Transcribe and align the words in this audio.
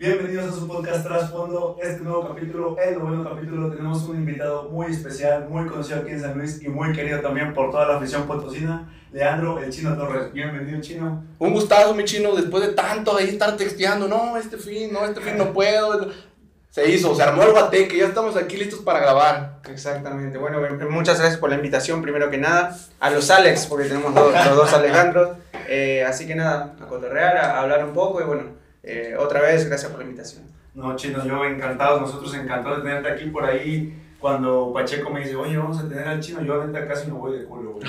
Bienvenidos 0.00 0.56
a 0.56 0.58
su 0.58 0.66
podcast 0.66 1.06
Trasfondo, 1.06 1.76
este 1.82 2.00
nuevo 2.00 2.26
capítulo, 2.26 2.74
el 2.78 2.98
noveno 2.98 3.22
capítulo. 3.22 3.68
Tenemos 3.68 4.02
un 4.04 4.16
invitado 4.16 4.70
muy 4.70 4.86
especial, 4.86 5.46
muy 5.50 5.66
conocido 5.66 5.98
aquí 5.98 6.12
en 6.12 6.22
San 6.22 6.38
Luis 6.38 6.62
y 6.62 6.68
muy 6.70 6.94
querido 6.94 7.20
también 7.20 7.52
por 7.52 7.70
toda 7.70 7.86
la 7.86 7.96
afición 7.98 8.26
potosina, 8.26 8.90
Leandro 9.12 9.62
el 9.62 9.70
Chino 9.70 9.94
Torres. 9.98 10.32
Bienvenido, 10.32 10.80
Chino. 10.80 11.22
Un 11.38 11.52
gustazo, 11.52 11.92
mi 11.92 12.04
chino, 12.04 12.34
después 12.34 12.66
de 12.66 12.72
tanto 12.72 13.14
ahí 13.14 13.28
estar 13.28 13.54
texteando, 13.58 14.08
no, 14.08 14.38
este 14.38 14.56
fin, 14.56 14.90
no, 14.90 15.04
este 15.04 15.20
fin 15.20 15.36
no 15.36 15.52
puedo. 15.52 16.10
Se 16.70 16.90
hizo, 16.90 17.14
se 17.14 17.22
armó 17.22 17.42
el 17.42 17.50
guateque, 17.50 17.98
ya 17.98 18.06
estamos 18.06 18.38
aquí 18.38 18.56
listos 18.56 18.80
para 18.80 19.00
grabar. 19.00 19.60
Exactamente. 19.68 20.38
Bueno, 20.38 20.62
muchas 20.88 21.18
gracias 21.18 21.38
por 21.38 21.50
la 21.50 21.56
invitación, 21.56 22.00
primero 22.00 22.30
que 22.30 22.38
nada. 22.38 22.74
A 23.00 23.10
los 23.10 23.30
Alex, 23.30 23.66
porque 23.66 23.84
tenemos 23.84 24.14
los, 24.14 24.32
los 24.32 24.56
dos 24.56 24.72
Alejandros. 24.72 25.36
Eh, 25.72 26.04
así 26.04 26.26
que 26.26 26.34
nada, 26.34 26.74
a 26.82 26.86
cotorrear, 26.86 27.36
a 27.36 27.60
hablar 27.60 27.84
un 27.84 27.92
poco 27.92 28.20
y 28.20 28.24
bueno, 28.24 28.59
eh, 28.92 29.16
otra 29.18 29.40
vez, 29.42 29.66
gracias 29.68 29.90
por 29.90 30.00
la 30.00 30.06
invitación. 30.06 30.44
No, 30.74 30.94
Chino, 30.96 31.24
yo 31.26 31.44
encantado, 31.44 32.00
nosotros 32.00 32.34
encantados 32.34 32.78
de 32.78 32.88
tenerte 32.88 33.10
aquí 33.10 33.26
por 33.30 33.44
ahí. 33.44 33.96
Cuando 34.20 34.70
Pacheco 34.74 35.10
me 35.10 35.20
dice, 35.20 35.34
oye, 35.36 35.56
vamos 35.56 35.78
a 35.78 35.88
tener 35.88 36.06
al 36.06 36.20
Chino, 36.20 36.42
yo 36.42 36.54
ahorita 36.54 36.86
casi 36.86 37.06
me 37.06 37.14
voy 37.18 37.38
de 37.38 37.44
culo, 37.44 37.72
güey. 37.72 37.84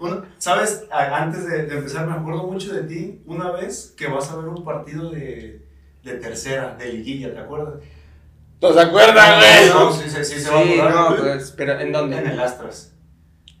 Uno- 0.00 0.22
¿Sabes? 0.38 0.84
Antes 0.90 1.46
de, 1.46 1.66
de 1.66 1.76
empezar, 1.78 2.06
me 2.06 2.12
acuerdo 2.14 2.42
mucho 2.44 2.72
de 2.74 2.82
ti 2.82 3.22
una 3.26 3.52
vez 3.52 3.94
que 3.96 4.08
vas 4.08 4.30
a 4.30 4.36
ver 4.36 4.48
un 4.48 4.64
partido 4.64 5.10
de, 5.10 5.62
de 6.02 6.14
tercera, 6.14 6.74
de 6.76 6.92
liguilla, 6.92 7.32
¿te 7.32 7.38
acuerdas? 7.40 7.74
¿No 8.60 8.72
se 8.72 8.80
acuerdan, 8.80 9.38
güey? 9.40 9.68
No, 9.70 9.92
sí, 9.92 10.08
sí, 10.10 10.24
sí, 10.24 10.40
se 10.40 10.50
va 10.50 10.60
a 10.60 10.62
Sí, 10.64 10.80
acordar. 10.80 10.94
no, 11.10 11.16
pues, 11.16 11.50
pero 11.56 11.78
¿en 11.80 11.92
dónde? 11.92 12.16
En 12.18 12.26
el 12.28 12.40
Astras. 12.40 12.93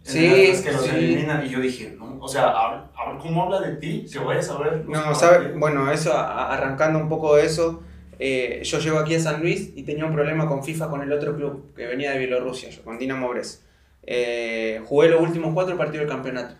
Sí, 0.04 0.26
Astras 0.52 0.60
que 0.62 0.72
los 0.72 0.82
sí. 0.84 0.90
eliminan. 0.96 1.46
Y 1.46 1.48
yo 1.48 1.60
dije, 1.60 1.94
no, 1.98 2.18
o 2.20 2.28
sea, 2.28 2.48
a 2.48 2.90
a 2.96 3.18
cómo 3.18 3.44
habla 3.44 3.60
de 3.60 3.76
ti, 3.76 4.06
que 4.10 4.18
vayas 4.18 4.48
a 4.50 4.58
ver. 4.58 4.84
No, 4.86 5.14
sabe, 5.14 5.52
bueno, 5.52 5.90
eso, 5.90 6.12
a- 6.12 6.52
arrancando 6.54 6.98
un 6.98 7.08
poco 7.08 7.36
de 7.36 7.46
eso, 7.46 7.82
eh, 8.18 8.60
yo 8.64 8.78
llego 8.78 8.98
aquí 8.98 9.14
a 9.14 9.20
San 9.20 9.40
Luis 9.40 9.72
y 9.74 9.82
tenía 9.82 10.04
un 10.04 10.12
problema 10.12 10.46
con 10.46 10.62
FIFA 10.62 10.88
con 10.90 11.02
el 11.02 11.12
otro 11.12 11.34
club 11.34 11.74
que 11.74 11.86
venía 11.86 12.12
de 12.12 12.18
Bielorrusia, 12.18 12.68
yo, 12.70 12.82
con 12.84 12.98
Dinamo 12.98 13.28
Brest. 13.30 13.62
Eh, 14.02 14.82
jugué 14.86 15.08
los 15.08 15.20
últimos 15.22 15.54
cuatro 15.54 15.76
partidos 15.78 16.06
del 16.06 16.14
campeonato. 16.14 16.54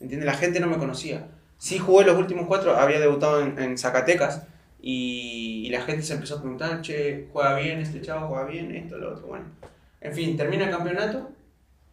¿Entiendes? 0.00 0.26
La 0.26 0.34
gente 0.34 0.58
no 0.60 0.66
me 0.66 0.78
conocía. 0.78 1.28
Sí 1.58 1.78
jugué 1.78 2.04
los 2.04 2.18
últimos 2.18 2.46
cuatro, 2.48 2.76
había 2.76 2.98
debutado 2.98 3.40
en, 3.40 3.56
en 3.60 3.78
Zacatecas 3.78 4.42
y, 4.80 5.64
y 5.66 5.70
la 5.70 5.82
gente 5.82 6.02
se 6.02 6.14
empezó 6.14 6.36
a 6.36 6.40
preguntar, 6.40 6.82
che, 6.82 7.28
juega 7.32 7.54
bien 7.56 7.78
este 7.78 8.00
chavo, 8.00 8.26
juega 8.28 8.44
bien, 8.46 8.74
esto, 8.74 8.98
lo 8.98 9.12
otro. 9.12 9.28
Bueno, 9.28 9.44
en 10.00 10.12
fin, 10.12 10.36
termina 10.36 10.64
el 10.64 10.70
campeonato. 10.70 11.30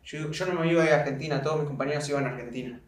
Yo, 0.10 0.32
yo 0.32 0.46
no 0.48 0.60
me 0.60 0.72
iba 0.72 0.82
a 0.84 0.86
ir 0.88 0.92
a 0.94 1.00
Argentina, 1.02 1.42
todos 1.42 1.60
mis 1.60 1.68
compañeros 1.68 2.10
iban 2.10 2.26
a 2.26 2.30
Argentina. 2.30 2.82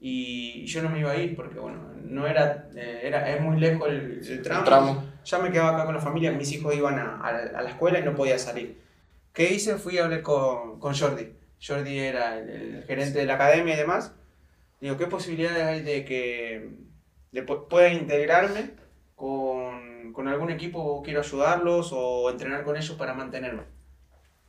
Y 0.00 0.66
yo 0.66 0.82
no 0.82 0.90
me 0.90 0.98
iba 1.00 1.12
a 1.12 1.16
ir 1.16 1.36
porque, 1.36 1.58
bueno, 1.58 1.78
no 2.02 2.26
era, 2.26 2.68
eh, 2.74 3.00
era 3.04 3.30
es 3.34 3.40
muy 3.40 3.58
lejos 3.58 3.88
el, 3.88 4.20
el 4.26 4.42
tramo. 4.42 4.64
tramo. 4.64 5.04
Ya 5.24 5.38
me 5.38 5.50
quedaba 5.50 5.70
acá 5.76 5.84
con 5.86 5.94
la 5.94 6.00
familia, 6.00 6.32
mis 6.32 6.52
hijos 6.52 6.74
iban 6.74 6.98
a, 6.98 7.20
a 7.20 7.32
la, 7.32 7.58
a 7.58 7.62
la 7.62 7.70
escuela 7.70 7.98
y 8.00 8.04
no 8.04 8.14
podía 8.14 8.38
salir. 8.38 8.80
¿Qué 9.32 9.52
hice? 9.52 9.76
Fui 9.78 9.98
a 9.98 10.04
hablar 10.04 10.22
con, 10.22 10.80
con 10.80 10.94
Jordi. 10.94 11.32
Jordi 11.64 11.98
era 11.98 12.38
el, 12.38 12.48
el 12.50 12.84
gerente 12.84 13.18
de 13.20 13.26
la 13.26 13.34
academia 13.34 13.74
y 13.74 13.78
demás. 13.78 14.12
Digo, 14.80 14.96
¿qué 14.98 15.06
posibilidades 15.06 15.64
hay 15.64 15.82
de 15.82 16.04
que 16.04 16.70
de 17.32 17.46
pu- 17.46 17.68
pueda 17.68 17.88
integrarme 17.92 18.72
con, 19.14 20.12
con 20.12 20.28
algún 20.28 20.50
equipo? 20.50 21.02
Quiero 21.02 21.20
ayudarlos 21.20 21.90
o 21.92 22.30
entrenar 22.30 22.64
con 22.64 22.76
ellos 22.76 22.96
para 22.96 23.14
mantenerme. 23.14 23.62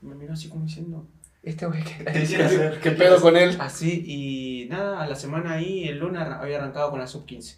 Me 0.02 0.16
miró 0.16 0.34
así 0.34 0.50
como 0.50 0.66
diciendo, 0.66 1.08
este 1.50 1.66
güey 1.66 1.84
que 1.84 2.04
¿Qué 2.04 2.20
hacer? 2.20 2.80
¿Qué 2.82 2.92
pedo 2.92 3.22
con 3.22 3.38
él? 3.38 3.58
Así, 3.60 4.04
y 4.06 4.70
nada, 4.70 5.02
a 5.02 5.08
la 5.08 5.16
semana 5.16 5.54
ahí, 5.54 5.88
el 5.88 6.00
lunes 6.00 6.22
había 6.22 6.58
arrancado 6.58 6.90
con 6.92 7.00
la 7.00 7.08
sub-15. 7.08 7.58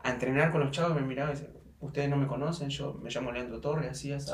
A 0.00 0.10
entrenar 0.10 0.50
con 0.50 0.60
los 0.60 0.70
chavos, 0.70 0.94
me 0.94 1.02
miraba 1.02 1.30
y 1.30 1.34
decía, 1.34 1.48
ustedes 1.80 2.08
no 2.08 2.16
me 2.16 2.26
conocen, 2.26 2.70
yo 2.70 2.94
me 3.02 3.10
llamo 3.10 3.32
Leandro 3.32 3.60
Torres, 3.60 3.90
así, 3.90 4.12
así. 4.12 4.32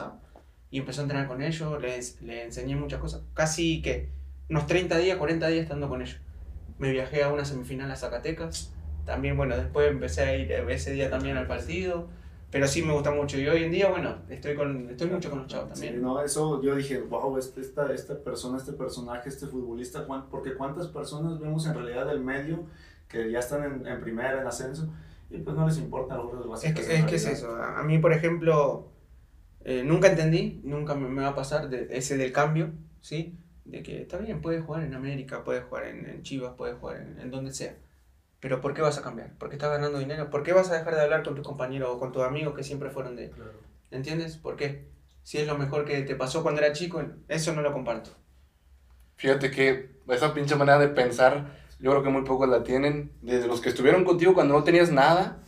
Y 0.70 0.78
empezó 0.78 1.00
a 1.00 1.04
entrenar 1.04 1.28
con 1.28 1.42
ellos, 1.42 1.80
les, 1.80 2.20
les 2.22 2.46
enseñé 2.46 2.76
muchas 2.76 3.00
cosas. 3.00 3.22
Casi 3.34 3.82
que 3.82 4.10
unos 4.48 4.66
30 4.66 4.98
días, 4.98 5.16
40 5.18 5.48
días 5.48 5.62
estando 5.62 5.88
con 5.88 6.02
ellos. 6.02 6.18
Me 6.78 6.90
viajé 6.90 7.22
a 7.22 7.32
una 7.32 7.44
semifinal 7.44 7.90
a 7.90 7.96
Zacatecas. 7.96 8.72
También, 9.04 9.36
bueno, 9.36 9.56
después 9.56 9.88
empecé 9.90 10.22
a 10.22 10.36
ir 10.36 10.52
ese 10.52 10.92
día 10.92 11.10
también 11.10 11.36
al 11.36 11.46
partido. 11.46 12.08
Pero 12.56 12.68
sí 12.68 12.82
me 12.82 12.92
gusta 12.92 13.10
mucho. 13.10 13.38
Y 13.38 13.46
hoy 13.48 13.64
en 13.64 13.70
día, 13.70 13.88
bueno, 13.90 14.16
estoy, 14.28 14.54
con, 14.54 14.88
estoy 14.90 15.08
mucho 15.10 15.30
con 15.30 15.40
los 15.40 15.48
chavos 15.48 15.70
Sí, 15.78 15.84
también. 15.86 16.02
no, 16.02 16.22
eso 16.22 16.62
yo 16.62 16.74
dije, 16.74 17.00
wow, 17.00 17.36
este, 17.38 17.60
esta, 17.60 17.92
esta 17.92 18.18
persona, 18.18 18.56
este 18.58 18.72
personaje, 18.72 19.28
este 19.28 19.46
futbolista, 19.46 20.06
porque 20.30 20.54
cuántas 20.54 20.88
personas 20.88 21.38
vemos 21.40 21.66
en 21.66 21.74
realidad 21.74 22.06
del 22.06 22.20
medio 22.20 22.64
que 23.08 23.30
ya 23.30 23.38
están 23.40 23.62
en, 23.64 23.86
en 23.86 24.00
primera, 24.00 24.40
en 24.40 24.46
ascenso, 24.46 24.88
y 25.30 25.38
pues 25.38 25.56
no 25.56 25.66
les 25.66 25.78
importa 25.78 26.14
algo 26.14 26.40
Es 26.40 26.46
básicas. 26.48 26.86
que, 26.86 26.94
es 26.96 27.04
que 27.04 27.14
es 27.16 27.26
eso. 27.26 27.54
A 27.56 27.80
a 27.80 27.82
mí, 27.84 27.98
por 27.98 28.12
ejemplo, 28.12 28.88
eh, 29.64 29.82
nunca 29.84 30.08
entendí, 30.08 30.60
nunca 30.64 30.94
me, 30.94 31.08
me 31.08 31.22
va 31.22 31.28
a 31.28 31.34
pasar 31.34 31.68
de, 31.68 31.88
ese 31.90 32.16
del 32.16 32.32
cambio, 32.32 32.70
¿sí? 33.00 33.36
De 33.64 33.82
que 33.82 34.02
está 34.02 34.18
bien, 34.18 34.40
puedes 34.40 34.64
jugar 34.64 34.84
en 34.84 34.94
América, 34.94 35.42
puedes 35.44 35.64
jugar 35.64 35.86
en, 35.86 36.06
en 36.08 36.22
Chivas, 36.22 36.54
puedes 36.56 36.76
jugar 36.78 36.98
en, 36.98 37.18
en 37.20 37.30
donde 37.30 37.52
sea. 37.52 37.74
Pero 38.40 38.60
¿por 38.60 38.74
qué 38.74 38.82
vas 38.82 38.98
a 38.98 39.02
cambiar? 39.02 39.32
¿Por 39.38 39.48
qué 39.48 39.56
estás 39.56 39.70
ganando 39.70 39.98
dinero? 39.98 40.30
¿Por 40.30 40.42
qué 40.42 40.52
vas 40.52 40.70
a 40.70 40.78
dejar 40.78 40.94
de 40.94 41.02
hablar 41.02 41.22
con 41.22 41.34
tus 41.34 41.46
compañeros 41.46 41.90
o 41.92 41.98
con 41.98 42.12
tus 42.12 42.22
amigos 42.22 42.54
que 42.54 42.62
siempre 42.62 42.90
fueron 42.90 43.16
de... 43.16 43.30
Claro. 43.30 43.52
¿Entiendes? 43.90 44.36
¿Por 44.36 44.56
qué? 44.56 44.88
Si 45.22 45.38
es 45.38 45.46
lo 45.46 45.56
mejor 45.56 45.84
que 45.84 46.02
te 46.02 46.14
pasó 46.14 46.42
cuando 46.42 46.60
era 46.60 46.72
chico, 46.72 47.02
eso 47.28 47.52
no 47.52 47.62
lo 47.62 47.72
comparto. 47.72 48.10
Fíjate 49.16 49.50
que 49.50 49.96
esa 50.08 50.34
pinche 50.34 50.54
manera 50.54 50.78
de 50.78 50.88
pensar, 50.88 51.56
yo 51.80 51.90
creo 51.90 52.02
que 52.02 52.10
muy 52.10 52.22
pocos 52.22 52.48
la 52.48 52.62
tienen. 52.62 53.12
Desde 53.22 53.46
los 53.46 53.60
que 53.60 53.70
estuvieron 53.70 54.04
contigo 54.04 54.34
cuando 54.34 54.54
no 54.54 54.64
tenías 54.64 54.92
nada, 54.92 55.38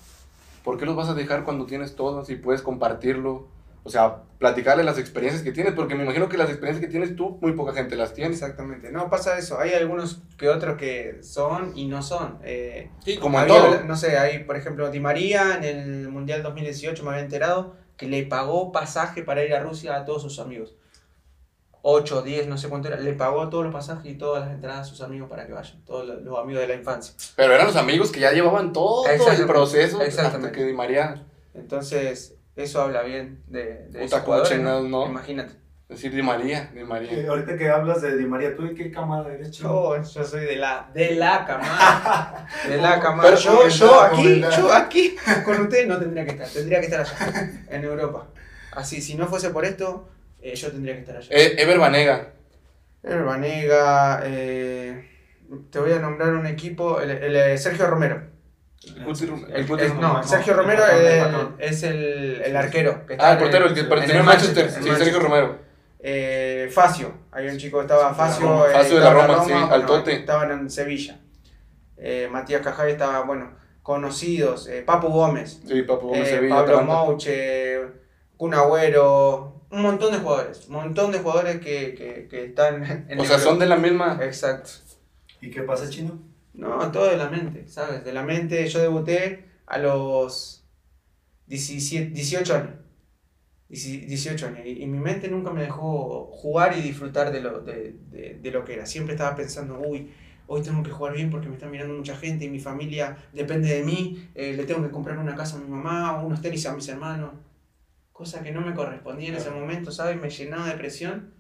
¿por 0.64 0.78
qué 0.78 0.86
los 0.86 0.96
vas 0.96 1.08
a 1.08 1.14
dejar 1.14 1.44
cuando 1.44 1.66
tienes 1.66 1.94
todo? 1.94 2.24
Si 2.24 2.36
puedes 2.36 2.62
compartirlo. 2.62 3.48
O 3.84 3.90
sea, 3.90 4.22
platicarle 4.38 4.84
las 4.84 4.98
experiencias 4.98 5.42
que 5.42 5.52
tienes, 5.52 5.72
porque 5.72 5.94
me 5.94 6.04
imagino 6.04 6.28
que 6.28 6.36
las 6.36 6.48
experiencias 6.48 6.84
que 6.84 6.90
tienes 6.90 7.16
tú, 7.16 7.38
muy 7.40 7.52
poca 7.52 7.72
gente 7.72 7.96
las 7.96 8.14
tiene. 8.14 8.32
Exactamente. 8.32 8.90
No, 8.92 9.08
pasa 9.10 9.38
eso. 9.38 9.58
Hay 9.58 9.72
algunos 9.72 10.22
que 10.36 10.48
otros 10.48 10.76
que 10.76 11.18
son 11.22 11.76
y 11.76 11.86
no 11.86 12.02
son. 12.02 12.38
Eh, 12.44 12.90
Sí, 13.04 13.16
como 13.18 13.38
Había, 13.38 13.54
todo. 13.54 13.84
No 13.84 13.96
sé, 13.96 14.18
hay, 14.18 14.44
por 14.44 14.56
ejemplo, 14.56 14.90
Di 14.90 15.00
María 15.00 15.56
en 15.56 15.64
el 15.64 16.08
Mundial 16.08 16.42
2018 16.42 17.02
me 17.02 17.10
había 17.10 17.22
enterado 17.22 17.76
que 17.96 18.06
le 18.06 18.24
pagó 18.24 18.70
pasaje 18.70 19.22
para 19.22 19.44
ir 19.44 19.54
a 19.54 19.60
Rusia 19.60 19.96
a 19.96 20.04
todos 20.04 20.22
sus 20.22 20.38
amigos. 20.38 20.74
8, 21.82 22.22
10, 22.22 22.48
no 22.48 22.58
sé 22.58 22.68
cuánto 22.68 22.88
era. 22.88 22.98
Le 22.98 23.12
pagó 23.14 23.48
todos 23.48 23.64
los 23.64 23.72
pasajes 23.72 24.12
y 24.12 24.14
todas 24.16 24.44
las 24.44 24.54
entradas 24.54 24.80
a 24.80 24.84
sus 24.84 25.00
amigos 25.00 25.28
para 25.28 25.46
que 25.46 25.52
vayan. 25.52 25.82
Todos 25.84 26.06
los, 26.06 26.22
los 26.22 26.38
amigos 26.38 26.62
de 26.62 26.68
la 26.68 26.74
infancia. 26.74 27.14
Pero 27.36 27.54
eran 27.54 27.66
los 27.66 27.76
amigos 27.76 28.10
que 28.10 28.20
ya 28.20 28.32
llevaban 28.32 28.72
todo 28.72 29.06
el 29.08 29.46
proceso 29.46 30.00
hasta 30.00 30.52
que 30.52 30.64
Di 30.64 30.72
María, 30.72 31.24
Entonces, 31.54 32.37
eso 32.62 32.82
habla 32.82 33.02
bien 33.02 33.42
de, 33.46 33.86
de 33.88 34.08
Puta, 34.08 34.56
¿no? 34.58 35.06
Imagínate. 35.06 35.54
decir 35.88 36.12
Di 36.12 36.22
María, 36.22 36.70
Di 36.74 36.80
Eh, 36.80 36.84
María. 36.84 37.28
ahorita 37.30 37.56
que 37.56 37.68
hablas 37.70 38.02
de 38.02 38.16
Di 38.16 38.26
María, 38.26 38.54
¿tú 38.54 38.64
de 38.64 38.74
qué 38.74 38.90
cámara 38.90 39.32
eres, 39.32 39.50
chico? 39.52 39.96
Yo, 39.96 40.02
yo 40.02 40.24
soy 40.24 40.44
de 40.44 40.56
la, 40.56 40.90
de 40.92 41.14
la 41.14 41.44
camada. 41.46 42.46
De 42.68 42.76
la 42.76 43.00
camada. 43.00 43.30
Pero 43.30 43.40
Yo, 43.40 43.68
yo 43.68 44.00
aquí, 44.02 44.40
yo 44.56 44.72
aquí, 44.72 45.16
con 45.44 45.60
ustedes 45.62 45.86
no 45.86 45.98
tendría 45.98 46.24
que 46.24 46.32
estar. 46.32 46.48
Tendría 46.48 46.80
que 46.80 46.86
estar 46.86 47.00
allá, 47.00 47.50
en 47.70 47.84
Europa. 47.84 48.26
Así, 48.72 49.00
si 49.00 49.14
no 49.14 49.26
fuese 49.26 49.50
por 49.50 49.64
esto, 49.64 50.08
eh, 50.42 50.54
yo 50.54 50.70
tendría 50.70 50.94
que 50.94 51.00
estar 51.00 51.16
allá. 51.16 51.28
Eh, 51.30 51.54
Ever 51.58 51.78
Banega. 51.78 52.32
Vanega, 53.02 54.20
eh, 54.24 55.08
te 55.70 55.78
voy 55.78 55.92
a 55.92 55.98
nombrar 55.98 56.34
un 56.34 56.46
equipo, 56.46 57.00
el, 57.00 57.10
el, 57.10 57.36
eh, 57.36 57.56
Sergio 57.58 57.86
Romero. 57.86 58.22
El 58.84 59.04
Cuti 59.04 59.24
El- 59.52 59.66
Cuti 59.66 59.84
no, 60.00 60.22
Sergio 60.22 60.54
Romero 60.54 60.82
es, 61.58 61.82
el, 61.82 62.40
el 62.44 62.56
arquero. 62.56 63.04
que 63.06 63.14
Ah, 63.14 63.16
está 63.16 63.32
el 63.32 63.38
portero, 63.38 63.64
el 63.64 63.70
en- 63.70 63.74
que 63.74 63.80
en 63.80 63.88
perteneció 63.88 64.14
el 64.14 64.20
al 64.20 64.26
Manchester. 64.26 64.64
en 64.64 64.70
Sí, 64.70 64.76
Manchester. 64.78 65.04
Sergio 65.04 65.20
Romero. 65.20 65.58
Eh, 66.00 66.70
Facio, 66.72 67.12
había 67.32 67.50
un 67.50 67.58
chico 67.58 67.78
que 67.78 67.82
estaba 67.82 68.14
Facio, 68.14 68.46
Roma. 68.46 68.66
eh, 68.68 68.72
Facio 68.72 68.94
de 68.94 69.02
estaba 69.02 69.14
la 69.14 69.20
en 69.24 69.28
Roma, 69.28 69.44
sí, 69.44 69.50
bueno, 69.52 69.72
altote. 69.74 70.12
Estaban 70.14 70.50
en 70.52 70.70
Sevilla. 70.70 71.18
Eh, 71.96 72.28
Matías 72.30 72.62
Cajal 72.62 72.88
estaba, 72.88 73.22
bueno, 73.22 73.50
conocidos. 73.82 74.68
eh, 74.68 74.82
Papu 74.86 75.08
Gómez, 75.08 75.60
Sí, 75.66 75.82
Papu 75.82 76.08
Gómez 76.08 76.28
eh, 76.28 76.30
Sevilla. 76.36 76.54
Pablo 76.54 76.74
Atalanta. 76.78 76.94
Mouche, 77.04 77.78
Kun 78.36 78.54
Agüero, 78.54 79.64
un 79.70 79.82
montón 79.82 80.12
de 80.12 80.18
jugadores. 80.18 80.66
Un 80.68 80.74
montón 80.74 81.10
de 81.10 81.18
jugadores 81.18 81.56
que, 81.60 81.94
que, 81.94 82.28
que 82.30 82.44
están 82.44 83.06
en 83.08 83.18
O 83.18 83.24
sea, 83.24 83.36
el- 83.36 83.42
son 83.42 83.58
de 83.58 83.66
la 83.66 83.76
misma. 83.76 84.18
Exacto. 84.22 84.70
¿Y 85.40 85.50
qué 85.50 85.62
pasa, 85.62 85.90
chino? 85.90 86.16
No, 86.62 86.90
todo 86.92 87.08
de 87.10 87.16
la 87.16 87.30
mente, 87.30 87.66
¿sabes? 87.68 88.04
De 88.04 88.12
la 88.12 88.22
mente. 88.22 88.66
Yo 88.68 88.80
debuté 88.80 89.44
a 89.66 89.78
los 89.78 90.64
17, 91.46 92.10
18 92.10 92.54
años. 92.56 92.74
18 93.68 94.46
años. 94.48 94.60
Y, 94.66 94.82
y 94.82 94.86
mi 94.86 94.98
mente 94.98 95.28
nunca 95.28 95.50
me 95.52 95.62
dejó 95.62 96.26
jugar 96.32 96.76
y 96.78 96.82
disfrutar 96.82 97.32
de 97.32 97.40
lo, 97.42 97.60
de, 97.60 97.96
de- 98.10 98.38
de 98.42 98.50
lo 98.50 98.64
que 98.64 98.74
era. 98.74 98.86
Siempre 98.86 99.14
estaba 99.14 99.36
pensando, 99.36 99.80
uy, 99.80 100.10
hoy 100.48 100.62
tengo 100.62 100.82
que 100.82 100.90
jugar 100.90 101.14
bien 101.14 101.30
porque 101.30 101.48
me 101.48 101.54
está 101.54 101.66
mirando 101.68 101.94
mucha 101.94 102.16
gente 102.16 102.44
y 102.46 102.50
mi 102.50 102.60
familia 102.60 103.18
depende 103.32 103.68
de 103.74 103.84
mí. 103.84 104.28
eh, 104.34 104.54
le 104.54 104.64
tengo 104.66 104.82
que 104.82 104.90
comprar 104.90 105.18
una 105.18 105.34
casa 105.36 105.56
a 105.58 105.60
mi 105.60 105.68
mamá, 105.68 106.22
unos 106.24 106.42
tenis 106.42 106.66
a 106.66 106.74
mis 106.74 106.88
hermanos. 106.88 107.32
Cosa 108.12 108.42
que 108.42 108.52
no 108.52 108.60
me 108.62 108.74
correspondía 108.74 109.30
en 109.30 109.36
ese 109.36 109.50
momento, 109.50 109.92
¿sabes? 109.92 110.20
Me 110.20 110.30
llenaba 110.30 110.68
de 110.68 110.74
presión. 110.74 111.32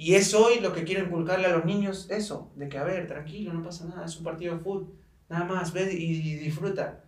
Y 0.00 0.14
es 0.14 0.32
hoy 0.32 0.60
lo 0.60 0.72
que 0.72 0.84
quiero 0.84 1.04
inculcarle 1.04 1.44
a 1.44 1.54
los 1.54 1.66
niños, 1.66 2.06
eso, 2.08 2.50
de 2.56 2.70
que, 2.70 2.78
a 2.78 2.84
ver, 2.84 3.06
tranquilo, 3.06 3.52
no 3.52 3.62
pasa 3.62 3.84
nada, 3.84 4.06
es 4.06 4.16
un 4.16 4.24
partido 4.24 4.54
de 4.54 4.60
fútbol, 4.60 4.94
nada 5.28 5.44
más, 5.44 5.74
ve 5.74 5.92
y, 5.92 6.12
y 6.12 6.36
disfruta. 6.36 7.04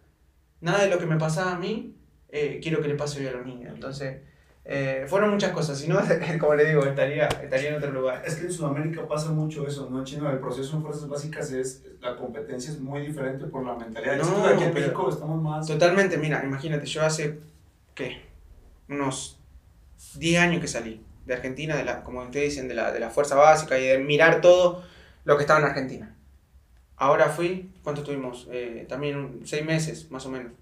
Nada 0.61 0.85
de 0.85 0.91
lo 0.91 0.99
que 0.99 1.06
me 1.06 1.17
pasaba 1.17 1.53
a 1.53 1.59
mí 1.59 1.97
eh, 2.29 2.61
quiero 2.62 2.83
que 2.83 2.89
le 2.89 2.94
pase 2.94 3.21
bien 3.21 3.33
a 3.33 3.39
los 3.39 3.47
niños. 3.47 3.73
Entonces, 3.75 4.21
eh, 4.67 5.06
fueron 5.09 5.31
muchas 5.31 5.53
cosas, 5.53 5.79
si 5.79 5.89
no, 5.89 5.99
como 6.39 6.55
le 6.55 6.67
digo, 6.67 6.85
estaría, 6.85 7.29
estaría 7.29 7.71
en 7.71 7.77
otro 7.77 7.93
lugar. 7.93 8.25
Es 8.27 8.35
que 8.35 8.44
en 8.44 8.53
Sudamérica 8.53 9.09
pasa 9.09 9.31
mucho 9.31 9.67
eso, 9.67 9.89
¿no? 9.89 10.00
En 10.00 10.05
Chino, 10.05 10.31
el 10.31 10.39
proceso 10.39 10.77
en 10.77 10.83
fuerzas 10.83 11.09
básicas 11.09 11.50
es, 11.50 11.87
la 12.03 12.15
competencia 12.15 12.73
es 12.73 12.79
muy 12.79 13.00
diferente 13.00 13.47
por 13.47 13.65
la 13.65 13.75
mentalidad. 13.75 14.19
No, 14.19 14.43
que 14.43 14.50
aquí 14.50 14.65
en 14.65 14.75
México 14.75 15.09
estamos 15.09 15.41
más... 15.41 15.67
Totalmente, 15.67 16.19
mira, 16.19 16.44
imagínate, 16.44 16.85
yo 16.85 17.00
hace, 17.03 17.41
¿qué? 17.94 18.21
Unos 18.87 19.41
10 20.19 20.41
años 20.43 20.61
que 20.61 20.69
salí 20.69 21.03
de 21.27 21.35
Argentina, 21.35 21.77
de 21.77 21.85
la, 21.85 22.03
como 22.03 22.23
ustedes 22.23 22.51
dicen, 22.51 22.69
de 22.69 22.75
la, 22.75 22.93
de 22.93 23.01
la 23.01 23.11
fuerza 23.11 23.35
básica 23.37 23.79
y 23.79 23.87
de 23.87 23.99
mirar 23.99 24.41
todo 24.41 24.83
lo 25.25 25.37
que 25.37 25.43
estaba 25.43 25.61
en 25.61 25.67
Argentina. 25.67 26.17
Ahora 26.97 27.29
fui, 27.31 27.71
¿cuánto 27.83 28.03
tuvimos? 28.03 28.49
Eh, 28.51 28.87
también 28.89 29.17
un- 29.17 29.47
seis 29.47 29.65
meses, 29.65 30.11
más 30.11 30.25
o 30.27 30.31
menos. 30.31 30.53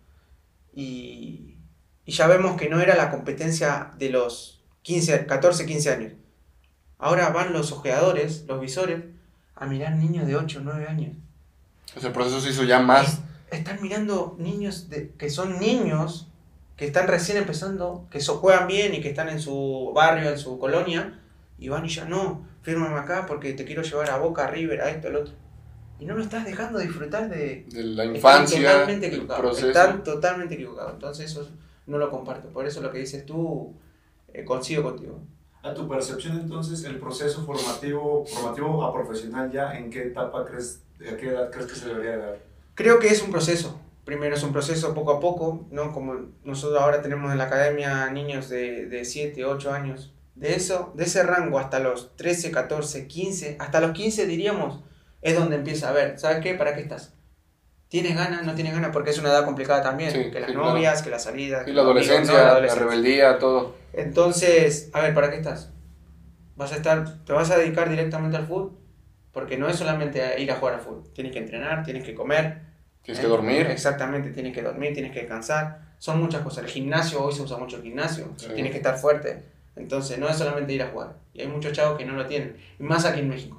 Y, 0.75 1.57
y 2.05 2.13
ya 2.13 2.27
vemos 2.27 2.57
que 2.59 2.69
no 2.69 2.81
era 2.81 2.97
la 2.97 3.11
competencia 3.11 3.93
de 3.99 4.11
los 4.11 4.63
15, 4.83 5.27
14, 5.27 5.67
15 5.67 5.91
años. 5.93 6.13
Ahora 6.99 7.31
van 7.31 7.53
los 7.53 7.73
ojeadores, 7.73 8.45
los 8.47 8.61
visores, 8.61 9.03
a 9.55 9.67
mirar 9.67 9.97
niños 9.97 10.27
de 10.27 10.37
8, 10.37 10.61
9 10.63 10.87
años. 10.87 11.17
O 11.97 12.01
sea, 12.01 12.09
el 12.09 12.15
proceso 12.15 12.41
se 12.41 12.51
hizo 12.51 12.65
ya 12.65 12.81
más. 12.81 13.21
Están 13.51 13.83
mirando 13.83 14.37
niños 14.39 14.89
de, 14.91 15.11
que 15.19 15.29
son 15.29 15.59
niños, 15.59 16.29
que 16.81 16.87
están 16.87 17.09
recién 17.09 17.37
empezando, 17.37 18.07
que 18.11 18.21
so, 18.21 18.39
juegan 18.39 18.67
bien 18.67 18.95
y 18.95 19.03
que 19.03 19.11
están 19.11 19.29
en 19.29 19.39
su 19.39 19.93
barrio, 19.95 20.31
en 20.31 20.39
su 20.39 20.59
colonia, 20.59 21.21
y 21.59 21.69
van 21.69 21.85
y 21.85 21.91
ya 21.91 22.07
no, 22.07 22.47
fírmame 22.63 22.99
acá 22.99 23.27
porque 23.27 23.53
te 23.53 23.67
quiero 23.67 23.83
llevar 23.83 24.09
a 24.09 24.17
Boca, 24.17 24.45
a 24.45 24.51
River, 24.51 24.81
a 24.81 24.89
esto, 24.89 25.09
al 25.09 25.17
otro. 25.17 25.35
Y 25.99 26.07
no 26.07 26.15
lo 26.15 26.23
estás 26.23 26.47
dejando 26.47 26.79
disfrutar 26.79 27.29
de... 27.29 27.67
De 27.69 27.85
la 27.85 28.05
están 28.05 28.17
infancia, 28.17 28.73
totalmente 28.73 29.07
el 29.09 29.13
equivocados. 29.13 29.43
proceso. 29.43 29.69
Están 29.69 30.03
totalmente 30.03 30.55
equivocados. 30.55 30.95
Entonces 30.95 31.31
eso 31.31 31.51
no 31.87 31.99
lo 31.99 32.09
comparto. 32.09 32.49
Por 32.49 32.65
eso 32.65 32.81
lo 32.81 32.91
que 32.91 33.01
dices 33.01 33.27
tú, 33.27 33.75
eh, 34.33 34.43
coincido 34.47 34.83
contigo. 34.83 35.21
A 35.63 35.75
tu 35.75 35.87
percepción, 35.87 36.41
entonces, 36.41 36.83
el 36.85 36.99
proceso 36.99 37.45
formativo, 37.45 38.25
formativo 38.25 38.83
a 38.87 38.95
profesional 38.95 39.53
ya, 39.53 39.77
¿en 39.77 39.91
qué 39.91 40.05
etapa 40.05 40.47
crees, 40.47 40.81
a 40.99 41.15
qué 41.15 41.29
edad 41.29 41.51
crees 41.51 41.67
que 41.67 41.75
se 41.79 41.89
debería 41.89 42.17
dar? 42.17 42.39
Creo 42.75 42.99
que 42.99 43.09
es 43.09 43.23
un 43.23 43.31
proceso. 43.31 43.79
Primero 44.11 44.35
es 44.35 44.43
un 44.43 44.53
proceso 44.53 44.93
poco 44.93 45.13
a 45.13 45.21
poco, 45.21 45.69
¿no? 45.71 45.93
Como 45.93 46.17
nosotros 46.43 46.83
ahora 46.83 47.01
tenemos 47.01 47.31
en 47.31 47.39
la 47.39 47.45
academia 47.45 48.11
niños 48.11 48.49
de, 48.49 48.87
de 48.87 49.05
7, 49.05 49.45
8 49.45 49.73
años. 49.73 50.13
De 50.35 50.57
eso, 50.57 50.93
de 50.97 51.05
ese 51.05 51.23
rango 51.23 51.61
hasta 51.61 51.79
los 51.79 52.17
13, 52.17 52.51
14, 52.51 53.07
15, 53.07 53.57
hasta 53.61 53.81
los 53.81 53.93
15 53.93 54.27
diríamos, 54.27 54.83
es 55.23 55.39
donde 55.39 55.55
empieza 55.55 55.91
a 55.91 55.93
ver, 55.93 56.19
¿sabes 56.19 56.41
qué? 56.43 56.55
¿Para 56.55 56.75
qué 56.75 56.81
estás? 56.81 57.15
¿Tienes 57.87 58.17
ganas? 58.17 58.45
¿No 58.45 58.57
tienes 58.57 58.75
ganas? 58.75 58.91
Porque 58.91 59.11
es 59.11 59.19
una 59.21 59.29
edad 59.29 59.45
complicada 59.45 59.81
también. 59.81 60.11
Sí, 60.11 60.33
que 60.33 60.41
las 60.41 60.49
sí, 60.51 60.57
claro. 60.57 60.71
novias, 60.71 61.03
que 61.03 61.11
las 61.11 61.23
salidas. 61.23 61.65
Sí, 61.65 61.73
la 61.73 61.83
amigos, 61.83 62.03
adolescencia, 62.03 62.33
¿no? 62.33 62.39
La 62.41 62.45
la, 62.47 62.51
adolescencia. 62.51 62.87
rebeldía, 62.89 63.39
todo. 63.39 63.77
Entonces, 63.93 64.91
a 64.93 65.03
ver, 65.03 65.15
¿para 65.15 65.31
qué 65.31 65.37
estás? 65.37 65.71
¿Vas 66.57 66.73
a 66.73 66.77
estar, 66.79 67.25
te 67.25 67.33
vas 67.33 67.49
a 67.53 67.59
dedicar 67.59 67.89
directamente 67.89 68.37
al 68.37 68.49
fútbol? 68.49 68.73
Porque 69.31 69.57
no 69.57 69.69
es 69.69 69.77
solamente 69.77 70.41
ir 70.41 70.51
a 70.51 70.57
jugar 70.57 70.75
al 70.75 70.81
fútbol. 70.81 71.05
Tienes 71.15 71.33
que 71.33 71.39
entrenar, 71.39 71.85
tienes 71.85 72.03
que 72.03 72.13
comer, 72.13 72.70
Tienes 73.03 73.21
que 73.21 73.29
dormir. 73.29 73.67
Exactamente, 73.67 74.31
tienes 74.31 74.55
que 74.55 74.63
dormir, 74.63 74.93
tienes 74.93 75.13
que 75.13 75.21
descansar. 75.21 75.91
Son 75.99 76.21
muchas 76.21 76.43
cosas. 76.43 76.65
El 76.65 76.71
gimnasio, 76.71 77.23
hoy 77.23 77.33
se 77.33 77.43
usa 77.43 77.57
mucho 77.59 77.77
el 77.77 77.83
gimnasio. 77.83 78.33
Sí. 78.37 78.49
Tienes 78.55 78.73
que 78.73 78.79
estar 78.79 78.97
fuerte. 78.99 79.43
Entonces, 79.77 80.19
no 80.19 80.29
es 80.29 80.37
solamente 80.37 80.73
ir 80.73 80.83
a 80.83 80.89
jugar. 80.89 81.17
Y 81.33 81.41
hay 81.41 81.49
muchos 81.49 81.73
chavos 81.73 81.99
que 81.99 82.05
no 82.05 82.15
lo 82.15 82.27
tienen. 82.27 82.57
Y 82.79 82.83
más 82.83 83.05
aquí 83.05 83.21
en 83.21 83.29
México. 83.29 83.57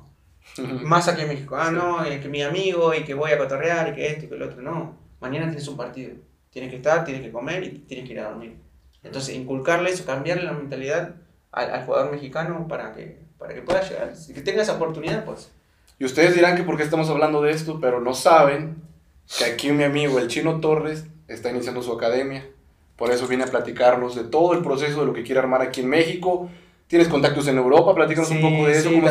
Más 0.84 1.08
aquí 1.08 1.22
en 1.22 1.28
México. 1.28 1.56
Ah, 1.56 1.70
no, 1.70 2.04
eh, 2.04 2.20
que 2.20 2.28
mi 2.28 2.42
amigo 2.42 2.94
y 2.96 3.04
que 3.04 3.14
voy 3.14 3.32
a 3.32 3.38
cotorrear 3.38 3.90
y 3.90 3.94
que 3.94 4.08
esto 4.08 4.26
y 4.26 4.28
que 4.28 4.36
el 4.36 4.42
otro. 4.42 4.62
No. 4.62 4.98
Mañana 5.20 5.46
tienes 5.46 5.68
un 5.68 5.78
partido. 5.78 6.16
Tienes 6.50 6.72
que 6.72 6.78
estar, 6.78 7.06
tienes 7.06 7.24
que 7.24 7.32
comer 7.32 7.64
y 7.64 7.70
tienes 7.70 8.08
que 8.08 8.14
ir 8.14 8.20
a 8.20 8.30
dormir. 8.30 8.58
Entonces, 9.04 9.36
inculcarle 9.36 9.92
eso, 9.92 10.06
cambiarle 10.06 10.44
la 10.44 10.54
mentalidad 10.54 11.16
al, 11.52 11.72
al 11.72 11.86
jugador 11.86 12.12
mexicano 12.12 12.68
para 12.68 12.92
que, 12.92 13.20
para 13.38 13.54
que 13.54 13.62
pueda 13.62 13.82
llegar. 13.88 14.14
Que 14.34 14.42
tenga 14.42 14.64
esa 14.64 14.74
oportunidad, 14.74 15.24
pues. 15.26 15.52
Y 16.00 16.06
ustedes 16.06 16.34
dirán 16.36 16.56
que 16.58 16.64
por 16.64 16.76
qué 16.76 16.84
estamos 16.84 17.10
hablando 17.10 17.42
de 17.42 17.52
esto, 17.52 17.80
pero 17.80 18.02
no 18.02 18.14
saben 18.16 18.82
que 19.38 19.46
aquí 19.46 19.72
mi 19.72 19.84
amigo 19.84 20.20
el 20.20 20.28
Chino 20.28 20.60
Torres 20.60 21.06
está 21.28 21.50
iniciando 21.50 21.82
su 21.82 21.94
academia. 21.94 22.46
Por 22.96 23.12
eso 23.12 23.28
viene 23.28 23.44
a 23.46 23.48
platicarnos 23.48 24.16
de 24.16 24.26
todo 24.26 24.54
el 24.54 24.62
proceso 24.62 25.00
de 25.02 25.06
lo 25.08 25.14
que 25.14 25.24
quiere 25.24 25.40
armar 25.40 25.62
aquí 25.62 25.82
en 25.82 25.90
México. 25.90 26.50
Tienes 26.88 27.08
contactos 27.08 27.48
en 27.48 27.58
Europa, 27.58 27.96
platícanos 27.96 28.30
un 28.32 28.38
Sí, 28.38 28.44
poco 28.44 28.66
de 28.68 28.72
eso, 28.74 28.90
sí, 28.90 28.96
cómo. 28.96 29.08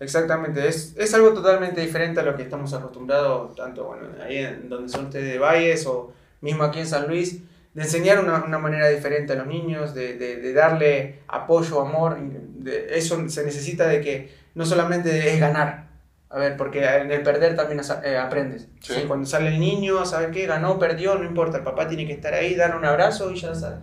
Exactamente, 0.00 0.68
es, 0.68 0.94
es 0.96 1.12
algo 1.14 1.32
totalmente 1.32 1.80
diferente 1.80 2.20
a 2.20 2.22
lo 2.22 2.36
que 2.36 2.42
estamos 2.42 2.72
acostumbrados, 2.72 3.56
tanto 3.56 3.84
bueno, 3.84 4.04
ahí 4.24 4.38
en 4.38 4.68
donde 4.68 4.88
son 4.88 5.06
ustedes 5.06 5.32
de 5.32 5.38
Valles 5.40 5.86
o 5.86 6.12
mismo 6.40 6.62
aquí 6.62 6.78
en 6.78 6.86
San 6.86 7.08
Luis, 7.08 7.40
de 7.74 7.82
enseñar 7.82 8.20
una, 8.20 8.44
una 8.44 8.58
manera 8.60 8.88
diferente 8.88 9.32
a 9.32 9.36
los 9.36 9.48
niños, 9.48 9.94
de, 9.94 10.16
de, 10.16 10.36
de 10.36 10.52
darle 10.52 11.20
apoyo, 11.26 11.80
amor. 11.80 12.16
de- 12.20 12.96
eso 12.96 13.28
se 13.28 13.44
necesita 13.44 13.88
de 13.88 14.00
que 14.00 14.32
no 14.54 14.64
solamente 14.64 15.32
es 15.32 15.40
ganar, 15.40 15.87
a 16.30 16.38
ver, 16.38 16.56
porque 16.56 16.84
en 16.84 17.10
el 17.10 17.22
perder 17.22 17.56
también 17.56 17.80
eh, 18.04 18.18
aprendes. 18.18 18.68
Sí. 18.80 18.94
¿sí? 18.94 19.04
Cuando 19.06 19.26
sale 19.26 19.48
el 19.48 19.58
niño, 19.58 20.04
¿sabes 20.04 20.28
qué? 20.30 20.46
Ganó, 20.46 20.78
perdió, 20.78 21.14
no 21.14 21.24
importa, 21.24 21.58
el 21.58 21.64
papá 21.64 21.88
tiene 21.88 22.06
que 22.06 22.12
estar 22.12 22.34
ahí, 22.34 22.54
dar 22.54 22.76
un 22.76 22.84
abrazo 22.84 23.30
y 23.30 23.36
ya 23.36 23.54
sabes. 23.54 23.78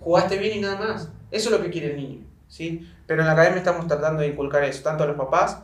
Jugaste 0.00 0.38
bien 0.38 0.58
y 0.58 0.60
nada 0.62 0.76
más. 0.78 1.10
Eso 1.30 1.50
es 1.50 1.56
lo 1.56 1.62
que 1.62 1.70
quiere 1.70 1.90
el 1.90 1.96
niño, 1.96 2.26
¿sí? 2.48 2.90
Pero 3.06 3.20
en 3.20 3.26
la 3.26 3.34
academia 3.34 3.58
estamos 3.58 3.86
tratando 3.86 4.22
de 4.22 4.28
inculcar 4.28 4.64
eso, 4.64 4.82
tanto 4.82 5.04
a 5.04 5.06
los 5.06 5.16
papás 5.16 5.62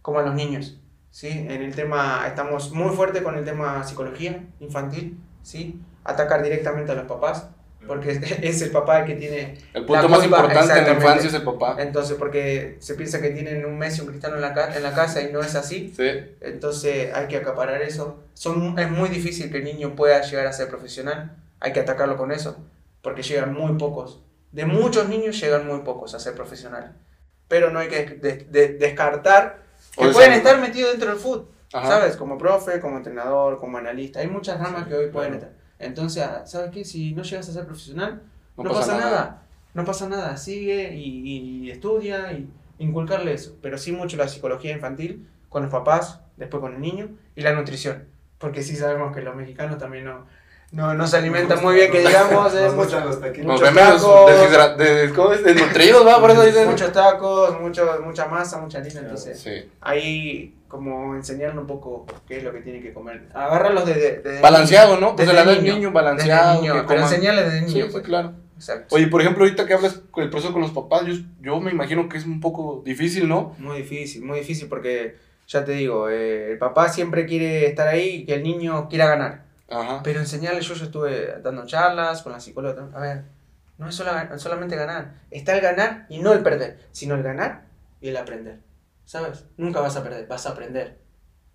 como 0.00 0.20
a 0.20 0.22
los 0.22 0.34
niños, 0.34 0.80
¿sí? 1.10 1.28
En 1.28 1.62
el 1.62 1.74
tema, 1.74 2.24
estamos 2.26 2.72
muy 2.72 2.94
fuerte 2.96 3.22
con 3.22 3.36
el 3.36 3.44
tema 3.44 3.84
psicología 3.84 4.44
infantil, 4.60 5.18
¿sí? 5.42 5.80
Atacar 6.02 6.42
directamente 6.42 6.92
a 6.92 6.94
los 6.94 7.04
papás, 7.04 7.50
porque 7.86 8.10
es, 8.42 8.62
el 8.62 8.70
papá 8.70 9.00
el 9.00 9.06
que 9.06 9.14
tiene 9.14 9.58
El 9.72 9.84
punto 9.84 10.08
más 10.08 10.24
importante 10.24 10.78
en 10.78 10.84
la 10.84 10.92
infancia 10.92 11.28
es 11.28 11.34
el 11.34 11.42
papá. 11.42 11.76
entonces, 11.78 12.16
porque 12.18 12.76
se 12.80 12.94
piensa 12.94 13.20
que 13.20 13.30
tienen 13.30 13.64
un 13.64 13.78
Messi, 13.78 14.00
un 14.00 14.08
Cristiano 14.08 14.36
en 14.36 14.42
la, 14.42 14.54
ca- 14.54 14.74
en 14.76 14.82
la 14.82 14.92
casa 14.94 15.22
y 15.22 15.32
no 15.32 15.40
es 15.40 15.54
así. 15.54 15.92
Sí. 15.96 16.08
Entonces 16.40 17.14
hay 17.14 17.26
que 17.28 17.36
acaparar 17.36 17.82
eso. 17.82 18.22
Son, 18.34 18.78
es 18.78 18.90
muy 18.90 19.08
difícil 19.08 19.50
que 19.50 19.58
el 19.58 19.64
niño 19.64 19.94
pueda 19.94 20.20
llegar 20.22 20.46
a 20.46 20.52
ser 20.52 20.68
profesional. 20.68 21.36
Hay 21.60 21.72
que 21.72 21.80
atacarlo 21.80 22.16
con 22.16 22.32
eso. 22.32 22.56
Porque 23.02 23.22
llegan 23.22 23.52
muy 23.52 23.76
pocos. 23.78 24.20
De 24.52 24.64
muchos 24.66 25.08
niños 25.08 25.40
llegan 25.40 25.66
muy 25.66 25.80
pocos 25.80 26.14
a 26.14 26.18
ser 26.20 26.34
profesionales. 26.34 26.90
Pero 27.48 27.70
no 27.70 27.78
hay 27.80 27.88
que 27.88 28.04
de- 28.06 28.46
de- 28.50 28.68
descartar 28.74 29.62
que 29.96 30.06
O 30.06 30.12
pueden 30.12 30.30
sea, 30.30 30.36
estar 30.38 30.58
metidos 30.60 30.90
dentro 30.92 31.10
del 31.10 31.18
fútbol. 31.18 31.48
Ajá. 31.72 31.88
¿Sabes? 31.88 32.16
Como 32.16 32.38
profe, 32.38 32.80
como 32.80 32.96
entrenador, 32.98 33.58
como 33.58 33.78
analista. 33.78 34.20
Hay 34.20 34.28
muchas 34.28 34.58
ramas 34.60 34.86
que 34.86 34.94
hoy 34.94 35.08
pueden 35.10 35.34
estar. 35.34 35.50
Entonces, 35.78 36.22
ah, 36.22 36.46
¿sabes 36.46 36.70
qué? 36.70 36.84
Si 36.84 37.14
no 37.14 37.22
llegas 37.22 37.48
a 37.48 37.52
ser 37.52 37.66
profesional, 37.66 38.22
no, 38.56 38.70
pasa, 38.70 38.98
nada. 38.98 39.42
No 39.74 39.84
pasa 39.84 40.08
nada. 40.08 40.36
Sigue 40.36 40.94
y, 40.94 41.64
y 41.64 41.70
estudia 41.70 42.32
y 42.32 42.48
inculcarle 42.78 43.32
eso. 43.34 43.56
Pero 43.62 43.78
sí 43.78 43.92
mucho 43.92 44.16
la 44.16 44.28
psicología 44.28 44.72
infantil 44.72 45.28
con 45.48 45.62
los 45.62 45.70
papás, 45.70 46.20
después 46.36 46.60
con 46.60 46.74
el 46.74 46.80
niño 46.80 47.10
y 47.36 47.42
la 47.42 47.52
nutrición. 47.54 48.06
Porque 48.38 48.62
sí 48.62 48.76
sabemos 48.76 49.14
que 49.14 49.22
los 49.22 49.34
mexicanos 49.36 49.78
también 49.78 50.04
no, 50.04 50.26
no, 50.74 50.92
no 50.94 51.06
se 51.06 51.16
alimentan 51.18 51.62
muy 51.62 51.74
bien, 51.76 51.90
que 51.92 52.00
digamos. 52.00 52.54
eh, 52.54 52.62
Nos 52.64 52.74
mucho- 52.74 52.76
gustan 52.86 53.06
los 53.06 53.20
taquitos. 53.20 53.46
Nos 53.46 53.60
muchos 53.60 53.74
vemos 53.74 55.44
desnutridos, 55.44 56.06
¿va? 56.06 56.20
Por 56.20 56.30
eso 56.30 56.42
dicen. 56.44 56.68
muchos 56.68 56.92
tacos, 56.92 57.60
mucho, 57.60 58.00
mucha 58.04 58.26
masa, 58.26 58.58
mucha 58.58 58.78
harina. 58.78 59.00
Entonces, 59.00 59.38
Sí. 59.40 59.50
ahí 59.80 60.54
como 60.68 61.14
enseñarle 61.14 61.60
un 61.60 61.66
poco 61.66 62.04
qué 62.26 62.38
es 62.38 62.42
lo 62.44 62.52
que 62.52 62.60
tiene 62.60 62.80
que 62.82 62.92
comer. 62.92 63.28
Agarrarlos 63.32 63.86
desde, 63.86 64.18
desde 64.22 64.40
Balanceado, 64.40 64.98
¿no? 64.98 65.12
Desde 65.12 65.22
Desde 65.22 65.32
la 65.34 65.42
edad 65.42 65.52
del 65.52 65.62
niño. 65.62 65.74
niño, 65.74 65.88
Desde 65.88 65.94
balanceado. 65.94 66.60
niño, 66.60 66.74
que 66.74 66.82
pero 66.88 67.00
enseñarles 67.02 67.44
desde 67.44 67.60
niño. 67.66 67.86
sí, 67.86 67.92
pues. 67.92 68.04
claro. 68.04 68.32
Exacto. 68.56 68.94
Oye, 68.96 69.06
por 69.08 69.20
ejemplo, 69.20 69.44
ahorita 69.44 69.66
que 69.66 69.74
hablas 69.74 70.00
el 70.16 70.30
proceso 70.30 70.52
con 70.52 70.62
los 70.62 70.70
papás, 70.70 71.02
yo, 71.06 71.14
yo 71.40 71.60
me 71.60 71.70
imagino 71.70 72.08
que 72.08 72.18
es 72.18 72.24
un 72.24 72.40
poco 72.40 72.82
difícil, 72.84 73.28
¿no? 73.28 73.54
Muy 73.58 73.78
difícil, 73.78 74.24
muy 74.24 74.38
difícil 74.40 74.68
porque, 74.68 75.16
ya 75.46 75.64
te 75.64 75.72
digo, 75.72 76.08
eh, 76.08 76.52
el 76.52 76.58
papá 76.58 76.88
siempre 76.88 77.26
quiere 77.26 77.66
estar 77.66 77.86
ahí 77.88 78.08
y 78.22 78.24
que 78.26 78.34
el 78.34 78.42
niño 78.42 78.88
quiera 78.88 79.06
ganar. 79.06 79.43
Ajá. 79.68 80.00
Pero 80.02 80.20
enseñarle, 80.20 80.60
yo, 80.60 80.74
yo 80.74 80.84
estuve 80.84 81.40
dando 81.42 81.66
charlas 81.66 82.22
con 82.22 82.32
la 82.32 82.40
psicóloga. 82.40 82.88
A 82.94 83.00
ver, 83.00 83.24
no 83.78 83.88
es 83.88 83.94
sola- 83.94 84.38
solamente 84.38 84.76
ganar. 84.76 85.14
Está 85.30 85.54
el 85.54 85.60
ganar 85.60 86.06
y 86.08 86.18
no 86.18 86.32
el 86.32 86.42
perder, 86.42 86.78
sino 86.92 87.14
el 87.14 87.22
ganar 87.22 87.64
y 88.00 88.08
el 88.08 88.16
aprender. 88.16 88.60
¿Sabes? 89.04 89.44
Nunca 89.56 89.80
vas 89.80 89.96
a 89.96 90.02
perder, 90.02 90.26
vas 90.26 90.46
a 90.46 90.50
aprender. 90.50 90.98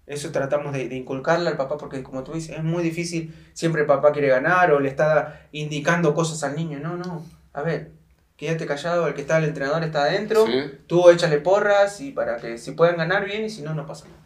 Eso 0.05 0.31
tratamos 0.31 0.73
de, 0.73 0.89
de 0.89 0.95
inculcarle 0.95 1.49
al 1.49 1.57
papá 1.57 1.77
porque, 1.77 2.01
como 2.01 2.23
tú 2.23 2.33
dices, 2.33 2.57
es 2.57 2.63
muy 2.63 2.81
difícil. 2.83 3.33
Siempre 3.53 3.81
el 3.81 3.87
papá 3.87 4.11
quiere 4.11 4.27
ganar 4.27 4.71
o 4.71 4.79
le 4.79 4.89
está 4.89 5.47
indicando 5.51 6.13
cosas 6.15 6.43
al 6.43 6.55
niño. 6.55 6.79
No, 6.79 6.97
no. 6.97 7.23
A 7.53 7.61
ver, 7.61 7.91
quédate 8.35 8.65
callado, 8.65 9.07
el 9.07 9.13
que 9.13 9.21
está, 9.21 9.37
el 9.37 9.45
entrenador 9.45 9.83
está 9.83 10.03
adentro. 10.03 10.47
Sí. 10.47 10.79
Tú 10.87 11.09
échale 11.11 11.37
porras 11.39 12.01
y 12.01 12.11
para 12.11 12.37
que 12.37 12.57
si 12.57 12.71
pueden 12.71 12.97
ganar 12.97 13.23
bien 13.25 13.45
y 13.45 13.49
si 13.51 13.61
no, 13.61 13.75
no 13.75 13.85
pasa 13.85 14.05
nada. 14.05 14.17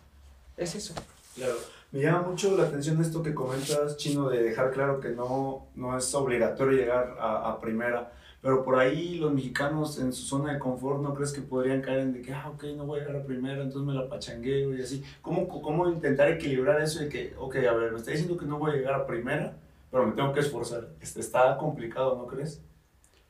Es 0.56 0.74
eso. 0.76 0.94
Claro. 1.36 1.56
Me 1.94 2.02
llama 2.02 2.24
mucho 2.24 2.58
la 2.58 2.64
atención 2.64 3.00
esto 3.00 3.22
que 3.22 3.36
comentas, 3.36 3.98
Chino, 3.98 4.28
de 4.28 4.42
dejar 4.42 4.72
claro 4.72 5.00
que 5.00 5.10
no, 5.10 5.68
no 5.76 5.96
es 5.96 6.12
obligatorio 6.16 6.76
llegar 6.76 7.16
a, 7.20 7.52
a 7.52 7.62
primera. 7.62 8.12
Pero 8.42 8.64
por 8.64 8.80
ahí 8.80 9.20
los 9.20 9.32
mexicanos 9.32 10.00
en 10.00 10.12
su 10.12 10.24
zona 10.24 10.54
de 10.54 10.60
confort, 10.60 11.04
¿no 11.04 11.14
crees 11.14 11.32
que 11.32 11.42
podrían 11.42 11.82
caer 11.84 12.00
en 12.00 12.14
de 12.14 12.24
que, 12.24 12.34
ah, 12.34 12.50
ok, 12.50 12.64
no 12.76 12.88
voy 12.88 13.00
a 13.00 13.04
llegar 13.04 13.22
a 13.22 13.24
primera, 13.24 13.62
entonces 13.62 13.84
me 13.84 13.94
la 13.94 14.10
pachangueo 14.10 14.76
y 14.76 14.82
así? 14.82 15.04
¿Cómo, 15.22 15.48
¿Cómo 15.48 15.88
intentar 15.88 16.32
equilibrar 16.32 16.82
eso 16.82 17.00
de 17.00 17.10
que, 17.10 17.36
ok, 17.38 17.58
a 17.58 17.74
ver, 17.74 17.92
me 17.92 18.00
está 18.00 18.10
diciendo 18.10 18.38
que 18.38 18.48
no 18.48 18.58
voy 18.58 18.72
a 18.72 18.76
llegar 18.76 18.96
a 18.96 19.06
primera, 19.06 19.56
pero 19.92 20.08
me 20.08 20.14
tengo 20.14 20.34
que 20.34 20.40
esforzar. 20.40 20.90
Este, 21.00 21.20
está 21.20 21.56
complicado, 21.60 22.16
¿no 22.18 22.26
crees? 22.26 22.60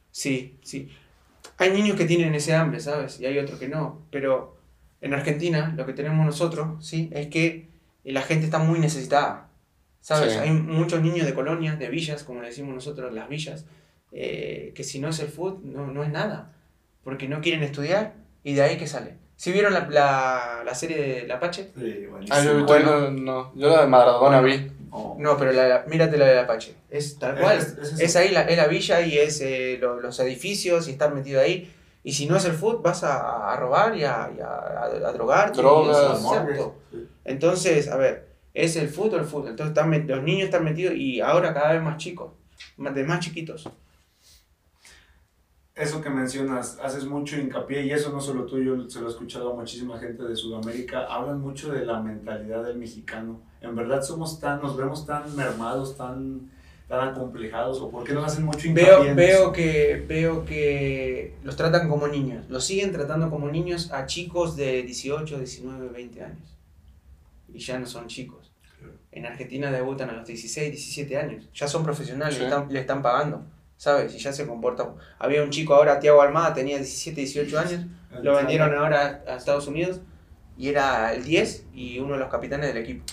Sí, 0.09 0.57
sí. 0.61 0.89
Hay 1.57 1.73
niños 1.73 1.97
que 1.97 2.05
tienen 2.05 2.33
ese 2.33 2.55
hambre, 2.55 2.79
¿sabes? 2.79 3.19
Y 3.19 3.25
hay 3.25 3.37
otros 3.39 3.59
que 3.59 3.67
no. 3.67 4.03
Pero 4.09 4.55
en 5.01 5.13
Argentina, 5.13 5.73
lo 5.75 5.85
que 5.85 5.91
tenemos 5.91 6.25
nosotros, 6.25 6.83
¿sí? 6.83 7.09
Es 7.11 7.27
que 7.27 7.72
la 8.11 8.21
gente 8.21 8.45
está 8.45 8.59
muy 8.59 8.79
necesitada. 8.79 9.49
¿Sabes? 10.01 10.33
Sí. 10.33 10.39
Hay 10.39 10.51
muchos 10.51 11.01
niños 11.01 11.25
de 11.25 11.33
colonias, 11.33 11.79
de 11.79 11.87
villas, 11.87 12.23
como 12.23 12.41
le 12.41 12.47
decimos 12.49 12.75
nosotros, 12.75 13.13
las 13.13 13.29
villas, 13.29 13.65
eh, 14.11 14.73
que 14.75 14.83
si 14.83 14.99
no 14.99 15.07
es 15.09 15.19
el 15.19 15.29
fútbol, 15.29 15.61
no, 15.63 15.87
no 15.87 16.03
es 16.03 16.09
nada. 16.11 16.51
Porque 17.03 17.27
no 17.29 17.39
quieren 17.39 17.63
estudiar 17.63 18.13
y 18.43 18.53
de 18.53 18.61
ahí 18.63 18.77
que 18.77 18.87
sale. 18.87 19.15
¿Sí 19.37 19.51
vieron 19.51 19.73
la, 19.73 19.87
la, 19.89 20.61
la 20.65 20.75
serie 20.75 20.97
de 20.97 21.27
La 21.27 21.35
Apache? 21.35 21.71
Sí, 21.77 22.05
buenísimo. 22.05 22.37
Ah, 22.37 22.43
yo, 22.43 22.59
yo 22.59 22.65
Bueno. 22.65 23.11
no, 23.11 23.53
yo 23.55 23.69
la 23.69 23.81
de 23.81 23.87
Maradona 23.87 24.41
vi. 24.41 24.69
No. 24.91 25.15
No, 25.17 25.37
pero 25.37 25.51
la, 25.53 25.67
la- 25.67 25.85
mírate 25.87 26.17
la 26.17 26.25
de 26.27 26.39
Apache. 26.39 26.75
Es 26.89 27.17
tal 27.17 27.37
cual. 27.39 27.57
Es- 27.57 27.77
Es, 27.81 27.93
es 27.93 27.99
eso. 28.01 28.19
ahí, 28.19 28.29
la, 28.29 28.41
es 28.43 28.57
la 28.57 28.67
villa 28.67 29.01
y 29.01 29.17
es 29.17 29.41
eh, 29.41 29.77
lo- 29.81 29.99
los 30.01 30.19
edificios 30.19 30.87
y 30.87 30.91
estar 30.91 31.13
metido 31.15 31.41
ahí. 31.41 31.73
Y 32.03 32.11
si 32.13 32.25
no 32.27 32.35
es 32.35 32.45
el 32.45 32.53
fútbol, 32.53 32.81
vas 32.83 33.03
a, 33.03 33.53
a 33.53 33.55
robar 33.57 33.95
y 33.97 34.03
a, 34.03 34.29
y 34.35 34.39
a, 34.41 34.47
a, 34.47 34.83
a 34.85 35.11
drogarte. 35.13 35.59
y 35.59 35.61
Drogas. 35.63 36.21
Sí. 36.91 37.07
Entonces, 37.23 37.87
a 37.89 37.95
ver, 37.97 38.27
es 38.53 38.75
el 38.75 38.89
fútbol, 38.89 39.21
el 39.21 39.25
fútbol. 39.25 39.49
Entonces 39.49 39.69
están 39.75 40.07
los 40.07 40.23
niños 40.23 40.45
están 40.45 40.65
metidos 40.65 40.95
y 40.95 41.21
ahora 41.21 41.53
cada 41.53 41.71
vez 41.73 41.81
más 41.81 41.97
chicos, 41.97 42.31
más- 42.77 42.93
de 42.93 43.03
más 43.05 43.19
chiquitos. 43.21 43.69
Eso 45.75 46.01
que 46.01 46.09
mencionas, 46.11 46.77
haces 46.83 47.05
mucho 47.05 47.35
hincapié, 47.35 47.81
y 47.83 47.91
eso 47.91 48.11
no 48.11 48.21
solo 48.21 48.45
tú, 48.45 48.59
yo 48.61 48.87
se 48.87 49.01
lo 49.01 49.07
he 49.07 49.09
escuchado 49.09 49.53
a 49.53 49.55
muchísima 49.55 49.97
gente 49.97 50.21
de 50.23 50.35
Sudamérica, 50.35 51.05
hablan 51.07 51.41
mucho 51.41 51.71
de 51.71 51.83
la 51.83 51.99
mentalidad 51.99 52.63
del 52.63 52.77
mexicano. 52.77 53.39
En 53.59 53.75
verdad 53.75 54.03
somos 54.03 54.39
tan, 54.39 54.61
nos 54.61 54.77
vemos 54.77 55.03
tan 55.07 55.35
mermados, 55.35 55.97
tan, 55.97 56.51
tan 56.87 57.09
acomplejados, 57.09 57.79
o 57.81 57.89
por 57.89 58.03
qué 58.03 58.13
nos 58.13 58.25
hacen 58.25 58.45
mucho 58.45 58.67
hincapié 58.67 58.89
Veo, 58.89 59.03
en 59.05 59.15
veo, 59.15 59.41
eso? 59.43 59.51
que, 59.51 60.05
veo 60.07 60.45
que 60.45 61.35
los 61.43 61.55
tratan 61.55 61.89
como 61.89 62.07
niños. 62.07 62.45
Los 62.49 62.65
siguen 62.65 62.91
tratando 62.91 63.29
como 63.29 63.49
niños 63.49 63.91
a 63.91 64.05
chicos 64.05 64.55
de 64.55 64.83
18, 64.83 65.37
19, 65.39 65.89
20 65.89 66.23
años. 66.23 66.57
Y 67.53 67.59
ya 67.59 67.79
no 67.79 67.85
son 67.85 68.07
chicos. 68.07 68.51
Claro. 68.79 68.93
En 69.11 69.25
Argentina 69.25 69.71
debutan 69.71 70.09
a 70.09 70.13
los 70.13 70.27
16, 70.27 70.71
17 70.71 71.17
años. 71.17 71.49
Ya 71.53 71.67
son 71.67 71.83
profesionales, 71.83 72.35
Sí. 72.35 72.41
le, 72.41 72.47
están, 72.47 72.67
le 72.71 72.79
están 72.79 73.01
pagando. 73.01 73.43
¿Sabes? 73.77 74.13
Y 74.15 74.19
ya 74.19 74.31
se 74.31 74.45
comportan. 74.47 74.89
Había 75.19 75.43
un 75.43 75.49
chico 75.49 75.73
ahora, 75.73 75.99
Tiago 75.99 76.21
Almada, 76.21 76.53
tenía 76.53 76.77
17, 76.77 77.19
18 77.21 77.59
años. 77.59 77.81
Lo 78.21 78.35
vendieron 78.35 78.73
ahora 78.75 79.23
a 79.27 79.35
Estados 79.35 79.67
Unidos. 79.67 79.99
Y 80.57 80.69
era 80.69 81.13
el 81.13 81.23
10 81.23 81.65
y 81.73 81.99
uno 81.99 82.13
de 82.13 82.19
los 82.19 82.29
capitanes 82.29 82.67
del 82.73 82.83
equipo. 82.83 83.03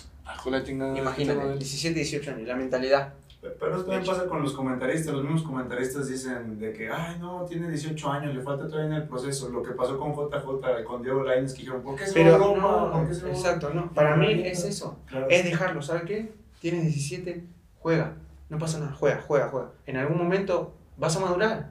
Imagínate, 0.98 1.40
chaval. 1.40 1.58
17, 1.58 1.94
18 1.94 2.30
años. 2.32 2.46
La 2.48 2.54
mentalidad. 2.56 3.14
Pero 3.40 3.74
eso 3.74 3.84
también 3.84 4.04
pasa 4.04 4.26
con 4.26 4.42
los 4.42 4.52
comentaristas, 4.52 5.14
los 5.14 5.22
mismos 5.22 5.42
comentaristas 5.42 6.08
dicen 6.08 6.58
de 6.58 6.74
que, 6.74 6.90
ay 6.90 7.18
no, 7.18 7.46
tiene 7.46 7.68
18 7.68 8.10
años, 8.10 8.34
le 8.34 8.42
falta 8.42 8.66
todavía 8.66 8.96
en 8.96 9.02
el 9.02 9.08
proceso, 9.08 9.48
lo 9.48 9.62
que 9.62 9.72
pasó 9.72 9.98
con 9.98 10.12
JJ, 10.12 10.84
con 10.84 11.02
Diego 11.02 11.22
Lainez, 11.22 11.54
que 11.54 11.60
dijeron, 11.60 11.82
¿por 11.82 11.96
qué 11.96 12.06
se 12.06 12.12
Pero 12.12 12.38
no, 12.38 12.92
¿Por 12.92 13.08
qué 13.08 13.14
se 13.14 13.22
va 13.22 13.28
a 13.28 13.32
exacto, 13.32 13.70
no. 13.72 13.90
Para 13.94 14.16
mí 14.16 14.42
es 14.44 14.64
eso. 14.64 14.98
Claro. 15.06 15.26
es 15.30 15.44
dejarlo, 15.44 15.80
¿sabes 15.80 16.02
qué? 16.02 16.34
Tienes 16.60 16.82
17, 16.82 17.46
juega, 17.78 18.16
no 18.50 18.58
pasa 18.58 18.78
nada, 18.78 18.92
juega, 18.92 19.22
juega, 19.26 19.48
juega. 19.48 19.70
En 19.86 19.96
algún 19.96 20.18
momento 20.18 20.74
vas 20.98 21.16
a 21.16 21.20
madurar, 21.20 21.70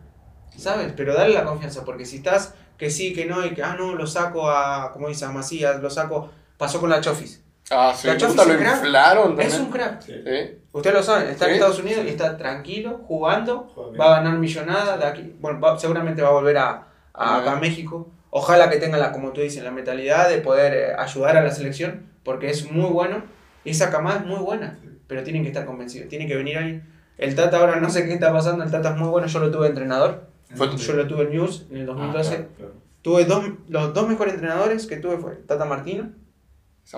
¿sabes? 0.58 0.92
Pero 0.98 1.14
dale 1.14 1.36
la 1.36 1.46
confianza, 1.46 1.86
porque 1.86 2.06
si 2.06 2.18
estás 2.18 2.56
que 2.80 2.90
sí, 2.90 3.14
que 3.14 3.26
no, 3.26 3.46
y 3.46 3.54
que, 3.54 3.62
ah, 3.62 3.76
no, 3.78 3.94
lo 3.94 4.08
saco 4.08 4.50
a, 4.50 4.92
como 4.94 5.10
dice, 5.10 5.26
a 5.26 5.32
Macías, 5.32 5.82
lo 5.82 5.90
saco, 5.90 6.32
pasó 6.58 6.80
con 6.80 6.90
la 6.90 7.02
Chofis. 7.02 7.44
Ah, 7.72 7.94
sí, 7.96 8.08
La 8.08 8.18
Chofis 8.18 8.36
puta, 8.36 8.48
lo 8.48 8.54
es 8.54 8.58
un 8.60 8.64
crack. 8.66 8.76
inflaron 8.84 9.28
también. 9.30 9.48
Es 9.48 9.60
un 9.60 9.70
crack. 9.72 10.02
Sí. 10.02 10.14
Sí. 10.26 10.58
Ustedes 10.72 10.96
lo 10.96 11.04
saben, 11.04 11.28
está 11.30 11.46
en. 11.48 11.54
Estados 11.56 11.80
Unidos 11.80 12.06
y 12.06 12.10
está 12.10 12.38
tranquilo, 12.38 13.02
jugando, 13.08 13.72
va 14.00 14.06
a 14.18 14.22
ganar 14.22 14.38
millonada 14.40 14.98
de 14.98 15.06
aquí. 15.06 15.36
Bueno, 15.40 15.60
va- 15.60 15.78
seguramente 15.80 16.22
va 16.22 16.30
a 16.30 16.34
volver 16.34 16.58
a, 16.58 16.88
a, 17.14 17.38
acá 17.38 17.54
a 17.54 17.56
México. 17.60 18.10
Ojalá 18.32 18.70
que 18.70 18.78
tenga, 18.78 18.98
la, 18.98 19.12
como 19.12 19.32
tú 19.34 19.42
dices, 19.42 19.64
la 19.64 19.72
mentalidad 19.72 20.30
de 20.30 20.38
poder 20.40 20.74
eh, 20.74 20.94
ayudar 20.98 21.36
a 21.38 21.42
la 21.44 21.52
selección, 21.52 22.06
porque 22.24 22.50
es 22.50 22.72
muy 22.72 22.90
bueno. 22.90 23.24
Y 23.64 23.72
esa 23.72 23.90
camada 23.90 24.20
es 24.20 24.26
muy 24.26 24.40
buena, 24.40 24.80
pero 25.08 25.24
tienen 25.24 25.42
que 25.44 25.50
estar 25.50 25.66
convencidos, 25.66 26.08
tiene 26.10 26.28
que 26.28 26.36
venir 26.36 26.58
alguien. 26.58 26.84
El 27.18 27.36
Tata 27.36 27.58
ahora 27.58 27.76
no 27.80 27.90
sé 27.90 28.06
qué 28.06 28.14
está 28.14 28.32
pasando, 28.32 28.64
el 28.64 28.72
Tata 28.72 28.92
es 28.92 28.96
muy 28.96 29.10
bueno, 29.10 29.28
yo 29.28 29.40
lo 29.40 29.52
tuve 29.52 29.64
de 29.64 29.70
entrenador, 29.70 30.28
Fue- 30.56 30.76
yo 30.78 30.94
lo 30.94 31.08
tuve 31.08 31.24
en 31.24 31.32
News 31.32 31.66
en 31.70 31.78
el 31.78 31.86
2012. 31.88 32.30
claro, 32.30 32.50
claro. 32.58 32.74
Tuve 33.02 33.26
dos, 33.26 33.46
los 33.68 33.94
dos 33.94 34.08
mejores 34.08 34.34
entrenadores 34.36 34.86
que 34.88 34.98
tuve 34.98 35.18
fue 35.18 35.34
Tata 35.36 35.66
Martino 35.66 36.10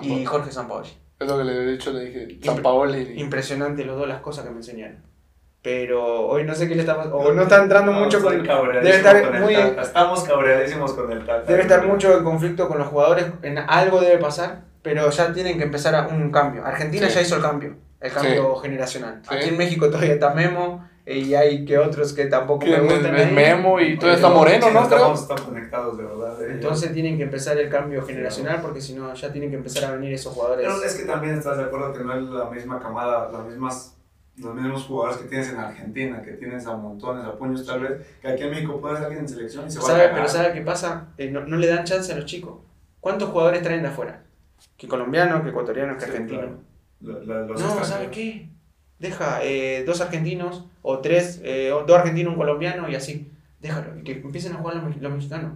y. 0.00 0.24
Jorge 0.24 0.50
Sampaoli. 0.52 0.88
Es 1.20 1.28
lo 1.28 1.38
que 1.38 1.44
le 1.44 1.52
he 1.56 1.66
dicho, 1.72 1.92
le 1.92 2.04
dije, 2.06 2.38
San 2.42 2.56
Impre- 2.56 2.62
Paoli. 2.62 3.20
Impresionante 3.20 3.84
los 3.84 3.96
dos 3.98 4.08
las 4.08 4.20
cosas 4.20 4.44
que 4.44 4.50
me 4.50 4.56
enseñaron. 4.56 4.98
Pero 5.62 6.26
hoy 6.26 6.42
no 6.44 6.54
sé 6.56 6.66
qué 6.68 6.74
le 6.74 6.80
está 6.80 6.96
pasando, 6.96 7.18
o 7.18 7.32
no 7.32 7.42
está 7.42 7.62
entrando 7.62 7.92
mucho 7.92 8.16
estoy 8.18 8.44
con... 8.44 8.68
debe 8.72 8.96
estar 8.96 9.22
con 9.22 9.36
el 9.36 9.42
muy- 9.42 9.54
Tata. 9.54 9.82
Estamos 9.82 10.24
cabreadísimos 10.24 10.92
con 10.94 11.12
el 11.12 11.20
Tata. 11.24 11.42
Debe 11.42 11.62
estar 11.62 11.86
mucho 11.86 12.16
en 12.18 12.24
conflicto 12.24 12.66
con 12.66 12.78
los 12.78 12.88
jugadores, 12.88 13.26
en 13.42 13.58
algo 13.58 14.00
debe 14.00 14.18
pasar, 14.18 14.62
pero 14.82 15.08
ya 15.10 15.32
tienen 15.32 15.58
que 15.58 15.64
empezar 15.64 15.94
a 15.94 16.08
un 16.08 16.32
cambio. 16.32 16.64
Argentina 16.64 17.06
Sí. 17.08 17.14
ya 17.14 17.20
hizo 17.20 17.36
el 17.36 17.42
cambio, 17.42 17.76
el 18.00 18.10
cambio 18.12 18.56
generacional. 18.56 19.22
Sí. 19.22 19.36
Aquí 19.36 19.48
en 19.50 19.56
México 19.58 19.86
todavía 19.88 20.14
está 20.14 20.34
Memo 20.34 20.84
y 21.04 21.34
hay 21.34 21.64
que 21.64 21.78
otros 21.78 22.12
que 22.12 22.26
tampoco 22.26 22.60
Que 22.64 22.76
me 22.76 22.80
gustan. 22.80 23.34
Memo 23.34 23.80
y 23.80 23.96
Pero- 23.96 24.12
está 24.12 24.28
Moreno, 24.30 24.70
¿no? 24.70 24.82
Estamos, 24.84 25.22
estamos 25.22 25.42
conectados, 25.42 25.98
de 25.98 26.04
verdad. 26.04 26.42
eh. 26.42 26.48
Entonces 26.52 26.92
tienen 26.92 27.16
que 27.16 27.24
empezar 27.24 27.58
el 27.58 27.68
cambio 27.68 28.02
generacional 28.04 28.60
porque 28.62 28.80
si 28.80 28.94
no 28.94 29.12
ya 29.12 29.32
tienen 29.32 29.50
que 29.50 29.56
empezar 29.56 29.84
a 29.90 29.92
venir 29.96 30.12
esos 30.12 30.32
jugadores. 30.32 30.66
Pero 30.66 30.82
es 30.84 30.94
que 30.94 31.04
también 31.04 31.34
estás 31.36 31.56
de 31.58 31.64
acuerdo 31.64 31.92
que 31.92 32.04
no 32.04 32.14
es 32.14 32.22
la 32.22 32.48
misma 32.50 32.78
camada, 32.80 33.30
las 33.32 33.44
mismas, 33.46 33.96
los 34.36 34.54
mismos 34.54 34.84
jugadores 34.84 35.18
que 35.20 35.28
tienes 35.28 35.48
en 35.50 35.56
Argentina, 35.58 36.22
que 36.22 36.32
tienes 36.32 36.66
a 36.66 36.76
montones, 36.76 37.24
a 37.24 37.36
puños 37.36 37.66
tal 37.66 37.80
vez, 37.80 38.06
que 38.20 38.28
aquí 38.28 38.44
en 38.44 38.50
México 38.50 38.80
puedes 38.80 39.00
alguien 39.00 39.20
en 39.20 39.28
selección 39.28 39.66
y 39.66 39.70
se 39.70 39.78
va 39.80 39.84
a 39.84 39.88
¿Sabe? 39.88 40.08
Pero 40.14 40.28
¿sabe 40.28 40.52
qué 40.52 40.60
pasa? 40.60 41.08
Eh, 41.18 41.30
no, 41.30 41.40
no 41.40 41.56
le 41.56 41.66
dan 41.66 41.84
chance 41.84 42.12
a 42.12 42.16
los 42.16 42.26
chicos. 42.26 42.60
¿Cuántos 43.00 43.30
jugadores 43.30 43.62
traen 43.62 43.82
de 43.82 43.88
afuera? 43.88 44.22
Que 44.76 44.86
colombianos, 44.86 45.42
que 45.42 45.48
ecuatorianos, 45.48 45.96
que 45.96 46.04
Sí, 46.04 46.10
argentinos. 46.12 46.44
claro. 46.44 46.58
Los 47.00 47.26
No, 47.26 47.42
extranjeros. 47.54 47.88
¿sabe 47.88 48.10
qué? 48.10 48.51
Deja 49.02 49.42
eh, 49.44 49.84
dos 49.84 50.00
argentinos 50.00 50.64
o 50.80 51.00
tres, 51.00 51.40
eh, 51.44 51.72
o 51.72 51.84
dos 51.84 51.98
argentinos, 51.98 52.32
un 52.32 52.38
colombiano 52.38 52.88
y 52.88 52.94
así. 52.94 53.30
Déjalo, 53.60 53.98
y 53.98 54.02
que 54.04 54.12
empiecen 54.12 54.54
a 54.54 54.56
jugar 54.56 54.76
los, 54.76 54.84
me- 54.84 54.96
los 55.02 55.12
mexicanos. 55.12 55.52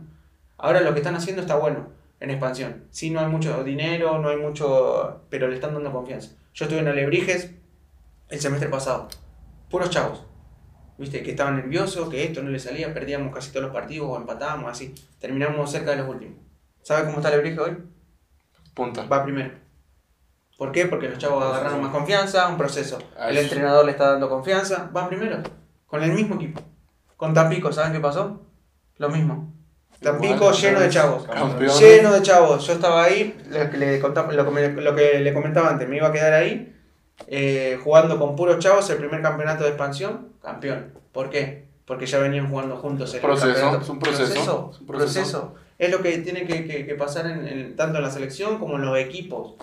Ahora 0.58 0.80
lo 0.82 0.92
que 0.92 1.00
están 1.00 1.14
haciendo 1.16 1.42
está 1.42 1.56
bueno 1.56 1.88
en 2.20 2.30
expansión. 2.30 2.84
Sí, 2.90 3.10
no 3.10 3.20
hay 3.20 3.26
mucho 3.26 3.64
dinero, 3.64 4.18
no 4.18 4.28
hay 4.28 4.36
mucho, 4.36 5.22
pero 5.30 5.48
le 5.48 5.54
están 5.54 5.74
dando 5.74 5.92
confianza. 5.92 6.30
Yo 6.54 6.64
estuve 6.66 6.80
en 6.80 6.88
Alebrijes 6.88 7.52
el 8.28 8.40
semestre 8.40 8.68
pasado. 8.68 9.08
Puros 9.70 9.90
chavos. 9.90 10.24
Viste, 10.98 11.22
que 11.22 11.30
estaban 11.30 11.56
nerviosos, 11.56 12.08
que 12.08 12.24
esto 12.24 12.42
no 12.42 12.50
le 12.50 12.58
salía, 12.58 12.94
perdíamos 12.94 13.34
casi 13.34 13.50
todos 13.50 13.64
los 13.64 13.72
partidos 13.72 14.08
o 14.10 14.16
empatábamos 14.16 14.70
así. 14.70 14.94
Terminamos 15.20 15.70
cerca 15.70 15.90
de 15.92 15.98
los 15.98 16.08
últimos. 16.08 16.38
¿Sabe 16.82 17.04
cómo 17.04 17.18
está 17.18 17.28
Alebrijes 17.28 17.58
hoy? 17.58 17.76
Punta. 18.74 19.04
va 19.06 19.22
primero. 19.24 19.50
¿Por 20.56 20.72
qué? 20.72 20.86
Porque 20.86 21.08
los 21.08 21.18
chavos 21.18 21.44
agarraron 21.44 21.82
más 21.82 21.92
confianza, 21.92 22.48
un 22.48 22.56
proceso. 22.56 22.98
Ah, 23.18 23.28
El 23.30 23.36
entrenador 23.38 23.84
le 23.84 23.92
está 23.92 24.12
dando 24.12 24.28
confianza, 24.28 24.88
van 24.92 25.08
primero. 25.08 25.38
Con 25.86 26.02
el 26.02 26.12
mismo 26.12 26.36
equipo. 26.36 26.62
Con 27.16 27.34
Tampico, 27.34 27.72
¿saben 27.72 27.92
qué 27.92 28.00
pasó? 28.00 28.42
Lo 28.98 29.08
mismo. 29.10 29.52
Tampico 30.00 30.52
lleno 30.52 30.80
de 30.80 30.88
chavos. 30.88 31.24
Campeón. 31.26 31.78
Lleno 31.78 32.12
de 32.12 32.22
chavos. 32.22 32.66
Yo 32.66 32.72
estaba 32.74 33.04
ahí, 33.04 33.36
lo 33.50 33.70
que 33.70 33.76
le, 33.78 34.00
contaba- 34.00 34.32
lo 34.32 34.44
que 34.44 34.50
me- 34.50 34.68
lo 34.82 34.94
que 34.94 35.18
le 35.20 35.34
comentaba 35.34 35.68
antes, 35.70 35.88
me 35.88 35.96
iba 35.96 36.08
a 36.08 36.12
quedar 36.12 36.32
ahí, 36.34 36.74
eh, 37.26 37.78
jugando 37.82 38.18
con 38.18 38.36
puros 38.36 38.58
chavos, 38.58 38.88
el 38.90 38.96
primer 38.98 39.22
campeonato 39.22 39.64
de 39.64 39.70
expansión, 39.70 40.32
campeón. 40.42 40.92
¿Por 41.12 41.30
qué? 41.30 41.66
Porque 41.86 42.04
ya 42.06 42.18
venían 42.18 42.48
jugando 42.50 42.76
juntos 42.76 43.10
en 43.10 43.16
el 43.16 43.22
Proceso, 43.22 43.46
campeonato. 43.52 43.82
es 43.82 43.88
un 43.88 43.98
proceso, 43.98 44.24
Proceso, 44.24 44.70
es 44.74 44.80
un 44.80 44.86
proceso. 44.86 45.12
proceso. 45.20 45.54
Es 45.78 45.90
lo 45.90 46.02
que 46.02 46.18
tiene 46.18 46.46
que, 46.46 46.66
que- 46.66 46.86
que 46.86 46.94
pasar 46.94 47.26
en, 47.26 47.46
en- 47.46 47.76
tanto 47.76 47.98
en 47.98 48.04
la 48.04 48.10
selección 48.10 48.58
como 48.58 48.76
en 48.76 48.82
los 48.84 48.98
equipos. 48.98 49.54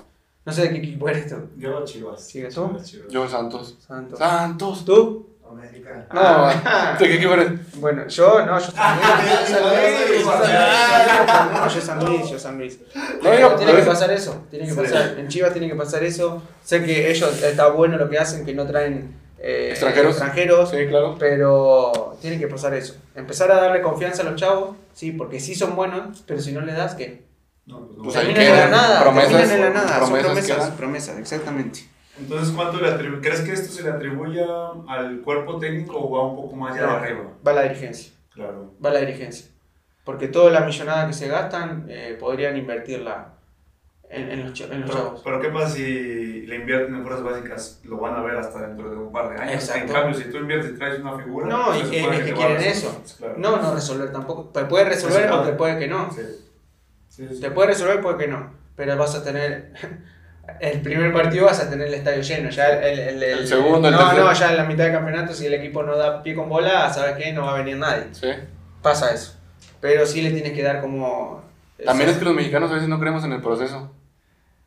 No 0.46 0.52
sé 0.52 0.64
de 0.64 0.70
qué 0.72 0.78
equipo 0.78 1.08
eres 1.10 1.28
tú. 1.30 1.36
Yo 1.58 1.84
Chivas. 1.86 2.22
¿Sigues 2.28 2.54
tú? 2.54 2.68
Chivas, 2.68 2.86
Chivas. 2.92 3.08
Yo 3.12 3.28
Santos. 3.30 3.78
Santos. 3.88 4.20
Santos. 4.20 4.86
¿Tú? 4.86 5.30
América. 5.50 6.08
No, 6.12 6.20
Ah. 6.22 6.98
¿de 7.00 7.08
qué 7.08 7.16
equipo 7.16 7.34
eres? 7.34 7.52
Bueno, 7.80 8.08
yo 8.08 8.44
no, 8.46 8.58
yo 8.60 8.72
San 8.72 9.00
Luis. 9.00 9.50
San 9.50 9.64
Luis, 10.10 10.26
No, 10.26 11.68
yo 11.70 11.82
San 11.82 12.06
Luis, 12.06 12.30
yo 12.30 12.40
San 12.40 12.58
Luis. 12.58 12.80
Tiene 13.22 13.76
que 13.76 13.84
pasar 13.86 14.12
eso, 14.12 14.44
tiene 14.50 14.68
que 14.68 14.74
pasar. 14.74 15.16
En 15.20 15.28
Chivas 15.28 15.52
tiene 15.54 15.68
que 15.68 15.76
pasar 15.76 16.04
eso. 16.04 16.42
Sé 16.64 16.84
que 16.84 17.12
ellos 17.12 17.42
está 17.44 17.68
bueno 17.70 17.98
lo 17.98 18.10
que 18.10 18.18
hacen, 18.18 18.46
que 18.46 18.54
no 18.54 18.66
traen 18.66 19.16
eh, 19.40 19.70
Extranjeros. 19.72 20.12
extranjeros, 20.12 20.70
Sí, 20.72 20.78
claro. 20.88 21.16
pero 21.20 22.18
tiene 22.22 22.40
que 22.40 22.48
pasar 22.48 22.74
eso. 22.74 22.96
Empezar 23.14 23.52
a 23.52 23.56
darle 23.62 23.82
confianza 23.82 24.22
a 24.22 24.26
los 24.26 24.36
chavos, 24.40 24.76
sí, 24.94 25.12
porque 25.12 25.40
sí 25.40 25.54
son 25.54 25.76
buenos, 25.76 26.24
pero 26.26 26.42
si 26.42 26.52
no 26.54 26.62
le 26.62 26.74
das, 26.74 26.96
¿qué? 26.96 27.24
No, 27.66 27.80
pues 27.86 27.98
no. 27.98 28.04
Pues 28.04 28.16
ahí 28.18 28.26
Terminan 28.34 28.46
en 28.46 28.52
la 28.52 28.58
quedan. 28.58 28.72
nada, 28.72 29.02
Promesas, 29.04 29.52
en 29.52 29.62
la 29.62 29.70
nada, 29.70 29.98
promesas 30.00 30.26
promesas, 30.26 30.70
promesas, 30.72 31.18
exactamente. 31.20 31.80
Entonces, 32.20 32.54
¿cuánto 32.56 32.80
le 32.80 32.90
atribu- 32.92 33.22
¿crees 33.22 33.42
que 33.42 33.54
esto 33.54 33.74
se 33.74 33.84
le 33.84 33.90
atribuye 33.90 34.46
al 34.88 35.22
cuerpo 35.22 35.58
técnico 35.60 35.98
o 35.98 36.12
va 36.12 36.28
un 36.28 36.36
poco 36.36 36.56
más 36.56 36.74
allá 36.76 36.86
No. 36.88 36.92
de 36.94 36.98
arriba? 37.00 37.22
Va 37.48 37.54
la 37.54 37.62
dirigencia. 37.64 38.12
Claro. 38.34 38.74
va 38.84 38.90
la 38.90 39.00
dirigencia. 39.00 39.48
Porque 40.04 40.28
toda 40.28 40.52
la 40.52 40.62
millonada 40.62 41.08
que 41.08 41.14
se 41.14 41.28
gastan 41.28 41.86
eh, 41.88 42.18
podrían 42.20 42.58
invertirla 42.58 43.30
en, 44.10 44.30
en 44.32 44.50
los, 44.50 44.60
en 44.60 44.82
los 44.82 44.90
Pero, 44.90 45.04
chavos. 45.04 45.22
pero 45.24 45.40
¿qué 45.40 45.50
pasa 45.50 45.70
si 45.70 46.42
le 46.46 46.56
invierten 46.58 46.94
en 46.96 47.04
fuerzas 47.04 47.24
básicas? 47.24 47.80
Lo 47.86 47.98
van 47.98 48.16
a 48.16 48.22
ver 48.22 48.36
hasta 48.36 48.68
dentro 48.68 48.90
de 48.90 48.98
un 48.98 49.12
par 49.12 49.30
de 49.30 49.42
años. 49.42 49.54
Exacto. 49.64 49.86
En 49.88 49.94
cambio, 49.94 50.14
si 50.20 50.30
tú 50.30 50.38
inviertes 50.38 50.72
y 50.72 50.78
traes 50.78 51.00
una 51.00 51.18
figura... 51.18 51.48
No, 51.48 51.76
y 51.76 51.84
se 51.86 51.90
que- 51.92 52.02
es 52.10 52.24
que 52.26 52.34
quieren 52.34 52.58
a 52.58 52.66
eso. 52.66 53.02
Claro. 53.18 53.36
No, 53.38 53.58
no 53.58 53.74
resolver 53.74 54.12
tampoco. 54.12 54.50
Te 54.50 54.66
puede 54.66 54.86
resolver 54.86 55.22
Sí, 55.24 55.28
sí, 55.30 55.34
o 55.34 55.42
te 55.44 55.54
puede 55.54 55.80
que 55.80 55.88
no. 55.88 56.12
Sí. 56.12 56.22
Sí, 57.16 57.28
sí. 57.30 57.40
Te 57.42 57.52
puede 57.52 57.68
resolver, 57.70 58.02
puede 58.02 58.18
que 58.18 58.28
no. 58.28 58.52
Pero 58.76 58.98
vas 58.98 59.14
a 59.16 59.24
tener. 59.24 59.72
El 60.60 60.82
primer 60.82 61.14
partido 61.14 61.46
vas 61.46 61.62
a 61.62 61.70
tener 61.70 61.88
el 61.88 61.94
estadio 61.94 62.22
lleno. 62.22 62.50
Ya 62.50 62.68
el, 62.68 63.00
el, 63.00 63.24
El 63.24 63.48
segundo, 63.48 63.88
el 63.88 63.94
No, 63.94 64.00
tercero. 64.00 64.26
no, 64.26 64.34
ya 64.34 64.50
en 64.52 64.58
la 64.58 64.66
mitad 64.66 64.84
del 64.84 64.92
campeonato, 64.94 65.34
si 65.34 65.46
el 65.46 65.54
equipo 65.54 65.84
no 65.84 65.96
da 65.96 66.22
pie 66.22 66.36
con 66.36 66.50
bola, 66.50 66.92
¿sabes 66.94 67.16
qué? 67.16 67.32
No 67.32 67.44
va 67.46 67.54
a 67.56 67.58
venir 67.60 67.78
nadie. 67.78 68.08
Sí. 68.12 68.28
Pasa 68.82 69.14
eso. 69.14 69.38
Pero 69.80 70.06
sí 70.06 70.22
le 70.22 70.32
tienes 70.32 70.52
que 70.52 70.62
dar 70.62 70.82
como. 70.82 71.42
También 71.86 72.10
es 72.10 72.18
que 72.18 72.26
los 72.26 72.34
mexicanos 72.34 72.70
a 72.72 72.74
veces 72.74 72.90
no 72.90 73.00
creemos 73.00 73.24
en 73.24 73.32
el 73.32 73.42
proceso. 73.42 73.90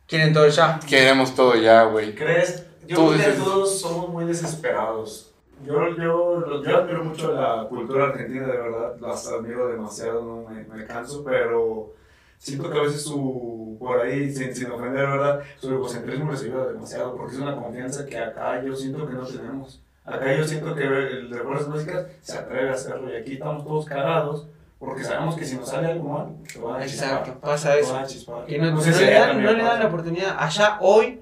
Quieren 0.07 0.33
todo 0.33 0.49
ya. 0.49 0.81
Queremos 0.89 1.35
todo 1.35 1.57
ya, 1.57 1.83
güey. 1.85 2.15
¿Crees? 2.15 2.65
Yo 2.87 2.97
creo 2.97 3.11
que 3.11 3.17
dices- 3.19 3.39
todos 3.45 3.79
somos 3.81 4.09
muy 4.09 4.25
desesperados. 4.25 5.35
Yo, 5.63 5.91
yo, 5.99 6.63
yo 6.63 6.77
admiro 6.79 7.05
mucho 7.05 7.33
la 7.35 7.67
cultura 7.69 8.05
argentina, 8.07 8.47
de 8.47 8.57
verdad. 8.57 8.95
Las 9.01 9.27
admiro 9.29 9.69
demasiado, 9.69 10.23
no 10.25 10.49
me, 10.49 10.63
me 10.65 10.87
canso, 10.87 11.23
pero 11.23 11.93
siento 12.39 12.71
que 12.71 12.79
a 12.79 12.83
veces 12.83 13.03
su, 13.03 13.77
por 13.79 14.01
ahí, 14.01 14.33
sin, 14.33 14.55
sin 14.55 14.71
ofender, 14.71 15.07
¿verdad? 15.07 15.41
Su 15.61 15.73
egocentrismo 15.73 16.33
les 16.33 16.43
ayuda 16.43 16.67
demasiado, 16.67 17.17
porque 17.17 17.35
es 17.35 17.41
una 17.41 17.57
confianza 17.57 18.07
que 18.07 18.19
acá 18.19 18.63
yo 18.63 18.75
siento 18.75 19.07
que 19.07 19.15
no 19.15 19.27
tenemos. 19.27 19.81
Acá 20.05 20.35
yo 20.35 20.45
siento 20.45 20.75
que 20.75 20.85
el 20.85 21.31
de 21.31 21.41
fuerzas 21.41 21.69
básicas 21.69 22.07
se 22.23 22.39
atreve 22.39 22.71
a 22.71 22.75
hacerlo 22.75 23.13
y 23.13 23.17
aquí 23.17 23.33
estamos 23.35 23.65
todos 23.65 23.87
cagados 23.87 24.47
porque 24.79 25.05
sabemos 25.05 25.37
que 25.37 25.45
si 25.45 25.57
nos 25.57 25.69
sale 25.69 25.89
algo 25.89 26.09
mal, 26.09 26.37
se 26.47 26.59
van 26.59 26.83
a 26.83 26.87
chispar. 26.87 27.09
Exacto, 27.09 27.41
pasa 27.41 27.77
eso. 27.79 27.95
van 27.95 28.05
a 28.05 28.07
chispar. 28.07 28.45
Que 28.47 28.59
no, 28.59 28.71
No 28.71 28.81
sé 28.81 28.91
no 28.91 28.97
si 28.97 29.05
le 29.05 29.13
dan, 29.13 29.43
no 29.43 29.53
le 29.53 29.63
dan 29.63 29.81
la 29.81 29.87
oportunidad. 29.87 30.37
Allá 30.39 30.79
hoy, 30.81 31.21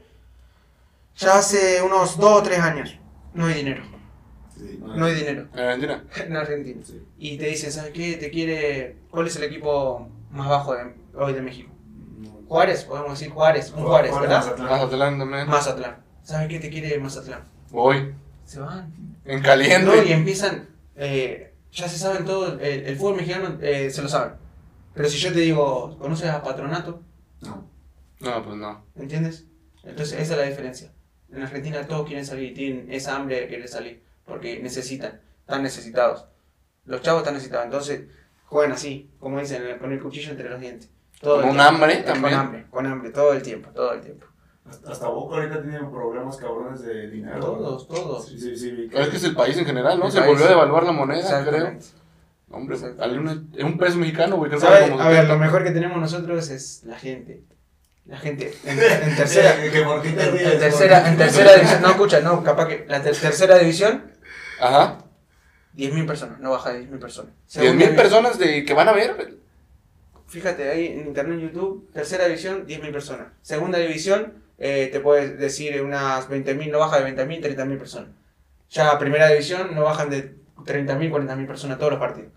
ya 1.16 1.38
hace 1.38 1.80
unos 1.82 2.18
2 2.18 2.40
o 2.40 2.42
3 2.42 2.58
años, 2.58 2.98
no 3.32 3.46
hay 3.46 3.54
dinero. 3.54 3.84
Sí, 4.56 4.80
No 4.82 5.06
hay 5.06 5.14
dinero 5.14 5.48
En 5.54 5.60
Argentina. 5.60 6.04
en 6.16 6.36
Argentina. 6.36 6.80
Sí. 6.84 7.02
Y 7.18 7.38
te 7.38 7.46
dicen, 7.46 7.70
¿sabes 7.72 7.92
qué? 7.92 8.16
Te 8.16 8.30
quiere. 8.30 8.96
¿Cuál 9.10 9.28
es 9.28 9.36
el 9.36 9.44
equipo 9.44 10.08
más 10.34 10.48
bajo 10.48 10.74
de, 10.74 10.94
hoy 11.14 11.32
de 11.32 11.40
México? 11.42 11.70
Juárez, 12.48 12.84
podemos 12.84 13.18
decir 13.18 13.32
Juárez, 13.32 13.72
un 13.76 13.84
Juárez, 13.84 14.12
¿verdad? 14.12 14.36
Mazatlán. 14.38 14.68
Mazatlán 14.70 15.18
también. 15.18 15.48
Mazatlán. 15.48 15.96
¿Sabes 16.22 16.48
qué 16.48 16.58
te 16.60 16.70
quiere 16.70 16.98
Mazatlán? 16.98 17.44
Voy. 17.70 18.14
Se 18.44 18.60
van. 18.60 18.92
En 19.24 19.36
No, 19.36 19.38
y 19.38 19.42
caliente. 19.42 20.12
empiezan. 20.12 20.68
eh, 20.96 21.54
ya 21.72 21.88
se 21.88 21.98
saben 21.98 22.24
todo. 22.24 22.58
El, 22.60 22.86
el 22.86 22.96
fútbol 22.96 23.16
mexicano 23.16 23.58
eh, 23.60 23.90
se 23.90 24.02
lo 24.02 24.08
saben. 24.08 24.34
Pero 24.94 25.08
si 25.08 25.18
yo 25.18 25.32
te 25.32 25.40
digo, 25.40 25.96
¿conoces 25.98 26.28
a 26.30 26.42
Patronato? 26.42 27.00
No. 27.40 27.66
No, 28.20 28.44
pues 28.44 28.56
no. 28.56 28.84
¿Entiendes? 28.94 29.46
Entonces 29.82 30.20
esa 30.20 30.34
es 30.34 30.38
la 30.38 30.44
diferencia. 30.46 30.92
En 31.32 31.42
Argentina 31.42 31.84
todos 31.86 32.06
quieren 32.06 32.24
salir, 32.24 32.54
tienen 32.54 32.92
esa 32.92 33.16
hambre 33.16 33.40
de 33.40 33.48
querer 33.48 33.66
salir, 33.68 34.04
porque 34.24 34.60
necesitan, 34.62 35.20
están 35.40 35.62
necesitados. 35.64 36.26
Los 36.84 37.02
chavos 37.02 37.22
están 37.22 37.34
necesitados, 37.34 37.64
entonces 37.64 38.02
juegan 38.46 38.72
así, 38.72 39.10
como 39.20 39.38
dicen, 39.40 39.62
con 39.78 39.92
el 39.92 40.00
cuchillo 40.00 40.30
entre 40.30 40.48
los 40.50 40.60
dientes. 40.60 40.90
Todo 41.20 41.42
Con 41.42 41.58
hambre 41.60 41.96
Con 42.04 42.12
también. 42.12 42.34
hambre, 42.34 42.66
con 42.70 42.86
hambre, 42.86 43.10
todo 43.10 43.32
el 43.32 43.42
tiempo, 43.42 43.70
todo 43.70 43.92
el 43.94 44.00
tiempo. 44.00 44.26
Hasta, 44.88 45.08
Boca 45.08 45.36
ahorita 45.36 45.60
tienen 45.62 45.90
problemas 45.90 46.36
cabrones 46.38 46.80
de 46.82 47.08
dinero. 47.10 47.38
Todos, 47.40 47.86
todos. 47.86 48.26
Sí, 48.28 48.38
sí, 48.38 48.56
sí. 48.56 48.70
vi 48.70 48.88
Pero 48.88 49.02
es 49.04 49.08
que 49.10 49.16
es 49.16 49.24
el 49.24 49.34
país 49.34 49.56
en 49.58 49.66
general, 49.66 49.98
¿no? 49.98 50.06
El 50.06 50.12
Se 50.12 50.18
país. 50.18 50.30
volvió 50.30 50.46
a 50.46 50.48
devaluar 50.48 50.84
la 50.84 50.92
moneda, 50.92 51.44
creo. 51.44 51.78
Hombre, 52.50 52.76
Exactamente. 52.76 53.02
al 53.02 53.18
un, 53.18 53.50
es 53.56 53.64
un 53.64 53.78
peso 53.78 53.98
mexicano, 53.98 54.36
güey. 54.36 54.50
A 54.52 54.56
ver, 54.56 54.84
70. 54.88 55.22
lo 55.24 55.38
mejor 55.38 55.64
que 55.64 55.70
tenemos 55.70 55.98
nosotros 55.98 56.50
es 56.50 56.82
la 56.84 56.96
gente. 56.98 57.42
La 58.06 58.16
gente 58.18 58.54
en, 58.64 58.78
en 58.78 59.16
tercera. 59.16 59.54
Que- 59.70 59.82
por 59.82 60.02
te 60.02 60.08
En, 60.10 60.32
ríes, 60.32 60.52
en 60.54 60.58
tercera, 60.60 61.08
en 61.08 61.16
tercera 61.16 61.54
división, 61.54 61.82
no 61.82 61.88
escucha, 61.90 62.20
no, 62.20 62.42
capaz 62.42 62.68
que 62.68 62.84
la 62.88 63.02
ter- 63.02 63.16
tercera 63.16 63.58
división, 63.58 64.12
Ajá. 64.60 64.98
10.000 65.76 66.06
personas, 66.06 66.40
no 66.40 66.50
baja 66.50 66.72
de 66.72 66.80
10.000 66.88 66.98
personas. 67.00 67.32
10 67.32 67.46
Segunda 67.46 67.74
mil 67.86 67.88
divi- 67.94 67.96
personas 67.96 68.38
de, 68.38 68.64
que 68.64 68.74
van 68.74 68.88
a 68.88 68.92
ver. 68.92 69.34
Fíjate 70.26 70.70
ahí 70.70 70.86
en 70.86 71.06
internet, 71.06 71.38
en 71.38 71.48
YouTube, 71.48 71.90
tercera 71.92 72.24
división, 72.26 72.66
10.000 72.66 72.92
personas. 72.92 73.28
Segunda 73.42 73.78
división, 73.78 74.34
eh, 74.58 74.88
te 74.90 75.00
puedes 75.00 75.38
decir 75.38 75.80
unas 75.82 76.28
20.000, 76.28 76.70
no 76.70 76.78
baja 76.78 76.98
de 77.00 77.04
20.000, 77.14 77.40
30.000 77.56 77.78
personas. 77.78 78.08
Ya 78.70 78.98
primera 78.98 79.28
división, 79.28 79.74
no 79.74 79.82
bajan 79.84 80.10
de 80.10 80.34
30.000, 80.64 81.10
40.000 81.10 81.46
personas 81.46 81.78
todos 81.78 81.92
los 81.92 82.00
partidos. 82.00 82.30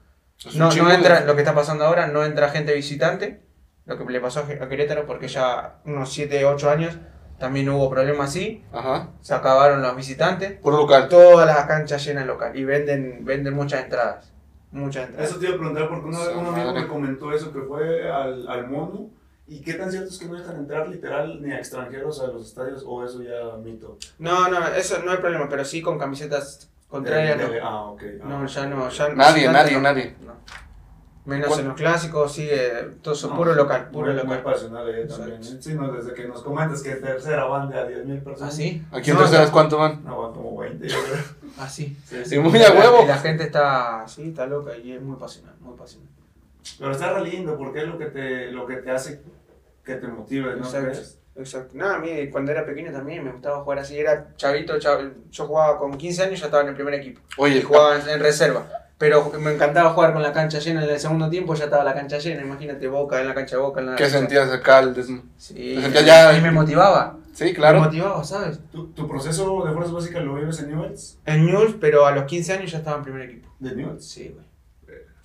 Es 0.45 0.55
No, 0.55 0.69
no 0.71 0.89
de- 0.89 0.95
entra, 0.95 1.21
lo 1.21 1.35
que 1.35 1.41
está 1.41 1.55
pasando 1.55 1.85
ahora, 1.85 2.07
no 2.07 2.23
entra 2.23 2.49
gente 2.49 2.73
visitante, 2.73 3.39
lo 3.85 3.97
que 3.97 4.12
le 4.12 4.19
pasó 4.19 4.41
a 4.41 4.67
Querétaro, 4.69 5.05
porque 5.07 5.27
ya 5.27 5.79
unos 5.85 6.12
7, 6.13 6.45
8 6.45 6.69
años 6.69 6.97
también 7.39 7.69
hubo 7.69 7.89
problemas 7.89 8.30
así, 8.30 8.63
Ajá. 8.73 9.10
se 9.21 9.34
acabaron 9.34 9.82
los 9.82 9.95
visitantes, 9.95 10.54
Puro 10.60 10.78
local. 10.78 11.08
todas 11.10 11.45
las 11.47 11.65
canchas 11.65 12.04
llenas 12.06 12.26
local 12.26 12.56
y 12.58 12.63
venden, 12.63 13.23
venden 13.26 13.54
muchas 13.54 13.84
entradas. 13.84 14.32
Muchas 14.71 15.08
entradas. 15.08 15.30
Eso 15.32 15.39
te 15.39 15.45
iba 15.45 15.56
a 15.56 15.58
preguntar 15.58 15.88
porque 15.89 16.06
una 16.08 16.19
vez 16.19 16.36
un 16.36 16.45
amigo 16.47 16.73
me 16.73 16.88
comentó 16.88 17.32
eso, 17.32 17.54
que 17.54 17.62
fue 17.62 18.10
al, 18.12 18.47
al 18.47 18.67
mono. 18.69 19.10
¿Y 19.50 19.62
qué 19.62 19.76
tan 19.76 19.89
cierto 19.89 20.10
es 20.10 20.17
que 20.19 20.26
no 20.26 20.34
dejan 20.36 20.58
entrar 20.58 20.89
literal 20.89 21.41
ni 21.41 21.54
a 21.54 21.58
extranjeros 21.58 22.19
a 22.21 22.28
los 22.28 22.45
estadios 22.47 22.84
o 22.86 23.06
eso 23.06 23.21
ya 23.23 23.56
mito? 23.63 23.97
No, 24.19 24.50
no, 24.50 24.67
eso 24.67 24.97
no 25.06 25.12
hay 25.12 25.17
problema, 25.19 25.47
pero 25.47 25.63
sí 25.63 25.82
con 25.82 25.97
camisetas 25.97 26.69
contrarias. 26.89 27.38
No. 27.38 27.45
Ah, 27.63 27.84
ok. 27.91 28.02
ah. 28.21 28.26
No, 28.28 28.45
ya 28.45 28.65
no, 28.65 28.89
ya 28.89 29.10
Nadie, 29.10 29.47
nadie, 29.50 29.73
no. 29.76 29.82
nadie. 29.82 30.15
No. 30.26 30.34
Menos 31.27 31.47
¿Cuál? 31.49 31.59
en 31.59 31.67
los 31.67 31.75
clásicos, 31.77 32.31
sigue 32.31 32.71
todo 33.01 33.13
eso, 33.13 33.27
No, 33.29 33.35
puro 33.35 33.53
local, 33.53 33.89
puro 33.91 34.13
muy, 34.13 34.23
muy 34.23 34.37
local. 34.37 34.43
pasional 34.53 34.89
ella 34.89 35.07
también. 35.07 35.37
Exacto. 35.37 35.57
¿eh? 35.57 35.61
Sí, 35.61 35.73
no, 35.75 35.91
desde 35.91 36.13
que 36.13 36.27
nos 36.27 36.41
comentas 36.41 36.81
que 36.81 36.95
tercera 36.95 37.43
van 37.45 37.69
de 37.69 37.77
a 37.77 37.85
10.000 37.87 38.23
personas. 38.23 38.53
¿Ah, 38.53 38.55
sí? 38.55 38.81
Aquí 38.91 39.09
en 39.11 39.15
No, 39.17 39.21
terceras, 39.23 39.51
¿cuánto 39.51 39.77
van? 39.77 40.03
No, 40.05 40.21
van 40.21 40.33
como 40.33 40.57
20, 40.57 40.87
yo 40.87 40.97
creo. 41.03 41.23
Ah, 41.59 41.67
sí. 41.67 41.97
Sí, 42.05 42.17
Sí, 42.23 42.39
muy 42.39 42.61
a 42.61 42.69
La- 42.73 42.79
huevo. 42.79 43.03
y 43.03 43.07
La 43.07 43.17
gente 43.17 43.43
está, 43.43 44.05
sí, 44.07 44.29
está 44.29 44.45
loca 44.45 44.77
y 44.77 44.91
es 44.93 45.01
muy 45.01 45.17
pasional, 45.17 45.55
muy 45.59 45.75
pasional. 45.75 46.07
Pero 46.79 46.91
está 46.91 47.13
re 47.13 47.23
lindo 47.29 47.57
porque 47.57 47.79
es 47.81 47.87
lo 47.87 47.97
que 47.97 48.05
te, 48.05 48.51
lo 48.51 48.65
que 48.65 48.75
te 48.77 48.91
hace 48.91 49.21
que 49.83 49.95
te 49.95 50.07
motive, 50.07 50.51
¿no 50.55 50.63
Exacto. 50.65 50.91
crees? 50.91 51.19
Exacto. 51.35 51.71
Nada, 51.75 51.95
a 51.95 51.99
mí 51.99 52.29
cuando 52.29 52.51
era 52.51 52.65
pequeño 52.65 52.91
también 52.91 53.23
me 53.23 53.31
gustaba 53.31 53.63
jugar 53.63 53.79
así. 53.79 53.97
Era 53.97 54.33
chavito, 54.37 54.75
chav- 54.77 55.11
yo 55.31 55.45
jugaba 55.47 55.77
con 55.77 55.97
15 55.97 56.23
años, 56.23 56.39
ya 56.39 56.45
estaba 56.45 56.63
en 56.63 56.69
el 56.69 56.75
primer 56.75 56.93
equipo. 56.93 57.21
Y 57.37 57.41
Oye, 57.41 57.61
jugaba 57.63 57.99
en, 57.99 58.07
en 58.07 58.19
reserva. 58.19 58.67
Pero 58.97 59.31
me 59.39 59.53
encantaba 59.53 59.91
jugar 59.91 60.13
con 60.13 60.23
la 60.23 60.33
cancha 60.33 60.57
llena. 60.60 60.83
En 60.83 60.89
el 60.89 60.99
segundo 60.99 61.29
tiempo 61.29 61.53
ya 61.53 61.65
estaba 61.65 61.83
la 61.83 61.93
cancha 61.93 62.17
llena. 62.17 62.41
Imagínate, 62.41 62.88
Boca 62.88 63.21
en 63.21 63.27
la 63.27 63.36
cancha 63.36 63.57
Boca. 63.57 63.79
En 63.79 63.88
la 63.88 63.95
¿qué 63.95 64.03
cancha- 64.05 64.19
sentías 64.19 64.51
acá? 64.51 64.79
El 64.79 64.93
des- 64.95 65.07
Sí, 65.38 65.53
te 65.75 65.81
sentías 65.81 66.05
ya- 66.05 66.38
y 66.38 66.41
me 66.41 66.49
motivaba. 66.51 67.17
Sí, 67.33 67.43
Me 67.45 67.53
claro. 67.53 67.79
motivaba, 67.81 68.23
¿sabes? 68.23 68.60
¿Tu, 68.71 68.88
tu 68.93 69.07
proceso 69.07 69.63
de 69.65 69.71
fuerzas 69.71 69.93
básicas 69.93 70.23
lo 70.23 70.33
vives 70.33 70.60
en 70.60 70.69
Newells? 70.69 71.19
En 71.27 71.45
News, 71.45 71.75
pero 71.79 72.07
a 72.07 72.12
los 72.12 72.23
15 72.23 72.53
años 72.53 72.71
ya 72.71 72.79
estaba 72.79 72.97
en 72.97 73.03
primer 73.03 73.21
equipo. 73.29 73.47
¿De 73.60 73.75
Newells? 73.75 74.03
Sí, 74.03 74.33
güey. 74.33 74.45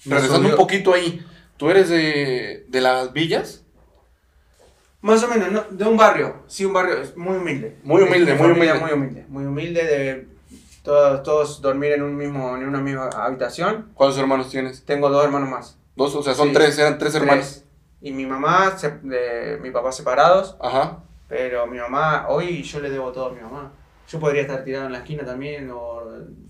Me 0.05 0.17
Regresando 0.17 0.49
un 0.51 0.57
poquito 0.57 0.93
ahí. 0.93 1.25
¿Tú 1.57 1.71
eres 1.71 1.89
de, 1.89 2.67
de 2.69 2.81
las 2.83 3.13
villas? 3.15 3.65
Más 5.01 5.23
o 5.25 5.29
menos, 5.29 5.51
¿no? 5.51 5.65
de 5.71 5.85
un 5.85 5.97
barrio. 5.97 6.43
Sí, 6.47 6.65
un 6.67 6.73
barrio 6.75 6.97
muy 7.17 7.37
humilde. 7.39 7.77
Muy 7.83 8.03
humilde, 8.03 8.35
Mi 8.35 8.39
muy 8.43 8.51
humilde. 8.53 8.75
Muy 8.79 8.93
humilde. 8.93 9.25
Muy 9.29 9.45
humilde 9.47 9.85
de 9.85 10.27
todos, 10.83 11.23
todos 11.23 11.61
dormir 11.63 11.93
en, 11.93 12.03
un 12.03 12.17
mismo, 12.17 12.57
en 12.57 12.67
una 12.67 12.81
misma 12.81 13.09
habitación. 13.09 13.91
¿Cuántos 13.95 14.19
hermanos 14.19 14.49
tienes? 14.51 14.85
Tengo 14.85 15.09
dos 15.11 15.25
hermanos 15.25 15.49
más. 15.49 15.79
Dos, 15.97 16.15
o 16.15 16.23
sea, 16.23 16.35
son 16.35 16.49
Sí. 16.49 16.55
tres, 16.55 16.79
eran 16.79 16.99
tres 16.99 17.15
hermanos. 17.15 17.65
Y 18.01 18.13
mi 18.13 18.27
mamá, 18.27 18.77
se- 18.77 18.99
de, 19.03 19.59
mi 19.63 19.71
papá 19.71 19.93
separados. 19.93 20.57
Ajá. 20.61 20.99
Pero 21.29 21.67
mi 21.67 21.79
mamá, 21.79 22.27
hoy 22.29 22.63
yo 22.63 22.81
le 22.81 22.91
debo 22.91 23.13
todo 23.13 23.27
a 23.29 23.33
mi 23.33 23.41
mamá. 23.41 23.71
Yo 24.09 24.19
podría 24.21 24.43
estar 24.43 24.65
tirado 24.65 24.87
en 24.87 24.93
la 24.93 24.99
esquina 24.99 25.25
también, 25.25 25.71
o 25.73 26.03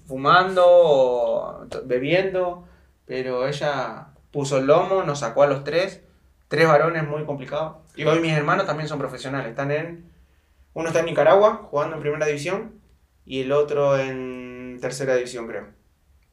fumando, 0.06 0.64
o 0.66 1.66
bebiendo, 1.84 2.64
pero 3.06 3.46
ella 3.46 4.08
puso 4.30 4.58
el 4.58 4.66
lomo, 4.66 5.02
nos 5.04 5.20
sacó 5.20 5.42
a 5.42 5.46
los 5.46 5.62
tres, 5.62 6.00
tres 6.48 6.66
varones 6.66 7.06
muy 7.06 7.24
complicados. 7.24 7.76
Y 7.94 8.04
hoy 8.04 8.20
mis 8.20 8.32
hermanos 8.32 8.66
también 8.66 8.88
son 8.88 8.98
profesionales, 8.98 9.50
están 9.50 9.70
en, 9.70 10.10
uno 10.74 10.88
está 10.88 11.00
en 11.00 11.06
Nicaragua, 11.06 11.66
jugando 11.70 11.96
en 11.96 12.00
primera 12.02 12.26
división, 12.26 12.72
y 13.24 13.40
el 13.40 13.52
otro 13.52 13.98
en 13.98 14.78
tercera 14.80 15.14
división, 15.16 15.46
creo. 15.46 15.68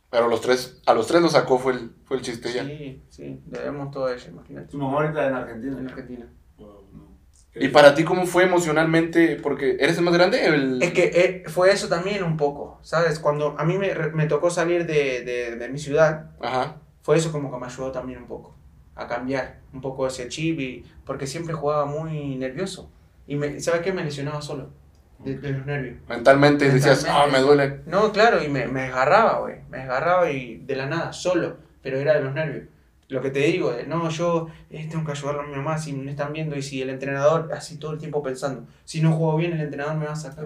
Pero 0.10 0.28
los 0.28 0.42
tres, 0.42 0.82
a 0.88 0.94
los 0.94 1.06
tres 1.08 1.22
lo 1.22 1.30
sacó, 1.30 1.60
fue 1.60 1.74
el, 1.74 1.92
fue 2.06 2.18
el 2.18 2.24
chiste 2.24 2.52
ya. 2.52 2.66
Sí, 2.66 3.04
sí, 3.10 3.40
debemos 3.46 3.92
todo 3.92 4.12
ella, 4.12 4.28
imagínate, 4.28 4.68
Tu 4.70 4.78
mamá 4.78 5.02
ahorita 5.02 5.28
en 5.28 5.34
Argentina. 5.36 5.78
en 5.80 5.88
Argentina. 5.88 6.34
Wow, 6.58 6.88
no. 6.94 7.18
¿Y 7.54 7.68
para 7.68 7.94
ti 7.94 8.04
cómo 8.04 8.26
fue 8.26 8.44
emocionalmente? 8.44 9.36
Porque 9.42 9.78
eres 9.80 9.98
el 10.00 10.04
más 10.04 10.14
grande. 10.16 10.44
El... 10.46 10.82
Es 10.82 10.94
que 10.94 11.04
eh, 11.14 11.44
fue 11.48 11.72
eso 11.72 11.88
también 11.88 12.24
un 12.24 12.38
poco, 12.38 12.80
¿sabes? 12.82 13.20
Cuando 13.20 13.56
a 13.60 13.66
mí 13.66 13.78
me, 13.78 13.94
me 14.14 14.26
tocó 14.26 14.50
salir 14.50 14.88
de, 14.88 15.24
de, 15.24 15.56
de 15.58 15.70
mi 15.70 15.78
ciudad, 15.78 16.32
Ajá. 16.42 16.78
fue 17.04 17.18
eso 17.18 17.32
como 17.32 17.52
que 17.52 17.58
me 17.60 17.68
ayudó 17.68 17.92
también 17.92 18.20
un 18.20 18.28
poco 18.28 18.56
a 18.96 19.08
cambiar 19.08 19.62
un 19.72 19.80
poco 19.82 20.08
ese 20.08 20.28
chip 20.28 20.60
y 20.60 20.84
porque 21.06 21.26
siempre 21.28 21.54
jugaba 21.54 21.86
muy 21.86 22.36
nervioso 22.36 22.92
y 23.28 23.36
me, 23.38 23.60
¿sabes 23.62 23.82
qué? 23.82 23.94
Me 23.94 24.04
lesionaba 24.04 24.42
solo 24.42 24.72
de, 25.20 25.38
de 25.38 25.52
los 25.52 25.66
nervios. 25.66 25.98
Mentalmente, 26.08 26.70
decías, 26.72 27.06
ah, 27.08 27.26
Mentalmente. 27.28 27.40
me 27.40 27.46
duele. 27.46 27.82
No, 27.86 28.12
claro, 28.12 28.44
y 28.44 28.48
me, 28.48 28.68
me 28.68 28.84
desgarraba, 28.84 29.40
güey, 29.40 29.58
me 29.70 29.80
desgarraba 29.80 30.32
y 30.32 30.58
de 30.58 30.76
la 30.76 30.86
nada, 30.88 31.14
solo, 31.14 31.58
pero 31.82 31.98
era 31.98 32.16
de 32.16 32.22
los 32.22 32.34
nervios. 32.34 32.68
Lo 33.10 33.22
que 33.22 33.32
te 33.32 33.40
digo, 33.40 33.72
de, 33.72 33.86
no, 33.88 34.10
yo 34.10 34.48
eh, 34.70 34.88
tengo 34.90 35.04
que 35.04 35.12
ayudarlo 35.14 35.42
a 35.42 35.48
mi 35.48 35.56
mamá 35.56 35.78
si 35.80 35.94
me 35.94 36.12
están 36.12 36.32
viendo 36.32 36.56
y 36.56 36.62
si 36.62 36.82
el 36.82 36.90
entrenador, 36.92 37.52
así 37.54 37.78
todo 37.78 37.94
el 37.94 37.98
tiempo 38.00 38.22
pensando, 38.22 38.68
si 38.86 39.02
no 39.02 39.12
juego 39.14 39.36
bien 39.38 39.54
el 39.54 39.62
entrenador 39.62 39.96
me 39.96 40.06
va 40.06 40.14
a 40.14 40.16
sacar. 40.16 40.46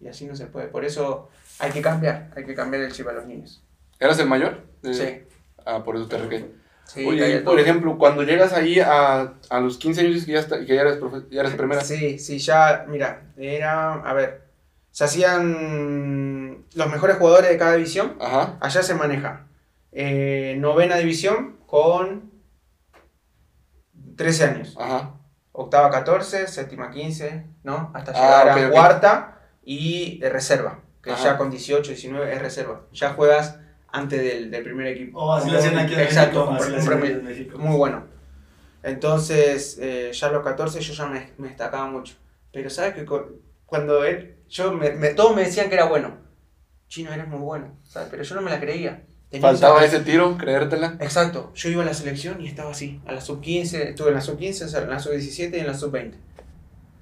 Y 0.00 0.08
así 0.08 0.26
no 0.26 0.34
se 0.36 0.46
puede. 0.46 0.68
Por 0.68 0.84
eso 0.84 1.28
hay 1.58 1.70
que 1.70 1.82
cambiar, 1.82 2.30
hay 2.34 2.44
que 2.44 2.54
cambiar 2.54 2.82
el 2.82 2.92
chip 2.92 3.08
a 3.08 3.12
los 3.12 3.26
niños. 3.26 3.62
¿Eras 3.98 4.18
el 4.18 4.26
mayor? 4.28 4.62
Eh, 4.82 4.94
Sí. 4.94 5.36
Ah, 5.66 5.82
por 5.84 5.96
eso 5.96 6.06
te 6.08 6.18
requé. 6.18 6.50
Sí, 6.86 7.04
Oye, 7.06 7.36
y 7.36 7.38
por 7.40 7.58
ejemplo, 7.58 7.98
cuando 7.98 8.22
llegas 8.22 8.52
ahí 8.52 8.78
a, 8.78 9.34
a 9.50 9.60
los 9.60 9.78
15 9.78 10.02
años 10.02 10.24
que 10.24 10.32
ya, 10.32 10.40
está, 10.40 10.60
que 10.64 10.74
ya 10.74 10.82
eres, 10.82 11.00
profe- 11.00 11.26
ya 11.30 11.40
eres 11.40 11.54
primera. 11.54 11.80
Sí, 11.80 12.18
sí, 12.18 12.38
ya, 12.38 12.84
mira, 12.88 13.32
era, 13.36 13.94
a 13.94 14.12
ver, 14.12 14.44
se 14.90 15.04
hacían 15.04 16.64
los 16.74 16.90
mejores 16.90 17.16
jugadores 17.16 17.50
de 17.50 17.58
cada 17.58 17.74
división, 17.74 18.16
Ajá. 18.20 18.58
allá 18.60 18.82
se 18.82 18.94
maneja 18.94 19.46
eh, 19.92 20.56
novena 20.58 20.96
división 20.96 21.56
con 21.66 22.30
13 24.16 24.44
años, 24.44 24.76
Ajá. 24.78 25.14
octava 25.52 25.90
14, 25.90 26.46
séptima 26.46 26.90
15, 26.90 27.46
¿no? 27.64 27.90
Hasta 27.94 28.12
Ah, 28.12 28.44
llegar 28.44 28.48
ok, 28.58 28.62
a 28.64 28.66
ok. 28.68 28.72
cuarta 28.72 29.40
y 29.64 30.18
de 30.18 30.28
reserva, 30.30 30.80
que 31.02 31.10
Ajá. 31.10 31.24
ya 31.24 31.36
con 31.38 31.50
18, 31.50 31.90
19 31.90 32.32
es 32.32 32.40
reserva, 32.42 32.82
ya 32.92 33.14
juegas 33.14 33.58
antes 33.94 34.20
del, 34.22 34.50
del 34.50 34.62
primer 34.64 34.88
equipo. 34.88 35.20
Oh, 35.20 35.32
así 35.34 35.50
lo 35.50 35.58
hacían 35.58 35.78
aquí 35.78 35.94
en 35.94 36.00
Exacto, 36.00 36.50
México. 36.50 36.64
Así 36.64 36.88
lo 36.90 36.96
un 36.96 37.04
en 37.06 37.24
México. 37.24 37.58
Muy 37.58 37.76
bueno. 37.76 38.04
Entonces, 38.82 39.78
eh, 39.80 40.10
ya 40.12 40.26
a 40.28 40.32
los 40.32 40.42
14 40.44 40.80
yo 40.80 40.92
ya 40.92 41.06
me, 41.06 41.30
me 41.38 41.48
destacaba 41.48 41.86
mucho. 41.86 42.14
Pero 42.52 42.68
sabes 42.70 42.94
que 42.94 43.04
cu- 43.04 43.40
cuando 43.64 44.04
él, 44.04 44.36
yo 44.48 44.72
me, 44.72 44.90
me- 44.92 45.14
todos 45.14 45.34
me 45.34 45.42
decían 45.44 45.68
que 45.68 45.74
era 45.76 45.86
bueno. 45.86 46.18
Chino, 46.88 47.12
eres 47.12 47.28
muy 47.28 47.38
bueno, 47.40 47.78
¿sabes? 47.84 48.08
Pero 48.10 48.22
yo 48.22 48.34
no 48.34 48.42
me 48.42 48.50
la 48.50 48.60
creía. 48.60 49.04
Tenía 49.30 49.48
Faltaba 49.48 49.84
ese 49.84 50.00
tiro, 50.00 50.36
creértela. 50.36 50.96
Exacto, 51.00 51.52
yo 51.54 51.68
iba 51.70 51.82
a 51.82 51.86
la 51.86 51.94
selección 51.94 52.40
y 52.40 52.46
estaba 52.46 52.70
así. 52.72 53.00
A 53.06 53.12
la 53.12 53.20
sub 53.20 53.40
15, 53.40 53.90
estuve 53.90 54.08
en 54.08 54.14
la 54.14 54.20
sub 54.20 54.38
15, 54.38 54.64
en 54.78 54.90
la 54.90 54.98
sub 54.98 55.12
17 55.12 55.56
y 55.56 55.60
en 55.60 55.66
la 55.66 55.74
sub 55.74 55.90
20. 55.90 56.18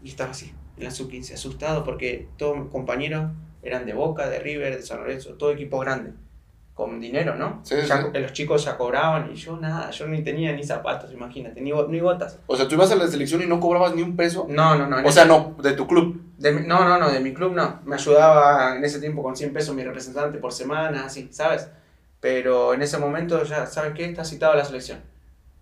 Y 0.03 0.09
estaba 0.11 0.31
así, 0.31 0.53
en 0.77 0.85
la 0.85 0.91
sub 0.91 1.11
15, 1.11 1.35
asustado 1.35 1.85
porque 1.85 2.29
todos 2.39 2.57
mis 2.59 2.69
compañeros 2.71 3.33
eran 3.63 3.85
de 3.87 3.93
Boca, 3.93 4.29
de 4.29 4.39
River, 4.39 4.77
de 4.77 4.83
San 4.83 4.99
Lorenzo, 4.99 5.35
todo 5.35 5.51
equipo 5.53 5.79
grande. 5.81 6.13
Con 6.75 6.99
dinero, 7.01 7.35
¿no? 7.37 7.61
Sí, 7.65 7.75
Ya- 7.87 8.03
sí. 8.03 8.19
Los 8.19 8.33
chicos 8.33 8.65
ya 8.65 8.79
cobraban 8.79 9.31
y 9.31 9.35
yo 9.37 9.57
nada, 9.59 9.91
yo 9.91 10.07
ni 10.09 10.23
tenía 10.23 10.53
ni 10.53 10.65
zapatos, 10.65 11.13
imagínate, 11.13 11.61
ni, 11.61 11.71
ni 11.71 12.01
botas. 12.01 12.39
O 12.47 12.57
sea, 12.57 12.67
tú 12.67 12.77
ibas 12.77 12.91
a 12.91 12.97
la 12.97 13.07
selección 13.07 13.43
y 13.43 13.47
no 13.47 13.61
cobrabas 13.61 13.95
ni 13.95 14.01
un 14.03 14.17
peso. 14.17 14.47
No, 14.49 14.75
no, 14.77 14.87
no. 14.87 14.97
O 14.97 15.01
ese- 15.01 15.13
sea, 15.13 15.25
no, 15.27 15.55
de 15.63 15.73
tu 15.73 15.87
club. 15.87 16.21
de 16.39 16.51
mi- 16.53 16.67
no, 16.67 16.85
no, 16.89 16.99
no, 16.99 17.11
de 17.11 17.21
mi 17.21 17.35
club 17.35 17.53
no. 17.53 17.81
Me 17.85 17.95
ayudaba 17.97 18.75
en 18.77 18.85
ese 18.85 18.99
tiempo 19.01 19.23
con 19.23 19.37
100 19.37 19.53
pesos 19.53 19.75
mi 19.77 19.85
representante 19.85 20.39
por 20.39 20.51
semana, 20.53 21.05
así, 21.05 21.29
¿sabes? 21.31 21.69
Pero 22.21 22.73
en 22.75 22.83
ese 22.83 22.99
momento 22.99 23.43
ya, 23.45 23.67
¿sabes 23.67 23.93
qué? 23.95 24.07
Está 24.07 24.25
citado 24.25 24.53
a 24.53 24.57
la 24.57 24.65
selección. 24.65 24.99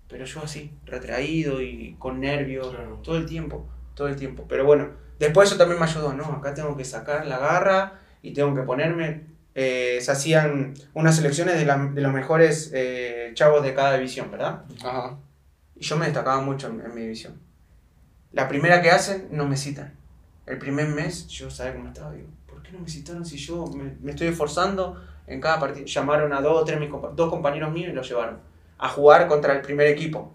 Pero 0.09 0.25
yo 0.25 0.40
así, 0.44 0.73
retraído 0.87 1.61
y 1.61 1.96
con 1.99 2.20
nervios, 2.20 2.68
Claro. 2.70 3.01
todo 3.03 3.16
el 3.16 3.27
tiempo, 3.27 3.66
todo 3.94 4.09
el 4.09 4.16
tiempo. 4.16 4.44
Pero 4.49 4.64
bueno, 4.64 4.88
después 5.18 5.49
eso 5.49 5.59
también 5.59 5.79
me 5.81 5.87
ayudó, 5.87 6.12
¿no? 6.12 6.25
Acá 6.25 6.55
tengo 6.55 6.77
que 6.77 6.85
sacar 6.85 7.27
la 7.27 7.38
garra 7.38 7.94
y 8.23 8.33
tengo 8.33 8.55
que 8.55 8.62
ponerme... 8.62 9.30
eh, 9.62 9.99
se 10.01 10.11
hacían 10.12 10.75
unas 10.94 11.16
selecciones 11.16 11.57
de, 11.59 11.64
la- 11.66 11.77
de 11.92 12.01
los 12.01 12.12
mejores 12.12 12.70
eh, 12.73 13.33
chavos 13.35 13.62
de 13.62 13.75
cada 13.75 13.94
división, 13.96 14.31
¿verdad? 14.31 14.62
Ajá. 14.85 15.18
Y 15.77 15.85
yo 15.85 15.96
me 15.96 16.07
destacaba 16.07 16.40
mucho 16.40 16.68
en, 16.68 16.81
en 16.81 16.94
mi 16.94 17.03
división. 17.03 17.35
La 18.33 18.49
primera 18.49 18.81
que 18.81 18.90
hacen, 18.90 19.29
no 19.33 19.46
me 19.46 19.57
citan. 19.57 19.94
El 20.46 20.59
primer 20.59 20.88
mes, 20.88 21.27
yo 21.29 21.51
sabía 21.51 21.75
cómo 21.75 21.88
estaba. 21.88 22.12
Digo, 22.12 22.29
¿por 22.46 22.62
qué 22.62 22.73
no 22.73 22.79
me 22.81 22.88
citaron 22.88 23.25
si 23.25 23.37
yo 23.37 23.66
me, 23.66 23.94
me 24.01 24.11
estoy 24.12 24.29
esforzando 24.29 25.03
en 25.27 25.40
cada 25.40 25.59
partido? 25.61 25.87
Llamaron 25.87 26.33
a 26.33 26.40
dos 26.40 26.62
o 26.62 26.64
tres 26.64 26.79
mis 26.81 26.90
compa- 26.90 27.12
dos 27.14 27.29
compañeros 27.31 27.73
míos 27.73 27.90
y 27.90 27.94
los 27.94 28.09
llevaron 28.09 28.38
a 28.79 28.88
jugar 28.88 29.27
contra 29.29 29.53
el 29.55 29.61
primer 29.62 29.87
equipo. 29.88 30.35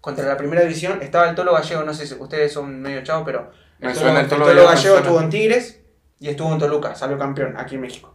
Contra 0.00 0.26
la 0.26 0.36
primera 0.36 0.62
división 0.62 1.00
estaba 1.02 1.28
el 1.28 1.34
Tolo 1.34 1.52
Gallego, 1.54 1.82
no 1.84 1.94
sé 1.94 2.06
si 2.06 2.14
ustedes 2.14 2.52
son 2.52 2.80
medio 2.80 3.02
chavos, 3.02 3.24
pero 3.24 3.50
Me 3.78 3.88
el 3.90 3.94
suena 3.96 4.20
el 4.20 4.28
Tolo, 4.28 4.48
el 4.50 4.56
Tolo 4.56 4.68
Gallego, 4.68 4.96
estuvo 4.98 5.20
en 5.20 5.30
Tigres 5.30 5.80
y 6.20 6.28
estuvo 6.28 6.52
en 6.52 6.58
Toluca, 6.58 6.94
salió 6.94 7.18
campeón 7.18 7.56
aquí 7.56 7.74
en 7.76 7.80
México. 7.80 8.14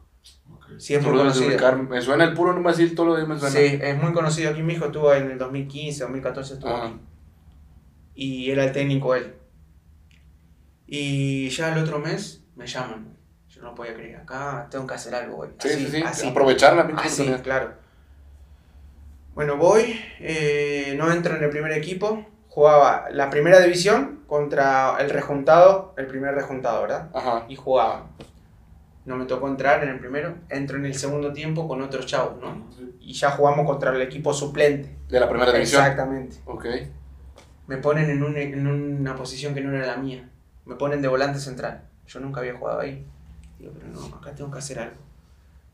Sí, 0.82 0.96
es 0.96 1.04
muy 1.04 1.16
conocido. 1.16 1.78
Me 1.88 2.02
suena 2.02 2.24
el 2.24 2.34
puro 2.34 2.54
nomás 2.54 2.74
así, 2.74 2.90
todo 2.96 3.06
lo 3.06 3.16
demás 3.16 3.40
me 3.40 3.52
suena. 3.52 3.70
Sí, 3.70 3.80
es 3.80 4.02
muy 4.02 4.14
conocido 4.14 4.50
aquí 4.50 4.62
en 4.62 4.66
México, 4.66 4.88
estuvo 4.88 5.14
en 5.14 5.30
el 5.30 5.38
2015, 5.38 6.02
2014 6.02 6.54
estuvo 6.56 6.72
Ajá. 6.72 6.88
aquí. 6.88 7.00
Y 8.16 8.50
era 8.50 8.64
el 8.64 8.72
técnico 8.72 9.14
él. 9.14 9.36
Y 10.88 11.50
ya 11.50 11.72
el 11.72 11.84
otro 11.84 12.00
mes 12.00 12.44
me 12.56 12.66
llaman. 12.66 13.16
Yo 13.48 13.62
no 13.62 13.76
podía 13.76 13.94
creer, 13.94 14.16
acá 14.22 14.68
tengo 14.72 14.88
que 14.88 14.96
hacer 14.96 15.14
algo, 15.14 15.36
güey. 15.36 15.52
Sí, 15.60 15.68
Así, 15.68 15.86
sí, 15.86 15.92
sí. 15.92 16.04
así. 16.04 16.28
Aprovechar 16.30 16.76
la 16.76 16.88
pinche 16.88 17.06
Así, 17.06 17.28
claro. 17.44 17.74
Bueno, 19.36 19.58
voy, 19.58 20.02
eh, 20.20 20.96
no 20.98 21.12
entro 21.12 21.36
en 21.36 21.44
el 21.44 21.52
primer 21.52 21.74
equipo. 21.74 22.26
Jugaba 22.48 23.06
la 23.12 23.30
primera 23.30 23.60
división 23.60 24.24
contra 24.26 24.98
el 25.00 25.12
rejuntado, 25.12 25.94
el 25.96 26.08
primer 26.08 26.34
rejuntado, 26.34 26.82
¿verdad? 26.82 27.12
Ajá. 27.14 27.46
Y 27.48 27.56
jugaba. 27.56 28.08
No 29.06 29.16
me 29.18 29.26
tocó 29.26 29.48
entrar 29.48 29.84
en 29.84 29.90
el 29.90 30.00
primero, 30.00 30.36
entro 30.50 30.78
en 30.78 30.86
el 30.86 30.94
segundo 30.94 31.34
tiempo 31.34 31.68
con 31.68 31.82
otros 31.82 32.06
chavos, 32.06 32.40
¿no? 32.40 32.68
Sí. 32.76 32.96
Y 33.00 33.14
ya 33.14 33.32
jugamos 33.32 33.66
contra 33.66 33.92
el 33.92 34.02
equipo 34.02 34.32
suplente. 34.34 34.96
De 35.10 35.20
la 35.20 35.28
primera 35.28 35.52
división. 35.52 35.82
Exactamente. 35.82 36.38
Ok. 36.46 36.66
Me 37.68 37.78
ponen 37.78 38.10
en, 38.10 38.22
un- 38.24 38.38
en 38.38 38.68
una 38.68 39.16
posición 39.16 39.54
que 39.56 39.62
no 39.62 39.76
era 39.76 39.88
la 39.88 39.98
mía. 39.98 40.30
Me 40.66 40.76
ponen 40.76 41.02
de 41.02 41.08
volante 41.08 41.40
central. 41.40 41.88
Yo 42.06 42.20
nunca 42.20 42.42
había 42.42 42.56
jugado 42.56 42.80
ahí. 42.82 43.06
Digo, 43.58 43.72
pero 43.74 43.88
no, 43.88 44.06
acá 44.18 44.36
tengo 44.36 44.52
que 44.52 44.60
hacer 44.60 44.78
algo. 44.80 44.98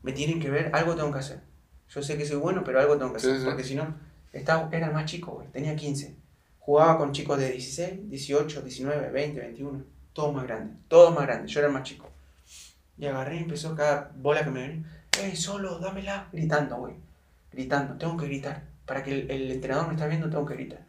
Me 0.02 0.12
tienen 0.12 0.40
que 0.40 0.48
ver, 0.50 0.70
algo 0.72 0.94
tengo 0.94 1.12
que 1.12 1.18
hacer. 1.18 1.40
Yo 1.88 2.02
sé 2.02 2.16
que 2.16 2.24
soy 2.24 2.36
bueno, 2.36 2.62
pero 2.64 2.80
algo 2.80 2.96
tengo 2.96 3.12
que 3.12 3.20
Sí, 3.20 3.26
hacer. 3.26 3.40
sí. 3.40 3.46
Porque 3.46 3.64
si 3.64 3.74
no, 3.74 3.94
estaba, 4.32 4.68
era 4.72 4.86
el 4.86 4.92
más 4.94 5.04
chico, 5.06 5.32
güey. 5.32 5.48
Tenía 5.48 5.74
15. 5.76 6.16
Jugaba 6.60 6.96
con 6.98 7.12
chicos 7.12 7.38
de 7.38 7.50
16, 7.50 8.08
18, 8.08 8.62
19, 8.62 9.10
20, 9.10 9.40
21. 9.40 9.84
Todos 10.12 10.34
más 10.34 10.44
grandes. 10.46 10.76
Todos 10.88 11.14
más 11.14 11.26
grandes. 11.26 11.50
Yo 11.50 11.60
era 11.60 11.66
el 11.68 11.74
más 11.74 11.82
chico. 11.82 12.07
Y 12.98 13.06
agarré 13.06 13.36
y 13.36 13.42
empezó 13.44 13.74
cada 13.74 14.10
bola 14.16 14.42
que 14.44 14.50
me 14.50 14.60
venía. 14.68 14.84
¡Ey, 15.22 15.34
solo, 15.36 15.78
dámela! 15.78 16.26
Gritando, 16.32 16.76
güey. 16.76 16.94
Gritando. 17.52 17.94
Tengo 17.94 18.16
que 18.16 18.26
gritar. 18.26 18.62
Para 18.86 19.02
que 19.02 19.12
el, 19.12 19.30
el 19.30 19.50
entrenador 19.52 19.86
me 19.88 19.94
está 19.94 20.06
viendo, 20.06 20.28
tengo 20.30 20.44
que 20.46 20.54
gritar. 20.54 20.80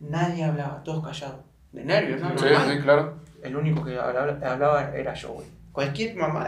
Nadie 0.00 0.44
hablaba, 0.44 0.82
todos 0.84 1.04
callados. 1.04 1.40
De 1.72 1.84
nervios, 1.84 2.20
¿no? 2.20 2.30
Sí, 2.38 2.44
Normal. 2.44 2.70
sí, 2.76 2.82
claro. 2.82 3.14
El 3.42 3.56
único 3.56 3.84
que 3.84 3.98
hablaba, 3.98 4.38
hablaba 4.50 4.90
era 4.96 5.12
yo, 5.14 5.30
güey. 5.32 5.46
Cualquier 5.72 6.16
mamá 6.16 6.46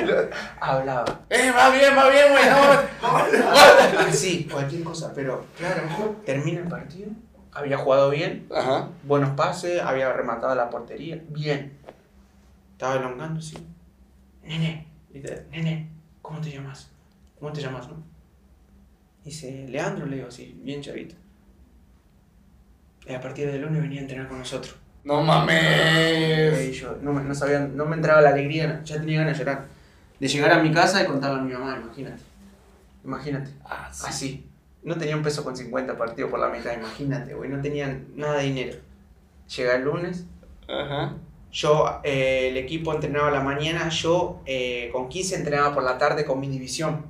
hablaba. 0.60 1.20
¡Eh, 1.28 1.50
va 1.50 1.70
bien, 1.70 1.92
va 1.96 2.08
bien, 2.08 2.24
güey! 2.30 2.44
No. 2.48 4.12
Sí, 4.12 4.48
cualquier 4.50 4.82
cosa. 4.84 5.12
Pero, 5.14 5.44
claro, 5.58 5.82
termina 6.24 6.60
el 6.60 6.68
partido. 6.68 7.10
Había 7.52 7.76
jugado 7.76 8.08
bien, 8.10 8.46
Ajá. 8.54 8.88
buenos 9.02 9.30
pases, 9.30 9.82
había 9.82 10.10
rematado 10.12 10.54
la 10.54 10.70
portería. 10.70 11.20
Bien. 11.28 11.76
Estaba 12.72 12.94
elongando, 12.96 13.42
sí. 13.42 13.56
Nene, 14.42 14.86
nene, 15.50 15.88
¿cómo 16.20 16.40
te 16.40 16.50
llamas? 16.50 16.90
¿Cómo 17.38 17.52
te 17.52 17.60
llamas, 17.60 17.88
no? 17.88 18.02
Dice, 19.24 19.66
Leandro, 19.68 20.06
le 20.06 20.16
digo 20.16 20.28
así, 20.28 20.58
bien 20.62 20.82
chavito. 20.82 21.14
Y 23.06 23.12
a 23.14 23.20
partir 23.20 23.50
del 23.50 23.62
lunes 23.62 23.82
venía 23.82 24.00
a 24.00 24.02
entrenar 24.02 24.28
con 24.28 24.38
nosotros. 24.38 24.76
No 25.04 25.22
Y 25.22 25.26
mames. 25.26 26.76
yo 26.80 26.96
no, 27.02 27.12
me- 27.12 27.24
no 27.24 27.34
sabía, 27.34 27.60
no 27.60 27.84
me 27.86 27.96
entraba 27.96 28.20
la 28.20 28.30
alegría, 28.30 28.82
ya 28.84 28.96
tenía 28.98 29.20
ganas 29.20 29.38
de 29.38 29.44
llorar. 29.44 29.66
De 30.20 30.28
llegar 30.28 30.52
a 30.52 30.62
mi 30.62 30.72
casa 30.72 31.02
y 31.02 31.06
contarle 31.06 31.40
a 31.40 31.42
mi 31.42 31.52
mamá, 31.52 31.80
imagínate. 31.82 32.22
Imagínate. 33.04 33.50
Ah, 33.64 33.88
sí. 33.92 34.04
Así. 34.08 34.46
No 34.84 34.96
tenía 34.96 35.16
un 35.16 35.22
peso 35.22 35.42
con 35.44 35.56
50 35.56 35.96
partido 35.96 36.28
por 36.30 36.38
la 36.40 36.48
mitad, 36.48 36.72
imagínate, 36.76 37.34
güey. 37.34 37.50
No 37.50 37.60
tenían 37.60 38.06
nada 38.16 38.38
de 38.38 38.44
dinero. 38.44 38.78
Llega 39.56 39.74
el 39.76 39.82
lunes. 39.84 40.24
Ajá. 40.68 41.16
Yo, 41.52 42.00
eh, 42.02 42.48
el 42.48 42.56
equipo 42.56 42.92
entrenaba 42.94 43.28
a 43.28 43.30
la 43.30 43.40
mañana. 43.40 43.88
Yo, 43.90 44.40
eh, 44.46 44.88
con 44.92 45.08
15, 45.08 45.36
entrenaba 45.36 45.74
por 45.74 45.82
la 45.82 45.98
tarde 45.98 46.24
con 46.24 46.40
mi 46.40 46.48
división. 46.48 47.04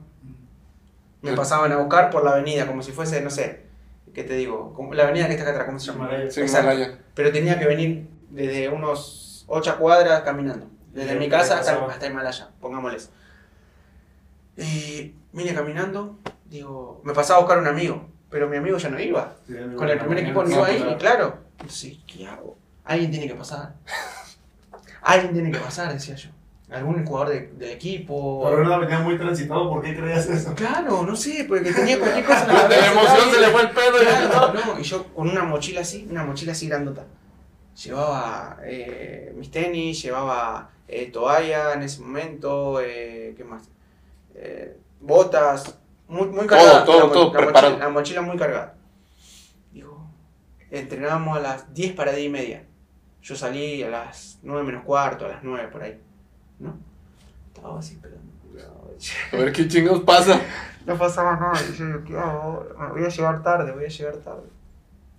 Me 1.23 1.31
Sí. 1.31 1.37
pasaban 1.37 1.71
a 1.71 1.77
buscar 1.77 2.11
por 2.11 2.25
la 2.25 2.33
avenida, 2.33 2.67
como 2.67 2.83
si 2.83 2.91
fuese, 2.91 3.21
no 3.23 3.31
sé, 3.31 3.67
¿qué 4.13 4.25
te 4.25 4.35
digo? 4.35 4.75
Como 4.75 4.93
la 4.95 5.05
avenida 5.05 5.27
que 5.27 5.33
está 5.35 5.45
acá 5.45 5.53
atrás, 5.53 5.67
¿cómo 5.67 5.79
se 5.79 5.87
llama? 5.93 6.11
Sí, 6.31 6.41
Exacto. 6.41 6.97
Pero 7.15 7.31
tenía 7.31 7.59
que 7.61 7.67
venir 7.67 8.09
desde 8.31 8.69
unos 8.69 9.45
8 9.47 9.79
cuadras 9.79 10.23
caminando. 10.23 10.67
Desde 10.93 11.13
Sí, 11.13 11.19
mi 11.21 11.29
casa 11.29 11.61
hasta, 11.61 11.85
hasta 11.87 12.07
Himalaya, 12.09 12.51
pongámosles. 12.61 13.11
Y 14.57 15.15
vine 15.33 15.55
caminando, 15.55 16.19
digo, 16.47 17.01
me 17.05 17.13
pasaba 17.15 17.39
a 17.39 17.43
buscar 17.43 17.59
un 17.59 17.69
amigo, 17.69 18.09
pero 18.29 18.49
mi 18.49 18.57
amigo 18.57 18.77
ya 18.79 18.89
no 18.91 18.99
iba. 19.01 19.37
Sí, 19.47 19.55
Con 19.77 19.89
el 19.89 19.99
primer 19.99 20.19
equipo 20.19 20.43
no 20.43 20.51
iba 20.51 20.67
ahí, 20.67 20.77
claro. 20.79 20.93
y 20.93 20.97
claro. 20.99 21.39
Entonces, 21.61 21.99
¿qué 22.07 22.27
hago? 22.27 22.59
Alguien 22.85 23.11
tiene 23.13 23.29
que 23.29 23.35
pasar. 23.37 23.75
Alguien 25.03 25.33
tiene 25.35 25.51
que 25.53 25.59
pasar, 25.59 25.93
decía 25.93 26.15
yo. 26.15 26.31
Algún 26.71 27.05
jugador 27.05 27.29
de- 27.35 27.49
del 27.59 27.71
equipo. 27.71 28.43
Pero 28.49 28.65
no 28.65 28.81
venía 28.81 28.99
muy 29.01 29.19
transitado, 29.19 29.69
¿por 29.69 29.83
qué 29.83 29.95
creías 29.95 30.27
eso? 30.29 30.55
Claro, 30.55 31.03
no 31.03 31.15
sé, 31.15 31.45
porque 31.47 31.71
tenía 31.73 31.99
cualquier 31.99 32.25
cosa 32.25 32.43
en 32.45 32.49
la 32.49 32.55
De 32.69 32.77
cabeza. 32.77 32.95
la 32.95 33.01
emoción 33.03 33.31
se 33.35 33.41
le 33.41 33.47
fue 33.49 33.61
el 33.63 33.71
pedo. 33.71 34.03
y- 34.03 34.07
Claro, 34.31 34.53
no, 34.55 34.79
y 34.81 34.83
yo 34.83 35.05
con 35.15 35.29
una 35.29 35.45
mochila 35.45 35.83
así, 35.83 36.07
una 36.11 36.25
mochila 36.25 36.53
así 36.53 36.69
grandota. 36.69 37.05
Llevaba 37.85 38.59
eh, 38.65 39.33
mis 39.37 39.51
tenis, 39.51 40.03
llevaba 40.03 40.71
eh, 40.89 41.11
toalla 41.13 41.73
en 41.75 41.83
ese 41.83 42.01
momento, 42.01 42.81
eh, 42.81 43.35
¿qué 43.37 43.45
más? 43.45 43.63
Eh, 44.35 44.77
botas, 45.01 45.79
muy, 46.09 46.29
muy 46.29 46.47
cargada. 46.47 46.85
todo, 46.85 47.07
la, 47.09 47.13
todo 47.13 47.33
la 47.33 47.39
preparado. 47.41 47.71
Mochila, 47.73 47.85
la 47.87 47.91
mochila 47.93 48.23
muy 48.23 48.37
cargada. 48.39 48.75
Digo, 49.73 50.07
entrenábamos 50.71 51.37
a 51.37 51.41
las 51.41 51.75
10 51.75 51.93
para 51.93 52.13
10 52.13 52.27
y 52.27 52.31
media. 52.31 52.65
Yo 53.23 53.37
salí 53.37 53.83
a 53.83 53.89
las 53.89 54.39
9 54.43 54.65
menos 54.65 54.85
cuarto, 54.85 55.27
a 55.27 55.29
las 55.29 55.43
9 55.43 55.69
por 55.69 55.83
ahí. 55.83 56.01
¿No? 56.59 56.77
Estaba 57.55 57.79
así 57.79 57.95
esperando. 57.95 58.33
A 59.33 59.37
ver 59.37 59.53
qué 59.53 59.67
chingados 59.69 60.03
pasa. 60.03 60.41
No 60.85 60.99
pasaba 60.99 61.37
nada. 61.37 61.61
Yo 61.79 61.87
digo, 61.87 62.05
¿qué 62.05 62.19
hago 62.19 62.67
ahora? 62.77 62.89
Voy 62.89 63.05
a 63.05 63.09
llegar 63.09 63.41
tarde, 63.41 63.71
voy 63.71 63.85
a 63.85 63.89
llegar 63.89 64.17
tarde. 64.17 64.49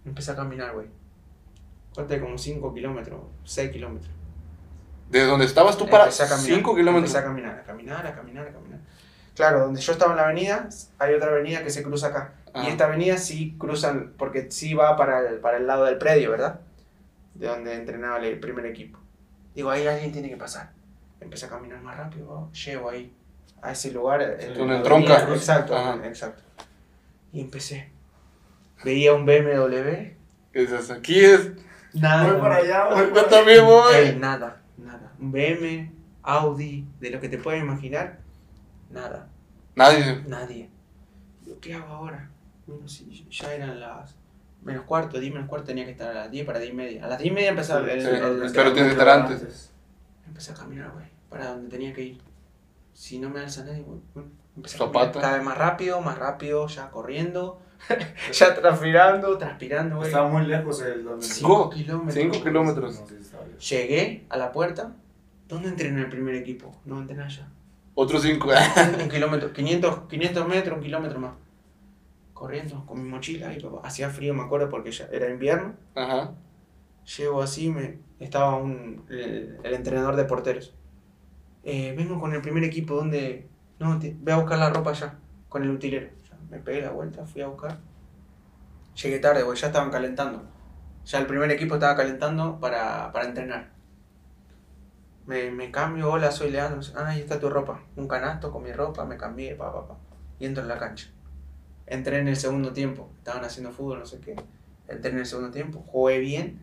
Empecé 0.04 0.32
a 0.32 0.36
caminar, 0.36 0.74
güey. 0.74 0.88
Falta 1.96 2.20
como 2.20 2.38
5 2.38 2.74
kilómetros, 2.74 3.22
6 3.46 3.72
kilómetros. 3.72 4.12
Desde 5.10 5.26
donde 5.28 5.46
estabas 5.46 5.78
tú 5.78 5.88
para 5.88 6.04
Empecé 6.04 6.24
a 6.24 6.28
caminar, 6.28 6.58
5 6.58 6.76
kilómetros. 6.76 6.98
Empecé 6.98 7.18
a 7.18 7.24
caminar, 7.24 7.60
a 7.60 7.64
caminar, 7.64 8.06
a 8.06 8.14
caminar, 8.14 8.48
a 8.48 8.52
caminar. 8.52 8.80
Claro, 9.36 9.60
donde 9.62 9.80
yo 9.80 9.94
estaba 9.94 10.12
en 10.12 10.18
la 10.18 10.24
avenida, 10.26 10.68
hay 11.00 11.14
otra 11.14 11.30
avenida 11.30 11.64
que 11.64 11.70
se 11.70 11.82
cruza 11.82 12.08
acá. 12.08 12.34
Ah. 12.54 12.64
Y 12.66 12.68
esta 12.68 12.84
avenida 12.84 13.18
sí 13.18 13.56
cruzan, 13.58 14.16
porque 14.18 14.52
sí 14.52 14.74
va 14.74 14.98
para 14.98 15.30
el, 15.30 15.36
para 15.36 15.56
el 15.56 15.66
lado 15.66 15.86
del 15.86 15.98
predio, 15.98 16.32
¿verdad? 16.32 16.60
De 17.36 17.48
donde 17.48 17.74
entrenaba 17.74 18.20
el 18.26 18.40
primer 18.40 18.66
equipo. 18.66 19.00
Digo, 19.56 19.70
ahí 19.70 19.86
alguien 19.88 20.12
tiene 20.12 20.30
que 20.30 20.38
pasar. 20.38 20.72
Empecé 21.20 21.46
a 21.46 21.50
caminar 21.50 21.82
más 21.82 21.96
rápido, 21.98 22.52
llego 22.52 22.90
ahí, 22.90 23.14
a 23.62 23.72
ese 23.72 23.92
lugar. 23.92 24.22
en 24.40 24.54
Donde 24.54 24.76
la 24.76 24.84
tronca. 24.84 25.16
avenida, 25.16 25.36
Exacto, 25.36 25.76
Ajá. 25.76 26.00
exacto. 26.06 26.42
Y 27.32 27.42
empecé. 27.42 27.90
Veía 28.84 29.14
un 29.14 29.26
BMW. 29.26 30.14
¿Qué 30.52 30.60
dices? 30.62 30.92
Aquí 30.92 31.20
es. 31.20 31.52
Nada. 31.94 32.32
Voy 32.34 32.42
para 32.42 32.56
allá, 32.58 32.86
voy 32.90 33.06
Yo 33.08 33.14
para 33.14 33.28
también 33.30 33.66
voy. 33.66 33.94
Ey, 33.96 34.16
nada, 34.18 34.62
nada. 34.78 35.14
Un 35.20 35.32
BM, 35.32 35.92
Audi, 36.24 36.86
de 37.00 37.10
lo 37.12 37.20
que 37.20 37.30
te 37.30 37.38
puedes 37.38 37.62
imaginar, 37.62 38.20
nada, 38.90 39.30
Nadie. 39.76 40.24
nadie. 40.28 40.70
Digo, 41.42 41.60
¿qué 41.60 41.74
hago 41.76 41.88
ahora? 41.94 42.30
Bueno, 42.68 42.88
sí, 42.88 43.28
ya 43.30 43.54
eran 43.54 43.80
las 43.80 44.16
menos 44.64 44.84
cuarto, 44.86 45.20
10 45.20 45.34
menos 45.34 45.48
cuarto 45.50 45.68
tenía 45.68 45.86
que 45.86 45.92
estar 45.92 46.10
a 46.10 46.14
las 46.14 46.32
10 46.32 46.46
para 46.46 46.60
10 46.60 46.72
y 46.72 46.76
media. 46.76 47.06
A 47.06 47.08
las 47.08 47.20
10 47.20 47.32
y 47.32 47.36
media 47.36 47.50
empezaba 47.50 47.80
el, 47.92 48.02
Sí, 48.02 48.08
el- 48.08 48.16
el- 48.44 48.52
pero 48.54 48.74
tienes 48.74 48.94
que 48.94 49.00
estar 49.00 49.10
antes. 49.10 49.72
Empecé 50.28 50.52
a 50.52 50.56
caminar, 50.56 50.92
güey, 50.92 51.06
para 51.30 51.48
donde 51.50 51.70
tenía 51.70 51.94
que 51.94 52.02
ir. 52.04 52.22
Si 52.94 53.20
no 53.20 53.30
me 53.30 53.40
alza 53.40 53.64
nadie, 53.66 53.82
güey, 53.82 54.00
empecé 54.56 54.76
a 54.76 54.80
Zapata. 54.80 55.12
caminar 55.12 55.22
cada 55.22 55.34
vez 55.38 55.44
más 55.46 55.58
rápido, 55.58 56.02
más 56.02 56.18
rápido, 56.18 56.68
ya 56.68 56.90
corriendo, 56.92 57.60
ya 58.32 58.56
transpirando, 58.56 59.38
transpirando, 59.38 59.96
güey. 59.98 60.08
Estaba 60.08 60.28
muy 60.30 60.46
lejos 60.46 60.82
el 60.82 61.04
donde. 61.04 61.26
Cinco 61.26 61.70
kilómetros. 61.70 62.14
Cinco 62.14 62.44
kilómetros. 62.44 63.04
Llegué 63.70 64.26
a 64.30 64.38
la 64.38 64.52
puerta. 64.52 64.94
¿Dónde 65.48 65.70
entrené 65.70 66.02
el 66.02 66.10
primer 66.10 66.36
equipo? 66.36 66.76
No 66.86 67.00
entrené 67.00 67.24
allá. 67.24 67.48
Otros 67.96 68.24
5. 68.24 68.50
un 69.04 69.10
kilómetro, 69.10 69.54
500, 69.54 70.08
500 70.10 70.48
metros, 70.48 70.78
un 70.78 70.84
kilómetro 70.84 71.20
más. 71.20 71.34
Corriendo 72.44 72.86
con 72.86 73.02
mi 73.02 73.08
mochila 73.08 73.54
papá. 73.62 73.88
Hacía 73.88 74.10
frío, 74.10 74.34
me 74.34 74.44
acuerdo, 74.44 74.68
porque 74.68 74.92
ya 74.92 75.08
era 75.14 75.30
invierno. 75.30 75.76
Ajá. 75.96 76.34
Llego 77.18 77.42
así, 77.42 77.70
me, 77.70 78.00
estaba 78.20 78.58
un, 78.58 79.06
el, 79.10 79.60
el 79.64 79.74
entrenador 79.74 80.18
de 80.18 80.26
porteros. 80.26 80.76
Eh, 81.64 81.94
vengo 81.98 82.20
con 82.20 82.34
el 82.34 82.42
primer 82.42 82.66
equipo, 82.66 82.96
donde 82.96 83.48
No, 83.80 83.98
te- 83.98 84.14
voy 84.20 84.34
a 84.34 84.38
buscar 84.40 84.60
la 84.60 84.70
ropa 84.72 84.90
allá, 84.90 85.16
con 85.48 85.64
el 85.64 85.70
utilero. 85.70 86.10
Ya, 86.30 86.38
me 86.50 86.60
pegué 86.60 86.82
la 86.82 86.92
vuelta, 86.92 87.26
fui 87.26 87.42
a 87.42 87.48
buscar. 87.48 87.78
Llegué 89.02 89.20
tarde, 89.20 89.46
porque 89.46 89.62
ya 89.62 89.68
estaban 89.68 89.90
calentando. 89.90 90.44
Ya 91.06 91.20
el 91.20 91.28
primer 91.28 91.50
equipo 91.52 91.76
estaba 91.76 91.96
calentando 91.96 92.60
para, 92.60 93.10
para 93.14 93.26
entrenar. 93.26 93.72
Me, 95.26 95.50
me 95.52 95.72
cambio, 95.72 96.12
hola, 96.12 96.32
soy 96.32 96.52
Leandro. 96.52 96.82
Ah, 96.96 97.08
ahí 97.10 97.20
está 97.22 97.40
tu 97.40 97.50
ropa. 97.50 97.82
Un 97.96 98.08
canasto 98.08 98.52
con 98.52 98.64
mi 98.64 98.72
ropa, 98.74 99.06
me 99.06 99.18
cambié, 99.18 99.56
pa, 99.56 99.72
pa, 99.74 99.88
pa. 99.88 99.98
Y 100.40 100.46
entro 100.46 100.64
en 100.64 100.70
la 100.70 100.78
cancha. 100.78 101.08
Entré 101.88 102.20
en 102.20 102.28
el 102.28 102.36
segundo 102.38 102.74
tiempo. 102.74 103.10
Estaban 103.18 103.44
haciendo 103.44 103.72
fútbol, 103.72 104.00
no 104.00 104.06
sé 104.06 104.20
qué. 104.20 104.36
Entré 104.88 105.12
en 105.12 105.20
el 105.20 105.26
segundo 105.26 105.52
tiempo, 105.52 105.84
jugué 105.88 106.20
bien. 106.20 106.62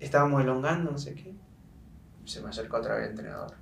Estábamos 0.00 0.42
elongando, 0.42 0.90
no 0.90 0.98
sé 0.98 1.14
qué. 1.14 1.32
Se 2.24 2.40
me 2.40 2.48
acercó 2.50 2.78
otra 2.78 2.94
vez 2.96 3.04
el 3.04 3.10
entrenador. 3.10 3.54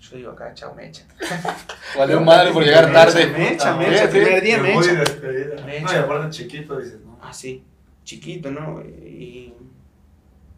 Yo 0.00 0.16
digo 0.16 0.30
acá, 0.32 0.54
chao, 0.54 0.74
me 0.74 0.86
echa. 0.88 1.04
Valió 1.98 2.20
madre 2.20 2.52
por 2.52 2.62
llegar 2.62 2.92
tarde. 2.92 3.26
Me 3.26 3.52
echa, 3.54 3.76
me 3.76 3.86
Sí, 3.86 3.94
echa. 3.94 4.04
Sí. 4.06 4.10
primer 4.12 4.42
día 4.42 4.58
me 4.58 4.72
Muy 4.74 4.84
echa. 4.84 4.94
despedida. 4.94 5.64
Me 5.66 5.78
echa. 5.78 6.00
aparte 6.04 6.30
chiquito, 6.30 6.78
dices, 6.78 7.00
¿no? 7.00 7.18
así, 7.22 7.64
chiquito, 8.04 8.50
¿no? 8.50 8.80
Y. 8.82 9.52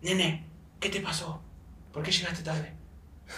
Nene, 0.03 0.45
¿qué 0.79 0.89
te 0.91 1.01
pasó? 1.01 1.41
¿Por 1.93 2.03
qué 2.03 2.11
llegaste 2.11 2.43
tarde? 2.43 2.73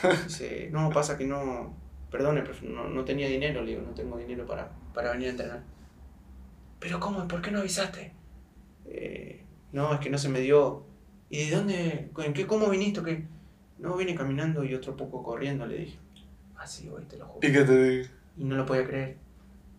Dice, 0.26 0.68
no, 0.72 0.90
pasa 0.90 1.16
que 1.16 1.24
no. 1.26 1.74
Perdone, 2.10 2.42
no, 2.62 2.88
no 2.88 3.04
tenía 3.04 3.26
dinero, 3.28 3.62
le 3.62 3.70
digo, 3.70 3.82
no 3.82 3.92
tengo 3.94 4.18
dinero 4.18 4.44
para, 4.46 4.70
para 4.92 5.12
venir 5.12 5.28
a 5.28 5.30
entrenar. 5.30 5.62
¿Pero 6.82 6.98
cómo? 7.00 7.26
¿Por 7.28 7.40
qué 7.40 7.50
no 7.50 7.60
avisaste? 7.60 8.12
"Eh, 8.86 9.44
no, 9.72 9.94
es 9.94 10.00
que 10.00 10.10
no 10.10 10.18
se 10.18 10.28
me 10.28 10.40
dio. 10.40 10.84
¿Y 11.30 11.44
de 11.48 11.56
dónde? 11.56 12.10
¿En 12.18 12.32
qué? 12.34 12.46
¿Cómo 12.46 12.68
viniste? 12.68 13.00
o 13.00 13.04
qué? 13.04 13.24
No, 13.78 13.96
vine 13.96 14.14
caminando 14.14 14.64
y 14.64 14.74
otro 14.74 14.96
poco 14.96 15.22
corriendo, 15.22 15.66
le 15.66 15.78
dije. 15.78 15.98
Así, 16.56 16.88
hoy 16.88 17.04
te 17.06 17.16
lo 17.16 17.26
juro 17.26 17.48
¿Y 17.48 17.52
qué 17.52 17.62
te 17.64 17.82
digo? 17.88 18.08
y 18.36 18.44
no 18.44 18.56
lo 18.56 18.66
podía 18.66 18.86
creer. 18.86 19.16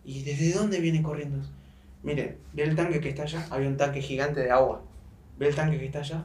¿Y 0.04 0.22
desde 0.22 0.52
dónde 0.52 0.80
viene 0.80 1.02
corriendo? 1.02 1.46
Mire, 2.02 2.38
ve 2.52 2.64
el 2.64 2.74
tanque 2.76 3.00
que 3.00 3.08
está 3.10 3.22
allá. 3.22 3.46
Había 3.50 3.68
un 3.68 3.76
tanque 3.76 4.02
gigante 4.02 4.40
de 4.40 4.50
agua. 4.50 4.82
¿Ve 5.38 5.48
el 5.48 5.54
tanque 5.54 5.78
que 5.78 5.86
está 5.86 6.00
allá? 6.00 6.24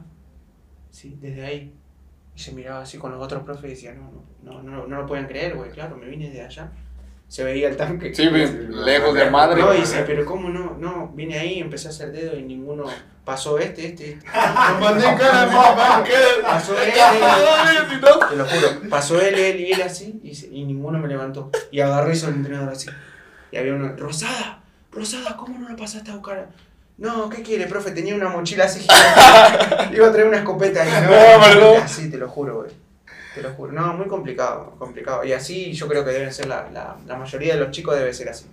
Sí, 0.90 1.16
desde 1.20 1.44
ahí. 1.46 1.74
Y 2.36 2.38
se 2.38 2.52
miraba 2.52 2.82
así 2.82 2.98
con 2.98 3.12
los 3.12 3.22
otros 3.22 3.42
profes 3.44 3.64
y 3.64 3.68
decía, 3.68 3.94
no, 3.94 4.10
no, 4.42 4.62
no, 4.62 4.62
no, 4.62 4.86
no 4.86 4.96
lo 5.00 5.06
pueden 5.06 5.26
creer, 5.26 5.56
güey, 5.56 5.70
claro, 5.70 5.96
me 5.96 6.06
vine 6.08 6.30
de 6.30 6.42
allá. 6.42 6.70
Se 7.30 7.44
veía 7.44 7.68
el 7.68 7.76
tanque. 7.76 8.12
Sí, 8.12 8.26
bien, 8.26 8.84
lejos 8.84 9.14
de 9.14 9.30
madre. 9.30 9.62
No, 9.62 9.72
y 9.72 9.78
dice, 9.82 10.02
pero 10.04 10.24
¿cómo 10.24 10.48
no? 10.48 10.76
No, 10.80 11.12
vine 11.14 11.38
ahí, 11.38 11.60
empecé 11.60 11.86
a 11.86 11.90
hacer 11.90 12.10
dedo 12.10 12.36
y 12.36 12.42
ninguno 12.42 12.86
pasó 13.24 13.56
este, 13.60 13.86
este, 13.86 14.14
este. 14.14 14.28
Mandé 14.80 15.04
cara 15.16 15.46
de 15.46 15.52
mamá, 15.52 16.02
¿qué? 16.04 16.12
Pasó 16.42 16.74
él, 16.82 16.90
Si 16.92 17.96
no- 18.00 18.26
te 18.28 18.34
lo 18.36 18.44
juro. 18.44 18.68
Pasó 18.90 19.20
él, 19.20 19.36
él 19.36 19.60
y 19.60 19.72
él 19.72 19.80
así, 19.82 20.18
y, 20.24 20.30
y 20.60 20.64
ninguno 20.64 20.98
me 20.98 21.06
levantó. 21.06 21.52
Y 21.70 21.78
agarró 21.78 22.10
y 22.10 22.14
hizo 22.14 22.26
el 22.26 22.34
entrenador 22.34 22.70
así. 22.72 22.90
Y 23.52 23.56
había 23.58 23.74
uno, 23.74 23.94
Rosada, 23.96 24.60
Rosada, 24.90 25.36
¿cómo 25.36 25.56
no 25.56 25.68
lo 25.68 25.76
pasaste 25.76 26.10
a 26.10 26.14
buscar? 26.16 26.48
No, 26.98 27.30
¿qué 27.30 27.42
quiere, 27.42 27.66
profe? 27.68 27.92
Tenía 27.92 28.16
una 28.16 28.28
mochila 28.28 28.64
así 28.64 28.80
gigante. 28.80 29.94
Iba 29.96 30.08
a 30.08 30.12
traer 30.12 30.26
una 30.26 30.38
escopeta 30.38 30.82
ahí. 30.82 30.90
No, 31.04 31.44
pero 31.44 31.74
no. 31.78 31.82
Así, 31.84 32.10
te 32.10 32.18
lo 32.18 32.28
juro, 32.28 32.56
güey. 32.62 32.70
Te 33.34 33.42
lo 33.42 33.50
juro. 33.52 33.72
No, 33.72 33.92
muy 33.94 34.06
complicado, 34.06 34.74
complicado. 34.78 35.24
Y 35.24 35.32
así 35.32 35.72
yo 35.72 35.86
creo 35.88 36.04
que 36.04 36.10
deben 36.10 36.32
ser 36.32 36.46
la, 36.46 36.68
la, 36.72 36.96
la 37.06 37.16
mayoría 37.16 37.54
de 37.54 37.60
los 37.60 37.70
chicos 37.70 37.96
debe 37.96 38.12
ser 38.12 38.28
así. 38.28 38.46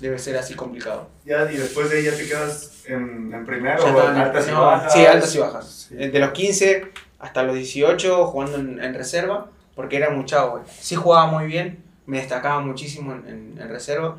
Debe 0.00 0.18
ser 0.18 0.36
así 0.36 0.54
complicado. 0.54 1.08
Ya, 1.24 1.50
y 1.50 1.56
después 1.56 1.88
de 1.90 1.98
ahí 1.98 2.04
ya 2.04 2.14
te 2.16 2.26
quedas 2.26 2.82
en, 2.86 3.32
en 3.32 3.46
primero 3.46 3.82
o 3.84 3.88
en 4.10 4.16
altas 4.16 4.48
y 4.48 4.50
no, 4.50 4.62
bajas. 4.62 4.92
Sí, 4.92 5.06
altas 5.06 5.34
y 5.34 5.38
bajas. 5.38 5.86
Sí. 5.88 5.94
De 5.96 6.18
los 6.18 6.30
15 6.32 6.92
hasta 7.20 7.42
los 7.42 7.54
18 7.54 8.26
jugando 8.26 8.58
en, 8.58 8.82
en 8.82 8.94
reserva, 8.94 9.46
porque 9.74 9.96
era 9.96 10.10
muy 10.10 10.24
chavo, 10.26 10.52
güey. 10.52 10.64
Sí 10.78 10.94
jugaba 10.94 11.26
muy 11.26 11.46
bien, 11.46 11.82
me 12.06 12.18
destacaba 12.18 12.60
muchísimo 12.60 13.12
en, 13.12 13.26
en- 13.28 13.58
en 13.62 13.68
reserva. 13.68 14.16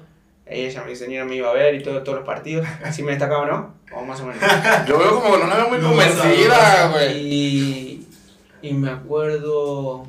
Ella, 0.48 0.84
mi 0.84 0.96
señora, 0.96 1.26
me 1.26 1.36
iba 1.36 1.50
a 1.50 1.54
ver 1.54 1.74
y 1.76 1.84
todo, 1.84 2.04
todos 2.04 2.20
los 2.20 2.26
partidos. 2.28 2.68
Sí 2.92 3.02
me 3.04 3.12
destacaba, 3.12 3.46
¿no? 3.48 3.74
O 3.96 4.04
más 4.06 4.20
o 4.22 4.26
menos. 4.28 4.42
Yo 4.88 4.98
veo 4.98 5.20
como 5.22 5.38
no 5.38 5.48
la 5.48 5.56
veo 5.56 5.70
muy 5.70 5.80
convencida, 5.80 6.90
güey. 6.92 7.18
Y, 7.34 7.95
y 8.70 8.74
me 8.74 8.90
acuerdo... 8.92 10.08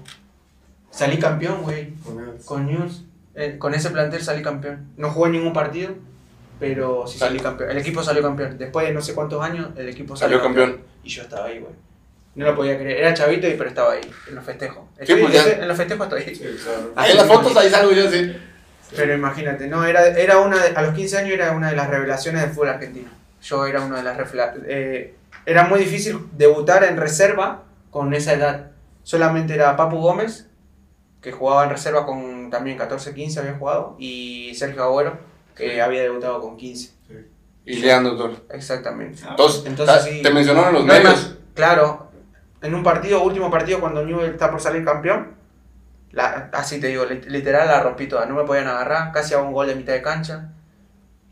Salí 0.91 1.19
campeón, 1.19 1.63
güey. 1.63 1.93
Con 2.45 2.67
News. 2.67 3.05
Eh, 3.35 3.57
con 3.59 3.75
ese 3.75 3.91
plantel 3.91 4.23
salí 4.23 4.43
campeón. 4.43 4.87
No 4.97 5.11
jugué 5.11 5.29
ningún 5.31 5.53
partido, 5.53 5.91
pero 6.59 7.07
sí 7.07 7.19
salí 7.19 7.39
campeón. 7.39 7.71
El 7.71 7.77
equipo 7.79 8.03
salió 8.03 8.23
campeón. 8.23 8.57
Después 8.57 8.87
de 8.87 8.95
no 8.95 9.03
sé 9.03 9.13
cuántos 9.15 9.43
años, 9.45 9.69
el 9.77 9.91
equipo 9.91 10.17
salió, 10.17 10.39
Salió 10.39 10.43
campeón. 10.55 10.81
Y 11.05 11.09
yo 11.11 11.23
estaba 11.23 11.47
ahí, 11.47 11.59
güey. 11.59 11.73
No 12.35 12.47
lo 12.47 12.55
podía 12.57 12.79
creer. 12.79 12.99
Era 12.99 13.13
chavito, 13.15 13.47
y 13.47 13.55
pero 13.55 13.69
estaba 13.69 13.93
ahí, 13.93 14.11
en 14.29 14.35
los 14.35 14.45
festejos. 14.45 14.85
Sí, 14.97 15.03
Estoy- 15.03 15.21
pues 15.23 15.35
estoy- 15.35 15.53
en 15.63 15.69
los 15.69 15.77
festejos 15.77 16.07
estoy 16.07 16.23
ahí. 16.23 16.35
Sí, 16.35 16.45
claro. 16.65 16.93
Ah, 16.97 17.03
Ahí 17.03 17.11
en 17.11 17.17
las 17.19 17.27
fotos 17.27 17.57
ahí 17.59 17.69
salgo 17.71 17.93
yo 17.93 18.09
así. 18.09 18.37
Pero 18.95 19.15
imagínate, 19.15 19.67
no, 19.69 19.85
era, 19.85 20.07
era 20.09 20.39
una 20.39 20.63
de- 20.63 20.77
a 20.77 20.83
los 20.83 20.95
15 20.95 21.19
años 21.19 21.33
era 21.33 21.53
una 21.53 21.69
de 21.71 21.77
las 21.77 21.91
revelaciones 21.91 22.41
del 22.41 22.51
fútbol 22.53 22.69
argentino. 22.71 23.11
Yo 23.43 23.67
era 23.67 23.83
una 23.83 23.99
de 23.99 24.03
las 24.03 24.19
eh, 24.67 25.15
Era 25.45 25.65
muy 25.65 25.79
difícil 25.81 26.19
debutar 26.33 26.85
en 26.85 26.97
reserva 26.97 27.65
con 27.97 28.13
esa 28.13 28.35
edad. 28.35 28.73
Solamente 29.05 29.55
era 29.55 29.75
Papu 29.75 29.97
Gómez, 29.97 30.51
que 31.23 31.33
jugaba 31.33 31.65
en 31.65 31.71
reserva 31.71 32.05
con 32.05 32.51
también 32.51 32.77
14, 32.77 33.15
15 33.15 33.41
había 33.41 33.55
jugado, 33.57 33.97
y 33.99 34.55
Sergio 34.55 34.83
Agüero, 34.83 35.19
que 35.55 35.81
había 35.81 36.03
debutado 36.03 36.43
con 36.43 36.59
15. 36.59 36.93
Y 37.65 37.77
Leandro 37.79 38.15
Toro. 38.19 38.37
Exactamente. 38.51 39.23
Entonces, 39.27 39.65
Entonces, 39.65 39.97
ta- 39.97 40.03
sí. 40.03 40.21
te 40.23 40.31
mencionaron 40.31 40.75
los 40.75 40.85
No 40.85 40.93
hay 40.93 40.99
medios. 41.03 41.15
más. 41.31 41.37
Claro, 41.55 42.11
en 42.61 42.75
un 42.75 42.83
partido, 42.83 43.23
último 43.23 43.51
partido, 43.51 43.81
cuando 43.81 44.05
Newell 44.05 44.31
está 44.33 44.51
por 44.51 44.61
salir 44.61 44.85
campeón, 44.85 45.35
la- 46.11 46.51
así 46.53 46.79
te 46.79 46.89
digo, 46.89 47.07
lit- 47.07 47.25
literal 47.25 47.67
la 47.67 47.83
rompí 47.83 48.09
toda, 48.09 48.27
no 48.27 48.35
me 48.35 48.45
podían 48.45 48.67
agarrar, 48.69 49.11
casi 49.11 49.33
hago 49.33 49.47
un 49.47 49.55
gol 49.55 49.69
de 49.69 49.75
mitad 49.75 49.95
de 49.95 50.03
cancha. 50.03 50.53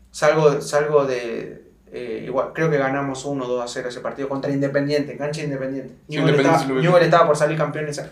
Salgo, 0.09 0.61
salgo 0.61 1.05
de. 1.05 1.64
Eh, 1.97 2.23
igual, 2.25 2.51
creo 2.53 2.69
que 2.69 2.77
ganamos 2.77 3.23
1 3.25 3.47
2 3.47 3.63
a 3.63 3.67
0 3.67 3.89
ese 3.89 4.01
partido 4.01 4.27
contra 4.29 4.51
Independiente, 4.51 5.13
en 5.13 5.17
cancha 5.17 5.41
Independiente. 5.43 5.95
Sí, 6.09 6.17
Newell, 6.17 6.35
estaba. 6.35 6.65
Newell 6.65 7.03
estaba 7.03 7.25
por 7.25 7.37
salir 7.37 7.57
campeón 7.57 7.87
esa. 7.87 8.11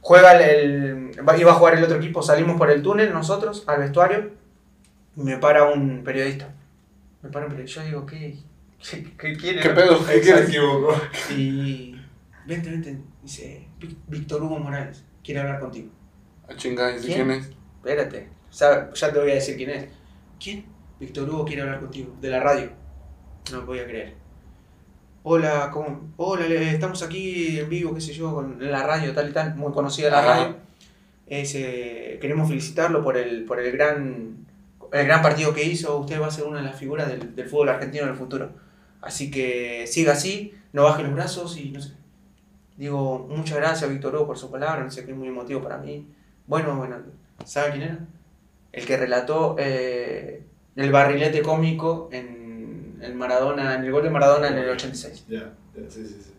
Juega 0.00 0.40
el, 0.40 1.12
el- 1.18 1.38
iba 1.40 1.50
a 1.52 1.54
jugar 1.54 1.74
el 1.74 1.84
otro 1.84 1.96
equipo, 1.96 2.22
salimos 2.22 2.56
por 2.56 2.70
el 2.70 2.82
túnel 2.82 3.12
nosotros 3.12 3.64
al 3.66 3.80
vestuario. 3.80 4.30
Me 5.16 5.36
para 5.38 5.64
un 5.64 6.04
periodista. 6.04 6.54
Me 7.22 7.30
para 7.30 7.46
un 7.46 7.50
periodista. 7.52 7.80
Yo 7.82 7.86
digo, 7.86 8.06
¿qué, 8.06 8.38
qué, 8.90 9.12
qué 9.18 9.36
quiere? 9.36 9.60
¿Qué 9.60 9.70
pedo? 9.70 9.98
¿Qué 10.06 10.30
equivocó. 10.44 10.94
Y. 11.36 12.00
Vente, 12.46 12.70
vente. 12.70 12.98
Dice, 13.22 13.66
"Vic- 13.80 13.98
Víctor 14.06 14.42
Hugo 14.42 14.58
Morales, 14.58 15.04
quiere 15.24 15.40
hablar 15.40 15.58
contigo. 15.58 15.90
Ah, 16.48 16.52
¿y 16.52 16.56
¿Quién? 16.56 16.74
quién 17.00 17.30
es? 17.32 17.50
Espérate, 17.78 18.28
ya 18.52 19.12
te 19.12 19.18
voy 19.18 19.30
a 19.32 19.34
decir 19.34 19.56
quién 19.56 19.70
es. 19.70 19.88
¿Quién? 20.42 20.64
Víctor 21.00 21.28
Hugo 21.28 21.44
quiere 21.44 21.62
hablar 21.62 21.80
contigo, 21.80 22.14
de 22.20 22.28
la 22.30 22.38
radio. 22.40 22.70
No 23.52 23.62
voy 23.62 23.78
a 23.78 23.84
creer. 23.86 24.14
Hola, 25.22 25.70
¿cómo? 25.72 26.12
Hola, 26.16 26.46
estamos 26.46 27.02
aquí 27.02 27.58
en 27.58 27.68
vivo, 27.68 27.94
qué 27.94 28.00
sé 28.00 28.12
yo, 28.12 28.34
con 28.34 28.58
la 28.60 28.84
radio, 28.84 29.12
tal 29.12 29.30
y 29.30 29.32
tal, 29.32 29.54
muy 29.56 29.72
conocida 29.72 30.10
la 30.10 30.18
Ajá. 30.18 30.28
radio. 30.28 30.56
Es, 31.26 31.54
eh, 31.54 32.18
queremos 32.20 32.48
felicitarlo 32.48 33.02
por 33.02 33.16
el, 33.16 33.44
por 33.44 33.60
el 33.60 33.72
gran 33.72 34.46
el 34.92 35.06
gran 35.06 35.22
partido 35.22 35.52
que 35.52 35.64
hizo. 35.64 35.98
Usted 35.98 36.20
va 36.20 36.28
a 36.28 36.30
ser 36.30 36.44
una 36.44 36.58
de 36.58 36.64
las 36.64 36.78
figuras 36.78 37.08
del, 37.08 37.34
del 37.34 37.48
fútbol 37.48 37.68
argentino 37.68 38.04
en 38.04 38.10
el 38.10 38.16
futuro. 38.16 38.50
Así 39.00 39.30
que 39.30 39.86
siga 39.86 40.12
así, 40.12 40.54
no 40.72 40.84
baje 40.84 41.02
los 41.02 41.12
brazos 41.14 41.56
y 41.56 41.70
no 41.70 41.80
sé. 41.80 41.92
Digo, 42.76 43.26
muchas 43.30 43.56
gracias, 43.56 43.88
Víctor 43.88 44.14
Hugo, 44.14 44.26
por 44.26 44.38
su 44.38 44.50
palabra, 44.50 44.84
no 44.84 44.90
sé 44.90 45.04
qué, 45.04 45.12
es 45.12 45.16
muy 45.16 45.28
emotivo 45.28 45.62
para 45.62 45.78
mí. 45.78 46.06
Bueno, 46.46 46.76
bueno, 46.76 46.96
¿sabe 47.44 47.70
quién 47.70 47.82
era? 47.82 47.98
El 48.72 48.84
que 48.84 48.96
relató 48.96 49.56
eh, 49.58 50.42
el 50.76 50.92
barrilete 50.92 51.42
cómico 51.42 52.08
en 52.12 52.45
el 53.00 53.14
Maradona, 53.14 53.74
en 53.74 53.84
el 53.84 53.92
gol 53.92 54.02
de 54.02 54.10
Maradona 54.10 54.48
en 54.48 54.58
el 54.58 54.68
86. 54.70 55.24
Ya, 55.28 55.38
ya, 55.74 55.90
sí, 55.90 56.06
sí, 56.06 56.20
sí. 56.24 56.32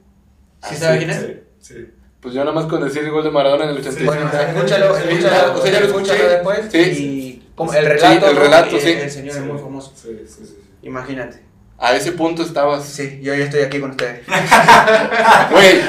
¿Sí 0.70 0.76
sabe 0.76 0.98
quién 0.98 1.10
es? 1.12 1.18
Sí, 1.20 1.36
sí. 1.60 1.88
Pues 2.20 2.34
yo 2.34 2.42
nada 2.44 2.54
más 2.54 2.66
con 2.66 2.84
decir 2.84 3.04
el 3.04 3.12
gol 3.12 3.24
de 3.24 3.32
Maradona 3.32 3.66
en 3.66 3.70
el 3.72 3.78
86. 3.78 4.06
Bueno, 4.06 4.30
Sí, 4.32 4.38
escúchalo, 4.38 4.96
sí, 4.96 5.02
escúchalo, 5.08 5.54
o 5.54 5.62
sea, 5.62 5.72
ya 5.72 5.80
lo 5.80 5.86
escúchalo 5.86 6.14
escuché. 6.20 6.28
después 6.36 6.60
Sí. 6.72 6.80
y 6.80 7.50
como 7.56 7.74
el 7.74 7.86
relato, 7.86 8.08
Sí, 8.08 8.26
el 8.30 8.36
¿no? 8.36 8.42
relato, 8.42 8.76
Y 8.76 8.80
sí. 8.82 8.92
El 8.92 9.12
señor 9.12 9.30
es 9.30 9.36
Sí. 9.36 9.48
muy 9.48 9.60
famoso. 9.62 9.94
Sí, 9.96 10.10
sí, 10.28 10.34
sí. 10.40 10.46
sí. 10.46 10.58
Imagínate. 10.84 11.44
A 11.80 11.94
ese 11.96 12.14
punto 12.14 12.42
estabas. 12.42 12.86
Sí, 12.86 13.20
yo 13.22 13.34
hoy 13.34 13.42
estoy 13.42 13.62
aquí 13.62 13.80
con 13.80 13.92
ustedes. 13.92 14.26
Güey, 15.52 15.80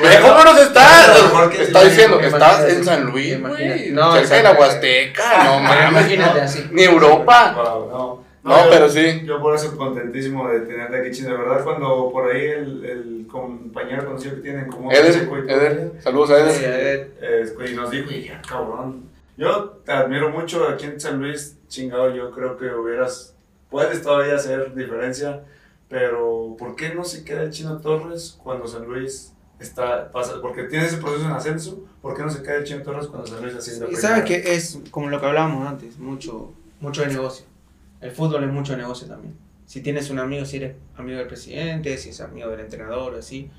güey, 0.00 0.20
¿cómo 0.22 0.42
nos 0.42 0.58
estás? 0.58 1.10
Está 1.58 1.84
diciendo 1.84 2.18
que 2.18 2.26
estabas 2.28 2.64
en 2.64 2.82
San 2.84 3.04
Luis, 3.04 3.38
güey. 3.40 3.90
No, 3.92 4.14
cerca 4.16 4.36
de 4.36 4.42
la. 4.42 4.52
Huasteca, 4.52 5.44
no 5.44 5.60
mames. 5.60 5.90
imagínate 5.90 6.38
no. 6.38 6.44
así. 6.44 6.66
Ni 6.72 6.82
Europa. 6.84 7.52
Wow, 7.54 7.90
no. 7.90 8.24
No, 8.48 8.64
yo- 8.64 8.70
pero 8.70 8.88
sí. 8.88 9.22
Yo 9.24 9.40
por 9.40 9.54
eso 9.54 9.76
contentísimo 9.76 10.48
de 10.48 10.60
tenerte 10.60 10.98
aquí, 11.00 11.10
chino. 11.12 11.30
De 11.30 11.36
verdad, 11.38 11.62
cuando 11.64 12.10
por 12.12 12.30
ahí 12.30 12.44
el, 12.46 12.84
el 12.84 13.26
compañero 13.30 14.04
conocido 14.06 14.36
que 14.36 14.40
tienen 14.42 14.66
como 14.70 14.90
Eder, 14.90 15.28
Eder, 15.48 15.92
saludos 16.00 16.30
a 16.30 16.50
Sí, 16.50 16.64
Eder. 16.64 17.12
eh, 17.20 17.54
y 17.70 17.74
nos 17.74 17.90
dijo, 17.90 18.10
y 18.10 18.28
"Ah, 18.28 18.42
cabrón. 18.46 19.04
Yo 19.36 19.80
te 19.84 19.92
admiro 19.92 20.30
mucho 20.30 20.66
aquí 20.68 20.86
en 20.86 20.98
San 21.00 21.20
Luis, 21.20 21.56
chingado. 21.68 22.14
Yo 22.14 22.32
creo 22.32 22.56
que 22.56 22.66
hubieras, 22.74 23.34
puedes 23.70 24.02
todavía 24.02 24.34
hacer 24.34 24.74
diferencia, 24.74 25.44
pero 25.88 26.56
¿por 26.58 26.74
qué 26.74 26.94
no 26.94 27.04
se 27.04 27.24
queda 27.24 27.42
el 27.42 27.50
chino 27.50 27.78
Torres 27.78 28.36
cuando 28.42 28.66
San 28.66 28.84
Luis 28.86 29.32
está, 29.60 30.10
pasa, 30.10 30.40
porque 30.42 30.64
tiene 30.64 30.86
ese 30.86 30.96
proceso 30.98 31.24
en 31.26 31.32
ascenso? 31.32 31.84
¿Por 32.02 32.16
qué 32.16 32.22
no 32.22 32.30
se 32.30 32.42
queda 32.42 32.56
el 32.56 32.64
chino 32.64 32.82
Torres 32.82 33.06
cuando 33.06 33.26
San 33.26 33.40
Luis 33.42 33.54
haciendo 33.54 33.88
Y 33.90 33.94
sabes 33.96 34.24
que 34.24 34.54
es 34.54 34.78
como 34.90 35.08
lo 35.08 35.20
que 35.20 35.26
hablábamos 35.26 35.66
antes, 35.68 35.98
mucho, 35.98 36.52
mucho 36.80 37.02
de 37.02 37.08
negocio. 37.08 37.46
El 38.00 38.10
fútbol 38.10 38.44
es 38.44 38.50
mucho 38.50 38.76
negocio 38.76 39.08
también. 39.08 39.36
Si 39.66 39.82
tienes 39.82 40.10
un 40.10 40.18
amigo, 40.18 40.44
si 40.44 40.58
eres 40.58 40.76
amigo 40.96 41.18
del 41.18 41.26
presidente, 41.26 41.96
si 41.98 42.10
es 42.10 42.20
amigo 42.20 42.48
del 42.48 42.60
entrenador 42.60 43.14
o 43.14 43.18
así, 43.18 43.50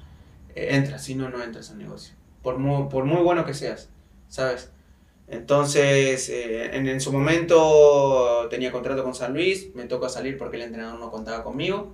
eh, 0.55 0.69
entras, 0.71 1.03
si 1.03 1.15
no, 1.15 1.29
no 1.29 1.43
entras 1.43 1.71
al 1.71 1.77
negocio. 1.77 2.15
Por 2.41 2.57
muy, 2.57 2.89
por 2.89 3.05
muy 3.05 3.21
bueno 3.21 3.45
que 3.45 3.53
seas, 3.53 3.89
¿sabes? 4.27 4.71
Entonces, 5.27 6.29
eh, 6.29 6.75
en, 6.75 6.87
en 6.87 6.99
su 6.99 7.11
momento 7.13 8.47
tenía 8.49 8.71
contrato 8.71 9.03
con 9.03 9.13
San 9.13 9.33
Luis, 9.33 9.75
me 9.75 9.85
toca 9.85 10.09
salir 10.09 10.37
porque 10.37 10.57
el 10.57 10.63
entrenador 10.63 10.99
no 10.99 11.11
contaba 11.11 11.43
conmigo. 11.43 11.93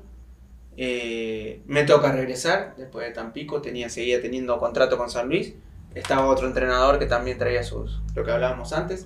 Eh, 0.77 1.62
me 1.67 1.84
toca 1.84 2.12
regresar 2.12 2.75
después 2.77 3.08
de 3.08 3.13
Tampico, 3.13 3.62
tenía, 3.62 3.89
seguía 3.89 4.21
teniendo 4.21 4.58
contrato 4.60 4.97
con 4.97 5.10
San 5.10 5.27
Luis. 5.27 5.55
Estaba 5.93 6.25
otro 6.27 6.47
entrenador 6.47 6.99
que 6.99 7.05
también 7.05 7.38
traía 7.38 7.63
sus, 7.63 8.01
lo 8.13 8.23
que 8.25 8.31
hablábamos 8.31 8.73
antes, 8.73 9.05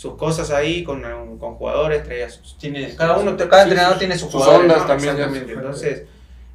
sus 0.00 0.14
cosas 0.16 0.50
ahí 0.50 0.82
con, 0.82 1.02
con 1.38 1.56
jugadores, 1.56 2.02
traía 2.04 2.30
sus, 2.30 2.56
tiene, 2.56 2.94
cada 2.96 3.18
uno, 3.18 3.36
cada 3.36 3.64
entrenador 3.64 3.98
tiene 3.98 4.14
sus, 4.16 4.32
sus 4.32 4.42
jugadores, 4.42 4.62
ondas 4.62 4.80
¿no? 4.80 4.86
también. 4.86 5.46
Entonces, 5.50 6.04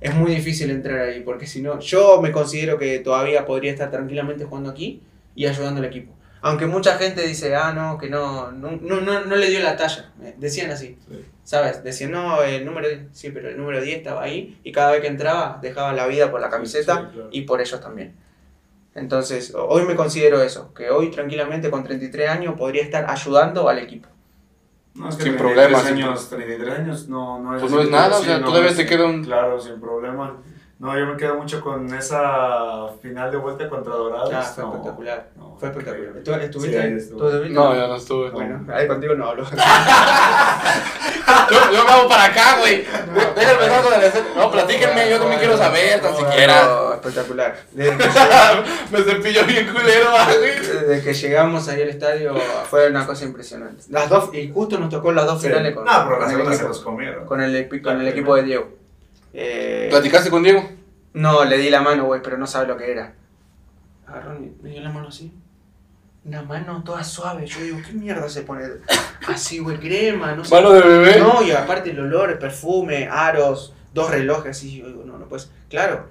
es 0.02 0.16
muy 0.16 0.34
difícil 0.34 0.72
entrar 0.72 0.98
ahí, 1.00 1.20
porque 1.22 1.46
si 1.46 1.62
no, 1.62 1.80
yo 1.80 2.20
me 2.24 2.32
considero 2.32 2.80
que 2.80 2.98
todavía 3.00 3.46
podría 3.46 3.72
estar 3.72 3.92
tranquilamente 3.92 4.46
jugando 4.46 4.72
aquí 4.72 5.04
y 5.36 5.46
ayudando 5.46 5.80
al 5.80 5.86
equipo. 5.86 6.12
Aunque 6.42 6.66
mucha 6.66 6.98
gente 6.98 7.22
dice, 7.22 7.54
ah, 7.56 7.72
no, 7.72 8.00
que 8.00 8.10
no, 8.10 8.52
no, 8.52 8.72
no, 8.82 9.00
no, 9.02 9.26
no 9.26 9.36
le 9.36 9.48
dio 9.52 9.60
la 9.60 9.78
talla. 9.78 10.12
Decían 10.38 10.72
así, 10.72 10.98
Sí. 11.08 11.24
¿sabes? 11.44 11.84
Decían, 11.84 12.12
no, 12.12 12.42
el 12.42 12.66
número 12.66 12.88
10, 12.90 13.02
sí, 13.12 13.30
pero 13.30 13.50
el 13.50 13.58
número 13.58 13.80
10 13.80 13.98
estaba 14.00 14.24
ahí 14.24 14.58
y 14.64 14.72
cada 14.72 14.92
vez 14.92 15.02
que 15.02 15.08
entraba 15.08 15.60
dejaba 15.62 15.94
la 15.94 16.08
vida 16.08 16.32
por 16.32 16.42
la 16.42 16.50
camiseta 16.50 16.96
Sí, 16.96 17.14
claro. 17.14 17.30
y 17.32 17.42
por 17.42 17.62
ellos 17.62 17.80
también. 17.80 18.16
Entonces, 18.96 19.54
hoy 19.56 19.84
me 19.84 19.96
considero 19.96 20.42
eso, 20.42 20.74
que 20.74 20.90
hoy 20.90 21.12
tranquilamente 21.12 21.70
con 21.70 21.84
33 21.84 22.30
años 22.30 22.56
podría 22.58 22.82
estar 22.82 23.10
ayudando 23.10 23.68
al 23.68 23.78
equipo. 23.80 24.08
No, 24.94 25.10
es 25.10 25.16
que 25.18 25.24
Sin 25.24 25.36
33 25.36 25.68
problemas, 25.68 25.86
años, 25.86 26.30
33 26.30 26.80
años 26.80 27.10
no, 27.10 27.40
no 27.42 27.56
es 27.56 27.62
Pues 27.62 27.72
no 27.74 27.82
es 27.82 27.90
nada, 27.90 28.18
o 28.18 28.24
sea, 28.24 28.40
no, 28.40 28.48
todavía 28.48 28.74
te 28.74 28.86
queda 28.86 29.06
un- 29.06 29.24
Claro, 29.26 29.60
sin 29.60 29.82
problema. 29.82 30.38
No, 30.78 30.98
yo 31.00 31.06
me 31.06 31.16
quedo 31.16 31.36
mucho 31.36 31.62
con 31.62 31.94
esa 31.96 32.88
final 33.02 33.32
de 33.32 33.38
vuelta 33.38 33.70
contra 33.70 33.94
Dorados. 33.94 34.30
Ah, 34.34 34.42
fue 34.42 34.64
no, 34.66 34.72
espectacular. 34.74 35.28
no, 35.38 35.56
fue 35.58 35.70
espectacular. 35.70 36.10
increíble. 36.18 36.22
¿Tú 36.22 36.34
estuviste? 36.34 37.00
Sí, 37.00 37.14
ahí. 37.14 37.50
No, 37.54 37.74
ya 37.74 37.88
no 37.88 37.96
estuve. 37.96 38.30
Bueno, 38.32 38.66
ahí 38.74 38.86
contigo 38.86 39.16
no 39.16 39.30
hablo. 39.30 39.46
Yo, 41.50 41.72
yo 41.74 41.84
me 41.86 41.90
hago 41.92 42.10
para 42.10 42.26
acá, 42.26 42.58
güey. 42.60 42.84
Con 42.86 43.94
el 43.94 44.04
escena. 44.04 44.26
No, 44.36 44.52
platíquenme, 44.52 45.10
yo 45.10 45.18
también 45.20 45.40
quiero 45.40 45.58
saber, 45.58 46.02
tan 46.02 46.12
No, 46.12 46.18
siquiera. 46.20 46.66
no, 46.66 46.94
espectacular. 46.94 47.56
Desde 47.72 47.98
que, 47.98 48.04
Me 48.92 49.02
cepillo 49.04 49.46
bien 49.46 49.68
culero, 49.68 50.12
güey. 50.12 50.60
desde 50.60 51.02
que 51.04 51.14
llegamos 51.14 51.68
ahí 51.70 51.82
al 51.82 51.90
estadio 51.90 52.36
fue 52.70 52.90
una 52.90 53.06
cosa 53.06 53.26
impresionante. 53.26 53.84
Las 53.90 54.10
dos, 54.10 54.30
y 54.34 54.52
justo 54.52 54.78
nos 54.78 54.90
tocó 54.90 55.12
las 55.12 55.26
dos 55.26 55.42
Sí. 55.42 55.48
finales 55.48 55.74
con, 55.74 55.86
No, 55.86 55.92
pero 56.06 56.20
la 56.20 56.26
con 56.26 56.36
el 56.42 56.48
se 56.48 56.54
equipo, 56.54 56.68
los 56.68 56.80
comieron. 56.82 57.26
con 57.26 57.42
el, 57.42 57.82
con 57.82 58.02
el 58.02 58.08
equipo 58.08 58.36
de 58.36 58.44
Diego. 58.44 58.70
Eh, 59.38 59.88
¿Platicaste 59.90 60.30
con 60.30 60.44
Diego? 60.44 60.68
No, 61.14 61.44
le 61.44 61.58
di 61.58 61.70
la 61.70 61.82
mano, 61.82 62.06
güey, 62.06 62.22
pero 62.24 62.38
no 62.38 62.48
sabe 62.48 62.68
lo 62.68 62.78
que 62.78 62.90
era. 62.92 63.14
Agarró, 64.08 64.36
y 64.36 64.56
me 64.62 64.70
dio 64.70 64.82
la 64.82 64.92
mano 64.92 65.10
así. 65.10 65.34
Una 66.24 66.42
mano 66.42 66.84
toda 66.84 67.04
suave. 67.04 67.46
Yo 67.46 67.60
digo, 67.62 67.78
¿qué 67.86 67.94
mierda 67.94 68.28
se 68.30 68.42
pone? 68.44 68.64
Así, 69.28 69.60
güey, 69.60 69.78
crema, 69.78 70.34
no 70.34 70.44
sé. 70.46 70.56
Mano 70.56 70.72
de 70.72 70.82
bebé. 70.82 71.20
No, 71.20 71.44
y 71.44 71.52
aparte 71.52 71.92
el 71.92 72.00
olor, 72.00 72.32
el 72.32 72.38
perfume, 72.40 73.08
aros, 73.12 73.74
dos 73.94 74.10
relojes 74.10 74.52
así. 74.58 74.78
Yo 74.80 74.88
digo, 74.88 75.04
no, 75.06 75.18
no 75.18 75.26
pues. 75.28 75.52
Claro, 75.70 76.08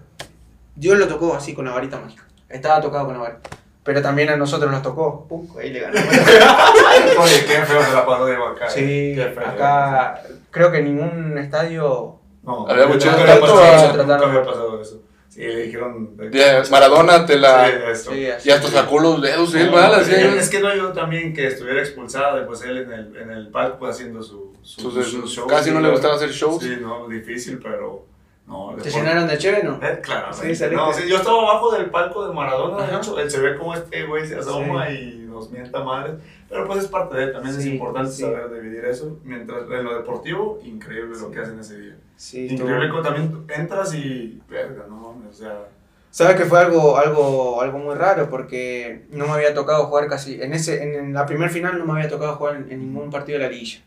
Dios 0.77 0.99
lo 0.99 1.09
tocó 1.09 1.35
así 1.35 1.55
con 1.55 1.65
la 1.65 1.73
varita 1.73 1.99
mágica. 1.99 2.25
Estaba 2.49 2.81
tocado 2.81 3.07
con 3.07 3.15
la 3.15 3.21
varita. 3.23 3.51
Pero 3.83 4.01
también 4.03 4.31
a 4.31 4.37
nosotros 4.37 4.71
nos 4.71 4.83
tocó. 4.83 5.27
Pum, 5.29 5.49
ahí 5.59 5.71
le 5.71 5.81
ganamos. 5.81 6.09
Oye, 7.19 7.45
qué 7.47 7.63
feo 7.65 7.83
se 7.83 7.93
la 7.93 8.07
pasó 8.07 8.27
Diego 8.27 8.47
acá. 8.49 8.69
sí, 8.71 9.13
Qué 9.15 9.33
feo. 9.35 9.47
acá 9.47 10.23
creo 10.51 10.71
que 10.71 10.83
ningún 10.83 11.37
estadio. 11.39 12.21
No, 12.45 12.69
Había 12.69 12.87
mucho 12.87 13.11
había 13.11 13.25
trato 13.25 13.41
pasado 13.41 13.61
a- 13.63 13.77
eso, 13.77 13.93
tratar- 13.95 14.07
Nunca 14.21 14.27
había 14.31 14.45
pasado 14.45 14.81
eso. 14.81 15.03
Sí, 15.29 15.41
le 15.41 15.63
dijeron. 15.65 16.17
Ya, 16.31 16.63
Maradona 16.71 17.27
te 17.27 17.37
la. 17.37 17.67
Sí, 17.67 17.73
eso. 17.91 18.13
Sí. 18.13 18.49
Y 18.49 18.51
hasta 18.53 18.69
sacó 18.69 19.01
los 19.01 19.21
dedos, 19.21 19.53
él, 19.57 19.67
No, 19.67 19.73
¿verdad? 19.77 19.95
Así, 19.97 20.15
es 20.15 20.35
es 20.35 20.49
que 20.51 20.61
no 20.61 20.73
yo 20.77 20.93
también 20.93 21.35
que 21.35 21.49
estuviera 21.49 21.81
expulsado 21.81 22.41
y 22.41 22.45
pues 22.47 22.63
él 22.63 22.79
en 22.79 22.93
el, 22.93 23.17
en 23.17 23.31
el 23.33 23.49
palco 23.49 23.87
haciendo 23.87 24.23
su, 24.23 24.53
su, 24.63 24.91
sus- 24.93 25.11
su 25.11 25.27
show. 25.27 25.47
casi 25.49 25.73
no 25.73 25.81
le 25.81 25.91
gustaba 25.91 26.15
hacer 26.15 26.31
shows. 26.31 26.63
Sí, 26.63 26.77
no, 26.81 27.09
difícil, 27.09 27.59
pero 27.61 28.07
no. 28.47 28.77
¿Te 28.81 28.89
llenaron 28.91 29.27
de 29.27 29.37
cheve, 29.39 29.63
no? 29.65 29.81
Eh, 29.83 29.99
claro. 30.03 30.33
Sí, 30.33 30.55
saliste. 30.55 30.77
no, 30.77 30.93
sí, 30.93 31.03
yo 31.09 31.17
estaba 31.17 31.39
abajo 31.43 31.73
del 31.73 31.87
palco 31.91 32.29
de 32.29 32.33
Maradona, 32.33 32.87
de 32.87 32.97
hecho, 32.97 33.19
él 33.19 33.29
se 33.29 33.41
ve 33.41 33.57
como 33.57 33.75
este 33.75 34.05
güey 34.05 34.25
se 34.29 34.37
asoma 34.39 34.89
y 34.91 35.25
nos 35.29 35.51
mienta 35.51 35.83
madres, 35.83 36.15
pero 36.55 36.67
pues 36.69 36.85
es 36.85 36.89
parte 36.89 37.17
de 37.17 37.27
también 37.33 37.57
es 37.57 37.63
Sí, 37.63 37.73
importante 37.73 38.11
sí. 38.13 38.23
saber 38.23 38.51
dividir 38.53 38.85
eso, 38.85 39.19
mientras 39.25 39.63
en 39.71 39.85
lo 39.85 39.95
deportivo, 39.97 40.61
increíble 40.65 41.11
lo 41.19 41.27
Sí. 41.29 41.33
que 41.33 41.41
hacen 41.41 41.59
ese 41.59 41.79
día. 41.81 41.97
Sí, 42.17 42.47
Increíble 42.49 42.89
también 43.03 43.45
entras 43.55 43.93
y, 43.95 44.41
verga, 44.49 44.87
no 44.89 45.09
o 45.29 45.33
sea, 45.33 45.67
Sabes 46.11 46.37
que 46.37 46.45
fue 46.45 46.61
algo, 46.61 46.97
algo, 46.97 47.61
algo 47.61 47.79
muy 47.79 47.97
raro 47.97 48.31
porque 48.31 49.05
no 49.11 49.27
me 49.27 49.33
había 49.33 49.53
tocado 49.53 49.87
jugar 49.87 50.07
casi. 50.07 50.41
En, 50.41 50.53
ese, 50.53 50.81
en, 50.85 50.95
en 50.95 51.13
la 51.13 51.27
primer 51.27 51.51
final 51.51 51.77
no 51.77 51.85
me 51.87 51.95
había 51.95 52.09
tocado 52.09 52.37
jugar 52.37 52.55
en, 52.55 52.71
en 52.71 52.79
ningún 52.79 53.11
partido 53.11 53.37
de 53.41 53.45
la 53.47 53.51
liguilla. 53.51 53.81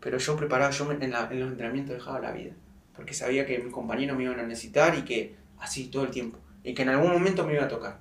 Pero 0.00 0.18
yo 0.18 0.34
preparaba, 0.36 0.72
yo 0.72 0.90
en, 0.90 1.10
la- 1.12 1.28
en 1.30 1.38
los 1.40 1.50
entrenamientos 1.50 1.94
dejaba 1.94 2.18
la 2.18 2.32
vida. 2.32 2.50
Porque 2.96 3.14
sabía 3.14 3.46
que 3.46 3.58
mis 3.60 3.72
compañeros 3.72 4.16
me 4.16 4.24
iban 4.24 4.40
a 4.40 4.42
necesitar 4.42 4.96
y 4.98 5.02
que 5.02 5.36
así 5.60 5.86
todo 5.86 6.02
el 6.02 6.10
tiempo. 6.10 6.38
Y 6.64 6.74
que 6.74 6.82
en 6.82 6.88
algún 6.88 7.12
momento 7.12 7.46
me 7.46 7.54
iba 7.54 7.62
a 7.64 7.68
tocar. 7.68 7.98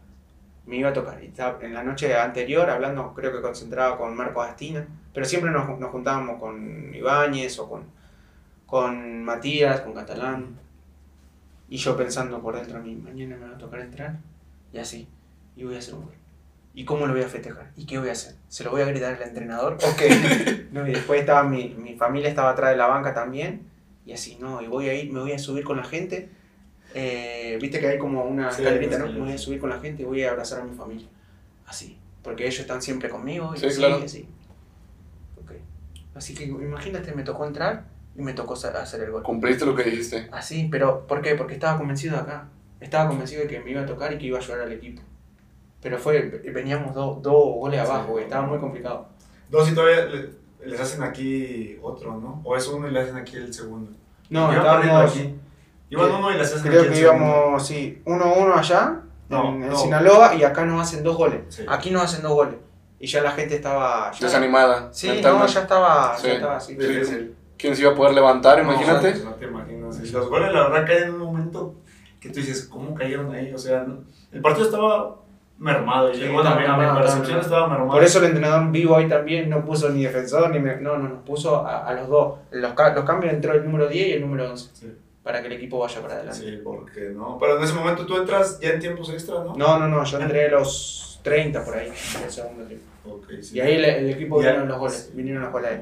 Me 0.65 0.77
iba 0.77 0.89
a 0.89 0.93
tocar. 0.93 1.21
Y 1.23 1.27
estaba 1.27 1.59
en 1.61 1.73
la 1.73 1.83
noche 1.83 2.15
anterior 2.15 2.69
hablando, 2.69 3.13
creo 3.13 3.31
que 3.31 3.41
concentraba 3.41 3.97
con 3.97 4.15
Marco 4.15 4.41
Astina. 4.41 4.87
Pero 5.13 5.25
siempre 5.25 5.51
nos, 5.51 5.79
nos 5.79 5.91
juntábamos 5.91 6.39
con 6.39 6.93
Ibáñez 6.93 7.59
o 7.59 7.69
con, 7.69 7.83
con 8.65 9.23
Matías, 9.23 9.81
con 9.81 9.93
Catalán. 9.93 10.59
Y 11.69 11.77
yo 11.77 11.97
pensando 11.97 12.41
por 12.41 12.55
dentro 12.55 12.77
a 12.77 12.81
mí, 12.81 12.95
mañana 12.95 13.35
me 13.35 13.47
va 13.47 13.55
a 13.55 13.57
tocar 13.57 13.79
entrar 13.79 14.17
y 14.73 14.79
así, 14.79 15.07
y 15.55 15.63
voy 15.63 15.75
a 15.75 15.79
hacer 15.79 15.93
un 15.93 16.05
gol. 16.05 16.13
¿Y 16.73 16.85
cómo 16.85 17.05
lo 17.05 17.13
voy 17.13 17.21
a 17.21 17.27
festejar? 17.27 17.71
¿Y 17.77 17.85
qué 17.85 17.99
voy 17.99 18.09
a 18.09 18.13
hacer? 18.13 18.35
¿Se 18.47 18.63
lo 18.63 18.71
voy 18.71 18.81
a 18.81 18.85
gritar 18.85 19.13
al 19.15 19.21
entrenador? 19.21 19.73
Ok. 19.73 20.01
no, 20.71 20.87
y 20.87 20.91
después 20.91 21.19
estaba 21.19 21.43
mi, 21.43 21.69
mi 21.69 21.95
familia 21.95 22.29
estaba 22.29 22.49
atrás 22.49 22.71
de 22.71 22.77
la 22.77 22.87
banca 22.87 23.13
también. 23.13 23.67
Y 24.05 24.13
así, 24.13 24.37
no, 24.41 24.61
y 24.61 24.67
voy 24.67 24.89
a 24.89 24.95
ir, 24.95 25.13
me 25.13 25.19
voy 25.19 25.33
a 25.33 25.39
subir 25.39 25.63
con 25.63 25.77
la 25.77 25.83
gente. 25.83 26.29
Eh, 26.93 27.57
Viste 27.61 27.79
que 27.79 27.87
hay 27.87 27.97
como 27.97 28.23
una 28.23 28.51
Sí, 28.51 28.61
escalerita, 28.61 28.97
¿no? 28.99 29.11
voy 29.19 29.31
a 29.33 29.37
subir 29.37 29.59
con 29.59 29.69
la 29.69 29.79
gente 29.79 30.03
y 30.03 30.05
voy 30.05 30.23
a 30.23 30.31
abrazar 30.31 30.61
a 30.61 30.63
mi 30.63 30.75
familia. 30.75 31.07
Así. 31.65 31.97
Porque 32.21 32.45
ellos 32.45 32.59
están 32.59 32.81
siempre 32.81 33.09
conmigo 33.09 33.53
y 33.55 33.59
Sí, 33.59 33.65
así, 33.67 33.77
claro. 33.77 33.99
y 33.99 34.03
así. 34.03 34.27
Ok. 35.41 35.51
Así 36.15 36.33
que 36.35 36.45
imagínate, 36.45 37.13
me 37.13 37.23
tocó 37.23 37.45
entrar 37.45 37.85
y 38.15 38.21
me 38.21 38.33
tocó 38.33 38.53
hacer 38.53 39.01
el 39.01 39.11
gol. 39.11 39.23
Cumpliste 39.23 39.65
lo 39.65 39.75
que 39.75 39.83
dijiste. 39.83 40.27
Así, 40.31 40.67
pero 40.71 41.05
¿por 41.07 41.21
qué? 41.21 41.35
Porque 41.35 41.53
estaba 41.55 41.77
convencido 41.77 42.15
de 42.15 42.21
acá. 42.21 42.47
Estaba 42.79 43.09
convencido 43.09 43.41
de 43.41 43.47
que 43.47 43.59
me 43.59 43.71
iba 43.71 43.81
a 43.81 43.85
tocar 43.85 44.13
y 44.13 44.17
que 44.17 44.27
iba 44.27 44.37
a 44.37 44.41
ayudar 44.41 44.61
al 44.61 44.71
equipo. 44.73 45.01
Pero 45.81 45.97
fue, 45.97 46.21
veníamos 46.53 46.93
dos 46.93 47.21
dos 47.21 47.33
goles 47.55 47.81
Sí. 47.81 47.85
abajo, 47.91 48.11
güey, 48.13 48.23
estaba 48.25 48.45
muy 48.47 48.59
complicado. 48.59 49.07
Dos 49.49 49.69
y 49.69 49.73
todavía 49.75 50.05
le- 50.05 50.29
les 50.65 50.79
hacen 50.79 51.03
aquí 51.03 51.77
otro, 51.81 52.19
¿no? 52.21 52.41
O 52.45 52.55
es 52.55 52.65
uno 52.67 52.87
y 52.87 52.91
le 52.91 52.99
hacen 53.01 53.15
aquí 53.17 53.35
el 53.35 53.53
segundo. 53.53 53.91
No, 54.29 54.51
estábamos. 54.51 55.11
aquí. 55.11 55.35
Iban 55.93 56.09
que- 56.09 56.15
uno 56.15 56.31
y 56.31 56.39
hacen 56.39 56.61
Creo 56.61 56.89
que 56.91 56.99
íbamos, 56.99 57.65
sí, 57.67 58.01
1-1 58.05 58.53
allá, 58.53 58.99
No, 59.29 59.49
en, 59.49 59.63
en 59.63 59.69
no. 59.69 59.75
Sinaloa, 59.77 60.35
y 60.35 60.43
acá 60.43 60.65
nos 60.65 60.81
hacen 60.81 61.03
dos 61.03 61.17
goles. 61.17 61.41
Sí. 61.49 61.65
Aquí 61.67 61.91
nos 61.91 62.03
hacen 62.03 62.21
dos 62.21 62.33
goles. 62.33 62.55
Y 62.99 63.07
ya 63.07 63.21
la 63.21 63.31
gente 63.31 63.55
estaba. 63.55 64.11
ya- 64.11 64.27
Desanimada. 64.27 64.89
Sí, 64.93 65.21
no, 65.21 65.45
ya 65.45 65.61
estaba, 65.61 66.15
Sí. 66.17 66.27
ya 66.27 66.33
estaba 66.33 66.55
así. 66.57 66.75
Difícil. 66.75 67.35
¿Quién 67.57 67.75
se 67.75 67.81
iba 67.81 67.91
a 67.91 67.95
poder 67.95 68.13
levantar? 68.13 68.59
Imagínate. 68.59 69.15
No, 69.15 69.25
no 69.31 69.35
te 69.35 69.45
imaginas. 69.45 70.11
Los 70.11 70.29
goles, 70.29 70.51
la 70.53 70.67
verdad, 70.69 70.85
caen 70.85 71.03
en 71.03 71.13
un 71.15 71.19
momento 71.19 71.75
que 72.19 72.29
tú 72.29 72.35
dices, 72.35 72.65
¿cómo 72.67 72.93
cayeron 72.95 73.33
ahí? 73.33 73.53
O 73.53 73.57
sea, 73.57 73.83
no- 73.83 73.99
el 74.31 74.41
partido 74.41 74.65
estaba 74.65 75.15
mermado. 75.57 76.11
Y 76.11 76.15
Sí, 76.15 76.21
llegó 76.21 76.39
estaba 76.39 76.55
también 76.55 76.71
a 76.71 76.77
mi 76.77 76.99
percepción, 76.99 77.39
estaba 77.39 77.41
estaba 77.41 77.67
mermado. 77.67 77.91
Por 77.91 78.03
eso 78.03 78.19
el 78.19 78.25
entrenador 78.25 78.71
vivo 78.71 78.95
ahí 78.95 79.07
también 79.07 79.49
no 79.49 79.63
puso 79.65 79.89
ni 79.89 80.03
defensor 80.03 80.49
ni. 80.49 80.59
me- 80.59 80.77
no, 80.77 80.97
no, 80.97 81.09
nos 81.09 81.23
puso 81.23 81.65
a, 81.65 81.85
a 81.87 81.93
los 81.93 82.07
dos. 82.09 82.39
Los, 82.51 82.73
ca- 82.73 82.93
los 82.93 83.03
cambios 83.05 83.33
entró 83.33 83.53
el 83.53 83.63
número 83.63 83.87
10 83.87 84.07
y 84.07 84.11
el 84.13 84.21
número 84.21 84.49
11. 84.49 84.69
Sí. 84.73 84.97
Para 85.23 85.39
que 85.41 85.47
el 85.47 85.53
equipo 85.53 85.79
vaya 85.79 86.01
para 86.01 86.15
adelante. 86.15 86.39
Sí, 86.39 86.59
porque 86.63 87.11
no. 87.15 87.37
Pero 87.39 87.57
en 87.57 87.63
ese 87.63 87.73
momento 87.73 88.05
tú 88.05 88.17
entras 88.17 88.59
ya 88.59 88.69
en 88.71 88.79
tiempos 88.79 89.09
extra, 89.09 89.35
¿no? 89.43 89.55
No, 89.55 89.79
no, 89.79 89.87
no, 89.87 90.03
yo 90.03 90.19
entré 90.19 90.47
a 90.47 90.51
los 90.51 91.19
30 91.23 91.63
por 91.63 91.75
ahí, 91.77 91.87
el 92.23 92.29
segundo 92.31 92.65
tiempo. 92.65 92.85
Sí. 93.41 93.57
Y 93.57 93.61
ahí 93.61 93.75
el, 93.75 93.85
el 93.85 94.09
equipo 94.09 94.41
Ya. 94.41 94.49
vinieron 94.49 94.67
los 94.67 94.79
goles, 94.79 95.11
vinieron 95.13 95.43
los 95.43 95.51
goles 95.51 95.71
ahí. 95.71 95.81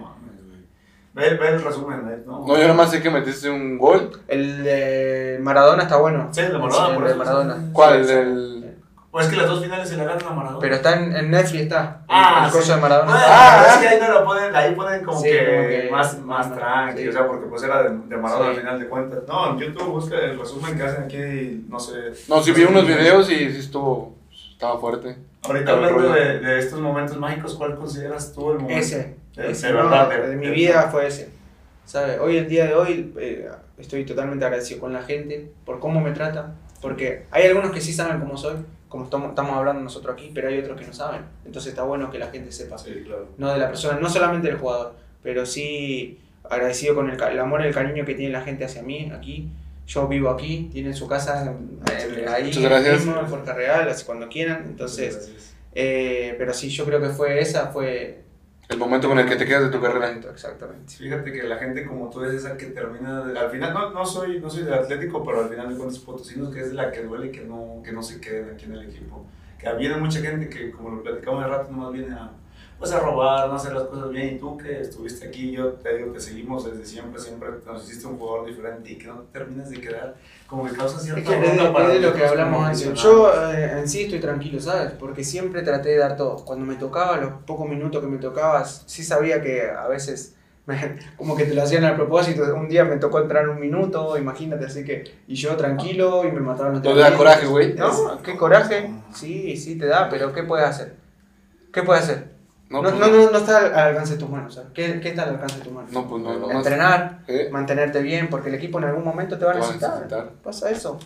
Ve, 1.13 1.33
ve 1.35 1.47
el 1.49 1.61
resumen, 1.63 1.99
¿eh? 2.09 2.23
¿no? 2.25 2.45
No, 2.47 2.55
yo 2.55 2.61
nada 2.61 2.73
más 2.73 2.89
sé 2.91 3.01
que 3.01 3.09
metiste 3.09 3.49
un 3.49 3.77
gol. 3.77 4.11
El 4.29 4.63
de 4.63 5.39
Maradona 5.41 5.83
está 5.83 5.97
bueno. 5.97 6.29
Sí, 6.31 6.39
el 6.41 6.53
de 6.53 6.57
Maradona, 6.59 6.87
Sí, 6.87 6.93
por 6.95 7.03
el 7.03 7.11
de. 7.11 7.17
Maradona. 7.17 7.69
¿Cuál? 7.73 7.93
Sí, 7.93 7.99
El 7.99 8.07
sí. 8.07 8.13
del. 8.13 8.60
Pues 9.11 9.25
es 9.25 9.31
que 9.31 9.37
las 9.37 9.47
dos 9.47 9.61
finales 9.61 9.89
se 9.89 9.97
le 9.97 10.05
ganan 10.05 10.25
a 10.25 10.29
Maradona. 10.31 10.59
Pero 10.61 10.75
está 10.75 10.95
en, 10.97 11.13
en 11.13 11.31
Netflix, 11.31 11.63
está. 11.63 12.01
Ah, 12.07 12.49
el 12.53 12.61
sí. 12.63 12.69
de 12.71 12.77
Maradona. 12.77 13.11
Bueno, 13.11 13.25
Ah, 13.27 13.57
pero 13.57 13.67
es 13.69 13.75
ah. 13.75 13.81
que 13.81 13.87
ahí 13.89 13.99
no 13.99 14.19
lo 14.19 14.25
ponen, 14.25 14.55
ahí 14.55 14.73
ponen 14.75 15.03
como, 15.03 15.19
Sí, 15.19 15.29
que, 15.29 15.45
como 15.45 15.67
que- 15.67 15.89
más, 15.91 16.19
más 16.21 16.55
tranqui, 16.55 17.01
sí. 17.01 17.07
o 17.09 17.11
sea, 17.11 17.27
porque 17.27 17.45
pues 17.47 17.61
era 17.63 17.83
de, 17.83 17.89
de 17.89 18.17
Maradona 18.17 18.45
Sí. 18.45 18.49
al 18.51 18.61
final 18.61 18.79
de 18.79 18.87
cuentas. 18.87 19.19
No, 19.27 19.51
en 19.51 19.59
YouTube 19.59 19.87
busca 19.89 20.15
el 20.17 20.39
resumen 20.39 20.77
que 20.77 20.83
hacen 20.83 21.03
aquí, 21.03 21.65
no 21.67 21.77
sé. 21.79 21.93
No, 22.29 22.41
sí 22.41 22.51
vi 22.53 22.63
unos 22.63 22.87
videos 22.87 23.29
y 23.29 23.35
sí 23.51 23.59
estuvo. 23.59 24.15
Estaba 24.53 24.79
fuerte. 24.79 25.17
Ahorita 25.43 25.71
hablando 25.71 26.13
de, 26.13 26.39
de 26.39 26.59
estos 26.59 26.79
momentos 26.79 27.17
mágicos, 27.17 27.55
¿cuál 27.55 27.75
consideras 27.75 28.31
tú 28.31 28.51
el 28.51 28.59
momento? 28.59 28.79
Ese. 28.79 29.17
De, 29.35 29.51
ese, 29.51 29.67
de 29.67 29.73
no, 29.73 29.89
verdad. 29.89 30.09
de, 30.09 30.35
mi 30.37 30.49
vida 30.51 30.83
fue 30.91 31.07
ese. 31.07 31.29
¿Sabe? 31.83 32.17
Hoy, 32.19 32.37
el 32.37 32.47
día 32.47 32.65
de 32.67 32.75
hoy, 32.75 33.13
eh, 33.17 33.49
estoy 33.77 34.05
totalmente 34.05 34.45
agradecido 34.45 34.79
con 34.79 34.93
la 34.93 35.01
gente 35.01 35.51
por 35.65 35.79
cómo 35.79 35.99
me 35.99 36.11
trata. 36.11 36.53
Porque 36.81 37.25
hay 37.31 37.47
algunos 37.47 37.71
que 37.71 37.81
sí 37.81 37.91
saben 37.91 38.19
cómo 38.21 38.37
soy, 38.37 38.55
como 38.91 39.05
estamos, 39.05 39.29
estamos 39.29 39.55
hablando 39.55 39.81
nosotros 39.81 40.13
aquí, 40.13 40.31
pero 40.35 40.49
hay 40.49 40.59
otros 40.59 40.77
que 40.79 40.85
no 40.85 40.91
saben. 40.93 41.21
Entonces 41.45 41.69
está 41.71 41.83
bueno 41.83 42.11
que 42.11 42.19
la 42.19 42.27
gente 42.27 42.51
sepa. 42.51 42.77
Sí, 42.77 42.91
claro. 43.05 43.29
no 43.37 43.51
de 43.53 43.57
la 43.57 43.69
persona, 43.69 43.97
no 43.99 44.09
solamente 44.09 44.49
del 44.49 44.57
jugador, 44.57 44.95
pero 45.23 45.45
sí 45.45 46.19
agradecido 46.43 46.93
con 46.95 47.09
el, 47.09 47.39
amor 47.39 47.61
y 47.61 47.67
el 47.67 47.73
cariño 47.73 48.03
que 48.05 48.15
tiene 48.15 48.33
la 48.33 48.41
gente 48.41 48.65
hacia 48.65 48.83
mí 48.83 49.09
aquí. 49.15 49.47
Yo 49.87 50.07
vivo 50.09 50.29
aquí, 50.29 50.69
tienen 50.73 50.93
su 50.93 51.07
casa 51.07 51.41
en- 51.43 51.79
en- 52.19 52.27
ahí 52.27 52.43
Muchas 52.45 52.63
gracias. 52.63 53.05
mismo, 53.05 53.19
en 53.19 53.25
Puerta 53.27 53.53
Real, 53.53 53.87
así 53.87 54.03
cuando 54.05 54.27
quieran. 54.27 54.65
Entonces, 54.67 55.31
eh, 55.73 56.35
pero 56.37 56.53
sí, 56.53 56.69
yo 56.69 56.83
creo 56.85 57.01
que 57.01 57.09
fue 57.09 57.39
esa, 57.39 57.67
fue... 57.67 58.21
El 58.71 58.77
momento 58.77 59.09
con 59.09 59.19
el 59.19 59.27
que 59.27 59.35
te 59.35 59.45
quedas 59.45 59.63
de 59.63 59.69
tu 59.69 59.81
carrera. 59.81 60.11
Exactamente. 60.11 60.93
Fíjate 60.93 61.31
que 61.33 61.43
la 61.43 61.57
gente, 61.57 61.85
como 61.85 62.09
tú 62.09 62.23
es 62.23 62.33
esa 62.33 62.55
que 62.57 62.67
termina, 62.67 63.21
de- 63.25 63.37
al 63.37 63.49
final, 63.51 63.73
no, 63.73 63.89
no, 63.91 64.05
soy, 64.05 64.39
no 64.39 64.49
soy 64.49 64.63
del 64.63 64.73
Atlético, 64.73 65.23
pero 65.25 65.41
al 65.41 65.49
final 65.49 65.69
de 65.69 65.75
cuentas 65.75 65.99
potosinos, 65.99 66.53
que 66.53 66.61
es 66.61 66.73
la 66.73 66.89
que 66.91 67.03
duele 67.03 67.31
que 67.31 67.41
no, 67.43 67.81
que 67.83 67.91
no 67.91 68.01
se 68.01 68.21
queden 68.21 68.51
aquí 68.53 68.65
en 68.65 68.73
el 68.73 68.83
equipo. 68.89 69.25
Que 69.59 69.71
viene 69.73 69.97
mucha 69.97 70.19
gente 70.21 70.49
que, 70.49 70.71
como 70.71 70.89
lo 70.89 71.03
platicamos 71.03 71.43
de 71.43 71.49
rato, 71.49 71.69
nomás 71.71 71.91
viene 71.91 72.13
a, 72.15 72.31
pues 72.81 72.93
a 72.93 72.99
robar, 72.99 73.47
no 73.47 73.53
hacer 73.53 73.73
las 73.73 73.83
cosas 73.83 74.09
bien. 74.09 74.35
Y 74.35 74.39
tú 74.39 74.57
que 74.57 74.81
estuviste 74.81 75.27
aquí, 75.27 75.51
yo 75.51 75.73
te 75.73 75.97
digo, 75.97 76.11
te 76.11 76.19
seguimos 76.19 76.65
desde 76.65 76.83
siempre, 76.83 77.21
siempre 77.21 77.49
nos 77.63 77.83
hiciste 77.83 78.07
un 78.07 78.17
jugador 78.17 78.47
diferente 78.47 78.91
y 78.91 78.97
que 78.97 79.05
no 79.05 79.19
te 79.19 79.37
terminas 79.37 79.69
de 79.69 79.79
quedar, 79.79 80.15
como 80.47 80.65
que 80.65 80.75
causa 80.75 80.99
cierta 80.99 81.21
Es 81.21 81.27
que 81.27 81.35
de, 81.35 81.69
para 81.69 81.93
es 81.93 81.93
de 81.93 81.99
lo 81.99 82.15
que 82.15 82.25
hablamos 82.25 82.65
antes. 82.65 82.93
Yo 82.95 83.31
eh, 83.51 83.77
en 83.77 83.87
sí 83.87 84.01
estoy 84.01 84.19
tranquilo, 84.19 84.59
¿sabes? 84.59 84.93
Porque 84.93 85.23
siempre 85.23 85.61
traté 85.61 85.89
de 85.89 85.97
dar 85.99 86.17
todo. 86.17 86.43
Cuando 86.43 86.65
me 86.65 86.73
tocaba, 86.73 87.17
los 87.17 87.33
pocos 87.45 87.69
minutos 87.69 88.01
que 88.01 88.09
me 88.09 88.17
tocaba, 88.17 88.65
sí 88.65 89.03
sabía 89.03 89.43
que 89.43 89.69
a 89.69 89.87
veces 89.87 90.33
como 91.17 91.35
que 91.35 91.45
te 91.45 91.53
lo 91.53 91.61
hacían 91.61 91.83
al 91.83 91.95
propósito. 91.95 92.55
Un 92.55 92.67
día 92.67 92.83
me 92.83 92.97
tocó 92.97 93.19
entrar 93.19 93.47
un 93.47 93.59
minuto, 93.59 94.17
imagínate, 94.17 94.65
así 94.65 94.83
que. 94.83 95.03
Y 95.27 95.35
yo 95.35 95.55
tranquilo 95.55 96.25
y 96.25 96.31
me 96.31 96.39
mataban 96.39 96.73
los 96.73 96.83
No 96.83 96.93
te 96.95 96.99
da 96.99 97.15
coraje, 97.15 97.45
güey. 97.45 97.75
No, 97.75 98.19
qué 98.23 98.35
coraje. 98.35 98.89
Sí, 99.13 99.55
sí 99.55 99.77
te 99.77 99.85
da, 99.85 100.09
pero 100.09 100.33
¿qué 100.33 100.41
puedes 100.41 100.65
hacer? 100.65 100.95
¿Qué 101.71 101.83
puedes 101.83 102.05
hacer? 102.05 102.30
No, 102.71 102.81
No, 102.81 102.89
pues 102.89 102.95
no, 103.01 103.07
no, 103.07 103.31
no 103.31 103.37
está 103.37 103.57
al 103.59 103.89
alcance 103.89 104.13
de 104.13 104.19
tus 104.19 104.29
manos. 104.29 104.61
¿Qué, 104.73 105.01
¿Qué 105.01 105.09
está 105.09 105.23
al 105.23 105.29
alcance 105.31 105.57
de 105.57 105.63
tus 105.65 105.73
manos? 105.73 105.91
No, 105.91 106.07
pues 106.07 106.23
no, 106.23 106.39
no. 106.39 106.51
Entrenar, 106.51 107.19
¿Eh? 107.27 107.49
mantenerte 107.51 108.01
bien, 108.01 108.29
porque 108.29 108.47
el 108.49 108.55
equipo 108.55 108.77
en 108.79 108.85
algún 108.85 109.03
momento 109.03 109.37
te 109.37 109.43
va 109.45 109.51
a 109.51 109.53
Te 109.55 109.59
va 109.59 109.65
a 109.67 109.71
necesitar. 109.73 110.31
Pasa 110.43 110.69
eso. 110.71 110.97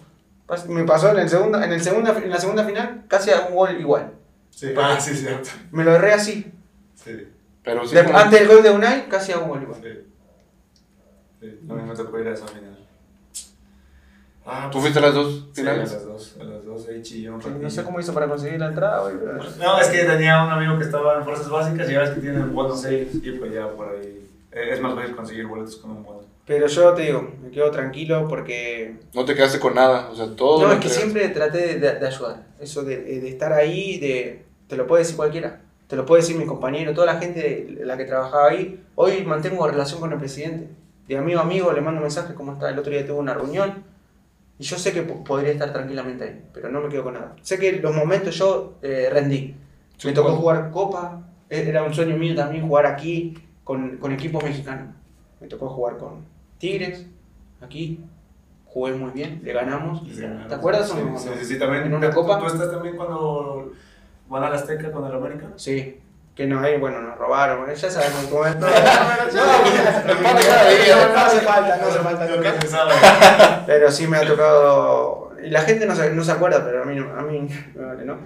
Me 0.68 0.84
pasó 0.84 1.10
en, 1.10 1.18
el 1.20 1.28
segundo, 1.30 1.60
en, 1.62 1.72
el 1.74 1.82
segunda, 1.82 2.12
en 2.16 2.30
la 2.30 2.38
segunda 2.40 2.64
final, 2.64 3.04
casi 3.08 3.32
a 3.32 3.48
un 3.48 3.56
gol 3.56 3.80
igual. 3.80 4.12
Sí, 4.52 4.74
ah, 4.78 4.98
sí, 5.02 5.16
cierto. 5.16 5.50
Me 5.72 5.84
lo 5.84 5.96
erré 5.96 6.14
así. 6.14 6.52
Sí, 6.94 7.28
Pero 7.64 7.86
sí. 7.88 7.96
De- 7.96 8.04
como- 8.06 8.18
antes 8.20 8.40
del 8.40 8.48
gol 8.48 8.62
de 8.62 8.70
Unai, 8.70 9.10
casi 9.10 9.32
a 9.32 9.40
un 9.40 9.50
gol 9.50 9.64
igual. 9.64 9.82
sí. 9.82 10.06
sí. 11.42 11.60
A 11.68 11.74
mí 11.74 11.82
me 11.82 11.96
tocó 11.96 12.20
ir 12.20 12.28
a 12.28 12.34
esa 12.34 12.48
final. 12.48 12.78
Ah, 14.46 14.70
¿Tú 14.72 14.80
fuiste 14.80 15.00
a 15.00 15.02
las 15.02 15.16
dos 15.16 15.48
Sí, 15.54 15.62
a 15.62 15.64
finales? 15.64 15.92
las 15.92 16.06
dos, 16.06 16.38
a 16.40 16.44
las 16.44 16.64
dos, 16.64 16.65
ahí 16.90 17.02
chillé 17.02 17.30
un 17.30 17.42
Sí, 17.42 17.48
ratillo. 17.48 17.64
No 17.64 17.70
sé 17.70 17.84
cómo 17.84 18.00
hizo 18.00 18.14
para 18.14 18.28
conseguir 18.28 18.60
la 18.60 18.68
entrada, 18.68 19.02
güey. 19.02 19.16
No, 19.60 19.80
es 19.80 19.88
que 19.88 20.04
tenía 20.04 20.44
un 20.44 20.52
amigo 20.52 20.78
que 20.78 20.84
estaba 20.84 21.18
en 21.18 21.24
fuerzas 21.24 21.50
básicas 21.50 21.90
y 21.90 21.94
ya 21.94 22.02
ves 22.02 22.10
que 22.12 22.22
tienen 22.22 22.54
buenos 22.54 22.82
sales 22.82 23.08
y 23.16 23.32
pues 23.32 23.54
ya 23.54 23.68
por 23.70 23.90
ahí 23.90 24.28
eh, 24.52 24.70
es 24.72 24.82
más 24.82 24.94
fácil 24.96 25.16
conseguir 25.16 25.48
boletos 25.48 25.78
con 25.78 25.92
un 25.92 26.04
bueno. 26.04 26.22
Pero 26.46 26.68
yo 26.68 26.94
te 26.94 27.02
digo, 27.04 27.28
me 27.42 27.50
quedo 27.50 27.72
tranquilo 27.72 28.28
porque. 28.28 28.98
No 29.14 29.26
te 29.26 29.34
quedaste 29.34 29.60
con 29.60 29.74
nada. 29.74 30.10
O 30.12 30.16
sea, 30.16 30.28
todo. 30.36 30.68
No, 30.68 30.74
es 30.74 30.80
que 30.80 30.90
siempre 30.90 31.28
traté 31.30 31.80
de, 31.80 31.94
de 32.00 32.08
ayudar. 32.08 32.44
Eso 32.60 32.84
de, 32.84 32.98
de 32.98 33.28
estar 33.30 33.52
ahí, 33.52 33.98
de, 34.00 34.46
te 34.68 34.76
lo 34.78 34.86
puede 34.86 35.04
decir 35.04 35.16
cualquiera. 35.16 35.62
Te 35.88 35.96
lo 35.96 36.06
puede 36.06 36.22
decir 36.22 36.38
mi 36.38 36.46
compañero, 36.46 36.94
toda 36.94 37.06
la 37.08 37.20
gente 37.20 37.68
la 37.84 37.96
que 37.98 38.06
trabajaba 38.06 38.50
ahí. 38.50 38.84
Hoy 38.96 39.24
mantengo 39.24 39.68
relación 39.68 40.00
con 40.00 40.12
el 40.12 40.18
presidente. 40.20 40.70
De 41.08 41.18
amigo 41.18 41.40
a 41.40 41.44
amigo 41.44 41.72
le 41.72 41.82
mando 41.82 42.02
mensajes, 42.02 42.36
¿cómo 42.36 42.54
está? 42.54 42.70
El 42.70 42.80
otro 42.80 42.92
día 42.92 43.06
tuve 43.06 43.20
una 43.20 43.36
reunión. 43.36 43.84
Y 44.58 44.64
yo 44.64 44.78
sé 44.78 44.94
que 44.94 45.02
po- 45.02 45.24
podría 45.24 45.52
estar 45.52 45.74
tranquilamente 45.74 46.24
ahí, 46.24 46.42
pero 46.54 46.70
no 46.70 46.82
me 46.82 46.90
quedo 46.90 47.04
con 47.04 47.14
nada. 47.16 47.36
Sé 47.42 47.60
que 47.60 47.74
los 47.74 47.94
momentos 47.96 48.36
yo 48.36 48.76
eh, 48.82 49.10
rendí. 49.12 49.56
Sí, 49.98 50.08
me 50.08 50.14
tocó 50.14 50.30
bueno. 50.30 50.40
jugar 50.42 50.72
Copa, 50.72 51.24
e- 51.50 51.68
era 51.70 51.84
un 51.84 51.94
sueño 51.94 52.16
mío 52.18 52.36
también 52.36 52.68
jugar 52.68 52.86
aquí 52.86 53.38
con, 53.64 53.98
con 53.98 54.12
equipos 54.14 54.44
mexicanos. 54.44 54.94
Me 55.42 55.48
tocó 55.48 55.70
jugar 55.70 55.98
con 55.98 56.24
Tigres, 56.58 57.06
aquí, 57.62 58.00
jugué 58.66 58.94
muy 58.94 59.12
bien, 59.12 59.42
le 59.44 59.52
ganamos. 59.54 60.02
Ganaron. 60.18 60.48
¿Te 60.48 60.56
acuerdas 60.56 60.90
Sí, 60.90 60.98
sí, 61.18 61.30
sí, 61.40 61.46
sí, 61.46 61.60
también. 61.60 61.84
¿En 61.84 61.94
una 61.94 62.10
¿Tú- 62.10 62.16
copa? 62.16 62.40
¿Tú 62.40 62.46
estás 62.48 62.72
también 62.72 62.96
cuando 62.96 63.72
van 64.30 64.44
a 64.44 64.50
la 64.50 64.56
Azteca 64.56 64.92
con 64.92 65.06
el 65.06 65.12
América? 65.14 65.48
Sí, 65.58 65.98
que 66.36 66.46
no 66.46 66.60
hay, 66.60 66.78
bueno, 66.78 67.00
nos 67.02 67.18
robaron, 67.18 67.60
bueno, 67.60 67.74
ya 67.74 67.90
sabemos 67.90 68.26
cómo 68.30 68.46
es 68.46 68.60
todo. 68.60 68.70
No, 70.16 71.14
no 71.14 71.20
hace 71.20 71.40
falta, 71.42 71.78
no 71.78 71.88
hace 71.88 72.00
falta. 72.00 72.28
Pero 73.66 73.92
sí 73.92 74.08
me 74.08 74.18
ha 74.18 74.28
tocado. 74.28 75.32
Y 75.44 75.50
la 75.50 75.62
gente 75.62 75.86
no 75.86 75.96
se, 75.96 76.10
no 76.12 76.24
se 76.24 76.32
acuerda, 76.32 76.64
pero 76.66 76.84
a 76.84 76.86
mí, 76.86 76.96
no- 76.96 77.18
a 77.18 77.22
mí 77.22 77.48
me 77.76 77.86
vale, 77.86 78.06
¿no? 78.06 78.20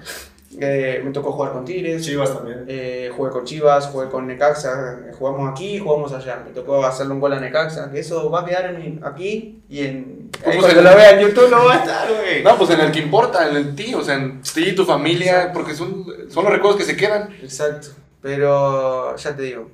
Eh, 0.60 1.02
me 1.06 1.12
tocó 1.12 1.32
jugar 1.32 1.52
con 1.54 1.64
Tigres, 1.64 2.04
Chivas 2.04 2.34
también. 2.34 2.66
eh, 2.68 3.12
jugué 3.16 3.30
con 3.30 3.46
Chivas, 3.46 3.86
jugué 3.88 4.10
con 4.10 4.26
Necaxa, 4.26 5.00
eh, 5.08 5.12
jugamos 5.14 5.48
aquí, 5.52 5.78
jugamos 5.78 6.12
allá. 6.12 6.42
Me 6.44 6.52
tocó 6.52 6.84
hacerle 6.86 7.14
un 7.14 7.20
gol 7.20 7.34
a 7.34 7.40
Necaxa, 7.40 7.92
que 7.92 8.00
eso 8.00 8.32
va 8.32 8.42
a 8.42 8.46
quedar 8.46 8.74
en 8.74 9.00
aquí 9.04 9.62
y 9.70 9.80
en. 9.86 10.30
Pues, 10.32 10.48
ahí 10.56 10.60
pues, 10.60 10.74
cuando 10.74 10.80
en- 10.80 10.86
lo 10.86 10.96
vea 10.96 11.12
en 11.12 11.20
YouTube 11.28 11.52
no 11.52 11.66
va 11.66 11.74
a 11.76 11.78
estar, 11.78 12.08
güey. 12.12 12.44
No, 12.44 12.58
pues 12.58 12.70
en 12.72 12.80
el 12.80 12.92
que 12.92 13.00
importa, 13.00 13.48
en 13.48 13.58
el 13.58 13.76
ti, 13.76 13.94
o 13.94 14.02
sea, 14.02 14.16
en 14.16 14.42
ti, 14.42 14.74
tu 14.74 14.86
familia, 14.86 15.52
porque 15.54 15.76
son, 15.76 16.06
son 16.30 16.44
los 16.46 16.54
recuerdos 16.54 16.78
que 16.80 16.86
se 16.86 16.98
quedan. 16.98 17.30
Exacto. 17.44 17.90
Pero 18.22 19.16
ya 19.18 19.36
te 19.36 19.44
digo, 19.44 19.70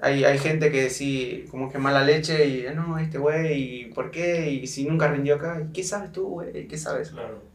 hay, 0.00 0.24
hay 0.24 0.38
gente 0.38 0.70
que 0.70 0.88
sí, 0.88 1.46
como 1.50 1.70
que 1.70 1.78
mala 1.78 2.04
leche 2.04 2.46
y 2.46 2.66
"Ah, 2.66 2.72
no, 2.74 2.96
este 2.98 3.18
güey, 3.18 3.52
¿y 3.82 3.84
por 3.86 4.10
qué? 4.10 4.50
Y 4.50 4.66
si 4.66 4.84
nunca 4.84 5.08
rindió 5.08 5.34
acá, 5.34 5.60
¿y 5.68 5.72
qué 5.72 5.82
sabes 5.82 6.12
tú, 6.12 6.26
güey? 6.28 6.66
¿Qué 6.68 6.78
sabes? 6.78 7.10
Claro. 7.10 7.49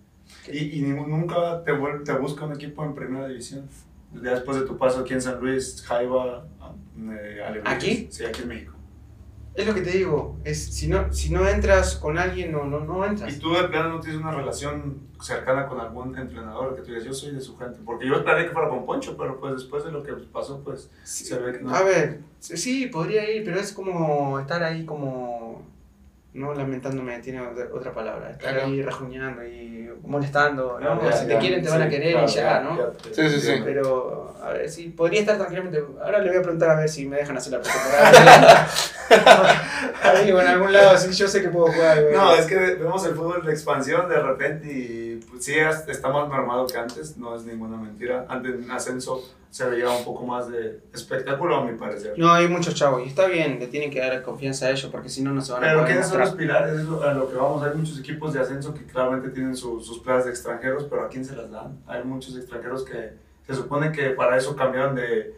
¿Y, 0.51 0.79
y 0.79 0.81
nunca 0.81 1.63
te, 1.63 1.73
te 2.03 2.13
busca 2.13 2.45
un 2.45 2.53
equipo 2.53 2.83
en 2.83 2.93
primera 2.95 3.27
división? 3.27 3.67
Ya 4.13 4.31
después 4.31 4.59
de 4.59 4.65
tu 4.65 4.77
paso 4.77 5.01
aquí 5.01 5.13
en 5.13 5.21
San 5.21 5.39
Luis, 5.39 5.83
Jaiba, 5.85 6.45
eh, 6.97 7.43
Alebrijes. 7.45 7.75
¿Aquí? 7.75 8.07
Sí, 8.09 8.23
aquí 8.25 8.43
en 8.43 8.47
México. 8.47 8.73
Es 9.55 9.65
lo 9.65 9.73
que 9.73 9.81
te 9.81 9.91
digo, 9.91 10.37
es 10.43 10.61
si 10.65 10.87
no, 10.87 11.13
si 11.13 11.31
no 11.31 11.47
entras 11.47 11.95
con 11.95 12.17
alguien, 12.17 12.51
no, 12.51 12.65
no, 12.65 12.81
no 12.81 13.05
¿Y 13.05 13.09
entras. 13.09 13.39
tú 13.39 13.53
de 13.53 13.63
plano 13.69 13.87
no 13.87 13.99
tienes 14.01 14.19
una 14.19 14.31
relación 14.31 14.99
cercana 15.21 15.65
con 15.67 15.79
algún 15.79 16.17
entrenador 16.17 16.75
que 16.75 16.81
tú 16.81 16.87
digas, 16.89 17.05
yo 17.05 17.13
soy 17.13 17.33
de 17.33 17.39
su 17.39 17.57
gente? 17.57 17.79
Porque 17.85 18.05
yo 18.05 18.15
esperaría 18.15 18.47
que 18.47 18.53
fuera 18.53 18.67
con 18.67 18.85
Poncho, 18.85 19.15
pero 19.17 19.39
pues 19.39 19.53
después 19.53 19.85
de 19.85 19.93
lo 19.93 20.03
que 20.03 20.11
pasó, 20.11 20.61
pues 20.61 20.91
se 21.03 21.39
ve 21.39 21.53
que 21.53 21.59
no. 21.63 21.73
A 21.73 21.83
ver, 21.83 22.19
sí, 22.39 22.87
podría 22.87 23.31
ir, 23.31 23.45
pero 23.45 23.57
es 23.57 23.71
como 23.71 24.37
estar 24.41 24.61
ahí 24.61 24.83
como, 24.85 25.61
no 26.35 26.53
lamentándome, 26.53 27.17
tiene 27.19 27.41
otra 27.41 27.93
palabra, 27.93 28.31
estar 28.31 28.53
Claro. 28.53 28.67
ahí 28.67 28.81
rajuñando 28.81 29.43
y 29.45 29.89
molestando, 30.03 30.79
¿no? 30.79 31.01
Ya, 31.01 31.11
si 31.11 31.27
te 31.27 31.37
quieren 31.37 31.61
te 31.61 31.67
sí, 31.69 31.73
van 31.73 31.81
a 31.81 31.89
querer 31.89 32.11
claro, 32.11 32.27
y 32.27 32.31
ya, 32.33 32.59
¿no? 32.59 32.77
Sí, 33.11 33.29
sí, 33.29 33.39
sí. 33.41 33.61
Pero, 33.63 34.35
a 34.41 34.49
ver, 34.51 34.69
sí, 34.69 34.89
podría 34.89 35.21
estar 35.21 35.37
tranquilamente. 35.37 35.81
Ahora 36.03 36.19
le 36.19 36.29
voy 36.29 36.37
a 36.37 36.41
preguntar 36.41 36.69
a 36.71 36.75
ver 36.75 36.89
si 36.89 37.07
me 37.07 37.17
dejan 37.17 37.37
hacer 37.37 37.53
la 37.53 37.61
pretemporada. 37.61 38.67
En 39.15 40.47
algún 40.47 40.71
lado, 40.73 40.97
sí, 40.97 41.11
yo 41.13 41.27
sé 41.27 41.41
que 41.41 41.49
puedo 41.49 41.67
jugar. 41.67 42.01
güey. 42.03 42.13
No, 42.15 42.33
es 42.33 42.45
que 42.45 42.55
vemos 42.55 43.05
el 43.05 43.15
fútbol 43.15 43.45
de 43.45 43.51
expansión 43.51 44.07
de 44.09 44.19
repente 44.21 44.67
y 44.71 45.25
pues, 45.29 45.43
sí 45.45 45.53
es- 45.57 45.87
está 45.87 46.09
más 46.09 46.27
normado 46.29 46.67
que 46.67 46.77
antes, 46.77 47.17
no 47.17 47.35
es 47.35 47.43
ninguna 47.43 47.77
mentira. 47.77 48.25
Antes 48.29 48.55
en 48.55 48.69
ascenso 48.71 49.21
se 49.49 49.65
veía 49.65 49.89
un 49.89 50.03
poco 50.03 50.25
más 50.25 50.49
de 50.49 50.81
espectáculo, 50.93 51.55
a 51.55 51.63
mi 51.65 51.77
parecer. 51.77 52.13
No, 52.17 52.31
hay 52.31 52.47
muchos 52.47 52.75
chavos 52.75 53.03
y 53.05 53.07
está 53.09 53.25
bien, 53.27 53.57
le 53.59 53.67
tienen 53.67 53.89
que 53.89 53.99
dar 53.99 54.21
confianza 54.21 54.65
a 54.65 54.71
ellos 54.71 54.89
porque 54.91 55.07
si 55.09 55.21
no, 55.21 55.31
no 55.31 55.41
se 55.41 55.53
van 55.53 55.63
a 55.63 55.67
Pero 55.67 55.85
¿quiénes 55.85 56.07
son 56.07 56.19
los 56.19 56.31
pilares? 56.31 56.73
Es 56.73 56.87
a 56.87 57.13
lo 57.13 57.29
que 57.29 57.35
vamos. 57.37 57.63
Hay 57.63 57.73
muchos 57.75 57.99
equipos 57.99 58.33
de 58.33 58.41
ascenso 58.41 58.73
que 58.73 58.83
claramente 58.85 59.29
tienen 59.29 59.55
su- 59.55 59.79
sus 59.81 59.99
plazas 59.99 60.25
de 60.25 60.31
extranjeros, 60.31 60.85
pero 60.89 61.03
¿a 61.05 61.09
quién 61.09 61.23
se 61.23 61.35
las 61.35 61.49
dan? 61.51 61.79
Hay 61.87 62.03
muchos 62.03 62.35
extranjeros 62.35 62.83
que 62.83 63.13
se 63.47 63.55
supone 63.55 63.91
que 63.91 64.09
para 64.09 64.37
eso 64.37 64.55
cambiaron 64.55 64.95
de 64.95 65.35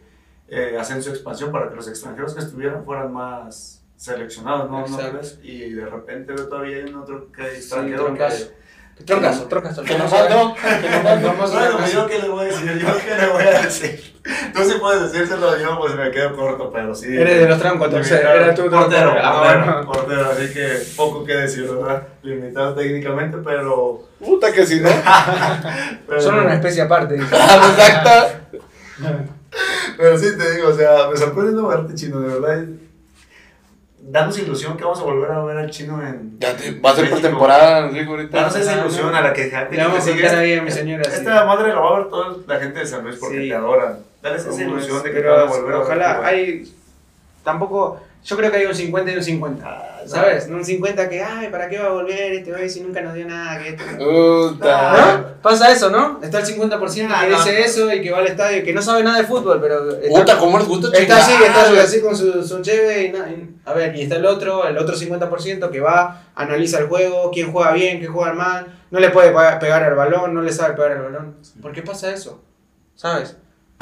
eh, 0.49 0.77
ascenso 0.79 1.09
a 1.09 1.13
expansión, 1.13 1.51
para 1.51 1.69
que 1.69 1.75
los 1.75 1.87
extranjeros 1.87 2.33
que 2.33 2.39
estuvieran 2.41 2.85
fueran 2.85 3.11
más 3.13 3.83
seleccionados, 3.97 4.69
¿no? 4.69 4.87
¿No 4.87 4.97
crees? 5.09 5.39
Y 5.43 5.71
de 5.71 5.85
repente 5.85 6.33
veo 6.33 6.47
todavía 6.47 6.77
hay 6.77 6.83
un 6.83 6.95
otro 6.95 7.31
que 7.31 7.43
Sí, 7.49 7.57
extranjero 7.57 8.05
troncazo. 8.05 8.47
que... 8.47 8.57
Troncazo, 9.05 9.43
troncazo. 9.43 9.83
Que 9.83 9.97
nos 9.97 10.11
que 10.11 10.17
a 10.17 11.15
Bueno, 11.15 11.77
ver, 11.77 11.91
yo 11.91 12.07
qué 12.07 12.19
le 12.19 12.29
voy 12.29 12.45
a 12.45 12.47
decir, 12.47 12.77
yo 12.79 12.87
qué 12.97 13.15
le 13.15 13.27
voy 13.27 13.43
a 13.43 13.61
decir. 13.61 14.15
Tú 14.53 14.63
sí 14.63 14.77
puedes 14.79 15.11
decírselo, 15.11 15.57
yo 15.59 15.77
pues 15.77 15.95
me 15.95 16.09
quedo 16.09 16.35
corto, 16.35 16.71
pero 16.71 16.95
sí. 16.95 17.15
Eres 17.15 17.41
de 17.41 17.47
los 17.47 17.59
troncos, 17.59 17.87
entonces, 17.87 18.19
era 18.19 18.55
tú, 18.55 18.69
portero. 18.69 19.15
Ah, 19.21 19.43
bueno. 19.43 19.85
portero, 19.85 20.31
así 20.31 20.51
que 20.51 20.81
poco 20.95 21.23
que 21.23 21.33
decir, 21.33 21.67
¿verdad? 21.69 22.07
Limitado 22.23 22.73
técnicamente, 22.73 23.37
pero... 23.43 24.03
Puta 24.19 24.51
que 24.51 24.65
sí, 24.65 24.79
¿no? 24.79 24.89
pero 26.07 26.21
Son 26.21 26.39
una 26.39 26.55
especie 26.55 26.81
aparte. 26.81 27.15
Exacto. 27.21 28.57
Pero 29.97 30.17
sí 30.17 30.37
te 30.37 30.51
digo, 30.55 30.69
o 30.69 30.73
sea, 30.73 31.09
me 31.09 31.17
sorprende 31.17 31.53
no 31.53 31.67
verte 31.67 31.95
chino, 31.95 32.19
de 32.19 32.39
verdad. 32.39 32.65
Danos 33.99 34.37
ilusión 34.39 34.77
que 34.77 34.83
vamos 34.83 34.99
a 34.99 35.03
volver 35.03 35.31
a 35.31 35.43
ver 35.43 35.57
al 35.57 35.69
chino 35.69 36.01
en. 36.05 36.37
Ya 36.39 36.55
te, 36.55 36.79
va 36.79 36.91
a 36.91 36.95
ser 36.95 37.09
por 37.09 37.19
temporada, 37.19 37.81
nos 37.81 37.93
dijo 37.93 38.11
ahorita. 38.11 38.37
Danos 38.37 38.55
esa 38.55 38.79
ilusión 38.79 39.13
a 39.13 39.21
la 39.21 39.33
que 39.33 39.49
gente 39.49 39.75
que 39.75 39.81
a 39.81 39.91
te 39.93 40.01
sigue. 40.01 40.27
ahí 40.29 40.61
mi 40.61 40.71
señora. 40.71 41.03
sí. 41.03 41.11
Esta 41.15 41.45
madre 41.45 41.69
la 41.69 41.79
va 41.79 41.95
a 41.95 41.99
ver 41.99 42.09
toda 42.09 42.37
la 42.47 42.59
gente 42.59 42.79
de 42.79 42.85
San 42.85 43.03
Luis 43.03 43.17
porque 43.17 43.41
Sí. 43.41 43.49
te 43.49 43.55
adoran. 43.55 43.99
Dales 44.21 44.41
esa 44.41 44.49
¿Cómo 44.51 44.61
ilusión 44.63 44.97
es? 44.97 45.03
de 45.03 45.11
que 45.11 45.19
te 45.19 45.27
van 45.27 45.39
a 45.41 45.43
volver 45.43 45.73
a 45.73 45.77
ver. 45.79 45.85
Ojalá, 45.85 46.25
hay. 46.25 46.73
Tampoco. 47.43 47.99
Yo 48.23 48.37
creo 48.37 48.51
que 48.51 48.57
hay 48.57 48.65
un 48.65 48.75
50 48.75 49.11
y 49.11 49.15
un 49.17 49.23
50. 49.23 49.96
¿Sabes? 50.07 50.47
No 50.47 50.57
un 50.57 50.65
50 50.65 51.09
que, 51.09 51.21
ay, 51.21 51.49
¿para 51.49 51.67
qué 51.69 51.77
va 51.79 51.87
a 51.87 51.91
volver 51.91 52.33
este 52.33 52.51
güey 52.51 52.69
si 52.69 52.81
nunca 52.81 53.01
nos 53.01 53.13
dio 53.13 53.25
nada? 53.27 53.61
Que 53.61 53.69
esto? 53.69 53.83
¿No? 53.97 55.37
Pasa 55.41 55.71
eso, 55.71 55.89
¿no? 55.89 56.19
Está 56.21 56.39
el 56.39 56.45
50% 56.45 57.07
Ah, 57.09 57.21
que 57.25 57.29
no. 57.31 57.37
dice 57.37 57.61
eso 57.61 57.93
y 57.93 58.01
que 58.01 58.11
va 58.11 58.19
al 58.19 58.27
estadio, 58.27 58.63
que 58.63 58.73
no 58.73 58.81
sabe 58.81 59.03
nada 59.03 59.19
de 59.19 59.25
fútbol, 59.25 59.59
pero. 59.61 59.91
Está, 59.91 60.07
Puta, 60.19 60.37
¿cómo 60.37 60.57
les 60.57 60.67
gusta 60.67 60.97
está 60.97 61.17
así, 61.17 61.31
está 61.43 61.83
así 61.83 62.01
con 62.01 62.15
su, 62.15 62.43
su 62.45 62.61
cheve 62.61 63.03
y, 63.05 63.11
na- 63.11 63.29
y- 63.29 63.55
A 63.65 63.73
ver, 63.73 63.95
y 63.95 64.01
está 64.03 64.15
el 64.15 64.25
otro, 64.25 64.65
el 64.67 64.77
otro 64.77 64.95
50% 64.95 65.69
que 65.69 65.79
va, 65.79 66.23
analiza 66.35 66.79
el 66.79 66.87
juego, 66.87 67.29
quién 67.31 67.51
juega 67.51 67.71
bien, 67.73 67.99
quién 67.99 68.11
juega 68.11 68.33
mal, 68.33 68.67
no 68.91 68.99
le 68.99 69.09
puede 69.09 69.29
pegar 69.59 69.83
al 69.83 69.95
balón, 69.95 70.33
no 70.33 70.41
le 70.41 70.51
sabe 70.51 70.73
pegar 70.75 70.91
al 70.93 71.03
balón. 71.03 71.35
¿Por 71.61 71.71
qué 71.73 71.81
pasa 71.81 72.11
eso? 72.13 72.41
¿Sabes? 72.95 73.37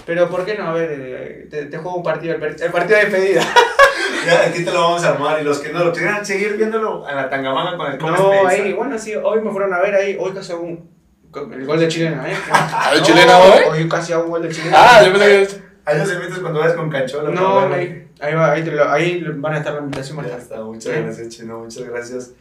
Pero 0.05 0.29
¿por 0.29 0.45
qué 0.45 0.55
no? 0.55 0.67
A 0.67 0.73
ver, 0.73 0.89
eh, 0.91 1.47
te, 1.49 1.65
te 1.65 1.77
juego 1.77 1.97
un 1.97 2.03
partido, 2.03 2.35
el, 2.35 2.39
partido 2.71 2.97
de 2.99 3.05
despedida. 3.05 3.41
Ya, 4.25 4.41
aquí 4.47 4.65
te 4.65 4.71
lo 4.71 4.81
vamos 4.81 5.03
a 5.03 5.09
armar. 5.09 5.39
Y 5.39 5.43
los 5.43 5.59
que 5.59 5.71
no 5.71 5.83
lo 5.83 5.93
quieran 5.93 6.25
seguir 6.25 6.57
viéndolo 6.57 7.07
en 7.07 7.15
la 7.15 7.29
tangamanga 7.29 7.77
con 7.77 7.93
el 7.93 7.99
No, 7.99 8.47
ahí, 8.47 8.73
bueno, 8.73 8.97
sí, 8.97 9.13
hoy 9.13 9.39
me 9.41 9.51
fueron 9.51 9.71
a 9.71 9.79
ver 9.79 9.93
ahí, 9.93 10.17
hoy 10.19 10.33
casi 10.33 10.51
hago 10.51 10.63
un. 10.63 10.89
El 11.51 11.65
gol 11.65 11.79
de 11.79 11.87
chilena, 11.87 12.31
¿eh? 12.31 12.35
¿Ah, 12.51 12.91
No, 12.95 13.03
chilena 13.03 13.37
hoy? 13.37 13.61
Hoy 13.69 13.89
casi 13.89 14.13
hago 14.13 14.23
un 14.23 14.31
gol 14.31 14.41
de 14.41 14.49
chilena. 14.49 14.77
Ah, 14.79 15.03
yo 15.03 15.11
pensé 15.11 15.27
que. 15.27 15.65
Ahí 15.85 15.99
los 15.99 16.11
invitas 16.11 16.39
cuando 16.39 16.59
vayas 16.59 16.75
con 16.75 16.89
Canchola. 16.89 17.29
No, 17.29 17.59
ahí, 17.71 18.07
ahí, 18.19 18.33
va, 18.33 18.51
ahí, 18.53 18.63
te 18.63 18.71
lo- 18.71 18.89
ahí 18.89 19.23
van 19.35 19.53
a 19.53 19.57
estar 19.59 19.73
la 19.73 19.81
invitación 19.81 20.17
más 20.17 20.27
Ya 20.27 20.37
está, 20.37 20.61
muchas 20.61 20.93
¿Eh? 20.93 21.01
gracias, 21.03 21.29
Chino, 21.29 21.59
muchas 21.59 21.83
gracias. 21.83 22.31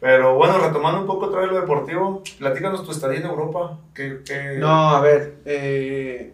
Pero 0.00 0.36
bueno, 0.36 0.58
retomando 0.58 1.00
un 1.00 1.06
poco 1.06 1.26
otra 1.26 1.40
vez 1.40 1.50
lo 1.50 1.60
deportivo, 1.60 2.22
platícanos 2.38 2.84
tu 2.84 2.92
estadía 2.92 3.18
en 3.20 3.26
Europa. 3.26 3.78
¿Qué, 3.94 4.20
qué... 4.24 4.56
No, 4.58 4.90
a 4.96 5.00
ver. 5.02 5.34
Eh, 5.44 6.32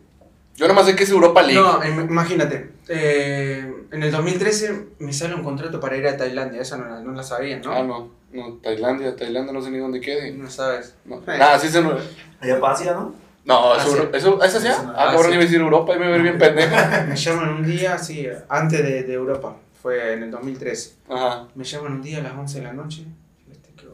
Yo 0.61 0.69
nomás 0.69 0.85
sé 0.87 0.95
que 0.95 1.05
es 1.05 1.11
Europa 1.11 1.43
League. 1.43 1.59
no, 1.61 1.83
im- 1.83 2.09
imagínate. 2.11 2.71
eh, 2.89 3.75
en 3.91 4.03
el 4.03 4.11
2013 4.13 4.87
me 4.99 5.13
sale 5.13 5.35
un 5.35 5.43
contrato 5.43 5.81
para 5.81 5.97
ir 5.97 6.07
a 6.07 6.17
Tailandia. 6.17 6.61
Esa 6.61 6.77
no 6.77 6.85
la, 6.87 7.01
no 7.01 7.13
la 7.13 7.23
sabían, 7.23 7.63
¿no? 7.63 7.73
Ah, 7.73 7.83
no. 7.83 8.11
No, 8.33 8.53
Tailandia, 8.63 9.17
Tailandia 9.17 9.53
no 9.53 9.63
sé 9.63 9.71
ni 9.71 9.79
dónde 9.79 10.01
quede. 10.01 10.33
No 10.33 10.49
sabes. 10.51 10.95
No. 11.07 11.17
Eh. 11.17 11.23
Nada, 11.39 11.59
sí 11.59 11.69
se 11.69 11.83
no. 11.83 11.97
Allá 12.41 12.61
para 12.61 12.75
Asia, 12.75 12.93
¿no? 12.93 13.15
No, 13.45 13.75
es 13.75 13.83
Asia. 13.83 13.97
Euro- 13.97 14.15
¿eso, 14.15 14.43
¿es 14.45 14.55
Asia? 14.55 14.71
Eso 14.73 14.93
Ah, 14.95 15.07
cabrón, 15.07 15.21
Asia. 15.23 15.31
iba 15.35 15.41
a 15.41 15.45
decir 15.45 15.61
Europa 15.61 15.97
y 15.97 15.99
me 15.99 16.09
ver 16.11 16.23
bien 16.23 16.39
pendejo. 16.39 16.77
Me 17.09 17.17
llaman 17.17 17.49
un 17.55 17.67
día, 17.67 17.97
sí, 17.99 18.27
antes 18.49 18.83
de, 18.83 19.03
de 19.05 19.13
Europa. 19.15 19.57
Fue 19.83 20.13
en 20.13 20.25
el 20.25 20.31
2013. 20.31 20.93
Ajá. 21.09 21.49
Me 21.55 21.65
llaman 21.65 21.93
un 21.95 22.03
día 22.03 22.19
a 22.19 22.23
las 22.23 22.35
11 22.35 22.59
de 22.59 22.65
la 22.67 22.73
noche. 22.75 23.05
Este, 23.51 23.71
que- 23.73 23.87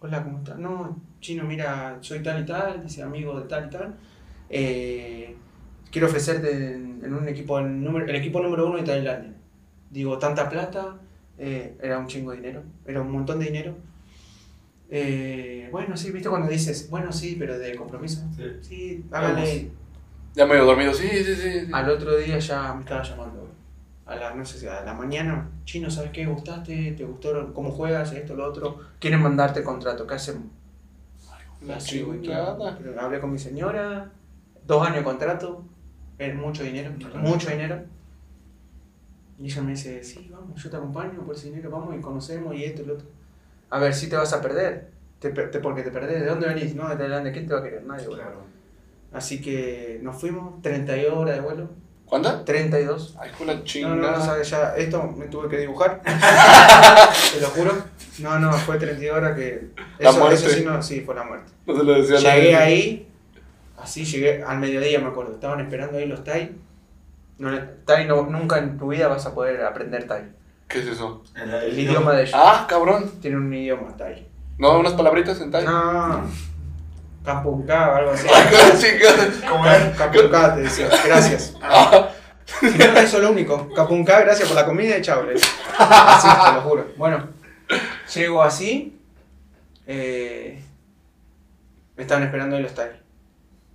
Hola, 0.00 0.22
¿cómo 0.22 0.38
estás? 0.38 0.56
No, 0.58 0.96
chino, 1.20 1.42
mira, 1.44 1.98
soy 2.02 2.22
tal 2.22 2.40
y 2.42 2.46
tal, 2.46 2.82
dice 2.84 3.02
amigo 3.02 3.38
de 3.40 3.48
tal 3.48 3.66
y 3.66 3.70
tal. 3.70 3.94
Eh, 4.48 5.36
quiero 5.92 6.08
ofrecerte 6.08 6.50
en, 6.74 7.00
en 7.04 7.14
un 7.14 7.28
equipo, 7.28 7.58
el, 7.60 7.84
número, 7.84 8.06
el 8.06 8.16
equipo 8.16 8.40
número 8.40 8.66
uno 8.66 8.78
de 8.78 8.82
Tailandia. 8.82 9.34
Digo, 9.90 10.18
tanta 10.18 10.48
plata, 10.48 10.96
eh, 11.38 11.76
era 11.80 11.98
un 11.98 12.06
chingo 12.06 12.32
de 12.32 12.38
dinero, 12.38 12.62
era 12.86 13.02
un 13.02 13.12
montón 13.12 13.38
de 13.38 13.44
dinero. 13.44 13.76
Eh, 14.90 15.68
bueno, 15.70 15.96
sí, 15.96 16.10
¿viste 16.10 16.28
cuando 16.28 16.48
dices, 16.48 16.88
bueno, 16.90 17.12
sí, 17.12 17.36
pero 17.38 17.58
de 17.58 17.76
compromiso? 17.76 18.22
Sí. 18.36 18.44
Sí, 18.60 19.04
hágale. 19.12 19.70
Ya 20.34 20.46
medio 20.46 20.64
dormido. 20.64 20.94
Sí, 20.94 21.08
sí, 21.08 21.24
sí. 21.24 21.60
sí. 21.66 21.70
Al 21.72 21.90
otro 21.90 22.16
día 22.16 22.38
ya 22.38 22.74
me 22.74 22.80
estaba 22.80 23.02
llamando. 23.02 23.48
A 24.04 24.16
la, 24.16 24.34
no 24.34 24.44
sé 24.44 24.58
si 24.58 24.66
a 24.66 24.82
la 24.82 24.94
mañana, 24.94 25.48
chino, 25.64 25.90
¿sabes 25.90 26.10
qué? 26.10 26.26
¿Gustaste? 26.26 26.92
¿Te 26.92 27.04
gustó 27.04 27.52
cómo 27.54 27.70
juegas? 27.70 28.12
Esto, 28.12 28.34
lo 28.34 28.46
otro. 28.46 28.80
Quieren 28.98 29.22
mandarte 29.22 29.62
contrato. 29.62 30.06
¿Qué 30.06 30.14
hacemos? 30.14 30.44
La 31.62 31.76
Así, 31.76 32.02
güey, 32.02 32.20
chingada. 32.20 32.76
pero 32.76 33.00
Hablé 33.00 33.20
con 33.20 33.30
mi 33.30 33.38
señora. 33.38 34.10
Dos 34.66 34.86
años 34.86 34.98
de 34.98 35.04
contrato. 35.04 35.64
Es 36.26 36.34
mucho 36.34 36.62
dinero. 36.62 36.90
Mucho 37.16 37.50
dinero. 37.50 37.82
Y 39.38 39.46
ella 39.46 39.62
me 39.62 39.70
dice, 39.72 40.04
sí, 40.04 40.28
vamos, 40.32 40.62
yo 40.62 40.70
te 40.70 40.76
acompaño 40.76 41.20
por 41.24 41.34
ese 41.34 41.48
dinero, 41.48 41.70
vamos 41.70 41.96
y 41.96 42.00
conocemos 42.00 42.54
y 42.54 42.64
esto 42.64 42.82
y 42.82 42.86
lo 42.86 42.94
otro. 42.94 43.06
A 43.70 43.78
ver, 43.78 43.92
si 43.94 44.08
te 44.08 44.16
vas 44.16 44.32
a 44.32 44.40
perder. 44.40 44.90
Te, 45.18 45.30
te- 45.30 45.58
porque 45.60 45.82
te 45.82 45.90
perdés. 45.90 46.20
¿De 46.20 46.26
dónde 46.26 46.46
venís? 46.48 46.74
No, 46.74 46.88
de 46.88 46.96
Tailandia. 46.96 47.32
¿Quién 47.32 47.46
te 47.46 47.54
va 47.54 47.60
a 47.60 47.62
querer? 47.62 47.82
Nadie. 47.84 48.06
Claro. 48.06 48.42
Así 49.12 49.40
que 49.40 49.98
nos 50.02 50.20
fuimos, 50.20 50.60
32 50.62 51.12
horas 51.16 51.34
de 51.36 51.40
vuelo. 51.40 51.70
¿Cuánta? 52.04 52.44
32. 52.44 53.16
Ay, 53.18 53.30
la 53.40 53.46
No, 53.46 53.54
no, 53.54 53.64
chingada. 53.64 53.96
no, 54.18 54.24
sabes, 54.24 54.50
ya, 54.50 54.74
esto 54.76 55.02
me 55.16 55.26
tuve 55.26 55.48
que 55.48 55.58
dibujar. 55.58 56.02
Te 57.34 57.40
lo 57.40 57.48
juro. 57.48 57.72
No, 58.18 58.38
no, 58.38 58.52
fue 58.52 58.78
32 58.78 59.16
horas 59.16 59.36
que. 59.36 59.70
La 59.98 60.10
Eso, 60.10 60.18
muerte. 60.18 60.34
eso 60.36 60.48
sí, 60.50 60.64
no, 60.64 60.82
sí, 60.82 61.00
fue 61.00 61.14
la 61.14 61.24
muerte. 61.24 61.50
No 61.66 61.76
se 61.76 61.84
lo 61.84 61.92
decía 61.94 62.16
Llegué 62.18 62.52
nadie. 62.52 62.56
ahí, 62.56 63.08
así 63.82 64.04
llegué 64.04 64.42
al 64.42 64.58
mediodía, 64.58 64.98
me 65.00 65.08
acuerdo. 65.08 65.34
Estaban 65.34 65.60
esperando 65.60 65.98
ahí 65.98 66.06
los 66.06 66.24
Thai. 66.24 66.52
No, 67.38 67.50
Thai 67.84 68.06
no, 68.06 68.22
nunca 68.24 68.58
en 68.58 68.78
tu 68.78 68.88
vida 68.88 69.08
vas 69.08 69.26
a 69.26 69.34
poder 69.34 69.64
aprender 69.64 70.06
Thai. 70.06 70.24
¿Qué 70.68 70.78
es 70.78 70.86
eso? 70.86 71.22
El, 71.34 71.52
El 71.52 71.78
idioma 71.78 72.12
de 72.12 72.22
ellos. 72.22 72.34
Ah, 72.36 72.66
cabrón. 72.68 73.10
Tiene 73.20 73.36
un 73.36 73.52
idioma 73.52 73.96
Thai. 73.96 74.26
No, 74.58 74.78
unas 74.78 74.92
palabritas 74.92 75.40
en 75.40 75.50
Thai. 75.50 75.64
No, 75.64 76.24
o 77.92 77.94
algo 77.96 78.10
así. 78.12 78.26
¿Cómo 79.48 79.66
es? 79.66 79.96
Te 80.54 80.60
decía. 80.62 80.88
Gracias. 81.06 81.56
Ah, 81.62 82.08
Si 82.46 82.66
no, 82.66 82.84
eso 82.84 83.16
es 83.16 83.22
lo 83.22 83.30
único. 83.30 83.68
Capunca, 83.74 84.20
gracias 84.20 84.48
por 84.48 84.56
la 84.56 84.66
comida 84.66 84.98
y 84.98 85.02
chao. 85.02 85.24
Así, 85.78 86.28
te 86.28 86.52
lo 86.54 86.60
juro. 86.62 86.86
Bueno, 86.96 87.28
llego 88.14 88.42
así. 88.42 88.98
eh, 89.86 90.60
me 91.96 92.02
estaban 92.02 92.24
esperando 92.24 92.56
en 92.56 92.60
el 92.62 92.66
hostal. 92.66 93.00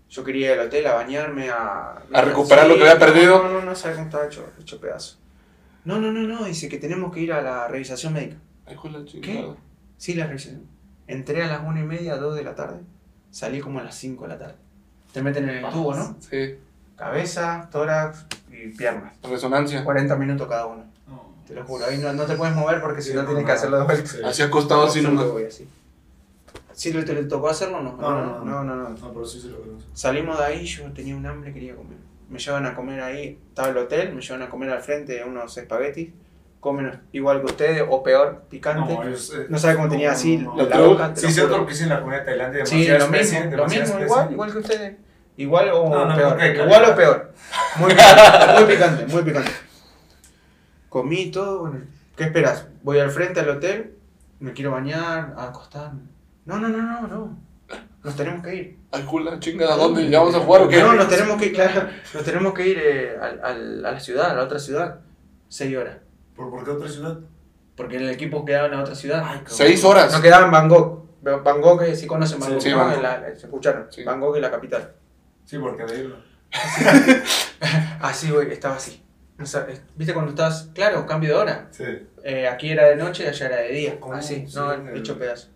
Yo 0.10 0.24
quería 0.24 0.54
ir 0.54 0.60
al 0.60 0.68
hotel 0.68 0.88
a 0.88 0.94
bañarme, 0.94 1.50
a... 1.50 2.02
A 2.14 2.22
recuperar 2.22 2.68
lo 2.68 2.76
que 2.76 2.82
había 2.82 2.98
perdido. 3.00 3.44
No, 3.44 3.50
no, 3.50 3.62
no, 3.62 3.76
sabes 3.76 3.98
cómo 3.98 4.08
estaba 4.08 4.26
hecho, 4.26 4.46
hecho 4.60 4.80
pedazo. 4.80 5.18
No, 5.84 6.00
no, 6.00 6.12
no, 6.12 6.22
no, 6.22 6.46
dice 6.46 6.70
que 6.70 6.78
tenemos 6.78 7.14
que 7.14 7.20
ir 7.22 7.34
a 7.34 7.42
la 7.42 7.68
revisación 7.68 8.14
médica. 8.14 8.38
Chingada. 9.06 9.56
Sí, 9.98 10.14
la 10.16 10.28
revisación. 10.28 10.64
Entré 11.08 11.44
a 11.44 11.48
las 11.48 11.62
una 11.64 11.80
y 11.80 11.84
media, 11.84 12.18
dos 12.18 12.36
de 12.36 12.44
la 12.44 12.56
tarde. 12.56 12.80
Salí 13.32 13.60
como 13.60 13.80
a 13.80 13.84
las 13.84 13.96
5 13.96 14.24
de 14.24 14.30
la 14.30 14.38
tarde. 14.40 14.56
Te 15.14 15.22
meten 15.22 15.48
en 15.50 15.64
el 15.66 15.72
tubo, 15.72 15.94
¿no? 15.94 16.16
Sí. 16.20 16.56
Cabeza, 16.96 17.70
tórax 17.72 18.26
y 18.52 18.70
piernas. 18.76 19.14
Resonancia. 19.24 19.84
40 19.84 20.16
minutos 20.16 20.48
cada 20.48 20.66
uno. 20.66 20.86
No. 21.08 21.34
Te 21.48 21.54
lo 21.54 21.64
juro. 21.66 21.86
Ahí 21.86 21.98
no, 21.98 22.12
no 22.14 22.26
te 22.26 22.36
puedes 22.36 22.56
mover 22.56 22.82
porque 22.82 23.02
si 23.02 23.12
Sí, 23.12 23.16
no 23.16 23.26
tienes 23.26 23.44
que 23.44 23.50
no. 23.52 23.54
hacerlo 23.56 23.78
de 23.80 23.84
vuelta. 23.86 24.10
Sí. 24.10 24.18
Así 24.24 24.42
acostado 24.42 24.84
así 24.86 25.02
nomás. 25.02 25.28
voy 25.28 25.44
así. 25.46 25.68
¿Sí 26.78 26.94
le, 26.94 27.02
te 27.02 27.14
le 27.14 27.24
tocó 27.24 27.50
hacerlo 27.50 27.80
o 27.80 27.82
no? 27.82 27.98
No, 27.98 28.22
no, 28.22 28.46
no. 28.46 28.64
no, 28.64 28.90
no, 28.90 29.12
pero 29.12 29.26
sí 29.26 29.42
se 29.42 29.48
lo 29.48 29.60
vemos. 29.60 29.84
Salimos 29.96 30.38
de 30.38 30.46
ahí, 30.46 30.64
yo 30.64 30.84
tenía 30.94 31.16
un 31.16 31.26
hambre, 31.26 31.52
quería 31.52 31.76
comer. 31.76 31.98
Me 32.30 32.38
llevan 32.38 32.68
a 32.68 32.76
comer 32.76 33.02
ahí, 33.02 33.40
estaba 33.50 33.70
el 33.70 33.78
hotel, 33.78 34.14
me 34.14 34.22
llevan 34.22 34.44
a 34.44 34.50
comer 34.50 34.70
al 34.70 34.82
frente 34.82 35.24
unos 35.24 35.58
espaguetis. 35.58 36.12
Comen 36.60 37.02
igual 37.14 37.40
que 37.40 37.48
ustedes, 37.48 37.84
o 37.90 38.04
peor, 38.04 38.44
picante. 38.48 38.94
No, 38.94 39.02
ellos, 39.02 39.34
eh, 39.36 39.48
No 39.50 39.58
sabe 39.58 39.74
cómo 39.76 39.90
tenía 39.90 40.12
así 40.12 40.38
la 40.56 40.66
la 40.66 40.80
boca. 40.82 41.16
Sí, 41.16 41.32
sí, 41.32 41.42
otro 41.42 41.66
que 41.66 41.74
hice 41.74 41.84
en 41.84 41.90
la 41.90 42.02
comida 42.02 42.24
tailandia. 42.24 42.64
Sí, 42.64 42.88
lo 42.88 42.96
especie, 42.98 43.42
mismo, 43.42 43.58
lo 43.58 43.68
mismo, 43.68 44.00
igual, 44.00 44.32
igual 44.32 44.52
que 44.52 44.58
ustedes. 44.60 44.98
Igual 45.36 45.70
o 45.72 45.90
No, 45.90 46.06
no, 46.06 46.16
peor. 46.16 46.40
igual 46.46 46.86
o 46.92 46.96
peor. 46.96 47.34
Muy 47.80 47.90
picante, 47.90 48.54
muy 48.54 48.66
picante, 48.76 49.06
muy 49.08 49.24
picante. 49.24 49.52
Comí 50.90 51.32
todo, 51.32 51.62
bueno, 51.62 51.80
¿qué 52.16 52.26
esperas? 52.26 52.68
Voy 52.84 53.00
al 53.00 53.10
frente 53.10 53.40
al 53.40 53.50
hotel, 53.50 53.96
me 54.40 54.54
quiero 54.54 54.70
bañar, 54.72 55.34
a 55.36 55.46
acostarme. 55.48 56.02
No, 56.48 56.58
no, 56.60 56.70
no, 56.70 56.82
no, 57.02 57.08
no. 57.08 57.38
Nos 58.04 58.16
tenemos 58.16 58.44
que 58.44 58.56
ir. 58.56 58.78
Al 58.92 59.06
culo, 59.06 59.38
chingada, 59.40 59.74
¿a 59.74 59.78
dónde? 59.78 60.10
¿Ya 60.10 60.20
vamos 60.20 60.34
a 60.36 60.40
jugar 60.40 60.62
o 60.62 60.68
qué? 60.70 60.80
No, 60.82 60.94
nos 60.94 61.10
tenemos 61.10 61.38
que 61.38 61.48
ir, 61.48 61.54
claro, 61.54 61.90
nos 62.14 62.24
tenemos 62.24 62.54
que 62.54 62.68
ir 62.68 62.78
eh, 62.80 63.18
al- 63.22 63.42
al- 63.44 63.86
a 63.86 63.92
la 63.92 64.00
ciudad, 64.00 64.32
a 64.32 64.34
la 64.34 64.44
otra 64.44 64.58
ciudad. 64.60 65.02
Seis 65.50 65.76
horas. 65.76 65.98
¿Por, 66.36 66.50
¿Por 66.50 66.64
qué 66.64 66.72
otra 66.72 66.88
ciudad? 66.90 67.20
Porque 67.76 67.98
el 67.98 68.10
equipo 68.10 68.46
quedaba 68.46 68.68
en 68.68 68.72
la 68.72 68.80
otra 68.82 68.96
ciudad. 68.96 69.24
Ay. 69.26 69.42
Seis 69.48 69.84
horas. 69.84 70.12
No 70.14 70.22
quedaba 70.22 70.46
en 70.46 70.52
Bangkok. 70.52 71.06
Bangkok, 71.22 71.82
eh, 71.84 71.96
sí 71.96 72.08
conocen 72.08 72.40
Bangkok, 72.40 72.64
la- 73.02 73.22
se 73.36 73.46
escucharon. 73.48 73.88
Sí. 73.92 74.04
Bangkok 74.06 74.36
es 74.38 74.42
la 74.42 74.52
capital. 74.52 74.94
Sí, 75.44 75.58
porque 75.60 75.84
de 75.84 76.00
irlo. 76.00 76.16
Así, 78.02 78.32
güey, 78.32 78.52
estaba 78.52 78.76
así. 78.78 79.04
O 79.40 79.46
sea, 79.46 79.68
¿Viste 79.96 80.14
cuando 80.14 80.32
estás, 80.32 80.70
claro, 80.74 81.06
cambio 81.06 81.30
de 81.32 81.36
hora? 81.42 81.68
Sí. 81.72 81.84
Eh, 82.24 82.48
aquí 82.48 82.72
era 82.72 82.86
de 82.88 82.96
noche 82.96 83.26
y 83.26 83.28
allá 83.28 83.46
era 83.48 83.58
de 83.58 83.70
día. 83.70 84.00
¿Cómo? 84.00 84.14
Así, 84.14 84.48
Sí, 84.48 84.56
no, 84.56 84.74
hecho 84.96 85.18
pedazo. 85.20 85.50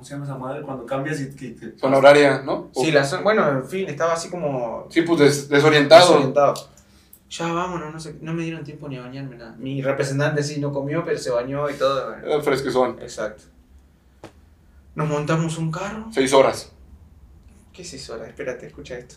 ¿Cómo 0.00 0.06
se 0.06 0.14
llama 0.14 0.24
esa 0.24 0.38
madre? 0.38 0.62
Cuando 0.62 0.86
cambias 0.86 1.20
y... 1.20 1.36
que- 1.36 1.54
que- 1.54 1.72
Zona 1.78 1.98
horaria, 1.98 2.40
¿no? 2.42 2.70
Sí, 2.74 2.90
la 2.90 3.04
zona- 3.04 3.22
bueno, 3.22 3.46
en 3.50 3.66
fin, 3.66 3.86
estaba 3.86 4.14
así 4.14 4.30
como 4.30 4.86
Sí, 4.88 5.02
pues 5.02 5.20
des- 5.20 5.48
desorientado. 5.50 6.06
desorientado. 6.08 6.54
Ya 7.28 7.52
vámonos, 7.52 7.92
no, 7.92 8.00
sé, 8.00 8.16
no 8.22 8.32
me 8.32 8.42
dieron 8.44 8.64
tiempo 8.64 8.88
ni 8.88 8.96
a 8.96 9.02
bañarme 9.02 9.36
nada. 9.36 9.54
Mi 9.58 9.82
representante 9.82 10.42
sí 10.42 10.58
no 10.58 10.72
comió, 10.72 11.04
pero 11.04 11.18
se 11.18 11.28
bañó 11.30 11.68
y 11.68 11.74
todo. 11.74 12.14
Eh, 12.16 12.40
Fresquezón. 12.42 12.96
Exacto. 13.02 13.42
Nos 14.94 15.06
montamos 15.06 15.58
un 15.58 15.70
carro. 15.70 16.06
Seis 16.10 16.32
horas. 16.32 16.72
¿Qué 17.74 17.82
es 17.82 17.92
eso 17.92 18.14
ahora? 18.14 18.26
Espérate, 18.26 18.66
escucha 18.68 18.96
esto. 18.96 19.16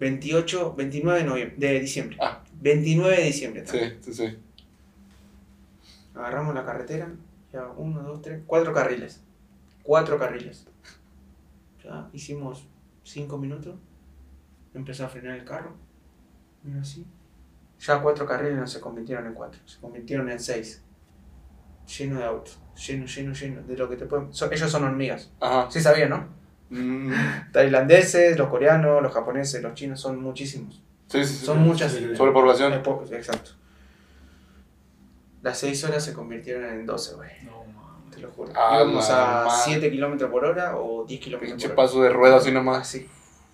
28, 0.00 0.74
29 0.74 1.18
de, 1.20 1.24
noviembre, 1.26 1.56
de 1.68 1.80
diciembre. 1.80 2.16
Ah. 2.18 2.40
29 2.62 3.14
de 3.14 3.22
diciembre. 3.24 3.60
Sí, 3.66 3.72
también. 3.78 3.98
sí, 4.02 4.14
sí. 4.14 4.38
Agarramos 6.14 6.54
la 6.54 6.64
carretera. 6.64 7.08
Ya, 7.52 7.66
uno, 7.76 8.00
dos, 8.02 8.22
tres, 8.22 8.40
cuatro 8.46 8.72
carriles. 8.72 9.20
Cuatro 9.82 10.18
carriles. 10.18 10.66
Ya 11.82 12.08
hicimos 12.12 12.66
cinco 13.02 13.38
minutos. 13.38 13.76
Empezó 14.74 15.04
a 15.04 15.08
frenar 15.08 15.36
el 15.38 15.44
carro. 15.44 15.74
Mira 16.62 16.80
así. 16.80 17.06
Ya 17.80 18.00
cuatro 18.02 18.26
carriles 18.26 18.58
no 18.58 18.66
se 18.66 18.80
convirtieron 18.80 19.26
en 19.26 19.32
cuatro, 19.34 19.60
se 19.66 19.80
convirtieron 19.80 20.28
en 20.30 20.38
seis. 20.38 20.82
Lleno 21.98 22.18
de 22.18 22.24
autos. 22.24 22.60
Lleno, 22.86 23.06
lleno, 23.06 23.32
lleno. 23.32 23.62
De 23.62 23.76
lo 23.76 23.88
que 23.88 23.96
te 23.96 24.06
pueden. 24.06 24.32
son- 24.32 24.52
ellos 24.52 24.70
son 24.70 24.84
hormigas. 24.84 25.32
Ajá. 25.40 25.70
Sí 25.70 25.80
sabían, 25.80 26.10
¿no? 26.10 26.28
Mm, 26.70 27.10
Tailandeses, 27.52 28.38
los 28.38 28.48
coreanos, 28.48 29.02
los 29.02 29.12
japoneses, 29.12 29.62
los 29.62 29.74
chinos, 29.74 29.98
son 30.00 30.20
muchísimos. 30.22 30.82
Sí, 31.08 31.24
sí, 31.24 31.34
sí. 31.34 31.46
Son 31.46 31.58
muchas. 31.62 31.90
sí, 31.92 31.98
sí. 31.98 32.04
Eh, 32.12 32.16
Sobrepoblación. 32.16 32.82
pocos, 32.82 33.10
exacto. 33.10 33.52
Las 35.42 35.58
6 35.58 35.82
horas 35.84 36.04
se 36.04 36.12
convirtieron 36.12 36.64
en 36.66 36.86
12, 36.86 37.14
güey. 37.14 37.30
No. 37.44 37.59
Te 38.20 38.26
lo 38.26 38.32
juro. 38.32 38.52
Ah, 38.54 38.80
Íbamos 38.82 39.08
a 39.10 39.44
madre. 39.46 39.50
7 39.64 39.90
kilómetros 39.90 40.30
por 40.30 40.44
hora 40.44 40.76
o 40.76 41.04
10 41.06 41.20
kilómetros 41.20 41.52
Pinche 41.52 41.68
por 41.68 41.78
hora. 41.78 41.86
paso 41.86 42.02
de 42.02 42.10
rueda 42.10 42.36
así 42.36 42.52
nomás. 42.52 42.78
Así, 42.80 43.08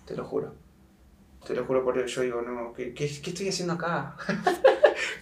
te 0.05 0.15
lo 0.15 0.25
juro. 0.25 0.53
Te 1.45 1.55
lo 1.55 1.63
juro 1.65 1.83
por 1.83 1.97
eso. 1.97 2.07
Yo 2.07 2.21
digo, 2.23 2.41
no, 2.41 2.73
¿qué, 2.73 2.93
qué, 2.93 3.07
qué 3.21 3.29
estoy 3.29 3.47
haciendo 3.49 3.73
acá? 3.73 4.15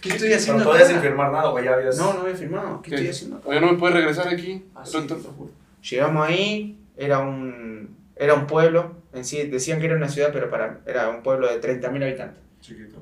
¿Qué 0.00 0.08
estoy 0.08 0.28
Pero 0.28 0.36
haciendo 0.40 0.62
todavía 0.64 0.84
acá? 0.86 0.94
sin 0.94 1.02
firmar 1.02 1.30
nada, 1.32 1.50
güey, 1.50 1.64
ya 1.64 1.74
habías... 1.74 1.96
No, 1.98 2.12
no 2.14 2.20
había 2.22 2.34
firmado. 2.34 2.82
¿Qué 2.82 2.90
¿Qué? 2.90 2.94
estoy 2.96 3.10
haciendo 3.10 3.36
acá? 3.36 3.48
Oye, 3.48 3.60
¿no 3.60 3.72
me 3.72 3.78
puedes 3.78 3.96
regresar 3.96 4.28
aquí? 4.28 4.64
Así, 4.74 5.00
te 5.06 5.14
lo 5.14 5.20
juro. 5.20 5.50
Llegamos 5.88 6.26
ahí, 6.26 6.80
era 6.96 7.18
un, 7.20 7.96
era 8.16 8.34
un 8.34 8.46
pueblo. 8.46 8.96
En 9.12 9.24
sí, 9.24 9.46
decían 9.46 9.78
que 9.78 9.86
era 9.86 9.96
una 9.96 10.08
ciudad, 10.08 10.30
pero 10.32 10.50
para, 10.50 10.80
era 10.86 11.08
un 11.10 11.22
pueblo 11.22 11.46
de 11.48 11.60
30.000 11.60 12.02
habitantes. 12.02 12.42
Chiquito. 12.60 12.98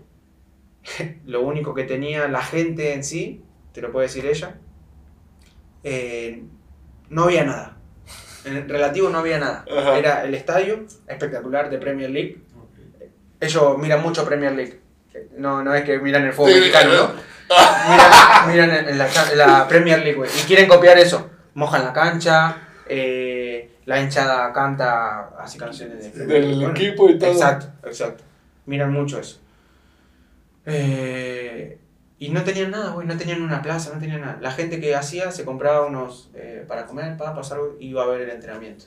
lo 1.26 1.40
único 1.42 1.74
que 1.74 1.84
tenía 1.84 2.28
la 2.28 2.42
gente 2.42 2.92
en 2.92 3.02
sí, 3.04 3.42
te 3.72 3.80
lo 3.80 3.90
puede 3.90 4.06
decir 4.08 4.26
ella, 4.26 4.58
eh, 5.84 6.42
no 7.10 7.24
había 7.24 7.44
nada. 7.44 7.76
En 8.44 8.68
relativo 8.68 9.08
no 9.08 9.18
había 9.18 9.38
nada. 9.38 9.64
Ajá. 9.70 9.96
Era 9.98 10.24
el 10.24 10.34
estadio 10.34 10.84
espectacular 11.06 11.70
de 11.70 11.78
Premier 11.78 12.10
League. 12.10 12.42
Ellos 13.40 13.78
miran 13.78 14.02
mucho 14.02 14.24
Premier 14.24 14.52
League. 14.52 14.80
No, 15.36 15.62
no 15.62 15.74
es 15.74 15.84
que 15.84 15.98
miran 15.98 16.24
el 16.24 16.32
fútbol 16.32 16.52
Sí, 16.52 16.58
mexicano. 16.60 16.92
¿no? 16.92 17.10
Miran, 17.88 18.48
miran 18.72 18.88
en 18.88 18.98
la, 18.98 19.08
cha- 19.08 19.30
en 19.30 19.38
la 19.38 19.68
Premier 19.68 20.00
League. 20.02 20.20
Y 20.40 20.46
quieren 20.46 20.66
copiar 20.68 20.98
eso. 20.98 21.30
Mojan 21.54 21.84
la 21.84 21.92
cancha, 21.92 22.56
eh, 22.88 23.70
la 23.86 24.00
hinchada 24.00 24.52
canta 24.52 25.30
así 25.38 25.56
canciones 25.58 26.12
de 26.14 26.26
Del 26.26 26.54
Bueno, 26.56 26.70
equipo 26.70 27.08
y 27.08 27.18
todo. 27.18 27.30
Exacto, 27.30 27.66
exacto. 27.88 28.24
Miran 28.66 28.92
mucho 28.92 29.20
eso. 29.20 29.38
Eh, 30.66 31.78
y 32.18 32.28
no 32.30 32.42
tenían 32.44 32.70
nada, 32.70 32.90
güey, 32.92 33.06
no 33.06 33.16
tenían 33.16 33.42
una 33.42 33.60
plaza, 33.62 33.92
no 33.94 34.00
tenían 34.00 34.20
nada. 34.20 34.38
La 34.40 34.50
gente 34.52 34.80
que 34.80 34.94
hacía 34.94 35.30
se 35.30 35.44
compraba 35.44 35.86
unos 35.86 36.30
eh, 36.34 36.64
para 36.68 36.86
comer, 36.86 37.16
para 37.16 37.34
pasar 37.34 37.58
y 37.80 37.88
iba 37.88 38.02
a 38.02 38.06
ver 38.06 38.22
el 38.22 38.30
entrenamiento. 38.30 38.86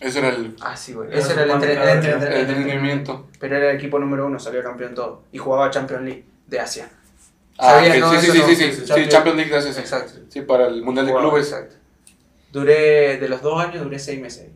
Ese 0.00 0.20
era 0.20 0.28
el, 0.28 0.54
Ah, 0.60 0.76
sí, 0.76 0.92
güey. 0.92 1.08
Ese 1.12 1.32
era 1.32 1.42
el, 1.42 1.50
entre- 1.50 1.72
el 1.72 1.78
de 1.80 1.92
entre- 1.92 2.10
el 2.12 2.14
el 2.14 2.20
entrenamiento. 2.22 2.62
entrenamiento. 2.62 3.28
Pero 3.40 3.56
era 3.56 3.70
el 3.70 3.76
equipo 3.76 3.98
número 3.98 4.26
uno, 4.26 4.38
salió 4.38 4.62
campeón 4.62 4.94
todo. 4.94 5.22
Y 5.32 5.38
jugaba 5.38 5.70
Champions 5.70 6.02
League 6.04 6.24
de 6.46 6.60
Asia. 6.60 6.88
Ah, 7.58 7.70
Sabía, 7.72 7.94
ok, 7.94 7.98
¿no? 8.00 8.10
sí, 8.20 8.26
sí, 8.30 8.38
no, 8.38 8.46
sí, 8.46 8.54
sí, 8.56 8.64
sí, 8.64 8.72
sí, 8.72 8.84
Champions- 8.86 9.08
Champions 9.08 9.36
League 9.38 9.56
hace 9.56 9.72
sí. 9.72 9.80
Exacto. 9.80 10.12
Sí, 10.28 10.40
para 10.42 10.68
el 10.68 10.82
Mundial 10.82 11.06
de 11.06 11.12
Clubes. 11.14 11.46
Exacto. 11.50 11.74
Duré, 12.52 13.18
de 13.18 13.28
los 13.28 13.42
dos 13.42 13.60
años, 13.62 13.82
duré 13.82 13.98
seis 13.98 14.20
meses 14.20 14.48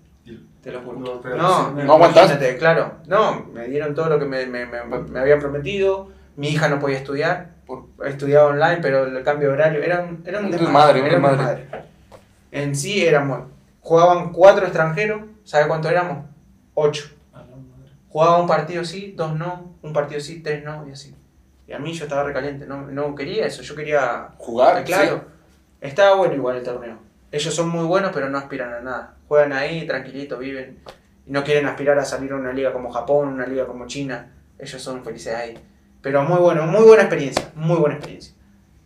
Te 0.62 0.70
lo 0.70 0.80
juro. 0.82 0.98
No, 1.24 1.72
No, 1.72 1.82
no 1.84 1.92
aguantaste. 1.94 2.56
claro. 2.56 2.98
No, 3.08 3.44
me 3.52 3.66
dieron 3.66 3.94
todo 3.96 4.08
lo 4.08 4.18
que 4.20 4.24
me, 4.26 4.46
me, 4.46 4.64
me, 4.66 4.84
me 4.84 5.18
habían 5.18 5.40
prometido. 5.40 6.10
Mi 6.36 6.50
hija 6.50 6.68
no 6.68 6.78
podía 6.78 6.98
estudiar. 6.98 7.50
Por- 7.66 7.86
Estudiaba 8.06 8.46
online, 8.48 8.78
pero 8.82 9.04
el 9.06 9.22
cambio 9.24 9.48
de 9.48 9.54
horario 9.54 9.82
era 9.82 10.00
un, 10.00 10.22
era 10.26 10.40
un 10.40 10.50
desmadre. 10.50 11.00
un 11.00 11.06
era 11.06 11.14
desmadre. 11.18 11.66
En 12.50 12.74
sí 12.76 13.04
éramos. 13.06 13.48
Jugaban 13.80 14.32
cuatro 14.32 14.64
extranjeros. 14.64 15.22
¿Sabe 15.44 15.66
cuánto 15.68 15.88
éramos? 15.88 16.24
Ocho. 16.74 17.10
Madre. 17.32 17.46
Jugaba 18.08 18.38
un 18.40 18.46
partido 18.46 18.84
sí, 18.84 19.14
dos 19.16 19.34
no. 19.34 19.74
Un 19.82 19.92
partido 19.92 20.20
sí, 20.20 20.40
tres 20.42 20.62
no, 20.64 20.86
y 20.86 20.92
así. 20.92 21.14
Y 21.66 21.72
a 21.72 21.78
mí 21.78 21.92
yo 21.92 22.04
estaba 22.04 22.24
recaliente. 22.24 22.66
No, 22.66 22.82
no 22.82 23.14
quería 23.14 23.46
eso. 23.46 23.62
Yo 23.62 23.74
quería 23.74 24.28
Jugar, 24.38 24.84
claro. 24.84 25.24
Estaba 25.80 26.14
bueno 26.16 26.34
igual 26.34 26.56
el 26.58 26.62
torneo. 26.62 26.98
Ellos 27.32 27.54
son 27.54 27.70
muy 27.70 27.86
buenos, 27.86 28.12
pero 28.12 28.28
no 28.28 28.38
aspiran 28.38 28.72
a 28.74 28.80
nada. 28.80 29.14
Juegan 29.26 29.52
ahí, 29.52 29.86
tranquilito, 29.86 30.38
viven. 30.38 30.78
Y 31.26 31.32
no 31.32 31.42
quieren 31.42 31.66
aspirar 31.66 31.98
a 31.98 32.04
salir 32.04 32.32
a 32.32 32.36
una 32.36 32.52
liga 32.52 32.72
como 32.72 32.90
Japón, 32.92 33.28
una 33.28 33.46
liga 33.46 33.66
como 33.66 33.86
China. 33.86 34.30
Ellos 34.58 34.80
son 34.82 35.02
felices 35.02 35.34
ahí. 35.34 35.58
Pero 36.02 36.22
muy 36.24 36.38
bueno, 36.38 36.66
muy 36.66 36.82
buena 36.82 37.04
experiencia. 37.04 37.50
Muy 37.54 37.76
buena 37.76 37.94
experiencia. 37.96 38.34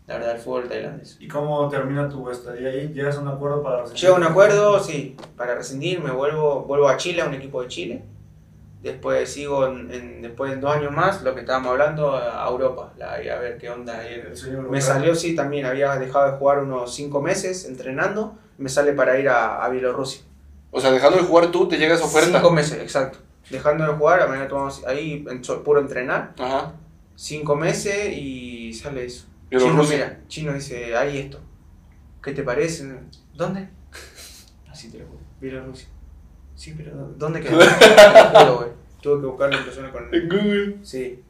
La 0.07 0.15
verdad, 0.19 0.37
el 0.37 0.39
fútbol 0.39 0.69
tailandés. 0.69 1.17
¿Y 1.19 1.27
cómo 1.27 1.69
termina 1.69 2.09
tu 2.09 2.31
estadía 2.31 2.69
ahí? 2.69 2.93
¿Llegas 2.93 3.17
a 3.17 3.21
un 3.21 3.29
acuerdo 3.29 3.63
para 3.63 3.79
rescindir? 3.81 4.03
Llego 4.03 4.15
a 4.15 4.19
un 4.19 4.25
acuerdo, 4.25 4.79
sí, 4.81 5.17
para 5.37 5.55
rescindir, 5.57 6.01
me 6.01 6.13
vuelvo, 6.13 6.63
vuelvo 6.63 6.89
a 6.89 6.97
Chile, 6.97 7.23
a 7.23 7.27
un 7.27 7.35
equipo 7.35 7.61
de 7.63 7.69
Chile. 7.69 8.03
Después 8.83 9.29
sigo, 9.33 9.67
en, 9.67 9.91
en- 9.93 10.23
después 10.23 10.53
de 10.53 10.59
dos 10.59 10.77
años 10.77 10.93
más, 10.93 11.23
lo 11.23 11.35
que 11.35 11.41
estábamos 11.41 11.73
hablando, 11.73 12.15
a 12.15 12.47
Europa. 12.49 12.93
La- 12.97 13.15
a 13.15 13.19
ver 13.41 13.59
qué 13.59 13.69
onda. 13.69 13.99
ahí. 13.99 14.23
Me 14.71 14.81
salió, 14.81 15.15
sí, 15.17 15.35
también 15.35 15.67
había 15.67 15.97
dejado 15.97 16.31
de 16.31 16.39
jugar 16.39 16.61
unos 16.61 16.95
cinco 16.95 17.21
meses 17.21 17.65
entrenando. 17.65 18.37
Me 18.59 18.69
sale 18.69 18.93
para 18.93 19.19
ir 19.19 19.29
a, 19.29 19.65
a 19.65 19.69
Bielorrusia. 19.71 20.23
O 20.71 20.81
sea, 20.81 20.93
dejando 20.93 21.19
de 21.19 21.25
jugar 21.25 21.51
tú, 21.51 21.67
te 21.67 21.79
llega 21.79 21.95
esa 21.97 22.05
oferta. 22.05 22.39
Cinco 22.39 22.51
meses, 22.53 22.79
exacto. 22.81 23.19
Dejando 23.51 23.85
de 23.87 23.93
jugar, 23.95 24.21
a 24.23 24.27
medida 24.29 24.45
que 24.45 24.51
tomamos 24.51 24.85
ahí 24.87 25.25
en 25.29 25.43
puro 25.65 25.81
entrenar. 25.81 26.33
Ajá. 26.39 26.73
Cinco 27.17 27.57
meses 27.57 28.17
y 28.17 28.73
sale 28.73 29.05
eso. 29.07 29.27
Chino, 29.51 29.83
mira, 29.85 30.21
Chino 30.29 30.53
dice, 30.53 30.97
hay 30.97 31.19
esto. 31.19 31.41
¿Qué 32.23 32.33
te 32.33 32.43
parece? 32.43 32.85
¿Dónde? 33.35 33.69
Así 34.71 34.91
te 34.91 34.99
lo 34.99 35.07
juro. 35.07 35.21
Bielorrusia. 35.41 35.89
Sí, 36.55 36.75
pero 36.77 36.93
¿dónde 37.17 37.43
juro, 37.43 38.57
güey. 38.59 38.71
Tuve 39.01 39.21
que 39.21 39.27
buscarlo 39.27 39.59
en 39.59 39.65
persona 39.65 39.91
con 39.93 40.13
En 40.15 40.29
Google. 40.29 40.77
Sí. 40.83 41.23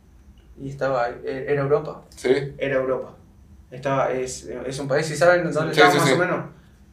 Y 0.58 0.68
estaba, 0.70 1.04
ahí. 1.06 1.14
E- 1.24 1.46
era 1.48 1.62
Europa. 1.62 2.02
Sí. 2.10 2.30
Era 2.58 2.76
Europa. 2.76 3.14
Estaba, 3.70 4.12
es, 4.12 4.44
es 4.44 4.78
un 4.78 4.88
país, 4.88 5.10
¿y 5.10 5.16
saben 5.16 5.52
dónde 5.52 5.74
Sí, 5.74 5.80
está 5.80 5.92
sí, 5.92 5.98
más 5.98 6.08
sí. 6.08 6.14
o 6.14 6.18
menos? 6.18 6.44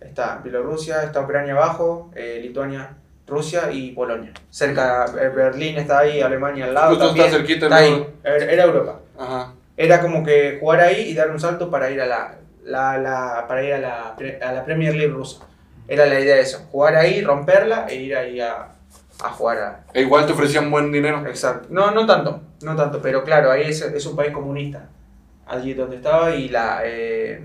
Está 0.01 0.37
Bielorrusia, 0.43 1.03
está 1.03 1.21
Ucrania 1.21 1.53
abajo, 1.53 2.11
eh, 2.15 2.39
Lituania 2.41 2.97
Rusia 3.28 3.71
y 3.71 3.91
Polonia. 3.91 4.32
Cerca, 4.49 5.05
eh, 5.19 5.30
Berlín 5.30 5.78
está 5.78 5.99
ahí, 5.99 6.21
Alemania 6.21 6.65
al 6.65 6.74
lado. 6.74 6.97
También, 6.97 7.26
está 7.26 7.38
cerquita, 7.38 7.65
está 7.65 7.78
ahí. 7.78 8.05
Era 8.24 8.51
era 8.51 8.63
Europa. 8.65 8.99
Ajá. 9.17 9.53
Era 9.78 10.01
como 10.01 10.24
que 10.24 10.57
jugar 10.59 10.82
ahí 10.82 11.09
y 11.09 11.13
dar 11.13 11.32
un 11.32 11.39
salto 11.39 11.69
para 11.71 11.89
ir 11.89 12.01
a 12.01 12.05
la, 12.05 12.36
la- 12.65 12.97
la- 12.97 13.45
para 13.47 13.63
ir 13.63 13.74
a 13.74 13.80
la, 13.80 14.15
a 14.41 14.51
la 14.51 14.65
Premier 14.65 14.93
League 14.95 15.13
rusa. 15.13 15.39
Era 15.88 16.05
la 16.05 16.19
idea 16.19 16.36
de 16.36 16.41
eso. 16.41 16.67
Jugar 16.71 16.95
ahí, 16.95 17.21
romperla 17.21 17.86
e 17.89 17.95
ir 17.95 18.15
ahí 18.15 18.39
a, 18.39 18.69
a 19.24 19.30
jugar 19.30 19.57
a... 19.59 19.84
E 19.93 20.01
igual 20.01 20.26
te 20.26 20.34
ofrecían 20.34 20.69
buen 20.69 20.91
dinero. 20.91 21.26
Exacto. 21.28 21.67
No, 21.71 21.91
no 21.91 22.05
tanto, 22.05 22.41
no 22.61 22.76
tanto, 22.76 23.01
pero 23.01 23.24
claro, 23.24 23.51
ahí 23.51 23.63
es, 23.63 23.82
es 23.82 24.05
un 24.05 24.15
país 24.15 24.32
comunista. 24.32 24.89
Allí 25.47 25.74
donde 25.74 25.95
estaba 25.97 26.36
y 26.36 26.49
la... 26.49 26.82
eh, 26.86 27.41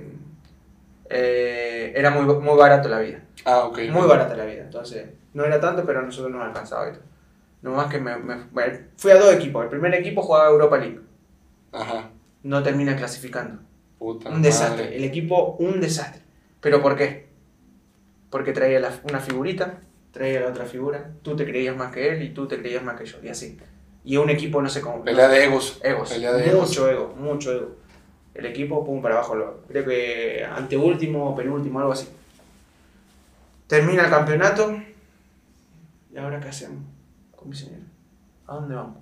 eh, 1.11 1.93
era 1.97 2.11
muy, 2.11 2.24
muy 2.37 2.57
barato 2.57 2.89
la 2.89 2.99
vida. 3.01 3.20
Ah, 3.45 3.61
ok. 3.61 3.79
Muy 3.91 4.07
barata 4.07 4.37
la 4.37 4.45
vida. 4.45 4.62
Entonces, 4.62 5.07
no 5.35 5.45
era 5.45 5.61
tanto, 5.61 5.85
pero 5.85 6.01
a 6.01 6.03
nosotros 6.03 6.33
nos 6.33 6.43
alcanzaba 6.43 6.89
y 6.89 6.93
todo. 6.93 7.03
Nomás 7.62 7.91
que 7.91 7.99
me, 8.01 8.14
fui 8.97 9.11
a 9.11 9.18
dos 9.18 9.33
equipos. 9.35 9.64
El 9.64 9.70
primer 9.70 9.93
equipo 9.95 10.22
jugaba 10.22 10.49
Europa 10.49 10.79
League. 10.79 11.01
Ajá. 11.72 12.11
No 12.45 12.62
termina 12.62 12.97
clasificando. 12.97 13.61
Puta 13.99 14.31
Un 14.31 14.43
desastre. 14.43 14.97
El 14.97 15.05
equipo, 15.05 15.57
un 15.59 15.81
desastre. 15.81 16.22
¿Pero 16.61 16.81
por 16.81 16.97
qué? 16.97 17.29
Porque 18.31 18.53
traía 18.53 18.79
la- 18.79 19.01
una 19.09 19.18
figurita, 19.18 19.81
traía 20.12 20.41
la 20.41 20.49
otra 20.49 20.66
figura, 20.66 21.11
tú 21.22 21.35
te 21.35 21.45
creías 21.45 21.76
más 21.76 21.93
que 21.93 22.11
él 22.11 22.22
y 22.22 22.31
tú 22.31 22.47
te 22.47 22.59
creías 22.59 22.83
más 22.85 22.99
que 22.99 23.07
yo, 23.07 23.18
y 23.22 23.29
así. 23.29 23.59
Y 24.05 24.16
un 24.16 24.31
equipo, 24.31 24.62
no 24.62 24.68
sé 24.68 24.81
cómo. 24.81 25.03
Pelea 25.03 25.29
de 25.29 25.45
egos. 25.45 25.81
Egos. 25.83 26.11
Pelea 26.11 26.33
de 26.33 26.49
egos. 26.49 26.68
mucho 26.68 26.89
ego, 26.89 27.14
mucho 27.16 27.53
ego. 27.53 27.76
El 28.35 28.47
equipo, 28.47 28.85
pum, 28.85 29.03
para 29.03 29.16
abajo. 29.16 29.35
lo- 29.35 29.62
creo 29.66 29.85
que 29.85 30.45
anteúltimo 30.45 31.35
penúltimo, 31.35 31.81
algo 31.81 31.93
así. 31.93 32.09
Termina 33.66 34.05
el 34.05 34.11
campeonato. 34.11 34.81
¿Y 36.19 36.21
ahora 36.21 36.41
qué 36.41 36.49
hacemos 36.49 36.83
con 37.37 37.49
mi 37.49 37.55
señora? 37.55 37.85
¿A 38.49 38.55
dónde 38.57 38.75
vamos? 38.75 38.97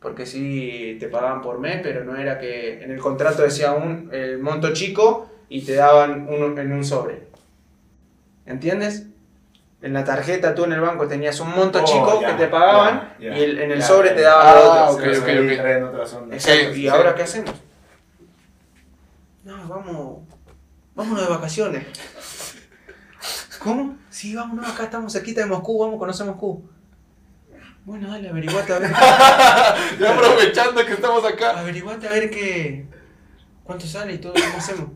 Porque 0.00 0.26
sí 0.26 0.96
te 0.98 1.06
pagaban 1.08 1.40
por 1.40 1.60
mes, 1.60 1.78
pero 1.84 2.02
no 2.04 2.16
era 2.16 2.36
que 2.40 2.82
en 2.82 2.90
el 2.90 2.98
contrato 2.98 3.42
decía 3.42 3.70
un 3.74 4.10
el 4.12 4.40
monto 4.40 4.72
chico 4.72 5.30
y 5.48 5.62
te 5.64 5.74
daban 5.76 6.26
uno 6.28 6.60
en 6.60 6.72
un 6.72 6.84
sobre. 6.84 7.28
¿Entiendes? 8.44 9.06
En 9.80 9.92
la 9.92 10.02
tarjeta 10.02 10.52
tú 10.52 10.64
en 10.64 10.72
el 10.72 10.80
banco 10.80 11.06
tenías 11.06 11.38
un 11.38 11.50
monto 11.50 11.78
Oh, 11.80 11.84
chico 11.84 12.20
ya, 12.20 12.26
que 12.36 12.42
te 12.44 12.48
pagaban 12.50 13.14
ya, 13.20 13.28
ya, 13.30 13.38
y 13.38 13.42
el- 13.44 13.58
en 13.60 13.70
el 13.70 13.78
ya, 13.78 13.86
sobre 13.86 14.08
ya. 14.08 14.14
te 14.16 14.22
daban 14.22 14.46
Ah, 14.48 14.86
otro. 14.90 14.94
ok, 15.06 15.12
Se 15.14 15.20
ok, 15.20 15.28
ahí 15.28 15.48
ok. 15.52 15.56
traen 15.60 15.84
otras 15.84 16.12
ondas. 16.14 16.44
Exacto. 16.44 16.70
¿Y 16.76 16.80
sí. 16.80 16.88
ahora 16.88 17.14
qué 17.14 17.22
hacemos? 17.22 17.54
No, 19.44 19.68
vamos. 19.68 20.18
Vámonos 20.96 21.22
de 21.22 21.28
vacaciones. 21.28 21.86
¿Cómo? 23.66 23.96
Sí, 24.10 24.34
vámonos, 24.34 24.68
acá 24.70 24.84
estamos 24.84 25.12
cerquita 25.12 25.40
de 25.40 25.46
Moscú, 25.46 25.80
vamos 25.80 25.96
a 25.96 25.98
conocer 25.98 26.24
Moscú. 26.26 26.68
Bueno, 27.84 28.08
dale, 28.10 28.28
averiguate 28.28 28.72
a 28.72 28.78
ver. 28.78 28.90
Ya 30.00 30.12
aprovechando 30.14 30.86
que 30.86 30.92
estamos 30.92 31.24
acá. 31.24 31.58
averiguate 31.58 32.06
a 32.06 32.10
ver 32.10 32.30
qué. 32.30 32.86
¿Cuánto 33.64 33.86
sale 33.86 34.14
y 34.14 34.18
todo? 34.18 34.34
¿Cómo 34.34 34.58
hacemos? 34.58 34.86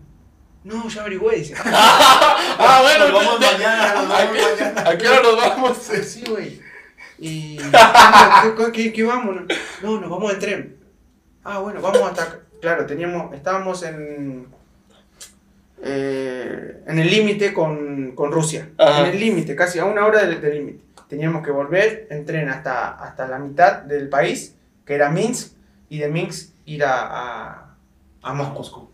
No, 0.63 0.89
ya 0.89 1.01
averigüé, 1.01 1.37
dice. 1.37 1.55
Ah, 1.65 2.81
bueno, 2.83 3.09
Nos 3.09 3.25
vamos 3.25 3.41
mañana, 3.41 3.95
nos 3.95 4.05
¿A 4.05 4.09
vamos 4.25 4.37
qué- 4.37 4.65
mañana. 4.65 4.91
¿A 4.91 4.99
qué 4.99 5.09
hora 5.09 5.23
nos 5.23 5.37
vamos? 5.37 5.79
Sí, 6.05 6.25
güey. 6.29 6.61
¿Y 7.19 7.57
¿qué, 8.57 8.73
qué, 8.73 8.93
qué 8.93 9.03
vamos? 9.03 9.37
No, 9.83 10.01
nos 10.01 10.11
vamos 10.11 10.33
en 10.33 10.39
tren. 10.39 10.77
Ah, 11.43 11.59
bueno, 11.59 11.81
vamos 11.81 12.03
hasta 12.03 12.23
acá. 12.23 12.39
Claro, 12.61 12.87
teníamos, 12.87 13.35
estábamos 13.35 13.83
en, 13.83 14.47
eh, 15.83 16.83
en 16.87 16.99
el 16.99 17.11
límite 17.11 17.53
con, 17.53 18.13
con 18.15 18.33
Rusia. 18.33 18.71
Ajá. 18.79 19.01
En 19.01 19.07
el 19.15 19.21
límite, 19.21 19.55
casi 19.57 19.79
a 19.79 19.85
una 19.85 20.05
hora 20.07 20.25
del 20.27 20.41
del 20.41 20.55
límite. 20.55 20.81
Teníamos 21.09 21.45
que 21.45 21.51
volver 21.51 22.07
en 22.11 22.25
tren 22.25 22.49
hasta, 22.49 22.91
hasta 22.91 23.27
la 23.27 23.39
mitad 23.39 23.83
del 23.83 24.09
país, 24.09 24.55
que 24.85 24.95
era 24.95 25.11
Minsk, 25.11 25.55
y 25.89 25.99
de 25.99 26.09
Minsk 26.09 26.55
ir 26.67 26.85
a, 26.85 27.01
a, 27.61 27.77
a 28.23 28.33
Moscú. 28.35 28.89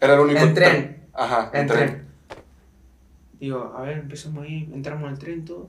Era 0.00 0.14
el 0.14 0.20
único. 0.20 0.40
En 0.40 0.54
tren. 0.54 1.06
Ajá, 1.14 1.50
En 1.54 1.60
en 1.62 1.66
tren. 1.66 1.78
tren. 1.88 2.04
Digo, 3.40 3.74
a 3.76 3.82
ver, 3.82 3.98
empezamos 3.98 4.44
ahí, 4.44 4.68
entramos 4.74 5.08
al 5.08 5.18
tren, 5.18 5.44
todo. 5.44 5.68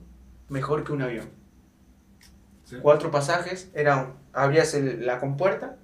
Mejor 0.49 0.83
que 0.83 0.91
un 0.93 1.01
avión. 1.01 1.29
Sí. 2.65 2.77
Cuatro 2.81 3.11
pasajes, 3.11 3.69
era 3.73 3.97
un- 3.97 4.13
abrías 4.33 4.73
el- 4.73 5.05
la 5.05 5.19
compuerta, 5.19 5.77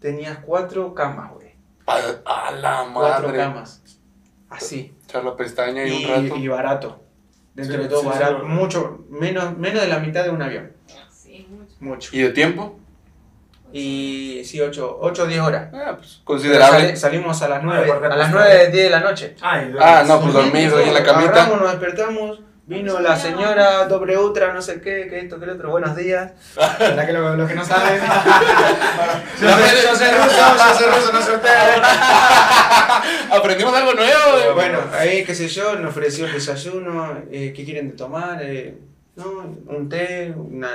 tenías 0.00 0.38
cuatro 0.38 0.94
camas, 0.94 1.32
güey. 1.32 1.50
A, 1.86 1.96
a 2.48 2.52
la 2.52 2.90
Cuatro 2.94 3.28
madre. 3.28 3.38
camas. 3.40 3.82
Así. 4.50 4.92
Echar 5.08 5.24
la 5.24 5.36
pestaña 5.36 5.84
y, 5.86 5.92
Y, 5.92 6.04
un 6.04 6.10
rato. 6.28 6.36
y 6.36 6.48
barato. 6.48 7.02
Dentro 7.54 7.76
Sí, 7.76 7.82
de 7.82 7.88
todo 7.88 8.00
sí, 8.02 8.06
sí, 8.12 8.18
barato. 8.18 8.38
lo- 8.38 8.44
mucho, 8.48 9.04
menos, 9.10 9.56
menos 9.56 9.82
de 9.82 9.88
la 9.88 9.98
mitad 10.00 10.24
de 10.24 10.30
un 10.30 10.42
avión. 10.42 10.72
Sí, 11.10 11.46
mucho. 11.50 11.74
Mucho. 11.80 12.10
¿Y 12.16 12.20
de 12.22 12.30
tiempo? 12.30 12.76
Y 13.72 14.42
sí, 14.44 14.60
ocho 14.60 14.98
o 15.00 15.10
10 15.26 15.40
horas. 15.40 15.72
Ah, 15.72 15.94
pues 15.96 16.20
considerable. 16.24 16.86
sali- 16.88 16.96
salimos 16.96 17.40
a 17.42 17.48
las 17.48 17.62
9, 17.62 17.86
porque 17.86 18.06
a 18.06 18.08
las 18.16 18.30
pues, 18.32 18.44
9, 18.44 18.70
10 18.72 18.84
de 18.84 18.90
la 18.90 19.00
noche. 19.00 19.36
Ah, 19.40 19.62
y 19.62 19.72
Ah, 19.78 20.04
no, 20.06 20.20
pues 20.20 20.32
dormido 20.34 20.76
ahí 20.78 20.88
en 20.88 20.94
la 20.94 21.04
camita. 21.04 21.30
Agarramos, 21.30 21.60
nos 21.60 21.70
despertamos. 21.70 22.40
Vino 22.70 23.00
la 23.00 23.16
señora 23.16 23.86
doble 23.88 24.16
ultra, 24.16 24.54
no 24.54 24.62
sé 24.62 24.80
qué, 24.80 25.08
que 25.08 25.18
esto, 25.18 25.40
que 25.40 25.46
lo 25.46 25.54
otro. 25.54 25.70
Buenos 25.70 25.96
días. 25.96 26.30
La 26.94 27.04
que 27.04 27.12
lo- 27.12 27.34
los 27.34 27.48
que 27.48 27.56
no 27.56 27.64
saben. 27.64 28.00
yo, 29.40 29.48
soy, 29.50 29.60
yo 29.82 29.96
soy 29.96 30.06
ruso, 30.06 30.36
yo 30.38 30.74
soy 30.78 30.86
ruso, 30.86 31.12
no 31.12 31.20
soy 31.20 31.34
usted. 31.34 31.48
Aprendimos 33.32 33.74
algo 33.74 33.92
nuevo. 33.94 34.38
eh. 34.38 34.52
Bueno, 34.54 34.78
ahí, 34.96 35.24
qué 35.24 35.34
sé 35.34 35.48
yo, 35.48 35.74
nos 35.80 35.90
ofreció 35.90 36.26
el 36.26 36.32
desayuno. 36.32 37.18
eh, 37.32 37.52
¿Qué 37.56 37.64
quieren 37.64 37.88
de 37.90 37.96
tomar? 37.96 38.38
Eh, 38.40 38.78
no, 39.16 39.56
un 39.66 39.88
té, 39.88 40.32
una, 40.36 40.70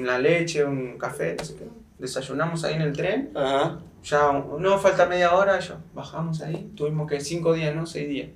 una 0.00 0.18
leche, 0.18 0.64
un 0.64 0.96
café, 0.96 1.36
no 1.38 1.44
sé 1.44 1.56
qué. 1.56 1.64
Desayunamos 1.98 2.64
ahí 2.64 2.74
en 2.76 2.80
el 2.82 2.92
tren. 2.94 3.30
Ajá. 3.36 3.80
Ya, 4.02 4.32
no, 4.58 4.78
falta 4.78 5.04
media 5.04 5.34
hora, 5.34 5.58
ya 5.60 5.76
bajamos 5.92 6.40
ahí. 6.40 6.72
Tuvimos 6.74 7.06
que 7.06 7.20
cinco 7.20 7.52
días, 7.52 7.74
¿no? 7.74 7.84
Seis 7.84 8.08
días. 8.08 8.28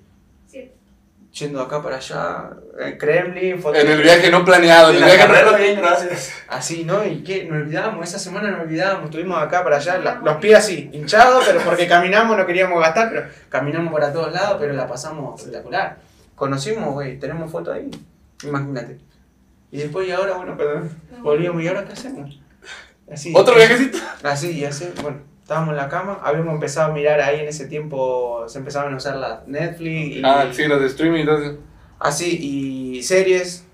Yendo 1.38 1.58
de 1.60 1.64
acá 1.66 1.82
para 1.82 1.96
allá, 1.96 2.50
en 2.80 2.98
Kremlin, 2.98 3.60
foto- 3.60 3.76
En 3.78 3.86
el 3.88 4.02
viaje 4.02 4.30
no 4.30 4.44
planeado. 4.44 4.88
En 4.90 4.96
el 4.96 5.00
la 5.02 5.06
viaje 5.06 5.20
no 5.22 5.26
carrera 5.34 5.48
planeado. 5.50 5.74
bien, 5.74 5.86
gracias. 5.86 6.32
Así, 6.48 6.84
¿no? 6.84 7.04
¿Y 7.04 7.22
qué? 7.22 7.44
Nos 7.44 7.62
olvidamos, 7.62 8.08
esa 8.08 8.18
semana 8.18 8.50
nos 8.50 8.60
olvidamos, 8.62 9.04
estuvimos 9.04 9.40
acá 9.42 9.62
para 9.62 9.76
allá, 9.76 9.98
la- 9.98 10.16
los 10.24 10.36
pies 10.38 10.56
así, 10.58 10.90
hinchados, 10.92 11.44
pero 11.46 11.60
porque 11.60 11.86
caminamos, 11.88 12.36
no 12.36 12.46
queríamos 12.46 12.80
gastar, 12.80 13.10
pero 13.10 13.26
caminamos 13.48 13.92
para 13.92 14.12
todos 14.12 14.32
lados, 14.32 14.56
pero 14.58 14.72
la 14.72 14.86
pasamos 14.88 15.38
espectacular. 15.38 15.98
Conocimos, 16.34 16.92
güey, 16.94 17.18
tenemos 17.18 17.50
foto 17.52 17.72
ahí, 17.72 17.90
imagínate. 18.42 18.98
Y 19.70 19.78
después, 19.78 20.08
y 20.08 20.12
ahora, 20.12 20.34
bueno, 20.34 20.56
perdón, 20.56 20.90
volvíamos, 21.20 21.62
¿y 21.62 21.68
ahora 21.68 21.84
qué 21.84 21.92
hacemos? 21.92 22.40
Así, 23.12 23.32
Otro 23.36 23.54
viajecito. 23.54 23.98
Así, 24.22 24.50
y 24.58 24.64
así, 24.64 24.90
bueno, 25.02 25.18
estábamos 25.48 25.70
en 25.70 25.76
la 25.78 25.88
cama, 25.88 26.20
habíamos 26.22 26.52
empezado 26.52 26.90
a 26.90 26.94
mirar 26.94 27.22
ahí 27.22 27.40
en 27.40 27.48
ese 27.48 27.66
tiempo, 27.68 28.44
se 28.48 28.58
empezaban 28.58 28.92
a 28.92 28.96
usar 28.98 29.16
la 29.16 29.44
Netflix 29.46 30.16
y 30.16 30.22
Ah, 30.22 30.46
sí, 30.52 30.66
los 30.66 30.78
de 30.78 30.88
streaming. 30.88 31.20
Entonces. 31.20 31.52
así, 31.98 32.38
y 32.38 33.02
series, 33.02 33.64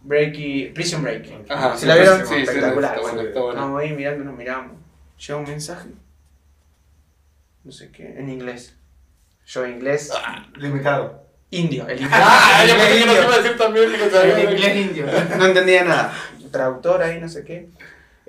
Breaky, 0.00 0.70
Prison 0.74 1.02
Break. 1.02 1.50
Ajá. 1.50 1.76
¿Sí 1.76 1.84
la 1.84 1.96
vieron? 1.96 2.26
Sí, 2.26 2.34
sí, 2.34 2.40
Espectacular, 2.40 2.94
está 2.94 3.02
bueno, 3.02 3.20
está 3.20 3.40
bueno. 3.40 3.52
Estábamos 3.52 3.80
ahí 3.82 3.92
mirando, 3.92 4.24
nos 4.24 4.38
miramos. 4.38 4.72
Llega 5.18 5.38
un 5.38 5.44
mensaje. 5.44 5.88
No 7.62 7.72
sé 7.72 7.90
qué, 7.90 8.06
en 8.06 8.30
inglés. 8.30 8.74
Yo 9.44 9.66
inglés. 9.66 10.10
Limitado. 10.56 11.26
Indio, 11.50 11.86
el 11.88 12.00
inglés. 12.00 12.20
Ah, 12.24 12.60
el 12.62 12.68
yo 12.70 12.74
pensé 12.74 13.00
inglés 13.00 13.04
que 13.04 13.06
nos 13.06 13.24
iba 13.26 13.34
a 13.34 13.42
decir 13.42 13.56
también. 13.58 13.92
El 13.92 14.52
inglés 14.54 14.76
indio. 14.76 15.06
No 15.36 15.44
entendía 15.44 15.84
nada. 15.84 16.14
Traductor 16.50 17.02
ahí, 17.02 17.20
no 17.20 17.28
sé 17.28 17.44
qué. 17.44 17.68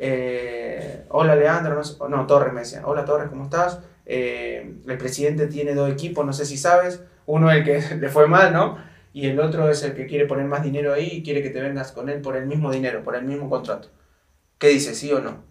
Eh, 0.02 1.06
hola 1.10 1.36
Leandro, 1.36 1.76
no, 1.76 1.84
sé- 1.84 1.97
no, 2.10 2.26
Torres 2.26 2.54
me 2.54 2.62
decía. 2.62 2.82
Hola 2.86 3.04
Torres, 3.06 3.28
¿cómo 3.30 3.43
estás? 3.43 3.80
Eh, 4.06 4.76
el 4.88 4.97
presidente 4.97 5.47
tiene 5.47 5.74
dos 5.76 5.91
equipos, 5.91 6.26
no 6.26 6.32
sé 6.34 6.45
si 6.45 6.58
sabes. 6.58 7.04
Uno 7.26 7.52
el 7.52 7.64
que 7.66 7.82
le 8.00 8.10
fue 8.10 8.28
mal, 8.28 8.54
¿no? 8.54 8.78
Y 9.12 9.28
el 9.28 9.39
otro 9.39 9.70
es 9.70 9.84
el 9.84 9.93
que 9.95 10.06
quiere 10.08 10.26
poner 10.26 10.45
más 10.45 10.64
dinero 10.64 10.93
ahí 10.93 11.08
y 11.12 11.24
quiere 11.24 11.43
que 11.43 11.50
te 11.50 11.62
vengas 11.62 11.91
con 11.91 12.10
él 12.10 12.22
por 12.22 12.38
el 12.38 12.45
mismo 12.45 12.72
dinero, 12.72 13.04
por 13.04 13.16
el 13.16 13.24
mismo 13.26 13.50
contrato. 13.50 13.89
¿Qué 14.58 14.70
dices, 14.70 14.97
sí 14.97 15.12
o 15.12 15.20
no? 15.20 15.43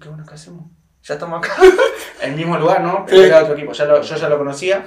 ¿Qué 0.00 0.08
bueno 0.08 0.24
que 0.26 0.34
hacemos? 0.34 0.66
Ya 1.02 1.14
estamos 1.14 1.38
acá. 1.38 1.54
el 2.22 2.34
mismo 2.34 2.58
lugar, 2.58 2.82
¿no? 2.82 3.06
Sí. 3.08 3.16
era 3.18 3.42
otro 3.42 3.54
equipo. 3.54 3.72
Ya 3.72 3.84
lo- 3.86 4.02
yo 4.02 4.16
ya 4.16 4.28
lo 4.28 4.38
conocía 4.38 4.84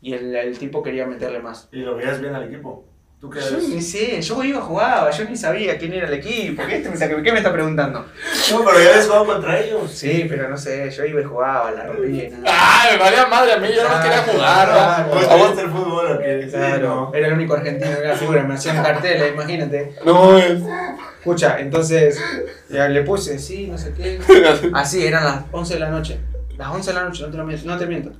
y 0.00 0.14
el, 0.14 0.34
el 0.34 0.58
tipo 0.58 0.82
quería 0.82 1.06
meterle 1.06 1.38
más. 1.40 1.68
Y 1.70 1.80
lo 1.80 1.94
veías 1.96 2.20
bien 2.20 2.34
al 2.34 2.44
equipo. 2.52 2.88
¿Tú 3.20 3.28
qué 3.28 3.40
Yo 3.40 3.58
ni 3.58 3.82
sé, 3.82 4.22
yo 4.22 4.44
iba 4.44 4.60
jugaba, 4.60 5.10
yo 5.10 5.24
ni 5.24 5.36
sabía 5.36 5.76
quién 5.76 5.92
era 5.92 6.06
el 6.06 6.14
equipo. 6.14 6.62
¿Qué, 6.64 6.76
este 6.76 6.88
me 6.88 6.94
está- 6.94 7.08
qué 7.08 7.32
me 7.32 7.38
está 7.38 7.52
preguntando? 7.52 8.06
No, 8.52 8.64
pero 8.64 8.78
ya 8.80 8.90
habías 8.90 9.06
jugado 9.06 9.26
contra 9.26 9.58
ellos. 9.58 9.90
Sí, 9.90 10.26
pero 10.28 10.48
no 10.48 10.56
sé, 10.56 10.88
yo 10.92 11.04
iba 11.04 11.20
y 11.20 11.24
jugaba, 11.24 11.72
la 11.72 11.86
rompía. 11.86 12.30
Ah, 12.46 12.86
me 12.92 12.98
valía 12.98 13.26
madre 13.26 13.54
a 13.54 13.58
mí. 13.58 13.68
Yo 13.74 13.88
no 13.88 14.00
quería 14.00 14.22
jugar. 14.22 14.68
Ah, 14.70 15.04
¿no? 15.04 15.12
Pues 15.14 15.28
te 15.28 15.34
gusta 15.36 15.62
el 15.62 15.70
fútbol, 15.70 16.12
¿o 16.12 16.18
qué? 16.20 16.42
Sí, 16.44 16.50
Claro, 16.50 16.86
no. 16.88 17.12
era 17.12 17.26
el 17.26 17.32
único 17.32 17.54
argentino 17.54 17.90
que 17.96 18.04
era 18.04 18.14
figura, 18.14 18.44
me 18.44 18.54
hacían 18.54 18.84
carteles, 18.84 19.32
imagínate. 19.34 19.96
No, 20.04 20.38
es. 20.38 20.62
Escucha, 21.18 21.58
entonces 21.58 22.22
ya 22.70 22.88
le 22.88 23.02
puse, 23.02 23.40
sí, 23.40 23.66
no 23.66 23.76
sé 23.76 23.92
qué. 23.94 24.20
Así, 24.74 25.04
eran 25.04 25.24
las 25.24 25.42
11 25.50 25.74
de 25.74 25.80
la 25.80 25.90
noche. 25.90 26.20
Las 26.56 26.68
11 26.68 26.90
de 26.90 26.94
la 26.94 27.04
noche, 27.04 27.22
no 27.24 27.30
te, 27.32 27.36
lo 27.36 27.44
miento, 27.44 27.66
no 27.66 27.76
te 27.76 27.86
miento. 27.86 28.12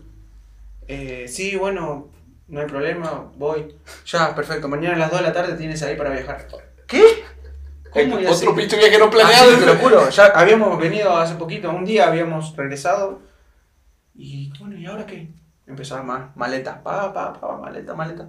Eh, 0.89 1.27
sí, 1.29 1.55
bueno, 1.55 2.09
no 2.49 2.61
hay 2.61 2.67
problema, 2.67 3.31
voy. 3.37 3.75
Ya, 4.07 4.35
perfecto, 4.35 4.69
mañana 4.69 4.97
a 4.97 4.99
las 4.99 5.11
2 5.11 5.21
de 5.21 5.27
la 5.27 5.33
tarde 5.33 5.55
tienes 5.55 5.83
ahí 5.83 5.97
para 5.97 6.11
viajar. 6.11 6.47
¿Qué? 6.87 7.03
¿Cómo? 7.91 8.17
Así- 8.17 8.27
Otro 8.47 8.55
pinche 8.55 8.77
viaje 8.77 8.99
no 8.99 9.07
Así, 9.07 9.15
planeado. 9.17 9.59
te 9.59 9.67
lo 9.67 9.75
juro, 9.77 10.09
ya 10.11 10.27
habíamos 10.27 10.79
venido 10.79 11.17
hace 11.17 11.35
poquito, 11.37 11.71
un 11.71 11.85
día 11.85 12.07
habíamos 12.09 12.55
regresado 12.57 13.21
y 14.15 14.53
bueno, 14.59 14.77
¿y 14.77 14.87
ahora 14.87 15.07
qué? 15.07 15.29
Empezó 15.67 15.95
a 15.97 15.99
armar 16.01 16.31
maleta, 16.35 16.83
pa, 16.83 17.13
pa, 17.13 17.33
pa, 17.41 17.57
maleta, 17.57 17.95
maleta. 17.95 18.29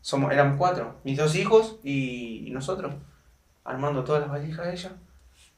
Somos, 0.00 0.32
éramos 0.32 0.56
cuatro, 0.58 0.96
mis 1.04 1.16
dos 1.18 1.34
hijos 1.34 1.76
y, 1.84 2.46
y 2.46 2.50
nosotros, 2.50 2.94
armando 3.64 4.02
todas 4.02 4.22
las 4.22 4.30
valijas 4.30 4.66
de 4.66 4.72
ella. 4.72 4.92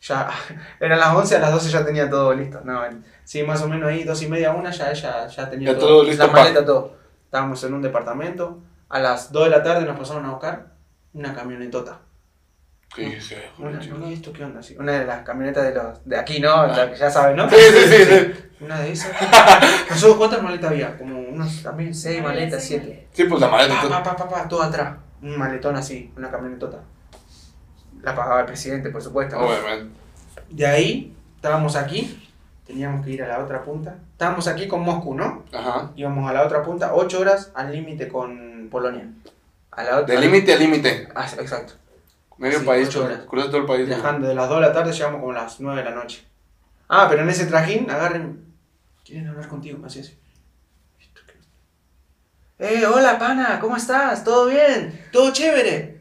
Ya, 0.01 0.31
eran 0.81 0.99
las 0.99 1.15
11, 1.15 1.37
a 1.37 1.41
las 1.41 1.53
12 1.53 1.71
ya 1.71 1.85
tenía 1.85 2.11
todo 2.11 2.35
listo. 2.35 2.61
No, 2.65 2.81
sí, 3.25 3.43
más 3.45 3.63
o 3.63 3.69
menos 3.69 3.89
ahí, 3.89 4.03
dos 4.05 4.21
y 4.23 4.29
media, 4.29 4.51
una, 4.53 4.71
ya 4.71 4.91
ella 4.91 5.27
ya 5.29 5.49
tenía 5.49 5.73
Ya 5.73 5.79
todo 5.79 6.03
listo 6.03 6.27
la 6.27 6.33
maleta, 6.33 6.65
todo. 6.65 6.97
Estábamos 7.33 7.65
en 7.65 7.73
un 7.73 7.81
departamento, 7.81 8.61
a 8.91 8.99
las 8.99 9.33
2 9.33 9.45
de 9.45 9.51
la 9.51 9.63
tarde 9.63 9.87
nos 9.87 9.99
pasaron 9.99 10.27
a 10.27 10.33
buscar 10.33 10.67
una 11.15 11.35
camionetota. 11.35 12.01
Sí, 12.95 13.19
sí, 13.23 13.37
Una, 13.59 13.81
¿esto 14.13 14.35
qué 14.35 14.45
onda? 14.45 14.63
Sí, 14.63 14.77
Una 14.79 14.93
de 14.93 15.07
las 15.07 15.23
camionetas 15.23 15.65
de 15.65 15.73
los 15.75 16.05
de 16.05 16.19
aquí, 16.19 16.41
¿no? 16.41 16.67
La 16.67 16.91
que 16.91 16.97
ya 16.99 17.11
saben, 17.11 17.37
¿no? 17.37 17.49
Sí, 17.49 17.57
sí, 17.57 17.89
sí, 17.89 18.05
sí. 18.05 18.35
Una 18.61 18.79
de 18.81 18.93
esas. 18.93 19.13
Nosotros, 19.91 20.19
¿cuántas 20.19 20.43
maletas 20.43 20.73
había? 20.73 20.99
Como 20.99 21.19
unos 21.21 21.63
también 21.63 21.95
seis 21.95 22.23
maletas, 22.23 22.63
siete. 22.63 23.09
Sí, 23.15 23.25
pues 23.25 23.41
la 23.41 23.49
maleta. 23.49 23.77
Pa, 23.77 23.81
todo- 23.81 23.91
pa, 23.91 24.03
pa, 24.03 24.17
pa, 24.17 24.29
pa, 24.29 24.49
todo 24.49 24.63
atrás. 24.63 24.99
Un 25.23 25.39
maletón 25.39 25.75
así, 25.75 26.13
una 26.19 26.31
camionetota. 26.31 26.81
La 28.03 28.15
pagaba 28.15 28.41
el 28.41 28.47
presidente, 28.47 28.91
por 28.91 29.01
supuesto. 29.01 29.37
¿no? 29.37 29.47
Obviamente. 29.47 29.91
De 30.51 30.67
ahí, 30.67 31.17
estábamos 31.37 31.77
aquí, 31.77 32.22
teníamos 32.73 33.05
que 33.05 33.11
ir 33.11 33.23
a 33.23 33.29
la 33.29 33.39
otra 33.45 33.63
punta. 33.63 33.97
Estábamos 34.13 34.49
aquí 34.49 34.67
con 34.67 34.81
Moscú, 34.81 35.15
¿no? 35.15 35.45
Ajá. 35.53 35.91
Íbamos 35.95 36.29
a 36.29 36.33
la 36.33 36.43
otra 36.43 36.63
punta, 36.63 36.95
ocho 36.95 37.21
horas 37.21 37.53
al 37.55 37.71
límite 37.71 38.09
con 38.09 38.69
Polonia. 38.71 39.07
A 39.73 39.83
la 39.85 39.99
otra. 39.99 40.15
De 40.15 40.21
límite 40.21 40.55
a 40.55 40.57
límite. 40.57 41.09
Ah, 41.15 41.27
exacto. 41.39 41.75
Medio 42.39 42.61
Sí, 42.61 42.65
país. 42.67 42.89
ocho 42.89 43.05
horas. 43.05 43.21
Cruza 43.29 43.49
todo 43.49 43.59
el 43.59 43.67
país. 43.67 43.87
Viajando 43.87 44.27
de 44.27 44.35
las 44.35 44.49
2 44.49 44.61
de 44.61 44.67
la 44.67 44.73
tarde 44.73 44.93
llegamos 44.93 45.21
como 45.21 45.33
a 45.33 45.43
las 45.43 45.61
9 45.61 45.83
de 45.83 45.91
la 45.91 45.95
noche. 45.95 46.25
Ah, 46.89 47.07
pero 47.11 47.23
en 47.23 47.29
ese 47.29 47.47
trajín 47.47 47.91
agarren. 47.91 48.43
Quieren 49.05 49.29
hablar 49.29 49.49
contigo, 49.49 49.79
así 49.85 50.01
así. 50.01 50.19
¿Esto 50.99 51.21
qué? 51.27 51.35
Eh, 52.59 52.87
hola 52.87 53.19
pana, 53.19 53.59
¿cómo 53.61 53.77
estás? 53.77 54.25
¿Todo 54.25 54.47
bien? 54.47 55.09
¿Todo 55.13 55.31
chévere? 55.33 56.01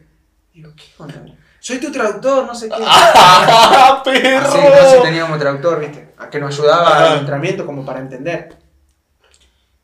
Digo, 0.53 0.72
¿qué 0.76 0.84
onda? 0.97 1.15
Soy 1.59 1.80
tu 1.80 1.91
traductor, 1.91 2.45
no 2.45 2.55
sé 2.55 2.69
qué. 2.69 2.76
¡Ah, 2.86 4.01
perro! 4.03 4.47
Así, 4.47 4.57
entonces 4.57 5.03
teníamos 5.03 5.38
traductor, 5.39 5.80
¿viste? 5.80 6.11
A 6.22 6.30
que 6.30 6.39
nos 6.39 6.57
ayudaba 6.57 7.11
al 7.11 7.19
entrenamiento 7.19 7.65
como 7.65 7.84
para 7.84 7.99
entender. 7.99 8.57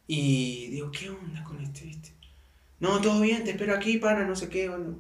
Y 0.06 0.68
digo, 0.68 0.92
¿qué 0.92 1.10
onda 1.10 1.44
con 1.44 1.60
este, 1.62 1.86
viste? 1.86 2.14
No, 2.80 3.02
todo 3.02 3.22
bien, 3.22 3.44
te 3.44 3.52
espero 3.52 3.74
aquí, 3.74 3.98
pana, 3.98 4.24
no 4.24 4.36
sé 4.36 4.50
qué. 4.50 4.70
Bueno. 4.70 5.00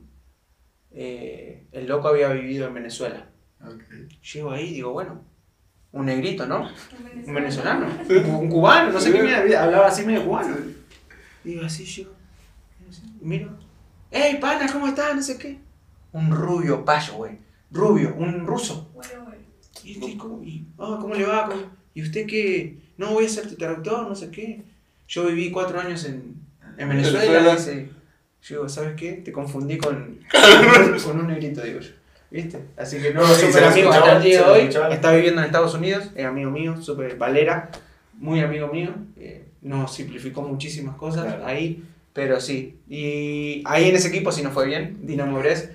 Eh, 0.92 1.68
el 1.72 1.86
loco 1.88 2.08
había 2.08 2.30
vivido 2.30 2.68
en 2.68 2.74
Venezuela. 2.74 3.30
Llego 4.34 4.52
ahí 4.52 4.70
y 4.70 4.74
digo, 4.74 4.94
bueno, 4.94 5.22
un 5.92 6.06
negrito, 6.06 6.46
¿no? 6.46 6.70
Un 7.26 7.34
venezolano, 7.34 7.88
un, 8.10 8.26
un 8.36 8.50
cubano, 8.50 8.92
no 8.92 9.00
sé 9.00 9.12
qué 9.12 9.22
mierda, 9.22 9.64
hablaba 9.64 9.88
así 9.88 10.06
medio 10.06 10.26
cubano. 10.26 10.56
Digo, 11.44 11.66
así 11.66 11.86
llego, 11.86 12.12
y 13.22 13.26
miro, 13.26 13.58
¡Ey, 14.12 14.40
pana, 14.40 14.72
¿cómo 14.72 14.88
estás? 14.88 15.16
No 15.16 15.22
sé 15.22 15.38
qué. 15.38 15.60
Un 16.14 16.32
rubio 16.32 16.86
payo, 16.86 17.16
güey. 17.16 17.38
Rubio, 17.72 18.16
un 18.16 18.48
ruso. 18.48 18.87
Y 19.88 19.92
este, 19.94 20.18
¿cómo, 20.18 20.42
ah, 20.80 20.98
¿cómo 21.02 21.16
le 21.16 21.26
va? 21.26 21.46
¿Cómo- 21.48 21.62
¿Y 21.94 22.02
usted 22.02 22.26
qué? 22.28 22.78
No, 22.98 23.14
voy 23.14 23.26
a 23.26 23.30
ser 23.30 23.48
tu 23.48 23.56
traductor, 23.56 24.08
no 24.08 24.16
sé 24.16 24.30
qué. 24.32 24.62
Yo 25.08 25.26
viví 25.28 25.50
cuatro 25.52 25.80
años 25.80 26.04
en, 26.06 26.36
en 26.78 26.90
Venezuela. 26.90 27.20
Venezuela. 27.22 27.56
dice. 27.56 27.90
Yo 28.44 28.56
digo, 28.58 28.70
¿sabes 28.70 28.96
qué? 28.96 29.14
Te 29.14 29.32
confundí 29.32 29.78
con, 29.78 30.20
con 31.04 31.20
un 31.20 31.28
negrito, 31.28 31.62
digo 31.62 31.80
yo. 31.80 31.92
¿Viste? 32.30 32.60
Así 32.76 32.98
que 33.02 33.14
no, 33.14 33.26
súper 33.26 33.64
amigo 33.64 33.90
escuchaba, 33.90 33.96
hasta 34.06 34.18
el 34.18 34.24
día 34.24 34.34
se 34.34 34.40
de 34.40 34.46
lo 34.48 34.54
hoy. 34.54 34.60
escuchaba. 34.62 34.94
Está 34.94 35.14
viviendo 35.14 35.40
en 35.42 35.46
Estados 35.46 35.74
Unidos, 35.74 36.12
es 36.16 36.26
amigo 36.26 36.52
mío, 36.52 36.82
súper 36.82 37.18
valera, 37.18 37.72
muy 38.14 38.42
amigo 38.42 38.68
mío. 38.68 38.94
eh, 39.18 39.46
nos 39.62 39.94
simplificó 39.96 40.42
muchísimas 40.44 40.96
cosas 40.98 41.24
Claro. 41.26 41.46
ahí, 41.46 41.84
pero 42.14 42.40
sí. 42.42 42.78
Y 42.90 43.64
ahí 43.66 43.90
en 43.90 43.96
ese 43.96 44.10
equipo 44.10 44.32
sí 44.32 44.44
nos 44.44 44.54
fue 44.54 44.68
bien, 44.68 45.00
Dinamo 45.04 45.40
Brest. 45.40 45.72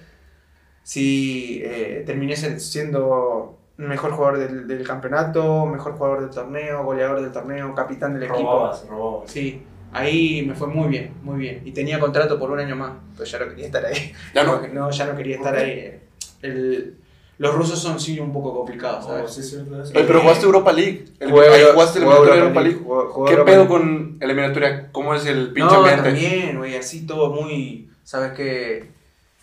Sí, 0.83 1.61
eh, 1.65 2.03
terminé 2.07 2.37
siendo 2.37 3.59
mejor 3.77 4.13
jugador 4.13 4.39
del, 4.39 4.67
del 4.69 4.87
campeonato, 4.87 5.67
mejor 5.67 5.93
jugador 5.95 6.21
del 6.23 6.31
torneo, 6.31 6.85
goleador 6.85 7.21
del 7.23 7.33
torneo, 7.33 7.75
capitán 7.75 8.15
del 8.15 8.25
equipo. 8.25 8.39
Robabas, 8.53 8.87
robabas. 8.89 9.31
Sí, 9.31 9.63
ahí 9.93 10.45
me 10.47 10.55
fue 10.55 10.69
muy 10.69 10.89
bien, 10.89 11.15
muy 11.23 11.39
bien. 11.39 11.63
Y 11.65 11.73
tenía 11.73 11.99
contrato 11.99 12.39
por 12.39 12.51
un 12.51 12.59
año 12.61 12.77
más, 12.77 12.93
pero 13.17 13.25
ya 13.29 13.39
no 13.39 13.49
quería 13.49 13.67
estar 13.67 13.85
ahí. 13.87 14.13
Ya 14.35 14.45
no. 14.45 14.61
No, 14.73 14.91
ya 14.91 15.07
no 15.07 15.17
quería 15.17 15.37
estar 15.37 15.55
ahí. 15.57 16.01
El- 16.43 16.97
los 17.39 17.55
rusos 17.57 17.79
son 17.81 17.99
sí 17.99 18.21
un 18.21 18.33
poco 18.33 18.55
complicados, 18.55 19.05
Oh, 19.07 19.09
¿sabes? 19.09 19.33
sí, 19.33 19.41
es 19.41 19.51
cierto 19.51 19.83
eso. 19.83 19.93
Oye, 19.97 20.05
pero 20.05 20.21
jugaste 20.21 20.45
Europa 20.45 20.73
League. 20.73 21.07
El, 21.19 21.31
Jugué- 21.33 21.49
ahí 21.49 21.65
jugaste 21.73 21.99
el 21.99 22.05
eliminatoria 22.05 22.35
de 22.35 22.41
Europa 22.41 22.61
League. 22.61 22.79
jugué- 22.85 23.07
jugué 23.11 23.27
¿Qué 23.27 23.33
Europa 23.33 23.51
pedo 23.51 23.57
League. 23.65 23.69
con 23.69 24.17
la 24.21 24.27
eliminatoria? 24.27 24.89
¿Cómo 24.93 25.15
es 25.15 25.27
el 25.27 25.53
pinche 25.53 25.75
No, 25.75 25.79
ambiente? 25.81 26.03
también, 26.05 26.59
güey, 26.59 26.77
así 26.77 27.05
todo 27.05 27.31
muy, 27.31 27.91
¿sabes 28.05 28.33
qué? 28.33 28.91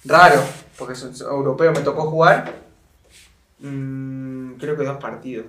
Raro, 0.05 0.39
porque 0.77 0.93
es 0.93 1.21
europeo, 1.21 1.73
me 1.73 1.81
tocó 1.81 2.03
jugar, 2.03 2.53
mm, 3.59 4.53
creo 4.53 4.77
que 4.77 4.83
dos 4.83 4.97
partidos. 4.97 5.45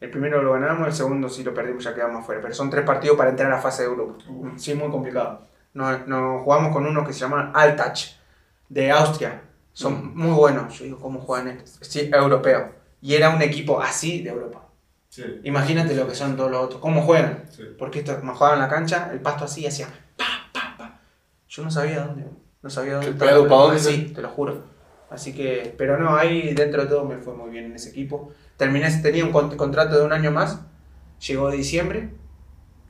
El 0.00 0.10
primero 0.10 0.42
lo 0.42 0.52
ganamos, 0.52 0.86
el 0.86 0.92
segundo 0.92 1.28
sí 1.28 1.42
lo 1.42 1.54
perdimos, 1.54 1.84
ya 1.84 1.94
quedamos 1.94 2.22
afuera. 2.22 2.40
Pero 2.42 2.54
son 2.54 2.68
tres 2.68 2.84
partidos 2.84 3.16
para 3.16 3.30
entrar 3.30 3.50
a 3.50 3.56
la 3.56 3.62
fase 3.62 3.84
de 3.84 3.90
grupo. 3.90 4.18
Uh. 4.28 4.50
Sí, 4.56 4.74
muy 4.74 4.90
complicado. 4.90 5.42
Nos, 5.72 6.06
nos 6.06 6.42
jugamos 6.42 6.72
con 6.72 6.86
unos 6.86 7.06
que 7.06 7.12
se 7.12 7.20
llaman 7.20 7.52
Altach, 7.54 8.16
de 8.68 8.90
Austria. 8.90 9.42
Son 9.72 10.16
muy 10.16 10.32
buenos. 10.32 10.78
Yo 10.78 10.84
digo, 10.84 10.98
¿cómo 11.00 11.20
juegan 11.20 11.48
estos? 11.48 11.78
Sí, 11.86 12.10
europeo. 12.12 12.72
Y 13.00 13.14
era 13.14 13.30
un 13.30 13.42
equipo 13.42 13.80
así 13.80 14.22
de 14.22 14.30
Europa. 14.30 14.62
Sí, 15.08 15.22
Imagínate 15.44 15.94
lo 15.94 16.08
que 16.08 16.14
son 16.14 16.36
todos 16.36 16.50
los 16.50 16.64
otros. 16.64 16.80
¿Cómo 16.80 17.02
juegan? 17.02 17.44
sí. 17.50 17.62
Porque 17.78 18.00
esto, 18.00 18.18
me 18.22 18.32
jugaban 18.32 18.58
en 18.58 18.62
la 18.64 18.68
cancha, 18.68 19.10
el 19.12 19.20
pasto 19.20 19.44
así, 19.44 19.66
hacía 19.66 19.86
pa, 20.16 20.50
pa, 20.52 20.74
pa. 20.76 21.00
Yo 21.48 21.62
no 21.62 21.70
sabía 21.70 22.04
dónde, 22.04 22.26
no 22.62 22.70
sabía 22.70 22.94
dónde 22.94 23.06
¿Qué 23.06 23.12
estaba 23.12 23.30
te 24.14 24.22
lo 24.22 24.28
juro. 24.28 24.73
Así 25.14 25.32
que, 25.32 25.74
pero 25.78 25.98
no, 25.98 26.16
ahí 26.16 26.52
dentro 26.54 26.82
de 26.82 26.88
todo 26.88 27.04
me 27.04 27.18
fue 27.18 27.34
muy 27.34 27.50
bien 27.50 27.66
en 27.66 27.74
ese 27.74 27.90
equipo. 27.90 28.32
Terminé, 28.56 28.90
tenía 29.02 29.24
un 29.24 29.32
con- 29.32 29.56
contrato 29.56 29.96
de 29.98 30.04
un 30.04 30.12
año 30.12 30.30
más, 30.30 30.60
llegó 31.26 31.50
diciembre, 31.50 32.10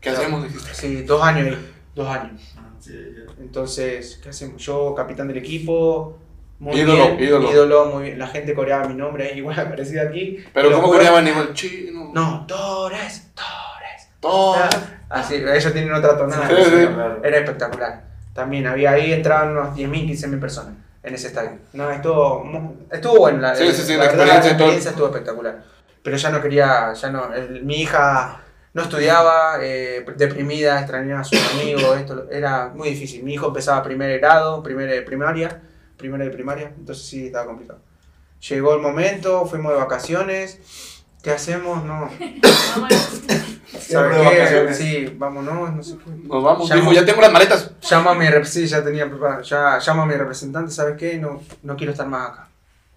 ¿Qué 0.01 0.11
hacemos? 0.11 0.43
Dijiste. 0.45 0.75
sí, 0.75 1.03
dos 1.03 1.23
años 1.23 1.49
ahí, 1.49 1.73
dos 1.95 2.09
años. 2.09 2.55
Ah, 2.59 2.71
sí, 2.81 2.93
ya. 3.17 3.33
Entonces, 3.43 4.21
¿qué 4.23 4.29
hacemos? 4.31 4.61
Yo, 4.63 4.95
capitán 4.95 5.29
del 5.29 5.39
equipo, 5.39 6.19
muy 6.59 6.77
Ídolo, 6.79 7.17
bien, 7.17 7.21
ídolo. 7.51 7.87
muy 7.87 8.03
bien. 8.05 8.19
La 8.19 8.27
gente 8.29 8.55
coreaba 8.55 8.87
mi 8.89 8.95
nombre, 8.95 9.29
ahí, 9.29 9.39
igual 9.39 9.59
aparecido 9.59 10.07
aquí. 10.09 10.39
Pero 10.53 10.71
Los 10.71 10.81
¿cómo 10.81 10.93
coreaban 10.93 11.27
igual? 11.27 11.53
Chino. 11.55 12.11
No, 12.15 12.47
Torres, 12.47 13.31
Torres. 13.35 14.09
Todo. 14.21 14.57
Así, 15.09 15.37
ellos 15.37 15.73
tienen 15.73 15.93
otra 15.93 16.17
tonada. 16.17 16.49
Sí, 16.49 16.55
sí. 16.65 16.77
Era 17.23 17.39
espectacular. 17.39 18.05
También 18.33 18.67
había 18.67 18.93
ahí, 18.93 19.13
entraban 19.13 19.51
unos 19.53 19.77
10.000, 19.77 20.09
15.000 20.09 20.41
personas 20.41 20.75
en 21.05 21.15
ese 21.15 21.29
estadio. 21.29 21.59
No, 21.75 21.91
estuvo, 21.91 22.77
estuvo 22.91 23.19
bueno. 23.19 23.39
La, 23.39 23.55
Sí, 23.55 23.71
sí, 23.73 23.83
sí, 23.83 23.93
la 23.97 24.07
verdad, 24.07 24.15
experiencia 24.15 24.39
y 24.39 24.41
todo. 24.41 24.51
experiencia 24.53 24.91
estuvo 24.91 25.07
espectacular. 25.07 25.63
Pero 26.03 26.17
ya 26.17 26.31
no 26.31 26.41
quería, 26.43 26.93
ya 26.95 27.11
no, 27.11 27.33
el- 27.35 27.65
mi 27.65 27.83
hija 27.83 28.41
no 28.73 28.83
estudiaba, 28.83 29.59
eh, 29.61 30.05
deprimida, 30.17 30.79
extrañaba 30.81 31.21
a 31.21 31.25
sus 31.25 31.39
amigos, 31.55 31.97
esto, 31.99 32.27
era 32.31 32.69
muy 32.75 32.91
difícil. 32.91 33.23
Mi 33.23 33.35
hijo 33.35 33.47
empezaba 33.49 33.83
primer 33.83 34.19
grado, 34.19 34.63
primero 34.63 34.93
de 34.93 35.03
primaria, 35.03 35.61
primero 35.97 36.25
de 36.25 36.31
primaria, 36.31 36.73
entonces 36.77 37.07
sí, 37.07 37.27
estaba 37.27 37.47
complicado. 37.47 37.79
Llegó 38.49 38.75
el 38.75 38.81
momento, 38.83 39.47
fuimos 39.47 39.73
de 39.73 39.79
vacaciones, 39.79 40.94
¿qué 41.25 41.31
hacemos? 41.33 41.83
No, 41.85 42.09
¿sabes 43.89 44.21
qué? 44.49 44.75
Sí, 44.75 45.15
vámonos, 45.17 45.73
no 45.75 45.83
sé 45.83 45.97
qué. 45.97 46.11
Nos 46.29 46.45
vamos. 46.45 46.69
Ya 46.69 46.77
Dijo, 46.77 46.93
ya 46.93 47.05
tengo 47.05 47.21
las 47.21 47.33
maletas. 47.33 47.73
Llama 47.81 48.13
a 48.13 48.15
mi 48.15 48.27
sí, 48.45 48.67
ya 48.67 48.85
tenía 48.85 49.09
preparado. 49.09 49.43
Ya 49.43 49.79
llama 49.79 50.03
a 50.03 50.07
mi 50.07 50.15
representante, 50.15 50.71
¿sabes 50.71 50.97
qué? 50.97 51.19
No, 51.19 51.41
no 51.63 51.77
quiero 51.77 51.93
estar 51.93 52.07
más 52.07 52.31
acá. 52.31 52.49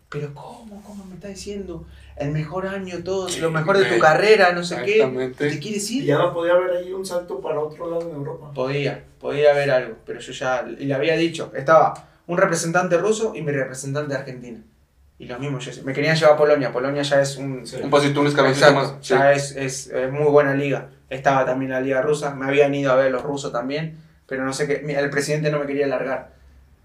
Pero 0.09 0.33
¿cómo? 0.33 0.81
¿Cómo 0.83 1.05
me 1.05 1.15
está 1.15 1.29
diciendo? 1.29 1.85
El 2.15 2.31
mejor 2.31 2.65
año, 2.67 3.03
todo, 3.03 3.29
Sí, 3.29 3.39
lo 3.39 3.51
mejor 3.51 3.77
de 3.77 3.85
tu 3.85 3.99
carrera, 3.99 4.51
no 4.51 4.63
sé 4.63 4.77
qué. 4.83 4.95
Exactamente. 4.97 5.49
¿Te 5.49 5.59
quieres 5.59 5.89
Y 5.91 5.99
ir? 5.99 6.05
ya 6.05 6.17
no 6.17 6.33
podía 6.33 6.53
haber 6.53 6.77
ahí 6.77 6.91
un 6.91 7.05
salto 7.05 7.39
para 7.41 7.59
otro 7.59 7.89
lado 7.89 8.09
en 8.09 8.15
Europa. 8.15 8.51
Podía, 8.53 9.03
podía 9.19 9.51
haber 9.51 9.69
algo, 9.69 9.95
pero 10.05 10.19
yo 10.19 10.31
ya 10.31 10.65
y 10.79 10.85
le 10.85 10.93
había 10.93 11.15
dicho. 11.15 11.51
Estaba 11.55 12.07
un 12.25 12.37
representante 12.37 12.97
ruso 12.97 13.33
y 13.35 13.41
mi 13.41 13.51
representante 13.51 14.15
Argentina. 14.15 14.59
Y 15.19 15.25
lo 15.25 15.39
mismo, 15.39 15.57
yo 15.59 15.71
me 15.83 15.93
querían 15.93 16.15
llevar 16.15 16.33
a 16.33 16.37
Polonia. 16.37 16.71
Polonia 16.71 17.01
ya 17.01 17.21
es 17.21 17.37
un, 17.37 17.65
Sí. 17.65 17.77
Un 17.83 17.89
pasito, 17.89 18.21
un 18.21 18.27
escaloncito 18.27 18.71
más. 18.73 18.93
Sí. 19.01 19.13
ya 19.15 19.31
es, 19.31 19.55
es, 19.55 19.87
es 19.87 20.11
muy 20.11 20.25
buena 20.29 20.53
liga. 20.53 20.89
Estaba 21.09 21.45
también 21.45 21.71
la 21.71 21.81
liga 21.81 22.01
rusa, 22.01 22.35
me 22.35 22.45
habían 22.45 22.73
ido 22.75 22.91
a 22.91 22.95
ver 22.95 23.11
los 23.11 23.23
rusos 23.23 23.51
también, 23.51 23.97
pero 24.27 24.43
no 24.45 24.53
sé 24.53 24.67
qué, 24.67 24.73
el 24.95 25.09
presidente 25.09 25.49
no 25.49 25.59
me 25.59 25.65
quería 25.65 25.87
largar. 25.87 26.33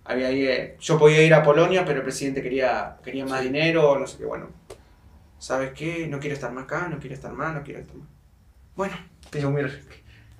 Había 0.04 0.28
ahí, 0.28 0.46
eh, 0.46 0.76
yo 0.80 0.98
podía 0.98 1.22
ir 1.22 1.34
a 1.34 1.42
Polonia, 1.42 1.84
pero 1.84 1.98
el 1.98 2.04
presidente 2.04 2.42
quería, 2.42 2.96
quería 3.04 3.26
más 3.26 3.42
dinero, 3.42 3.98
no 3.98 4.06
sé 4.06 4.18
qué, 4.18 4.24
bueno. 4.24 4.48
¿Sabes 5.38 5.72
qué? 5.72 6.06
No 6.08 6.18
quiero 6.20 6.34
estar 6.34 6.52
más 6.52 6.64
acá, 6.64 6.88
no 6.88 6.98
quiero 6.98 7.14
estar 7.14 7.32
más, 7.32 7.54
no 7.54 7.62
quiero 7.62 7.80
estar 7.80 7.96
más. 7.96 8.08
Bueno, 8.76 8.94
digo, 9.32 9.50
mira, 9.50 9.68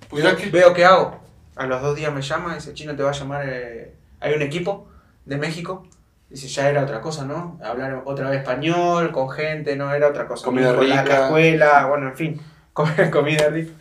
Pues 0.09 0.25
que. 0.35 0.49
veo 0.49 0.73
qué 0.73 0.85
hago. 0.85 1.19
A 1.55 1.67
los 1.67 1.81
dos 1.81 1.95
días 1.95 2.11
me 2.13 2.21
llama, 2.21 2.55
dice, 2.55 2.73
Chino 2.73 2.95
te 2.95 3.03
va 3.03 3.09
a 3.09 3.13
llamar, 3.13 3.45
eh, 3.47 3.93
hay 4.19 4.33
un 4.33 4.41
equipo 4.41 4.87
de 5.25 5.37
México. 5.37 5.87
Dice, 6.33 6.47
ya 6.47 6.67
era 6.67 6.81
otra 6.81 6.99
cosa, 6.99 7.25
¿no? 7.25 7.59
Hablar 7.63 8.01
otra 8.05 8.31
vez 8.31 8.39
español, 8.39 9.11
con 9.11 9.29
gente, 9.29 9.75
no 9.75 9.93
era 9.93 10.07
otra 10.07 10.27
cosa. 10.27 10.43
Comida 10.43 10.73
rica. 10.73 11.03
La 11.03 11.25
escuela, 11.25 11.85
bueno, 11.85 12.07
en 12.07 12.15
fin, 12.15 12.41
comida 12.73 13.49
rica. 13.49 13.71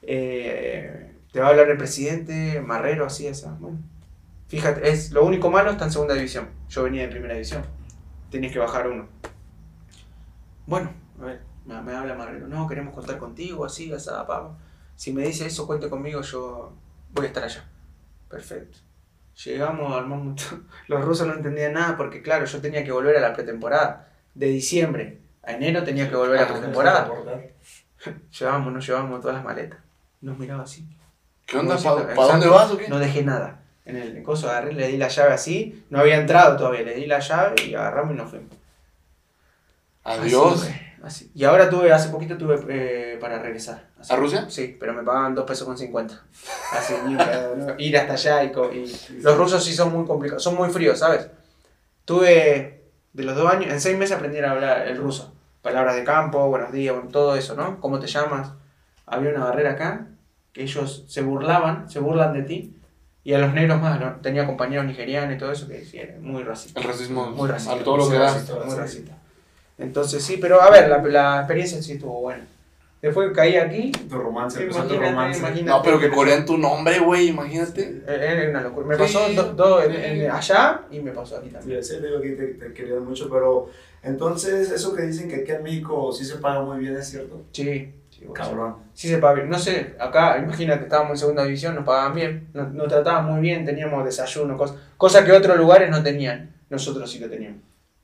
Eh, 0.00 1.12
te 1.30 1.40
va 1.40 1.48
a 1.48 1.50
hablar 1.50 1.68
el 1.68 1.76
presidente, 1.76 2.62
Marrero, 2.62 3.04
así, 3.04 3.26
esa. 3.26 3.54
Bueno, 3.60 3.80
fíjate, 4.48 4.88
es, 4.88 5.12
lo 5.12 5.26
único 5.26 5.50
malo 5.50 5.72
está 5.72 5.84
en 5.84 5.92
segunda 5.92 6.14
división. 6.14 6.48
Yo 6.70 6.84
venía 6.84 7.02
de 7.02 7.08
primera 7.08 7.34
división. 7.34 7.64
Tienes 8.30 8.50
que 8.50 8.58
bajar 8.58 8.88
uno. 8.88 9.06
Bueno, 10.64 10.94
a 11.20 11.24
ver, 11.26 11.42
me, 11.66 11.82
me 11.82 11.92
habla 11.92 12.14
Marrero. 12.14 12.48
No, 12.48 12.66
queremos 12.66 12.94
contar 12.94 13.18
contigo, 13.18 13.66
así, 13.66 13.92
así, 13.92 14.08
papá. 14.08 14.56
Si 14.96 15.12
me 15.12 15.20
dice 15.26 15.44
eso, 15.44 15.66
cuente 15.66 15.90
conmigo, 15.90 16.22
yo 16.22 16.72
voy 17.12 17.26
a 17.26 17.28
estar 17.28 17.44
allá. 17.44 17.62
Perfecto. 18.30 18.78
Llegamos, 19.44 19.96
armamos 19.96 20.36
todo. 20.36 20.60
Los 20.88 21.04
rusos 21.04 21.26
no 21.26 21.34
entendían 21.34 21.74
nada 21.74 21.96
porque, 21.96 22.22
claro, 22.22 22.44
yo 22.44 22.60
tenía 22.60 22.84
que 22.84 22.92
volver 22.92 23.16
a 23.16 23.20
la 23.20 23.32
pretemporada. 23.32 24.08
De 24.34 24.46
diciembre 24.46 25.18
a 25.42 25.52
enero 25.52 25.82
tenía 25.82 26.08
que 26.08 26.14
volver 26.14 26.38
a 26.38 26.42
la 26.42 26.48
Ah, 26.48 26.52
pretemporada. 26.52 27.10
Llevábamos, 28.38 28.72
nos 28.72 28.86
llevábamos 28.86 29.20
todas 29.20 29.36
las 29.36 29.44
maletas. 29.44 29.78
Nos 30.20 30.38
miraba 30.38 30.62
así. 30.62 30.86
¿Qué 31.46 31.56
onda? 31.58 31.76
¿Para 31.76 32.28
dónde 32.32 32.46
vas 32.46 32.70
o 32.70 32.78
qué? 32.78 32.88
No 32.88 32.98
dejé 32.98 33.24
nada. 33.24 33.60
En 33.84 33.96
el 33.96 34.22
coso 34.22 34.48
agarré, 34.48 34.72
le 34.72 34.86
di 34.86 34.96
la 34.96 35.08
llave 35.08 35.32
así. 35.32 35.84
No 35.90 35.98
había 35.98 36.18
entrado 36.20 36.56
todavía. 36.56 36.82
Le 36.82 36.94
di 36.94 37.06
la 37.06 37.18
llave 37.18 37.56
y 37.66 37.74
agarramos 37.74 38.14
y 38.14 38.16
nos 38.16 38.30
fuimos. 38.30 38.56
Adiós. 40.04 40.62
Así 40.62 40.89
así. 41.02 41.30
Y 41.34 41.44
ahora 41.44 41.68
tuve, 41.68 41.92
hace 41.92 42.08
poquito 42.08 42.36
tuve 42.36 42.60
eh, 42.68 43.18
para 43.20 43.38
regresar. 43.38 43.88
Así. 43.98 44.12
¿A 44.12 44.16
Rusia? 44.16 44.46
Sí, 44.48 44.76
pero 44.78 44.92
me 44.92 45.02
pagaban 45.02 45.34
2 45.34 45.44
pesos 45.44 45.66
con 45.66 45.76
50. 45.76 46.22
Así. 46.72 46.94
Ir 47.78 47.96
hasta 47.96 48.12
allá 48.14 48.44
y, 48.44 48.52
Los 49.20 49.36
rusos 49.36 49.64
sí 49.64 49.72
son 49.72 49.92
muy 49.92 50.06
complicados, 50.06 50.42
son 50.42 50.56
muy 50.56 50.70
fríos, 50.70 50.98
¿sabes? 50.98 51.28
Tuve, 52.04 52.84
de 53.12 53.22
los 53.22 53.36
dos 53.36 53.52
años, 53.52 53.72
en 53.72 53.80
seis 53.80 53.96
meses 53.96 54.16
aprendí 54.16 54.38
a 54.38 54.50
hablar 54.50 54.88
el 54.88 54.96
ruso. 54.96 55.34
Palabras 55.62 55.96
de 55.96 56.04
campo, 56.04 56.48
buenos 56.48 56.72
días, 56.72 56.94
bueno, 56.94 57.10
todo 57.10 57.36
eso, 57.36 57.54
¿no? 57.54 57.80
¿Cómo 57.80 57.98
te 57.98 58.06
llamas? 58.06 58.52
Había 59.06 59.30
una 59.30 59.44
barrera 59.44 59.72
acá, 59.72 60.06
que 60.52 60.62
ellos 60.62 61.04
se 61.06 61.22
burlaban, 61.22 61.90
se 61.90 62.00
burlan 62.00 62.32
de 62.32 62.42
ti. 62.42 62.76
Y 63.22 63.34
a 63.34 63.38
los 63.38 63.52
negros 63.52 63.80
más, 63.80 64.00
¿no? 64.00 64.16
Tenía 64.16 64.46
compañeros 64.46 64.86
nigerianos 64.86 65.36
y 65.36 65.38
todo 65.38 65.52
eso 65.52 65.68
que 65.68 65.86
era 65.92 66.18
muy 66.20 66.42
racista. 66.42 66.80
El 66.80 66.86
racismo. 66.86 67.30
Muy 67.30 67.48
racista. 67.48 67.74
A 67.74 67.84
todo 67.84 67.98
lo 67.98 68.04
muy 68.04 68.12
que 68.12 68.18
da. 68.18 68.24
racista, 68.32 68.54
muy 68.64 68.74
racista. 68.74 69.19
Entonces 69.80 70.22
sí, 70.22 70.36
pero 70.40 70.60
a 70.62 70.70
ver, 70.70 70.88
la, 70.88 70.98
la 71.02 71.38
experiencia 71.38 71.82
sí 71.82 71.92
estuvo 71.92 72.20
buena. 72.20 72.46
Después 73.02 73.30
caí 73.34 73.56
aquí, 73.56 73.90
Tu 73.92 74.14
romance, 74.18 74.60
empezó 74.60 74.82
tu 74.84 74.94
romance. 74.98 75.38
imagínate. 75.38 75.64
No, 75.70 75.82
pero 75.82 75.98
que 75.98 76.10
corean 76.10 76.44
tu 76.44 76.58
nombre, 76.58 76.98
güey, 76.98 77.28
imagínate. 77.28 78.02
Eh, 78.06 78.18
Era 78.38 78.50
una 78.50 78.60
locura. 78.60 78.86
Me 78.86 78.94
Sí. 78.96 79.00
pasó 79.00 79.28
do- 79.32 79.52
do- 79.54 79.82
en- 79.82 79.94
en- 79.94 80.30
allá 80.30 80.82
y 80.90 81.00
me 81.00 81.10
pasó 81.12 81.38
aquí 81.38 81.48
también. 81.48 81.82
Sí, 81.82 81.94
sí, 81.94 82.02
digo 82.02 82.20
que 82.20 82.32
te, 82.32 82.46
te 82.54 82.74
querían 82.74 83.02
mucho, 83.06 83.30
pero 83.30 83.70
entonces 84.02 84.70
eso 84.70 84.94
que 84.94 85.02
dicen 85.02 85.30
que 85.30 85.36
aquí 85.36 85.50
en 85.52 85.62
México 85.62 86.12
sí 86.12 86.26
se 86.26 86.36
paga 86.36 86.60
muy 86.62 86.78
bien, 86.78 86.94
¿es 86.96 87.08
cierto? 87.08 87.40
Sí, 87.52 87.90
sí, 88.10 88.18
bueno, 88.26 88.34
Cabrón. 88.34 88.76
sí 88.92 89.08
se 89.08 89.16
paga 89.16 89.34
bien. 89.36 89.48
No 89.48 89.58
sé, 89.58 89.94
acá, 89.98 90.36
imagínate, 90.36 90.82
estábamos 90.82 91.12
en 91.12 91.16
segunda 91.18 91.44
división, 91.44 91.74
nos 91.76 91.84
pagaban 91.84 92.14
bien, 92.14 92.48
nos, 92.52 92.70
nos 92.74 92.88
trataban 92.88 93.24
muy 93.24 93.40
bien, 93.40 93.64
teníamos 93.64 94.04
desayuno, 94.04 94.58
cosas 94.58 94.76
cosa 94.98 95.24
que 95.24 95.32
otros 95.32 95.56
lugares 95.56 95.88
no 95.88 96.02
tenían. 96.02 96.50
Nosotros 96.68 97.10
sí 97.10 97.18
lo 97.18 97.30
teníamos. 97.30 97.60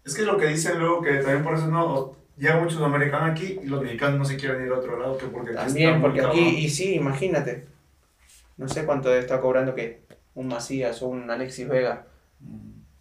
Es 0.07 0.15
que 0.15 0.23
lo 0.23 0.39
que 0.39 0.47
dicen 0.47 0.79
luego 0.79 1.03
que 1.03 1.15
también 1.17 1.43
por 1.43 1.55
eso 1.55 1.67
no 1.67 2.17
llegan 2.37 2.63
muchos 2.63 2.81
americanos 2.81 3.31
aquí 3.33 3.59
y 3.63 3.67
los 3.67 3.83
mexicanos 3.83 4.19
no 4.19 4.25
se 4.25 4.37
quieren 4.37 4.65
ir 4.65 4.73
a 4.73 4.77
otro 4.79 4.99
lado 4.99 5.19
que 5.19 5.27
porque 5.27 5.51
aquí 5.51 5.59
También, 5.67 6.01
porque 6.01 6.21
aquí, 6.21 6.29
cabrón. 6.39 6.55
y 6.55 6.69
sí, 6.69 6.95
imagínate. 6.95 7.67
No 8.57 8.69
sé 8.69 8.85
cuánto 8.87 9.13
está 9.15 9.41
cobrando 9.41 9.75
que 9.75 10.05
un 10.35 10.47
Macías 10.49 11.03
o 11.03 11.09
un 11.09 11.29
Alexis 11.31 11.69
Vega. 11.69 12.07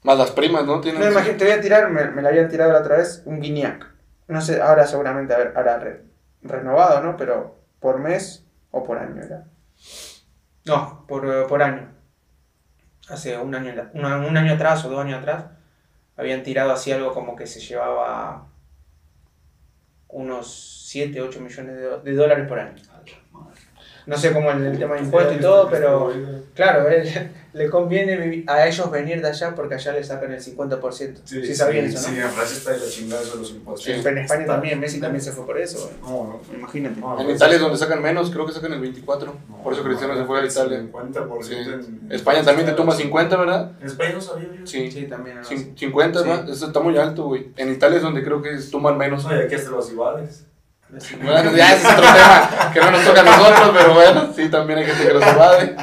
Más 0.03 0.17
las 0.17 0.31
primas, 0.31 0.65
¿no? 0.65 0.81
Tienen. 0.81 1.01
No, 1.01 1.09
imagínate, 1.11 1.37
te 1.39 1.45
voy 1.45 1.53
a 1.53 1.61
tirar, 1.61 1.89
me, 1.91 2.05
me 2.11 2.21
la 2.21 2.29
habían 2.29 2.49
tirado 2.49 2.71
la 2.73 2.79
otra 2.79 2.97
vez, 2.97 3.21
un 3.25 3.39
Guiñac. 3.39 3.87
No 4.27 4.41
sé, 4.41 4.61
ahora 4.61 4.85
seguramente 4.87 5.33
a 5.33 5.37
ver, 5.37 5.53
ahora 5.55 5.77
re- 5.79 6.01
renovado, 6.41 7.01
¿no? 7.03 7.15
Pero 7.17 7.55
por 7.79 7.99
mes 7.99 8.45
o 8.71 8.83
por 8.83 8.97
año 8.97 9.21
era. 9.21 9.45
No, 10.65 11.05
por, 11.07 11.47
por 11.47 11.61
año. 11.61 11.89
Hace 13.09 13.37
un 13.37 13.53
año, 13.53 13.73
una- 13.93 14.17
un 14.17 14.35
año 14.37 14.53
atrás 14.53 14.83
o 14.85 14.89
dos 14.89 14.99
años 15.05 15.19
atrás, 15.19 15.45
habían 16.15 16.43
tirado 16.43 16.71
así 16.71 16.91
algo 16.91 17.13
como 17.13 17.35
que 17.35 17.47
se 17.47 17.59
llevaba 17.59 18.47
unos 20.07 20.85
7, 20.87 21.21
8 21.21 21.41
millones 21.41 21.75
de, 21.75 22.01
de 22.01 22.13
dólares 22.13 22.47
por 22.47 22.59
año. 22.59 22.81
No 24.05 24.17
sé 24.17 24.31
cómo 24.33 24.51
el, 24.51 24.63
el 24.65 24.77
tema 24.77 24.95
de 24.95 25.01
impuestos 25.01 25.35
y 25.35 25.39
todo, 25.39 25.67
pero 25.69 26.11
claro, 26.53 26.87
él, 26.89 27.09
le 27.53 27.69
conviene 27.69 28.43
a 28.47 28.67
ellos 28.67 28.91
venir 28.91 29.21
de 29.21 29.29
allá 29.29 29.55
porque 29.55 29.75
allá 29.75 29.93
le 29.93 30.03
sacan 30.03 30.31
el 30.31 30.39
50%. 30.39 31.15
Sí, 31.23 31.55
sabían 31.55 31.85
eso, 31.85 31.97
¿no? 32.07 32.13
Sí, 32.15 32.19
en 32.21 32.29
Francia 32.29 32.57
está 32.57 32.71
de 32.73 32.77
la 32.79 32.85
chingada 32.87 33.21
eso 33.23 33.33
de 33.33 33.39
los 33.39 33.51
impuestos. 33.51 33.83
Sí. 33.85 34.07
En 34.07 34.17
España 34.19 34.45
también, 34.45 34.79
Messi 34.79 34.99
también 34.99 35.21
se 35.23 35.31
fue 35.31 35.45
por 35.45 35.57
eso. 35.59 35.89
güey. 36.01 36.11
No, 36.17 36.23
no. 36.51 36.55
Imagínate. 36.55 36.99
No, 36.99 37.17
En 37.19 37.25
pues, 37.25 37.37
Italia 37.37 37.55
es 37.55 37.61
donde 37.61 37.77
sacan 37.79 38.01
menos, 38.03 38.29
creo 38.29 38.45
que 38.45 38.51
sacan 38.53 38.73
el 38.73 38.81
24. 38.81 39.33
no, 39.49 39.63
Por 39.63 39.73
eso 39.73 39.83
Cristiano 39.83 40.13
no, 40.13 40.19
se 40.21 40.25
fue 40.27 40.41
a 40.41 40.45
Italia. 40.45 40.79
50% 40.79 41.43
Sí. 41.43 41.53
en- 41.55 42.11
España 42.11 42.43
también 42.43 42.67
te 42.67 42.73
toma 42.73 42.93
50, 42.93 43.37
¿verdad? 43.37 43.71
En 43.81 43.87
España 43.87 44.11
no 44.13 44.21
sabía 44.21 44.49
yo. 44.59 44.67
Sí. 44.67 44.91
Sí, 44.91 45.03
también. 45.07 45.37
algo 45.39 45.49
Cin- 45.49 45.55
así. 45.55 45.73
50, 45.77 46.21
Sí. 46.21 46.27
¿verdad? 46.29 46.49
Eso 46.49 46.67
está 46.67 46.79
muy 46.79 46.95
alto, 46.97 47.23
güey. 47.23 47.47
En 47.57 47.71
Italia 47.71 47.97
es 47.97 48.03
donde 48.03 48.23
creo 48.23 48.41
que 48.43 48.51
toman 48.71 48.97
menos. 48.99 49.23
No, 49.25 49.35
y 49.35 49.39
aquí 49.39 49.55
hasta 49.55 49.71
los 49.71 49.91
iguales. 49.91 50.45
Bueno, 50.89 51.55
ya 51.55 51.73
ese 51.73 51.87
es 51.87 51.93
otro 51.93 52.05
tema 52.05 52.71
que 52.73 52.79
no 52.79 52.91
nos 52.91 53.05
toca 53.05 53.21
a 53.21 53.23
nosotros, 53.23 53.71
pero 53.73 53.93
bueno, 53.93 54.33
sí, 54.33 54.49
también 54.49 54.79
hay 54.79 54.85
gente 54.85 55.07
que 55.07 55.13
los 55.13 55.23
evade. 55.23 55.75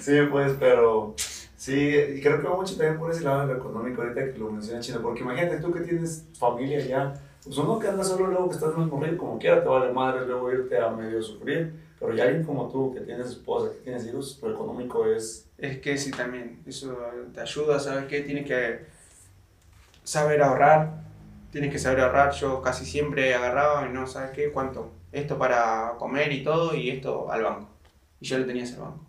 Sí, 0.00 0.16
pues, 0.30 0.52
pero 0.58 1.14
sí, 1.56 1.94
y 2.16 2.20
creo 2.20 2.40
que 2.40 2.48
va 2.48 2.56
mucho 2.56 2.76
también 2.76 2.98
por 2.98 3.10
ese 3.10 3.24
lado 3.24 3.46
de 3.46 3.54
lo 3.54 3.58
económico 3.58 4.02
ahorita 4.02 4.32
que 4.32 4.38
lo 4.38 4.50
menciona 4.50 4.80
Chino, 4.80 5.02
porque 5.02 5.20
imagínate 5.20 5.58
tú 5.58 5.72
que 5.72 5.80
tienes 5.80 6.24
familia 6.38 6.80
ya, 6.80 7.12
pues 7.44 7.56
uno 7.58 7.78
que 7.78 7.88
anda 7.88 8.02
solo 8.02 8.28
luego 8.28 8.48
que 8.48 8.54
estás 8.54 8.74
más 8.76 8.86
morrido 8.86 9.18
como 9.18 9.38
quiera, 9.38 9.62
te 9.62 9.68
vale 9.68 9.92
madre 9.92 10.26
luego 10.26 10.50
irte 10.50 10.78
a 10.78 10.88
medio 10.88 11.22
sufrir, 11.22 11.74
pero 12.00 12.14
ya 12.14 12.24
alguien 12.24 12.44
como 12.44 12.68
tú 12.68 12.94
que 12.94 13.00
tienes 13.00 13.26
esposa, 13.26 13.72
que 13.72 13.80
tienes 13.80 14.06
hijos, 14.06 14.38
lo 14.42 14.52
económico 14.52 15.04
es... 15.06 15.44
Es 15.58 15.78
que 15.78 15.98
sí, 15.98 16.12
también. 16.12 16.62
Eso 16.66 16.96
te 17.34 17.40
ayuda, 17.40 17.80
¿sabes 17.80 18.04
qué? 18.04 18.20
Tienes 18.20 18.46
que 18.46 18.86
saber 20.04 20.40
ahorrar. 20.40 21.07
Tienes 21.50 21.72
que 21.72 21.78
saber 21.78 22.00
ahorrar. 22.00 22.32
Yo 22.32 22.60
casi 22.62 22.84
siempre 22.84 23.34
agarraba 23.34 23.86
y 23.88 23.92
no, 23.92 24.06
¿sabes 24.06 24.30
qué? 24.32 24.50
¿Cuánto? 24.50 24.92
Esto 25.12 25.38
para 25.38 25.94
comer 25.98 26.32
y 26.32 26.42
todo 26.44 26.74
y 26.74 26.90
esto 26.90 27.30
al 27.32 27.42
banco. 27.42 27.68
Y 28.20 28.26
yo 28.26 28.38
lo 28.38 28.46
tenía 28.46 28.64
ese 28.64 28.78
banco. 28.78 29.04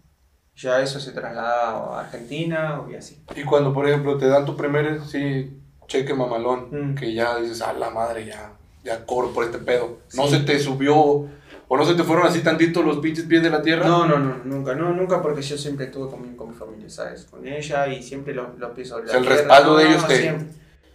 Ya 0.55 0.81
eso 0.81 0.99
se 0.99 1.11
trasladaba 1.11 1.97
a 1.97 2.01
Argentina 2.05 2.81
y 2.91 2.95
así. 2.95 3.21
Y 3.35 3.43
cuando, 3.43 3.73
por 3.73 3.87
ejemplo, 3.87 4.17
te 4.17 4.27
dan 4.27 4.45
tu 4.45 4.55
primer, 4.57 5.01
sí, 5.05 5.57
cheque 5.87 6.13
mamalón, 6.13 6.67
Mm. 6.91 6.95
que 6.95 7.13
ya 7.13 7.37
dices, 7.37 7.61
a 7.61 7.73
la 7.73 7.89
madre, 7.89 8.25
ya, 8.25 8.51
ya 8.83 9.05
cobro 9.05 9.29
por 9.33 9.43
este 9.45 9.57
pedo. 9.59 9.99
No 10.15 10.27
Sí. 10.27 10.35
se 10.35 10.39
te 10.41 10.59
subió, 10.59 10.95
o 10.97 11.77
no 11.77 11.85
se 11.85 11.95
te 11.95 12.03
fueron 12.03 12.27
así 12.27 12.41
tantito 12.41 12.81
los 12.83 12.97
pinches 12.99 13.25
pies 13.25 13.41
de 13.41 13.49
la 13.49 13.61
tierra. 13.61 13.87
No, 13.87 14.05
no, 14.05 14.17
no, 14.19 14.35
nunca, 14.43 14.75
no, 14.75 14.91
nunca 14.93 15.21
porque 15.21 15.41
yo 15.41 15.57
siempre 15.57 15.85
estuve 15.85 16.09
con 16.09 16.21
mi, 16.21 16.35
con 16.35 16.49
mi 16.49 16.55
familia, 16.55 16.89
¿sabes? 16.89 17.25
Con 17.25 17.47
ella 17.47 17.87
y 17.87 18.03
siempre 18.03 18.33
los, 18.33 18.57
los 18.59 18.71
pies 18.71 18.89
sobre 18.89 19.05
O 19.05 19.07
sea, 19.07 19.13
la 19.15 19.19
el 19.19 19.25
tierra. 19.25 19.41
respaldo 19.41 19.77
de 19.77 19.83
No, 19.85 19.89
ellos 19.91 20.07
te- 20.07 20.17
siempre. 20.17 20.47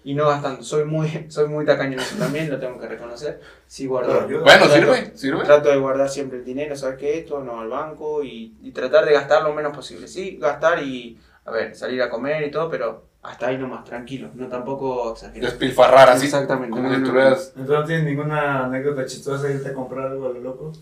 Y 0.04 0.14
no 0.14 0.28
gastando, 0.28 0.62
soy 0.62 0.84
muy, 0.84 1.26
soy 1.28 1.48
muy 1.48 1.64
tacaño 1.64 1.94
en 1.94 2.00
eso 2.00 2.16
también, 2.16 2.50
lo 2.50 2.58
tengo 2.60 2.78
que 2.78 2.86
reconocer. 2.86 3.40
Sí, 3.66 3.86
guardo. 3.86 4.28
Bueno, 4.28 4.42
Trato- 4.44 4.74
sirve, 4.74 5.12
sirve. 5.16 5.44
Trato 5.44 5.70
de 5.70 5.76
guardar 5.78 6.08
siempre 6.10 6.38
el 6.38 6.44
dinero, 6.44 6.76
¿sabes 6.76 6.98
qué? 6.98 7.18
Esto, 7.18 7.40
no 7.40 7.60
al 7.60 7.68
banco 7.68 8.22
y, 8.22 8.54
y 8.62 8.70
tratar 8.72 9.06
de 9.06 9.12
gastar 9.14 9.42
lo 9.42 9.54
menos 9.54 9.74
posible. 9.74 10.06
Sí, 10.06 10.36
gastar 10.40 10.82
y, 10.82 11.18
a 11.46 11.50
ver, 11.50 11.74
salir 11.74 12.02
a 12.02 12.10
comer 12.10 12.46
y 12.46 12.50
todo, 12.50 12.68
pero 12.68 13.04
hasta 13.22 13.46
ahí 13.46 13.56
nomás, 13.56 13.84
tranquilo, 13.84 14.28
no 14.34 14.46
tampoco 14.48 15.12
exagerar. 15.12 15.48
Despilfarrar 15.50 16.10
así. 16.10 16.26
Exactamente. 16.26 16.70
Como 16.70 16.82
no, 16.82 16.90
no, 16.90 16.96
estuvieras. 17.02 17.52
Entonces 17.56 17.78
no 17.78 17.84
tienes 17.86 18.04
ninguna 18.04 18.66
anécdota 18.66 19.06
chistosa 19.06 19.46
de 19.46 19.54
irte 19.54 19.70
a 19.70 19.72
comprar 19.72 20.08
algo 20.08 20.26
a 20.26 20.32
lo 20.34 20.40
loco. 20.40 20.72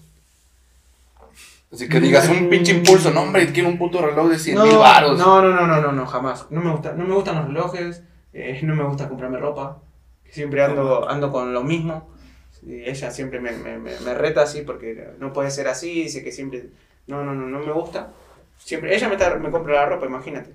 Así 1.73 1.89
que 1.89 2.01
digas 2.01 2.29
un 2.29 2.51
pinche 2.51 2.73
impulso, 2.73 3.13
no, 3.13 3.23
hombre, 3.23 3.51
quiero 3.53 3.69
un 3.69 3.79
puto 3.79 4.03
reloj 4.05 4.29
de 4.29 4.39
100 4.39 4.57
no, 4.57 4.67
mil 4.67 4.77
baros. 4.77 5.19
No, 5.19 5.41
no, 5.41 5.49
no, 5.55 5.67
no, 5.67 5.81
no, 5.81 5.93
no, 5.93 6.07
jamás. 6.07 6.47
No 6.51 6.61
me, 6.61 6.71
gusta, 6.71 6.93
no 6.93 7.05
me 7.05 7.15
gustan 7.15 7.37
los 7.37 7.47
relojes, 7.47 8.03
eh, 8.33 8.61
no 8.63 8.75
me 8.75 8.85
gusta 8.85 9.09
comprarme 9.09 9.39
ropa. 9.39 9.81
Siempre 10.31 10.63
ando, 10.63 11.09
ando 11.09 11.31
con 11.31 11.53
lo 11.53 11.63
mismo. 11.63 12.11
Ella 12.67 13.11
siempre 13.11 13.41
me, 13.41 13.53
me, 13.53 13.79
me, 13.79 13.99
me 14.01 14.15
reta 14.15 14.43
así 14.43 14.63
porque 14.63 15.11
no 15.19 15.33
puede 15.33 15.51
ser 15.51 15.69
así, 15.69 16.05
dice 16.05 16.23
que 16.23 16.33
siempre... 16.33 16.71
No, 17.09 17.25
no, 17.25 17.35
no, 17.35 17.47
no 17.49 17.59
me 17.59 17.73
gusta. 17.73 18.13
Siempre, 18.59 18.95
ella 18.95 19.09
me, 19.09 19.19
tra- 19.19 19.39
me 19.39 19.51
compra 19.51 19.75
la 19.75 19.87
ropa, 19.87 20.07
imagínate. 20.07 20.55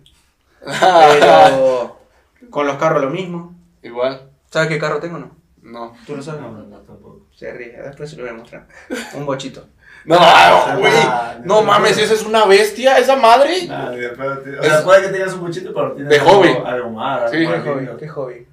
Pero 0.62 1.98
con 2.50 2.68
los 2.68 2.78
carros 2.78 3.02
lo 3.02 3.10
mismo. 3.10 3.56
Igual, 3.84 4.30
¿Sabes 4.50 4.70
qué 4.70 4.80
carro 4.80 5.00
tengo 5.00 5.18
o 5.18 5.20
no? 5.20 5.32
no. 5.62 5.94
¿Tú 6.06 6.16
lo 6.16 6.22
sabes? 6.22 6.42
No, 6.42 6.52
no, 6.52 6.64
no, 6.64 6.78
tampoco. 6.80 7.28
Se 7.36 7.52
ríe, 7.54 7.78
después 7.82 8.10
se 8.10 8.16
lo 8.18 8.24
voy 8.24 8.32
a 8.32 8.36
mostrar. 8.36 8.68
Un 9.16 9.26
bochito. 9.26 9.68
No, 10.08 10.80
güey. 10.80 10.94
No 11.44 11.62
mames, 11.62 11.98
esa 11.98 12.14
es 12.14 12.24
una 12.26 12.46
bestia, 12.46 12.98
esa 12.98 13.16
madre. 13.16 13.68
Nah, 13.68 13.92
tío. 13.92 14.12
o 14.60 14.64
sea, 14.64 14.84
puede 14.84 15.02
que 15.04 15.08
tengas 15.10 15.34
un 15.34 15.42
buchito, 15.42 15.74
pero 15.74 15.92
tienes 15.94 16.10
De 16.10 16.20
algo- 16.20 16.32
hobby. 16.32 16.50
Algo 16.66 16.90
más. 16.92 17.30
Sí. 17.32 17.38
¿Qué 17.38 17.48
hobby? 17.48 17.90
¿Qué 18.00 18.08
hobby? 18.08 18.48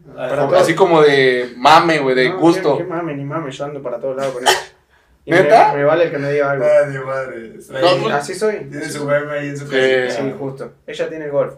Así 0.56 0.74
como 0.74 1.00
de 1.00 1.52
mame, 1.56 1.98
güey, 2.00 2.14
de 2.14 2.28
No, 2.28 2.38
gusto. 2.38 2.76
¿Qué, 2.76 2.84
qué 2.84 2.90
mame, 2.90 3.14
ni 3.14 3.24
mame, 3.24 3.50
yo 3.50 3.64
ando 3.64 3.82
para 3.82 3.98
todos 3.98 4.16
lados 4.16 4.34
con 4.34 4.44
eso. 4.46 4.56
¿Neta? 5.26 5.72
Me, 5.74 5.84
vale 5.84 6.04
el 6.04 6.10
que 6.10 6.18
me 6.18 6.30
diga 6.32 6.50
algo. 6.50 6.64
Ay, 6.66 6.92
mi 6.92 6.98
madre. 7.04 7.52
Está 7.58 7.80
No, 7.80 7.88
ahí. 7.88 7.98
pues- 8.02 8.14
Así 8.14 8.34
soy. 8.34 8.56
Tiene 8.68 8.88
su 8.90 9.04
meme 9.06 9.32
ahí 9.38 9.48
en 9.48 9.56
su 9.58 9.66
Sí. 9.66 9.70
casita. 9.72 10.10
Sí, 10.22 10.34
justo. 10.38 10.72
Ella 10.86 11.08
tiene 11.08 11.24
el 11.24 11.30
golf. 11.30 11.54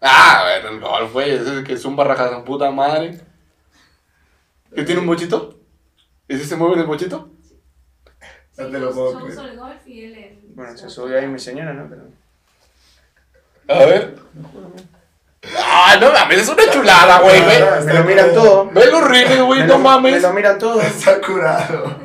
Ah, 0.00 0.44
bueno, 0.62 0.76
el 0.76 0.80
golf, 0.80 1.12
güey. 1.12 1.30
Ese 1.32 1.58
es 1.58 1.64
que 1.64 1.72
es 1.72 1.84
un 1.84 1.96
barraja 1.96 2.28
de 2.30 2.42
puta 2.44 2.70
madre. 2.70 3.18
¿Qué 4.74 4.82
tiene 4.84 5.00
un 5.00 5.06
bochito? 5.06 5.58
¿Y 6.28 6.36
si 6.38 6.44
se 6.44 6.56
mueve 6.56 6.74
en 6.74 6.80
el 6.80 6.86
bochito? 6.86 7.28
No 8.58 8.66
te 8.66 8.78
lo 8.78 8.78
yo- 8.88 8.94
puedo 8.94 9.12
yo 9.12 9.18
creer. 9.26 9.32
uso 9.32 9.48
el 9.48 9.56
golf 9.58 9.86
y 9.86 10.04
él 10.04 10.14
el... 10.14 10.38
Bueno, 10.54 10.76
se 10.76 10.88
subió 10.90 11.18
ahí 11.18 11.26
mi 11.26 11.38
señora, 11.38 11.72
¿no? 11.72 11.88
Pero... 11.88 12.02
A 13.68 13.84
ver. 13.86 14.16
Ah, 15.58 15.96
no 16.00 16.12
mames, 16.12 16.38
es 16.42 16.48
una 16.48 16.70
chulada, 16.70 17.20
güey. 17.20 17.40
Ve, 17.40 17.64
Me 17.86 17.94
lo 17.94 18.04
miran 18.04 18.32
todo. 18.34 18.70
ve 18.70 18.86
los 18.90 19.08
rines, 19.08 19.40
güey, 19.42 19.60
no 19.60 19.66
lo- 19.66 19.78
Me 19.78 19.84
mames. 19.84 20.22
lo 20.22 20.32
miran 20.32 20.58
todo. 20.58 20.80
Está 20.80 21.20
curado. 21.20 21.96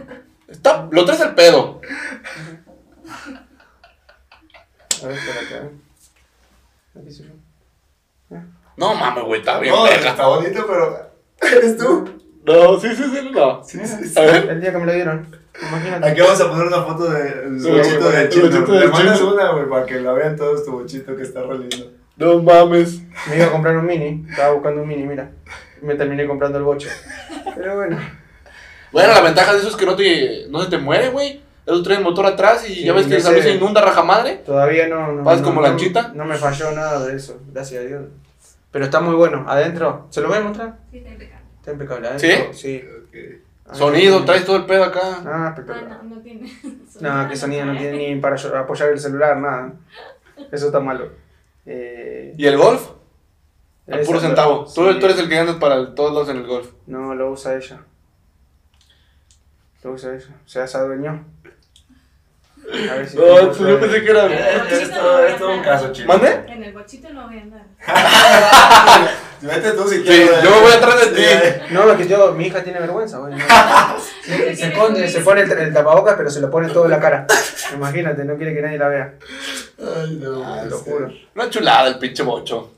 Está, 0.48 0.88
lo 0.92 1.04
traes 1.06 1.22
al 1.22 1.36
pedo. 1.36 1.82
A 5.04 5.08
ver, 5.08 5.18
espérate, 5.18 5.56
a 5.56 5.60
ver. 5.62 5.72
Aquí 7.00 7.12
se 7.12 7.24
ve. 7.24 8.42
No 8.78 8.96
mames, 8.96 9.24
güey, 9.24 9.40
está 9.42 9.60
bien. 9.60 9.74
No, 9.76 9.84
verga. 9.84 10.10
está 10.12 10.28
bonito, 10.28 10.66
pero. 10.68 11.12
¿Eres 11.42 11.78
tú? 11.78 12.22
No, 12.46 12.80
sí, 12.80 12.96
sí, 12.96 13.04
sí, 13.04 13.30
no. 13.32 13.64
Sí, 13.64 13.80
sí, 13.86 14.08
sí. 14.10 14.20
A 14.20 14.22
ver. 14.24 14.50
El 14.50 14.62
día 14.62 14.72
que 14.72 14.78
me 14.78 14.86
lo 14.86 14.94
dieron. 14.94 15.47
Imagínate. 15.62 16.08
Aquí 16.10 16.22
vamos 16.22 16.42
a 16.42 16.50
poner 16.50 16.68
una 16.68 16.84
foto 16.84 17.10
del 17.10 17.60
Sí, 17.60 17.70
bochito 17.72 18.10
de 18.12 18.30
chino. 18.30 18.46
bochito 18.46 18.72
Le 18.74 18.80
de 18.80 18.88
mandas 18.88 19.22
una, 19.22 19.52
güey, 19.54 19.70
para 19.70 19.86
que 19.86 20.00
la 20.00 20.14
vean 20.14 20.36
todos 20.36 20.64
tu 20.66 20.72
bochito 20.72 21.16
que 21.16 21.24
está 21.24 21.42
re 21.44 21.58
lindo. 21.60 21.92
No 22.18 22.42
mames. 22.42 23.02
Me 23.30 23.38
iba 23.38 23.46
a 23.46 23.52
comprar 23.52 23.78
un 23.78 23.86
mini. 23.86 24.26
Estaba 24.30 24.54
buscando 24.54 24.82
un 24.82 24.88
mini, 24.88 25.04
mira. 25.04 25.32
Me 25.82 25.96
terminé 25.96 26.26
comprando 26.28 26.58
el 26.58 26.64
bocho. 26.64 26.90
Pero 27.56 27.76
bueno. 27.76 27.98
Bueno, 28.92 29.14
la 29.14 29.22
ventaja 29.22 29.54
de 29.54 29.60
eso 29.60 29.68
es 29.70 29.76
que 29.76 29.86
no, 29.86 29.96
te, 29.96 30.46
no 30.50 30.64
se 30.64 30.70
te 30.70 30.78
muere, 30.78 31.10
güey. 31.10 31.42
Eso 31.66 31.84
trae 31.84 31.98
el 31.98 32.04
motor 32.04 32.26
atrás 32.26 32.68
y 32.70 32.74
Sí, 32.76 32.84
ya 32.86 32.94
ves 32.94 33.06
que 33.08 33.18
esa 33.18 33.32
se 33.34 33.52
inunda 33.52 33.82
raja 33.82 34.02
madre. 34.02 34.42
Todavía 34.46 34.88
no. 34.88 35.12
no 35.12 35.24
¿Vas 35.24 35.40
no- 35.42 35.46
como 35.48 35.62
no- 35.62 35.68
lanchita? 35.68 36.12
No 36.16 36.24
me 36.26 36.36
falló 36.38 36.72
nada 36.72 37.06
de 37.06 37.16
eso. 37.18 37.40
Gracias 37.52 37.84
a 37.84 37.86
Dios. 37.86 38.04
Pero 38.72 38.86
está 38.86 39.00
muy 39.02 39.16
bueno. 39.16 39.46
Adentro. 39.48 40.08
¿Se 40.10 40.22
lo 40.22 40.30
voy 40.30 40.38
a 40.38 40.42
mostrar? 40.42 40.78
Sí, 40.92 40.98
está 41.00 41.10
impecable. 41.12 41.46
Está 41.60 41.72
impecable. 41.72 42.08
Adentro. 42.08 42.54
Sí. 42.54 42.84
Ok. 43.04 43.14
Adentro 43.14 43.47
Sonido, 43.74 44.24
traes 44.26 44.46
todo 44.46 44.56
el 44.58 44.66
pedo 44.66 44.84
acá. 44.86 45.02
Ah, 45.04 45.24
Ah, 45.26 45.50
espectacular. 45.50 46.04
no, 46.04 46.16
no 46.16 46.22
tiene. 46.22 46.52
No, 47.02 47.30
que 47.30 47.36
sonido 47.36 47.66
no 47.66 47.78
tiene 47.78 48.16
ni 48.16 48.20
para 48.22 48.36
apoyar 48.60 48.90
el 48.90 49.00
celular, 49.00 49.38
nada. 49.38 49.74
Eso 50.52 50.68
está 50.68 50.80
malo. 50.80 51.12
Eh, 51.66 52.34
¿Y 52.38 52.46
el 52.48 52.58
golf? 52.58 52.90
Al 53.88 54.00
esa- 54.00 54.08
puro 54.08 54.20
centavo. 54.20 54.66
sí. 54.66 54.74
Tú, 54.76 54.88
eres 54.88 55.20
el 55.20 55.30
que 55.30 55.38
andas 55.38 55.58
para 55.58 55.76
el- 55.76 55.94
todos 55.96 56.12
lados 56.14 56.30
en 56.30 56.38
el 56.38 56.48
golf. 56.48 56.72
No, 56.88 57.14
lo 57.14 57.30
usa 57.32 57.56
ella. 57.56 57.82
Lo 59.84 59.92
usa 59.92 60.16
ella. 60.16 60.36
O 60.46 60.48
sea, 60.50 60.66
se 60.68 60.78
adueñó. 60.78 61.24
A 62.70 62.96
ver 62.96 63.08
si. 63.08 63.18
No, 63.18 63.24
pues 63.48 63.58
yo 63.60 63.80
pensé 63.80 64.04
que 64.04 64.10
era. 64.12 64.26
Es, 64.26 64.72
es 64.82 64.92
todo, 64.94 65.26
es 65.26 65.38
todo 65.38 65.54
un 65.54 65.62
caso, 65.62 65.92
chino. 65.94 66.08
¿Mande? 66.08 66.42
En 66.48 66.64
el 66.64 66.74
bochito 66.74 67.10
no 67.14 67.28
voy 67.28 67.38
a 67.38 67.42
andar. 67.42 67.64
Vete 69.42 69.72
tú 69.74 69.88
si 69.88 69.98
Sí, 69.98 70.04
quieres. 70.04 70.42
yo 70.44 70.50
me 70.50 70.60
voy 70.62 70.72
atrás 70.74 71.00
de 71.00 71.08
ti. 71.16 71.22
Sí. 71.22 71.74
No, 71.74 71.92
es 71.92 71.98
que 71.98 72.08
yo, 72.08 72.34
mi 72.34 72.48
hija 72.48 72.64
tiene 72.64 72.80
vergüenza, 72.80 73.20
güey. 73.20 73.34
no. 73.38 73.46
Se, 74.24 74.56
se 74.56 74.68
pone, 74.72 75.08
se 75.08 75.20
pone 75.22 75.42
el, 75.42 75.52
el 75.52 75.74
tapabocas, 75.74 76.16
pero 76.18 76.30
se 76.30 76.42
lo 76.42 76.50
pone 76.50 76.70
todo 76.70 76.86
en 76.86 76.92
la 76.92 77.00
cara. 77.00 77.28
Imagínate, 77.74 78.26
no 78.26 78.36
quiere 78.36 78.54
que 78.56 78.62
nadie 78.64 78.78
la 78.80 78.88
vea. 78.88 79.14
Ay, 79.80 80.18
no, 80.22 80.42
Te 80.64 80.70
lo 80.70 80.78
este. 80.78 80.92
juro. 80.92 81.12
Una 81.36 81.50
chulada 81.52 81.88
el 81.88 82.00
pinche 82.00 82.24
bocho. 82.24 82.72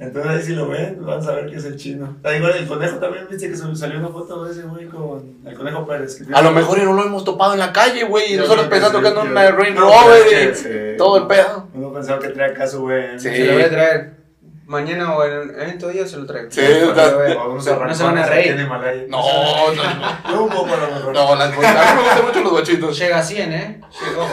Entonces 0.00 0.30
ahí 0.32 0.42
si 0.42 0.52
lo 0.54 0.68
ven, 0.68 0.98
van 1.04 1.18
a 1.18 1.22
saber 1.22 1.46
que 1.50 1.56
es 1.56 1.64
el 1.64 1.76
chino. 1.76 2.16
Ah, 2.22 2.32
igual 2.32 2.52
el 2.56 2.68
conejo 2.68 2.98
también, 2.98 3.26
viste 3.28 3.48
que 3.50 3.56
sal- 3.56 3.76
salió 3.76 3.98
una 3.98 4.08
foto 4.08 4.44
de 4.44 4.52
ese 4.52 4.62
güey 4.62 4.86
con 4.86 5.38
el 5.44 5.54
conejo 5.56 5.84
Pérez. 5.86 6.22
que 6.24 6.32
A 6.32 6.40
lo 6.40 6.52
mejor 6.52 6.78
y 6.78 6.82
no 6.82 6.92
lo 6.92 7.04
hemos 7.04 7.24
topado 7.24 7.52
en 7.54 7.58
la 7.58 7.72
calle, 7.72 8.04
güey. 8.04 8.34
Y 8.34 8.36
nosotros 8.36 8.66
pensando 8.68 9.00
que 9.00 9.08
anda 9.08 9.24
yo- 9.24 9.30
una 9.30 9.50
Range 9.50 9.70
No, 9.72 9.80
Rover 9.90 10.54
y 10.94 10.96
todo 10.96 11.16
el 11.18 11.26
pedo. 11.26 11.66
Uno 11.74 11.92
pensaba 11.92 12.20
que 12.20 12.28
traía 12.28 12.52
acá 12.52 12.66
su 12.68 12.82
güey. 12.82 13.18
Sí. 13.18 13.28
Se 13.28 13.46
lo 13.46 13.52
voy 13.54 13.62
a 13.62 13.70
traer. 13.70 14.18
Mañana 14.66 15.16
o 15.16 15.24
en, 15.24 15.50
en 15.58 15.70
estos 15.70 15.90
días 15.94 16.10
se 16.10 16.18
lo 16.18 16.26
traigo. 16.26 16.50
Sí, 16.50 16.60
No 16.60 17.58
se 17.60 17.72
van 18.04 18.18
a 18.18 18.26
reír. 18.26 18.48
en. 18.52 19.08
No, 19.08 19.18
no, 19.18 19.74
no. 19.74 19.82
No, 20.30 20.42
un 20.44 20.50
poco 20.50 20.74
a 20.74 20.76
lo 20.76 20.94
mejor. 20.94 21.14
No, 21.14 21.34
las 21.36 21.48
bochitas. 21.56 21.86
A 21.90 21.94
mí 21.94 22.00
me 22.02 22.02
gustan 22.08 22.26
mucho 22.26 22.40
los 22.42 22.52
bochitos. 22.52 22.98
Llega 22.98 23.18
a 23.18 23.22
100, 23.22 23.52
¿eh? 23.54 23.80
Llegó. 24.06 24.26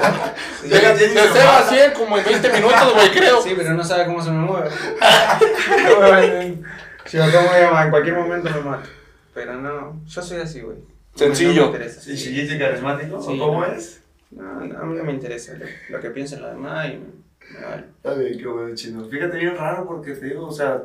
Llega 0.63 0.93
De, 0.93 1.07
de 1.07 1.21
0 1.33 1.49
a 1.49 1.63
100 1.63 1.93
como 1.93 2.17
en 2.17 2.25
20 2.25 2.53
minutos, 2.53 2.93
güey, 2.93 3.11
creo. 3.11 3.41
Sí, 3.41 3.53
pero 3.55 3.73
no 3.73 3.83
sabe 3.83 4.05
cómo 4.05 4.21
se 4.21 4.31
me 4.31 4.39
mueve. 4.39 4.69
si 7.05 7.17
lo 7.17 7.25
tomo 7.31 7.49
ya, 7.51 7.83
en 7.83 7.89
cualquier 7.89 8.15
momento 8.15 8.49
me 8.49 8.61
mato. 8.61 8.89
Pero 9.33 9.53
no, 9.61 10.01
yo 10.05 10.21
soy 10.21 10.39
así, 10.39 10.61
güey. 10.61 10.77
Sencillo. 11.13 11.53
No 11.53 11.71
me 11.71 11.77
interesa. 11.77 12.01
Sí, 12.01 12.15
chillito 12.17 12.55
y 12.55 12.59
carismático. 12.59 13.21
Sí, 13.21 13.39
¿o 13.39 13.45
¿Cómo 13.45 13.65
no. 13.65 13.73
es? 13.73 14.01
No, 14.31 14.43
no, 14.61 14.79
a 14.79 14.83
mí 14.85 14.97
no 14.97 15.03
me 15.03 15.13
interesa 15.13 15.53
lo, 15.53 15.65
lo 15.89 16.01
que 16.01 16.09
piensen 16.09 16.41
los 16.41 16.51
demás 16.51 16.87
y 16.87 16.97
me, 16.97 17.59
me 17.59 17.65
vale. 17.65 17.83
Está 17.97 18.13
bien, 18.15 18.37
qué 18.37 18.47
bueno, 18.47 18.75
chino. 18.75 19.05
Fíjate, 19.05 19.37
bien 19.37 19.55
raro 19.55 19.85
porque 19.85 20.13
te 20.13 20.25
digo, 20.25 20.47
o 20.47 20.51
sea, 20.51 20.83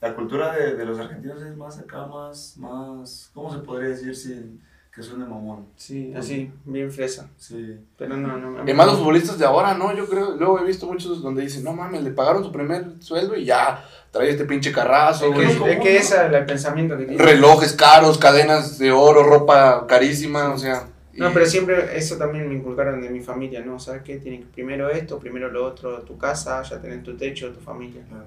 la 0.00 0.14
cultura 0.14 0.52
de, 0.54 0.74
de 0.76 0.84
los 0.84 0.98
argentinos 0.98 1.42
es 1.42 1.56
más 1.56 1.78
acá, 1.78 2.06
más, 2.06 2.56
más, 2.56 3.30
¿cómo 3.34 3.52
se 3.52 3.58
podría 3.60 3.90
decir 3.90 4.16
sin 4.16 4.62
que 4.94 5.02
suene 5.02 5.24
mamón? 5.24 5.66
Sí, 5.74 6.12
así, 6.14 6.50
bien 6.66 6.92
fresa. 6.92 7.30
Sí. 7.38 7.78
Pero 7.96 8.14
no, 8.16 8.36
no. 8.36 8.58
a 8.58 8.62
mí 8.62 8.70
Y 8.70 8.74
más 8.74 8.86
no. 8.86 8.92
los 8.92 9.00
futbolistas 9.00 9.38
de 9.38 9.46
ahora, 9.46 9.72
¿no? 9.74 9.94
Yo 9.94 10.06
creo, 10.06 10.36
luego 10.36 10.60
he 10.60 10.64
visto 10.64 10.86
muchos 10.86 11.22
donde 11.22 11.42
dicen, 11.42 11.64
no 11.64 11.72
mames, 11.72 12.02
le 12.02 12.10
pagaron 12.10 12.44
su 12.44 12.52
primer 12.52 12.84
sueldo 13.00 13.34
y 13.34 13.46
ya 13.46 13.82
trae 14.10 14.28
este 14.30 14.44
pinche 14.44 14.70
carrazo, 14.70 15.32
Es 15.32 15.56
que, 15.56 15.72
es 15.72 15.80
que 15.80 15.96
ese 15.96 16.26
es 16.26 16.32
el 16.32 16.44
pensamiento 16.44 16.98
que 16.98 17.06
tiene. 17.06 17.22
Relojes 17.24 17.72
caros, 17.72 18.18
cadenas 18.18 18.78
de 18.78 18.92
oro, 18.92 19.22
ropa 19.22 19.86
carísima, 19.86 20.52
o 20.52 20.58
sea. 20.58 20.86
No, 21.14 21.32
pero 21.32 21.46
siempre 21.46 21.96
eso 21.96 22.16
también 22.16 22.48
me 22.48 22.54
inculcaron 22.54 23.00
de 23.00 23.08
mi 23.08 23.20
familia, 23.20 23.62
¿no? 23.64 23.78
¿Sabes 23.78 24.02
qué? 24.02 24.16
Tienen 24.18 24.42
que 24.42 24.46
primero 24.48 24.90
esto, 24.90 25.18
primero 25.18 25.50
lo 25.50 25.64
otro, 25.64 26.00
tu 26.02 26.18
casa, 26.18 26.62
ya 26.62 26.80
tenés 26.80 27.02
tu 27.02 27.16
techo, 27.16 27.50
tu 27.52 27.60
familia. 27.60 28.02
Claro. 28.08 28.26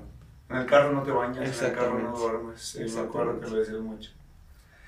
En 0.50 0.58
el 0.58 0.66
carro 0.66 0.92
no 0.94 1.04
te 1.04 1.12
bañas, 1.12 1.62
en 1.62 1.66
el 1.68 1.74
carro 1.76 2.00
no 2.00 2.18
duermes. 2.18 2.60
Sí, 2.60 2.80
me 2.96 3.02
acuerdo 3.02 3.40
que 3.40 3.50
lo 3.50 3.58
decías 3.58 3.80
mucho. 3.80 4.12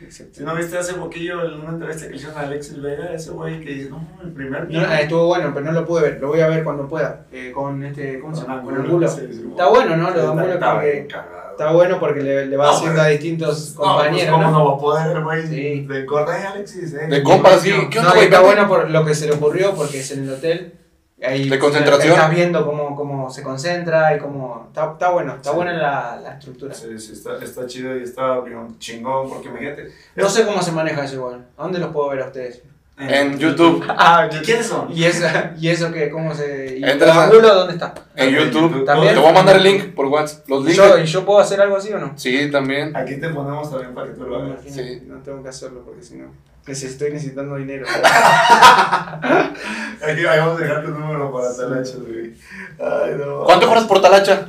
Si 0.09 0.43
no 0.43 0.55
viste 0.55 0.77
hace 0.77 0.93
poquillo 0.93 1.43
en 1.43 1.59
una 1.59 1.69
entrevista 1.71 2.03
que 2.05 2.11
le 2.11 2.15
hicieron 2.17 2.37
a 2.37 2.41
Alexis 2.41 2.79
Vega, 2.81 3.13
ese 3.13 3.31
güey 3.31 3.59
que 3.59 3.71
dice, 3.71 3.89
no, 3.89 4.07
el 4.23 4.31
primer 4.31 4.63
No, 4.65 4.67
día. 4.69 4.99
eh, 4.99 5.03
estuvo 5.03 5.25
bueno, 5.25 5.51
pero 5.53 5.65
no 5.65 5.71
lo 5.71 5.85
pude 5.85 6.03
ver. 6.03 6.21
Lo 6.21 6.27
voy 6.27 6.39
a 6.41 6.47
ver 6.47 6.63
cuando 6.63 6.87
pueda. 6.87 7.25
Eh, 7.31 7.51
con 7.51 7.83
este, 7.83 8.19
¿cómo 8.19 8.35
se 8.35 8.43
llama? 8.43 8.61
Con 8.61 8.75
Angulo, 8.75 9.07
sí, 9.07 9.21
sí, 9.31 9.45
Está 9.49 9.67
bueno, 9.69 9.97
¿no? 9.97 10.11
Lo 10.11 10.31
Angulo 10.31 10.53
está 10.53 10.83
está 10.85 11.71
bueno 11.71 11.99
porque 11.99 12.21
le, 12.21 12.45
le 12.45 12.55
va 12.57 12.65
No, 12.65 12.71
haciendo 12.73 12.93
pero- 12.97 13.05
a 13.07 13.09
distintos 13.09 13.73
No, 13.75 13.81
pues, 13.81 13.89
compañeros. 13.89 14.31
¿Cómo 14.35 14.43
¿no? 14.43 14.51
no 14.51 14.65
va 14.69 14.75
a 14.75 14.77
poder, 14.79 15.23
güey? 15.23 15.47
Sí. 15.47 15.87
De 15.87 16.05
correr, 16.05 16.45
Alexis, 16.45 16.93
eh. 16.93 17.07
De 17.07 17.23
compas, 17.23 17.61
sí. 17.61 17.71
No, 17.71 17.89
¿Qué 17.89 17.99
No, 17.99 18.09
onda, 18.11 18.21
está 18.21 18.39
bueno 18.41 18.67
por 18.67 18.87
lo 18.91 19.03
que 19.03 19.15
se 19.15 19.25
le 19.25 19.33
ocurrió 19.33 19.73
porque 19.73 19.99
es 20.01 20.11
en 20.11 20.23
el 20.25 20.33
hotel. 20.33 20.73
Ahí 21.23 21.49
De 21.49 21.57
concentración. 21.57 22.13
Estás 22.13 22.29
viendo 22.29 22.63
cómo, 22.65 22.95
cómo 22.95 23.29
se 23.31 23.41
concentra 23.41 24.15
y 24.15 24.19
cómo. 24.19 24.65
Está, 24.67 24.91
está 24.91 25.09
bueno, 25.09 25.35
está 25.35 25.49
Sí. 25.49 25.55
buena 25.55 25.73
la, 25.73 26.19
la 26.21 26.33
estructura. 26.33 26.73
Sí, 26.75 26.99
sí, 26.99 27.13
está, 27.13 27.37
está 27.43 27.65
chido 27.65 27.97
y 27.97 28.03
está 28.03 28.39
chingón, 28.77 29.27
porque 29.29 29.47
imagínate. 29.47 29.91
No 30.15 30.29
sé 30.29 30.45
cómo 30.45 30.61
se 30.61 30.71
maneja 30.71 31.03
eso 31.05 31.15
igual. 31.15 31.45
¿A 31.57 31.63
dónde 31.63 31.79
los 31.79 31.89
puedo 31.91 32.09
ver 32.09 32.21
a 32.21 32.25
ustedes? 32.27 32.61
En 32.99 33.37
YouTube. 33.37 33.83
Ah, 33.89 34.27
¿Y 34.31 34.35
quiénes 34.45 34.65
son? 34.67 34.91
¿Y 34.91 35.03
eso, 35.05 35.25
y 35.59 35.67
eso 35.69 35.91
qué? 35.91 36.09
¿Cómo 36.09 36.33
se.? 36.35 36.77
¿Y 36.79 36.83
Entras 36.83 37.15
a- 37.15 37.23
Angulo 37.25 37.53
dónde 37.53 37.73
está? 37.73 37.93
En 38.15 38.35
YouTube. 38.35 38.85
También. 38.85 39.13
Te 39.13 39.19
voy 39.19 39.29
a 39.29 39.33
mandar 39.33 39.55
el 39.57 39.63
link 39.63 39.93
por 39.95 40.05
WhatsApp. 40.07 40.47
Los 40.49 40.61
¿Y 40.63 40.67
links. 40.67 40.77
yo, 40.77 40.97
¿Y 40.99 41.05
yo 41.05 41.25
puedo 41.25 41.39
hacer 41.39 41.61
algo 41.61 41.77
así 41.77 41.91
o 41.93 41.99
no? 41.99 42.13
Sí, 42.15 42.49
también. 42.51 42.95
Aquí 42.95 43.17
te 43.19 43.29
ponemos 43.29 43.69
también 43.71 43.93
para 43.95 44.07
que 44.07 44.13
tú 44.13 44.23
lo 44.25 44.37
hagas. 44.37 44.61
Sí. 44.67 45.03
No 45.07 45.17
tengo 45.17 45.41
que 45.43 45.49
hacerlo 45.49 45.81
porque 45.85 46.01
si 46.03 46.15
no. 46.15 46.25
Neces- 46.67 46.89
Estoy 46.89 47.11
necesitando 47.11 47.55
dinero. 47.55 47.85
Aquí 50.03 50.25
ahí 50.25 50.39
vamos 50.39 50.59
a 50.59 50.63
dejar 50.63 50.83
tu 50.83 50.89
número 50.91 51.31
para 51.31 51.55
talachos, 51.55 52.01
güey. 52.05 52.33
Ay, 52.79 53.15
no. 53.17 53.43
¿Cuánto 53.43 53.67
cobras 53.67 53.85
por 53.85 54.01
talacha? 54.01 54.47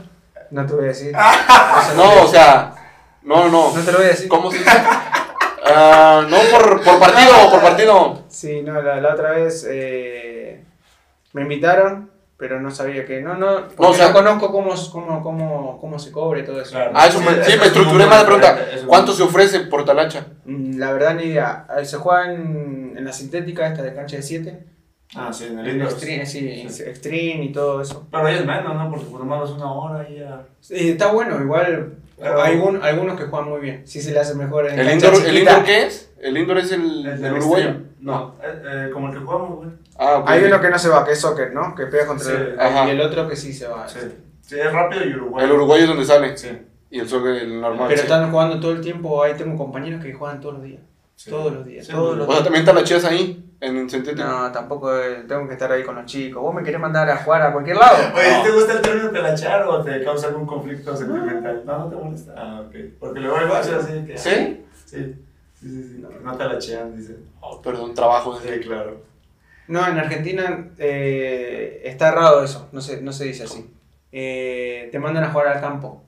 No 0.50 0.66
te 0.66 0.74
voy 0.74 0.84
a 0.84 0.88
decir. 0.88 1.12
No, 1.96 2.22
o 2.24 2.28
sea. 2.28 2.74
No, 3.22 3.48
no. 3.48 3.72
No 3.74 3.82
te 3.82 3.92
lo 3.92 3.98
voy 3.98 4.06
a 4.06 4.10
decir. 4.10 4.28
¿Cómo 4.28 4.50
se 4.50 4.58
dice? 4.58 4.70
Ah, 5.70 6.24
no 6.28 6.36
por, 6.50 6.82
por 6.82 6.98
partido, 6.98 7.50
por 7.50 7.60
partido. 7.60 8.22
Sí, 8.28 8.62
no, 8.62 8.80
la, 8.80 9.00
la 9.00 9.12
otra 9.14 9.32
vez 9.32 9.66
eh, 9.68 10.64
me 11.34 11.42
invitaron, 11.42 12.10
pero 12.38 12.60
no 12.60 12.70
sabía 12.70 13.04
que. 13.04 13.20
No, 13.20 13.34
no, 13.36 13.66
porque 13.68 13.82
No, 13.82 13.88
o 13.90 13.94
sea- 13.94 14.08
no 14.08 14.14
conozco 14.14 14.52
cómo, 14.52 14.72
cómo, 14.92 15.22
cómo, 15.22 15.78
cómo 15.80 15.98
se 15.98 16.10
cobre 16.12 16.44
todo 16.44 16.62
eso. 16.62 16.70
Claro. 16.70 16.92
Ah, 16.94 17.08
eso 17.08 17.20
me, 17.20 17.44
sí, 17.44 17.58
me 17.58 17.66
estructuré 17.66 18.06
más 18.06 18.20
la 18.20 18.24
pregunta. 18.26 18.58
¿Cuánto 18.86 19.12
se 19.12 19.22
ofrece 19.24 19.60
por 19.60 19.84
talacha? 19.84 20.26
Mm, 20.46 20.78
La 20.78 20.92
verdad, 20.92 21.14
ni 21.16 21.24
idea. 21.24 21.66
Eh, 21.78 21.84
Se 21.84 21.96
juega 21.98 22.32
en, 22.32 22.94
en 22.96 23.04
la 23.04 23.12
sintética, 23.12 23.66
esta 23.66 23.82
de 23.82 23.92
cancha 23.92 24.16
de 24.16 24.22
7. 24.22 24.64
Ah, 25.16 25.32
sí, 25.32 25.46
en 25.50 25.58
el 25.58 25.66
En 25.66 25.72
indoor. 25.76 25.90
extreme, 25.90 26.26
sí, 26.26 26.66
Sí. 26.68 26.82
extreme 26.84 27.44
y 27.44 27.52
todo 27.52 27.80
eso. 27.82 28.06
Pero 28.10 28.26
ahí 28.26 28.36
es 28.36 28.44
menos, 28.46 28.74
¿no? 28.74 28.88
Porque 28.90 29.06
por 29.06 29.20
lo 29.20 29.26
menos 29.26 29.50
una 29.50 29.72
hora 29.72 30.08
y 30.08 30.18
ya. 30.20 30.42
Sí, 30.60 30.90
está 30.90 31.10
bueno, 31.12 31.40
igual. 31.42 31.94
Pero- 32.18 32.42
hay 32.42 32.56
un- 32.56 32.82
algunos 32.82 33.18
que 33.18 33.26
juegan 33.26 33.48
muy 33.48 33.60
bien. 33.60 33.82
Sí 33.86 34.00
se 34.02 34.12
le 34.12 34.20
hace 34.20 34.34
mejor 34.34 34.68
en 34.68 34.78
¿El 34.78 34.90
indoor, 34.92 35.14
¿El 35.26 35.38
indoor 35.38 35.64
qué 35.64 35.86
es? 35.86 36.10
¿El 36.20 36.36
indoor 36.36 36.58
es 36.58 36.72
el, 36.72 37.06
El 37.06 37.22
del 37.22 37.32
uruguayo? 37.34 37.74
No, 38.00 38.36
eh, 38.42 38.62
eh, 38.64 38.90
como 38.92 39.08
el 39.08 39.14
que 39.14 39.20
jugamos, 39.20 39.56
güey. 39.56 39.70
Ah, 39.98 40.18
ok. 40.18 40.28
Hay 40.30 40.44
uno 40.44 40.60
que 40.60 40.68
no 40.70 40.78
se 40.78 40.88
va, 40.88 41.04
que 41.04 41.12
es 41.12 41.20
soccer, 41.20 41.52
¿no? 41.52 41.74
Que 41.74 41.86
pega 41.86 42.06
contra 42.06 42.26
Sí, 42.26 42.32
el, 42.32 42.60
ajá. 42.60 42.86
y 42.86 42.90
el 42.90 43.00
otro 43.00 43.28
que 43.28 43.36
sí 43.36 43.52
se 43.52 43.66
va. 43.66 43.88
Sí. 43.88 43.98
Sí, 44.40 44.58
es 44.58 44.72
rápido 44.72 45.04
y 45.04 45.14
uruguayo. 45.14 45.46
El 45.46 45.52
uruguayo 45.52 45.82
es 45.82 45.88
donde 45.88 46.04
sale. 46.04 46.36
Sí. 46.36 46.50
Y 46.90 47.00
el 47.00 47.08
soccer 47.08 47.34
el 47.36 47.60
normal. 47.60 47.88
Pero 47.88 47.98
sí. 48.00 48.04
están 48.06 48.30
jugando 48.30 48.60
todo 48.60 48.72
el 48.72 48.80
tiempo, 48.80 49.22
ahí 49.22 49.34
tengo 49.34 49.56
compañeros 49.58 50.02
que 50.02 50.12
juegan 50.14 50.40
todos 50.40 50.54
los 50.54 50.62
días. 50.64 50.80
sí. 51.16 51.30
Todos 51.30 51.52
los 51.52 51.64
días, 51.66 51.84
Sí, 51.86 51.92
todos 51.92 52.16
los 52.16 52.28
O 52.28 52.32
sea, 52.32 52.42
también 52.44 52.64
talacheas 52.64 53.04
ahí. 53.04 53.44
en 53.60 53.90
sintético. 53.90 54.26
No, 54.26 54.52
tampoco 54.52 54.96
eh, 54.96 55.24
tengo 55.26 55.46
que 55.48 55.54
estar 55.54 55.70
ahí 55.72 55.82
con 55.82 55.96
los 55.96 56.06
chicos. 56.06 56.40
¿Vos 56.40 56.54
me 56.54 56.62
querés 56.62 56.80
mandar 56.80 57.10
a 57.10 57.16
jugar 57.16 57.42
a 57.42 57.52
cualquier 57.52 57.76
lado? 57.76 57.96
Oye, 58.14 58.36
No. 58.38 58.42
¿te 58.44 58.50
gusta 58.52 58.72
el 58.74 58.80
término 58.82 59.10
pelachar 59.10 59.62
o 59.66 59.82
te 59.82 60.04
causa 60.04 60.28
algún 60.28 60.46
conflicto 60.46 60.96
sentimental? 60.96 61.62
No, 61.66 61.78
no 61.80 61.88
te 61.90 61.96
molesta. 61.96 62.34
Ah, 62.36 62.62
ok. 62.66 62.74
Porque 63.00 63.18
luego 63.20 63.36
hay 63.36 63.50
así 63.74 64.06
que. 64.06 64.16
¿Sí? 64.16 64.64
Sí, 64.86 65.14
sí, 65.60 65.68
sí. 65.68 65.82
sí. 65.96 66.02
que 66.02 66.24
No 66.24 66.36
te 66.36 66.44
lachean, 66.44 66.96
dice. 66.96 67.16
Oh, 67.40 67.60
perdón, 67.62 67.94
trabajo. 67.94 68.38
Sí, 68.40 68.60
claro. 68.60 69.02
No, 69.68 69.86
en 69.86 69.98
Argentina 69.98 70.70
eh, 70.78 71.82
está 71.84 72.08
errado 72.08 72.42
eso, 72.42 72.68
no 72.72 72.80
se, 72.80 73.02
no 73.02 73.12
se 73.12 73.24
dice 73.26 73.44
así. 73.44 73.70
Eh, 74.12 74.88
te 74.90 74.98
mandan 74.98 75.24
a 75.24 75.30
jugar 75.30 75.48
al 75.48 75.60
campo. 75.60 76.02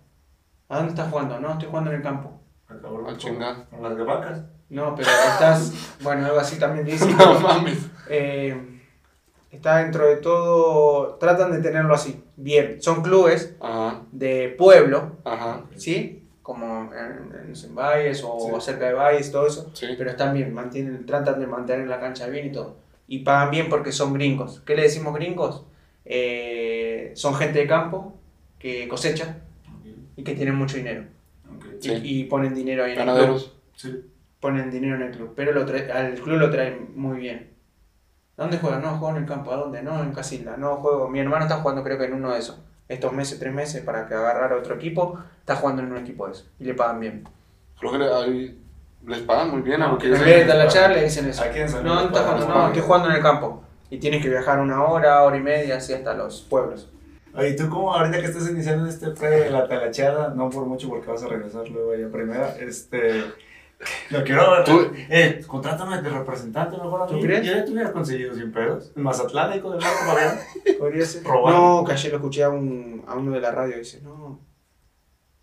¿A 0.68 0.76
dónde 0.76 0.90
estás 0.92 1.10
jugando? 1.10 1.38
No, 1.40 1.52
estoy 1.52 1.68
jugando 1.68 1.90
en 1.90 1.96
el 1.96 2.02
campo. 2.02 2.40
Acabó 2.68 3.04
chingada. 3.16 3.66
Con 3.66 3.82
las 3.82 3.96
de 3.96 4.04
vacas. 4.04 4.42
No, 4.70 4.94
pero 4.94 5.08
estás, 5.10 5.96
bueno, 6.02 6.26
algo 6.26 6.38
así 6.38 6.58
también 6.58 6.86
dice. 6.86 7.06
No 7.18 7.40
mames. 7.40 7.86
Eh, 8.08 8.56
está 9.50 9.78
dentro 9.78 10.06
de 10.06 10.16
todo, 10.16 11.16
tratan 11.16 11.52
de 11.52 11.58
tenerlo 11.58 11.92
así, 11.94 12.24
bien. 12.36 12.80
Son 12.80 13.02
clubes 13.02 13.56
Ajá, 13.60 14.02
de 14.12 14.54
pueblo, 14.56 15.16
ajá. 15.24 15.64
¿sí? 15.76 16.19
Como 16.50 16.92
en, 16.92 17.52
en, 17.54 17.74
valles 17.76 18.24
o 18.24 18.58
Sí. 18.58 18.66
cerca 18.66 18.86
de 18.88 18.94
valles, 18.94 19.30
todo 19.30 19.46
eso. 19.46 19.70
Sí. 19.72 19.86
Pero 19.96 20.10
están 20.10 20.34
bien, 20.34 20.52
mantienen, 20.52 21.06
tratan 21.06 21.38
de 21.38 21.46
mantener 21.46 21.86
la 21.86 22.00
cancha 22.00 22.26
bien 22.26 22.46
y 22.48 22.50
todo. 22.50 22.74
Y 23.06 23.20
pagan 23.20 23.52
bien 23.52 23.68
porque 23.68 23.92
son 23.92 24.12
gringos. 24.14 24.60
¿Qué 24.66 24.74
le 24.74 24.82
decimos 24.82 25.14
gringos? 25.14 25.64
Eh, 26.04 27.12
son 27.14 27.36
gente 27.36 27.60
de 27.60 27.68
campo 27.68 28.18
que 28.58 28.88
cosecha 28.88 29.36
y 30.16 30.24
que 30.24 30.34
tienen 30.34 30.56
mucho 30.56 30.76
dinero. 30.76 31.04
Y- 31.80 31.82
Sí. 31.84 32.00
Y, 32.02 32.24
ponen 32.24 32.52
dinero 32.52 32.82
ahí 32.82 32.94
en 32.98 33.08
el 33.08 33.24
club. 33.26 33.52
Ponen 34.40 34.72
dinero 34.72 34.96
en 34.96 35.02
el 35.02 35.12
club. 35.12 35.32
Pero 35.36 35.52
lo 35.52 35.60
al 35.94 36.14
club 36.14 36.36
lo 36.36 36.50
traen 36.50 36.90
muy 36.96 37.18
bien. 37.20 37.50
¿Dónde 38.36 38.58
juegan? 38.58 38.82
No, 38.82 38.98
juego 38.98 39.10
en 39.16 39.22
el 39.22 39.28
campo. 39.28 39.52
¿A 39.52 39.56
dónde? 39.56 39.82
No, 39.84 40.02
en 40.02 40.12
Casilda. 40.12 40.56
No, 40.56 40.78
juego. 40.78 41.08
Mi 41.08 41.20
hermano 41.20 41.44
está 41.44 41.58
jugando 41.58 41.84
creo 41.84 41.96
que 41.96 42.06
en 42.06 42.14
uno 42.14 42.32
de 42.32 42.40
esos. 42.40 42.58
Estos 42.90 43.12
meses, 43.12 43.38
tres 43.38 43.54
meses, 43.54 43.82
para 43.82 44.06
que 44.08 44.14
agarrar 44.14 44.52
otro 44.52 44.74
equipo, 44.74 45.18
está 45.38 45.54
jugando 45.56 45.82
en 45.82 45.92
un 45.92 45.98
equipo 45.98 46.26
de 46.26 46.32
esos. 46.32 46.46
Y 46.58 46.64
le 46.64 46.74
pagan 46.74 46.98
bien. 47.00 47.24
Creo 47.78 47.92
que 47.92 47.98
le- 47.98 48.12
ahí 48.12 48.58
les 49.06 49.20
pagan 49.20 49.50
muy 49.50 49.62
bien 49.62 49.80
a 49.80 49.86
No, 49.86 49.92
lo 49.92 49.98
que 49.98 50.06
En 50.08 50.12
vez 50.12 50.20
de 50.24 50.44
claro. 50.44 50.48
talachar, 50.58 50.90
le 50.90 51.04
dicen 51.04 51.28
eso. 51.28 51.42
¿A 51.42 51.46
quién? 51.48 51.66
No, 51.84 51.94
¿dónde 51.94 52.06
estás 52.18 52.24
jugando? 52.24 52.48
No, 52.48 52.66
estoy 52.66 52.82
jugando 52.82 53.08
en 53.10 53.14
el 53.16 53.22
campo. 53.22 53.62
Y 53.90 53.98
tienes 53.98 54.22
que 54.22 54.28
viajar 54.28 54.58
una 54.58 54.82
hora, 54.84 55.22
hora 55.22 55.36
y 55.36 55.40
media, 55.40 55.76
así 55.76 55.92
hasta 55.92 56.14
los 56.14 56.42
pueblos. 56.42 56.88
Oye, 57.32 57.52
¿tú 57.54 57.68
cómo 57.70 57.94
ahorita 57.94 58.18
que 58.20 58.26
estás 58.26 58.50
iniciando 58.50 58.88
este 58.88 59.10
pre 59.10 59.30
de 59.30 59.50
la 59.50 59.68
talachada, 59.68 60.32
no 60.34 60.50
por 60.50 60.66
mucho 60.66 60.88
porque 60.88 61.06
vas 61.08 61.22
a 61.22 61.28
regresar 61.28 61.68
luego 61.68 61.92
ahí 61.92 62.02
a 62.02 62.08
primera, 62.10 62.56
este... 62.58 63.22
Lo 64.10 64.22
quiero 64.24 64.50
ver. 64.50 64.64
Tú- 64.64 64.92
Eh, 65.08 65.42
contrátame 65.46 66.02
de 66.02 66.10
representante 66.10 66.76
mejor 66.76 67.02
a 67.02 67.06
¿Tú 67.06 67.14
mí. 67.14 67.22
crees? 67.22 67.46
Yo 67.46 67.52
ya 67.54 67.64
te 67.64 67.72
hubiera 67.72 67.92
conseguido 67.92 68.34
sin 68.34 68.52
pedos. 68.52 68.92
En 68.94 69.02
Mazatlán, 69.02 69.50
ahí 69.52 69.60
con 69.60 69.72
el 69.74 69.80
Marco 69.80 70.04
Fabián. 70.04 70.38
Podría 70.78 71.06
ser. 71.06 71.22
Probar. 71.22 71.54
No, 71.54 71.84
que 71.86 71.92
ayer 71.92 72.10
lo 72.12 72.18
escuché 72.18 72.42
a, 72.44 72.50
un, 72.50 73.04
a 73.08 73.14
uno 73.14 73.32
de 73.32 73.40
la 73.40 73.50
radio 73.52 73.76
y 73.76 73.78
dice, 73.80 74.00
no, 74.02 74.40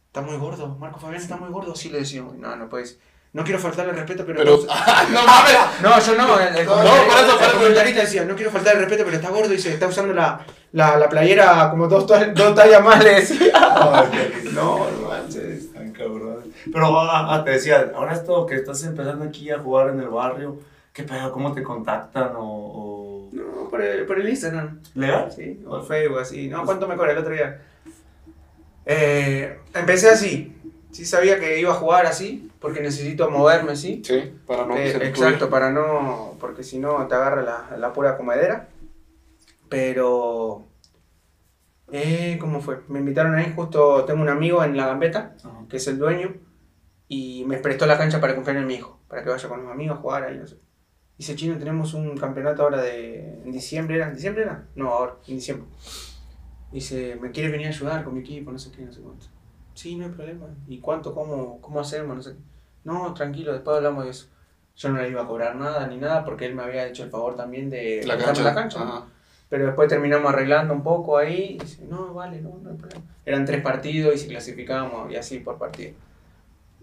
está 0.07 0.21
muy 0.21 0.37
gordo, 0.37 0.75
Marco 0.79 0.99
Fabián 0.99 1.21
está 1.21 1.35
muy 1.37 1.49
gordo. 1.49 1.75
Sí 1.75 1.89
le 1.89 1.99
decimos, 1.99 2.35
no, 2.35 2.55
no 2.55 2.69
puedes. 2.69 2.99
No 3.33 3.43
quiero 3.43 3.59
faltarle 3.59 3.91
el 3.91 3.97
respeto, 3.97 4.23
pero... 4.25 4.37
Pero, 4.39 4.57
no 5.11 5.25
mames. 5.25 5.57
No, 5.81 5.99
yo 5.99 6.15
no, 6.15 6.39
el, 6.39 6.55
el 6.55 6.65
No, 6.65 6.71
comentarista- 6.73 7.05
por 7.07 7.17
eso, 7.19 7.33
por 7.33 7.41
el 7.43 7.49
eso. 7.49 7.57
comentarista 7.57 8.01
decía, 8.01 8.25
no 8.25 8.35
quiero 8.35 8.51
faltar 8.51 8.73
el 8.75 8.79
respeto, 8.81 9.03
pero 9.03 9.17
está 9.17 9.29
gordo 9.29 9.53
y 9.53 9.59
se 9.59 9.73
está 9.73 9.87
usando 9.87 10.13
la, 10.13 10.39
la, 10.71 10.97
la 10.97 11.09
playera 11.09 11.69
como 11.69 11.87
dos, 11.87 12.07
dos 12.07 12.55
tallas 12.55 12.83
más, 12.83 13.03
le 13.03 13.15
decía. 13.15 13.51
No, 14.53 14.87
no. 14.89 15.06
Pero 16.71 16.99
ah, 16.99 17.35
ah, 17.35 17.43
te 17.43 17.51
decía, 17.51 17.91
ahora 17.95 18.13
esto 18.13 18.45
que 18.45 18.55
estás 18.55 18.83
empezando 18.83 19.25
aquí 19.25 19.49
a 19.51 19.59
jugar 19.59 19.89
en 19.89 19.99
el 19.99 20.09
barrio, 20.09 20.59
¿qué 20.93 21.03
pedo? 21.03 21.31
¿Cómo 21.31 21.53
te 21.53 21.63
contactan? 21.63 22.35
¿O, 22.35 22.41
o... 22.43 23.29
No, 23.31 23.69
por 23.69 23.81
el, 23.81 24.05
por 24.05 24.19
el 24.19 24.29
Instagram. 24.29 24.81
legal? 24.95 25.31
Sí, 25.31 25.63
o 25.67 25.81
Facebook, 25.81 26.19
así. 26.19 26.47
No, 26.47 26.65
¿cuánto 26.65 26.87
me 26.87 26.95
cobra 26.95 27.11
el 27.11 27.17
otro 27.19 27.33
día? 27.33 27.61
Eh, 28.85 29.59
empecé 29.73 30.09
así. 30.09 30.53
Sí 30.91 31.05
sabía 31.05 31.39
que 31.39 31.59
iba 31.59 31.71
a 31.71 31.75
jugar 31.75 32.05
así, 32.05 32.49
porque 32.59 32.79
necesito 32.81 33.29
moverme, 33.29 33.75
¿sí? 33.75 34.01
Sí, 34.03 34.33
para 34.47 34.65
no 34.65 34.75
Eh, 34.77 34.95
exacto, 35.07 35.49
para 35.49 35.69
no. 35.69 36.35
Porque 36.39 36.63
si 36.63 36.79
no 36.79 37.05
te 37.07 37.13
agarra 37.15 37.41
la, 37.43 37.77
la 37.77 37.93
pura 37.93 38.17
comedera. 38.17 38.69
Pero. 39.69 40.65
Eh, 41.91 42.37
¿Cómo 42.39 42.61
fue? 42.61 42.79
Me 42.87 42.99
invitaron 42.99 43.35
ahí, 43.35 43.53
justo 43.55 44.03
tengo 44.05 44.21
un 44.21 44.29
amigo 44.29 44.63
en 44.63 44.75
La 44.75 44.87
Gambeta, 44.87 45.35
Ajá. 45.43 45.65
que 45.69 45.77
es 45.77 45.87
el 45.87 45.97
dueño, 45.99 46.33
y 47.07 47.45
me 47.45 47.57
prestó 47.57 47.85
la 47.85 47.97
cancha 47.97 48.19
para 48.19 48.31
el 48.33 48.35
cumpleaños 48.35 48.63
de 48.63 48.67
mi 48.67 48.75
hijo, 48.75 48.99
para 49.07 49.23
que 49.23 49.29
vaya 49.29 49.47
con 49.47 49.63
los 49.63 49.71
amigos 49.71 49.97
a 49.97 50.01
jugar 50.01 50.23
ahí, 50.23 50.37
no 50.37 50.47
sé. 50.47 50.57
Dice, 51.17 51.35
chino, 51.35 51.57
tenemos 51.57 51.93
un 51.93 52.15
campeonato 52.17 52.61
ahora 52.63 52.81
de. 52.81 53.41
¿En 53.43 53.51
diciembre 53.51 53.95
era? 53.95 54.07
¿En 54.09 54.13
diciembre 54.15 54.43
era? 54.43 54.67
No, 54.75 54.89
ahora, 54.91 55.15
en 55.27 55.35
diciembre. 55.35 55.67
Dice, 56.71 57.17
¿me 57.19 57.31
quieres 57.31 57.51
venir 57.51 57.67
a 57.67 57.69
ayudar 57.69 58.03
con 58.03 58.13
mi 58.13 58.19
equipo? 58.19 58.51
No 58.51 58.59
sé 58.59 58.71
qué, 58.71 58.83
no 58.83 58.91
sé 58.91 59.01
cuánto. 59.01 59.25
Sí, 59.73 59.95
no 59.95 60.05
hay 60.05 60.11
problema. 60.11 60.45
¿Y 60.67 60.79
cuánto? 60.79 61.15
¿Cómo, 61.15 61.59
cómo 61.61 61.79
hacemos? 61.79 62.15
No 62.15 62.21
sé 62.21 62.33
qué. 62.33 62.39
No, 62.83 63.13
tranquilo, 63.13 63.53
después 63.53 63.77
hablamos 63.77 64.03
de 64.05 64.11
eso. 64.11 64.27
Yo 64.75 64.89
no 64.89 65.01
le 65.01 65.09
iba 65.09 65.23
a 65.23 65.27
cobrar 65.27 65.55
nada 65.55 65.87
ni 65.87 65.97
nada 65.97 66.23
porque 66.23 66.45
él 66.45 66.53
me 66.53 66.61
había 66.61 66.85
hecho 66.87 67.03
el 67.03 67.09
favor 67.09 67.35
también 67.35 67.69
de 67.69 68.03
La 68.05 68.17
cancha. 68.17 68.43
la 68.43 68.53
cancha. 68.53 68.85
¿no? 68.85 69.05
Pero 69.49 69.65
después 69.65 69.87
terminamos 69.87 70.31
arreglando 70.31 70.73
un 70.73 70.83
poco 70.83 71.17
ahí. 71.17 71.55
Y 71.55 71.57
dice, 71.59 71.85
no, 71.89 72.13
vale, 72.13 72.41
no, 72.41 72.59
no 72.61 72.69
hay 72.69 72.77
problema. 72.77 73.03
Eran 73.25 73.45
tres 73.45 73.61
partidos 73.61 74.13
y 74.15 74.17
si 74.19 74.27
clasificábamos 74.27 75.11
y 75.11 75.15
así 75.15 75.39
por 75.39 75.57
partido. 75.57 75.93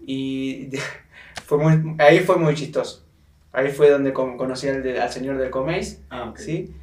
Y 0.07 0.69
fue 1.45 1.57
muy, 1.57 1.95
ahí 1.99 2.19
fue 2.19 2.37
muy 2.37 2.53
chistoso. 2.55 3.03
Ahí 3.51 3.69
fue 3.71 3.89
donde 3.89 4.13
con- 4.13 4.37
conocí 4.37 4.67
al, 4.67 4.83
de- 4.83 4.99
al 4.99 5.09
señor 5.11 5.37
del 5.37 5.49
Comeis, 5.49 6.01
Ah, 6.09 6.29
ok. 6.29 6.37
¿sí? 6.37 6.73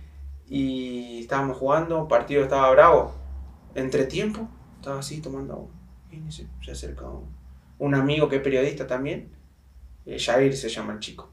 Y 0.49 1.21
estábamos 1.21 1.57
jugando, 1.59 2.09
partido 2.09 2.43
estaba 2.43 2.71
bravo. 2.71 3.15
Entre 3.75 4.05
tiempo, 4.05 4.49
estaba 4.77 4.99
así 5.01 5.21
tomando 5.21 5.53
agua. 5.55 5.69
Y 6.11 6.31
se, 6.33 6.47
se 6.63 6.71
acerca 6.73 7.07
un, 7.09 7.27
un 7.79 7.95
amigo 7.95 8.29
que 8.29 8.37
es 8.37 8.43
periodista 8.43 8.87
también. 8.87 9.29
eh, 10.07 10.19
Jair 10.19 10.55
se 10.57 10.69
llama 10.69 10.95
el 10.95 10.99
chico. 10.99 11.31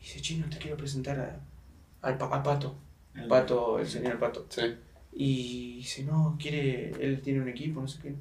Y 0.00 0.04
dice, 0.04 0.20
chino, 0.20 0.46
te 0.48 0.58
quiero 0.58 0.76
presentar 0.76 1.18
a- 1.20 1.40
al, 2.08 2.14
a 2.14 2.42
Pato. 2.42 2.74
El- 3.14 3.28
Pato, 3.28 3.78
el 3.78 3.86
señor 3.86 4.18
Pato. 4.18 4.46
Sí. 4.48 4.62
Y 5.12 5.76
dice, 5.78 6.04
no, 6.04 6.36
quiere, 6.40 6.90
él 7.00 7.20
tiene 7.22 7.40
un 7.40 7.48
equipo, 7.48 7.80
no 7.80 7.88
sé 7.88 8.00
qué. 8.00 8.14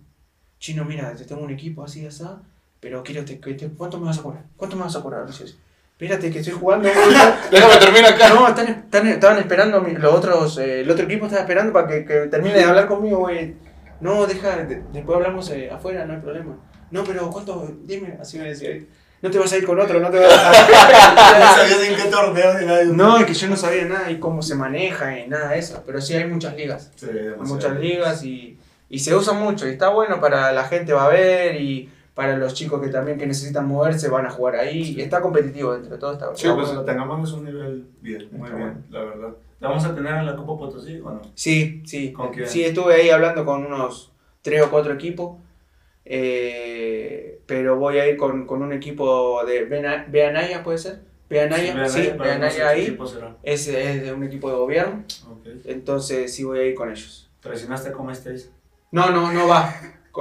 Chino, 0.59 0.83
mira, 0.85 1.15
te 1.15 1.25
tengo 1.25 1.43
un 1.43 1.51
equipo 1.51 1.83
así, 1.83 2.05
así, 2.05 2.23
pero 2.79 3.03
quiero, 3.03 3.23
te, 3.25 3.39
¿cuánto 3.77 3.99
me 3.99 4.05
vas 4.07 4.19
a 4.19 4.23
cobrar? 4.23 4.43
¿Cuánto 4.55 4.75
me 4.75 4.83
vas 4.83 4.95
a 4.95 5.01
cobrar? 5.01 5.25
Dice, 5.25 5.45
espérate 5.45 6.31
que 6.31 6.39
estoy 6.39 6.53
jugando. 6.53 6.87
Déjame 7.51 7.77
terminar 7.77 8.13
acá. 8.13 8.29
no, 8.29 8.47
están, 8.47 8.67
están- 8.67 9.07
estaban 9.07 9.37
esperando, 9.39 9.79
los 9.81 10.13
otros, 10.13 10.57
eh, 10.59 10.81
el 10.81 10.91
otro 10.91 11.05
equipo 11.05 11.25
estaba 11.25 11.41
esperando 11.41 11.73
para 11.73 11.87
que, 11.87 12.05
que 12.05 12.13
termine 12.27 12.55
de 12.57 12.63
hablar 12.63 12.87
conmigo, 12.87 13.19
güey. 13.19 13.55
No, 13.99 14.25
deja, 14.27 14.57
de- 14.57 14.83
después 14.93 15.15
hablamos 15.15 15.49
eh, 15.49 15.71
afuera, 15.71 16.05
no 16.05 16.13
hay 16.13 16.19
problema. 16.19 16.55
No, 16.91 17.03
pero 17.03 17.29
¿cuánto? 17.29 17.73
Dime, 17.83 18.17
así 18.21 18.37
me 18.37 18.49
decía. 18.49 18.69
No 19.19 19.31
te 19.31 19.39
vas 19.39 19.51
a 19.51 19.57
ir 19.57 19.65
con 19.65 19.79
otro, 19.79 19.99
no 19.99 20.11
te 20.11 20.19
vas 20.19 20.31
No 20.31 20.39
a... 20.39 21.55
sabías 21.55 21.81
en 21.81 21.95
qué 21.95 22.03
torneo 22.03 22.53
nada. 22.61 22.83
no, 22.83 23.17
es 23.17 23.25
que 23.25 23.33
yo 23.33 23.47
no 23.47 23.55
sabía 23.57 23.85
nada 23.85 24.11
y 24.11 24.19
cómo 24.19 24.43
se 24.43 24.53
maneja 24.53 25.17
y 25.19 25.27
nada 25.27 25.49
de 25.49 25.59
eso, 25.59 25.81
pero 25.85 25.99
sí 25.99 26.13
hay 26.13 26.25
muchas 26.25 26.55
ligas. 26.55 26.91
Sí, 26.95 27.07
Hay 27.09 27.47
muchas 27.47 27.75
ligas 27.79 28.23
y, 28.23 28.59
y 28.89 28.99
se 28.99 29.15
usa 29.15 29.33
mucho 29.33 29.67
y 29.67 29.71
está 29.71 29.89
bueno 29.89 30.21
para 30.21 30.51
la 30.51 30.65
gente 30.65 30.93
va 30.93 31.05
a 31.05 31.09
ver 31.09 31.59
y 31.59 31.89
para 32.17 32.35
los 32.35 32.55
chicos 32.55 32.81
que 32.81 32.87
también 32.87 33.19
que 33.19 33.27
necesitan 33.27 33.67
moverse 33.67 34.09
van 34.09 34.25
a 34.25 34.31
jugar 34.31 34.55
ahí 34.55 34.95
y 34.97 35.01
está 35.01 35.21
competitivo 35.21 35.73
dentro 35.73 35.91
de 35.93 35.99
todo 35.99 36.13
está, 36.13 36.35
Sí, 36.35 36.47
pues 36.55 36.65
bueno. 36.69 36.83
tengamos 36.83 37.31
un 37.33 37.45
nivel 37.45 37.85
bien, 38.01 38.27
muy 38.31 38.47
Está 38.47 38.57
bien, 38.57 38.69
bueno. 38.73 38.83
la 38.89 38.99
verdad. 39.03 39.35
¿La 39.59 39.67
vamos 39.69 39.85
a 39.85 39.93
tener 39.93 40.15
en 40.15 40.25
la 40.25 40.35
Copa 40.35 40.57
Potosí 40.57 40.99
o 40.99 41.11
no? 41.11 41.21
sí 41.35 41.83
sí 41.85 42.11
¿Con 42.11 42.29
quién? 42.33 42.47
sí 42.47 42.63
estuve 42.65 42.95
ahí 42.95 43.09
hablando 43.11 43.45
con 43.45 43.63
unos 43.63 44.11
tres 44.41 44.63
o 44.63 44.71
cuatro 44.71 44.93
equipos 44.93 45.37
eh, 46.05 47.39
pero 47.45 47.77
voy 47.77 47.99
a 47.99 48.07
ir 48.07 48.17
con, 48.17 48.45
con 48.47 48.61
un 48.63 48.73
equipo 48.73 49.43
de 49.45 49.65
Beanaya 50.09 50.63
puede 50.63 50.77
ser 50.79 51.01
Beanaya 51.29 51.87
sí, 51.87 52.11
Beanaya 52.17 52.55
qué 52.55 52.63
ahí 52.63 52.97
es, 53.43 53.67
es 53.67 54.01
de 54.03 54.11
un 54.13 54.23
equipo 54.23 54.49
de 54.49 54.55
gobierno 54.57 55.03
Ok. 55.29 55.47
entonces 55.65 56.33
sí 56.33 56.43
voy 56.43 56.59
a 56.59 56.63
ir 56.63 56.73
con 56.75 56.89
ellos 56.89 57.29
¿Traicionaste 57.41 57.91
cómo 57.91 58.09
estáis? 58.11 58.51
no 58.91 59.11
no 59.11 59.31
no 59.31 59.47
va 59.47 59.73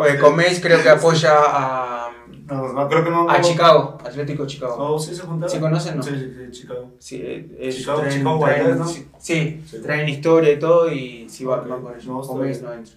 Eh, 0.05 0.19
Comeis 0.19 0.61
creo 0.61 0.83
que 0.83 0.89
apoya 0.91 1.33
a, 1.37 2.11
No, 2.47 2.73
no, 2.73 2.89
creo 2.89 3.03
que 3.05 3.11
no. 3.11 3.29
a 3.31 3.39
no- 3.39 3.45
Chicago 3.45 3.99
Atlético 4.05 4.47
Chicago 4.47 4.77
No, 4.79 4.99
sí 4.99 5.15
se 5.15 5.23
juntaron. 5.23 5.51
¿Sí 5.55 5.59
conocen, 5.61 5.97
no? 5.97 6.03
Sí, 6.03 6.11
sí, 6.11 6.33
sí, 6.37 6.51
Chicago. 6.61 6.91
Sí, 6.99 7.17
ellos 7.59 7.77
Chicago- 7.77 8.01
traen, 8.01 8.19
Chicago 8.19 8.41
traen- 8.45 8.79
¿no? 8.79 8.87
sí, 8.87 9.09
sí, 9.19 9.63
Sí. 9.67 9.79
traen 9.83 10.09
historia 10.09 10.53
y 10.53 10.59
todo 10.59 10.93
y 10.93 11.29
sí 11.29 11.45
va, 11.45 11.57
van 11.63 11.83
con 11.83 11.93
ellos. 11.95 12.07
no, 12.07 12.39
bien. 12.39 12.63
no 12.63 12.73
entra. 12.73 12.95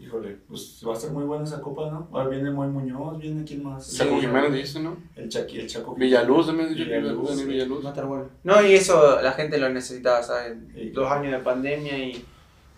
Híjole, 0.00 0.36
pues 0.48 0.82
va 0.88 0.94
a 0.94 0.96
ser 0.96 1.10
muy 1.10 1.22
buena 1.24 1.44
esa 1.44 1.60
copa, 1.60 1.88
¿no? 1.90 2.08
Ahora 2.12 2.28
viene 2.28 2.50
Moy 2.50 2.66
Muñoz, 2.66 3.18
viene 3.20 3.44
quién 3.44 3.62
más. 3.62 3.94
Chaco. 3.96 4.18
Jiménez 4.20 4.52
dice, 4.52 4.80
¿no? 4.80 4.96
El 5.14 5.28
Chaki, 5.28 5.60
el 5.60 5.68
Chaco. 5.68 5.94
Villaluz 5.94 6.46
también 6.46 6.70
dicho 6.70 6.84
que 6.88 6.98
Villaluz. 6.98 7.46
Villaluz. 7.46 7.84
Va 7.84 7.90
a 7.90 7.92
estar 7.92 8.06
bueno. 8.06 8.24
No, 8.42 8.60
y 8.66 8.74
eso 8.74 9.20
la 9.20 9.30
gente 9.32 9.58
lo 9.58 9.68
necesitaba, 9.68 10.20
¿sabes? 10.22 10.54
Sí. 10.74 10.90
Dos 10.90 11.08
años 11.10 11.30
de 11.32 11.38
pandemia 11.38 11.96
y... 11.98 12.24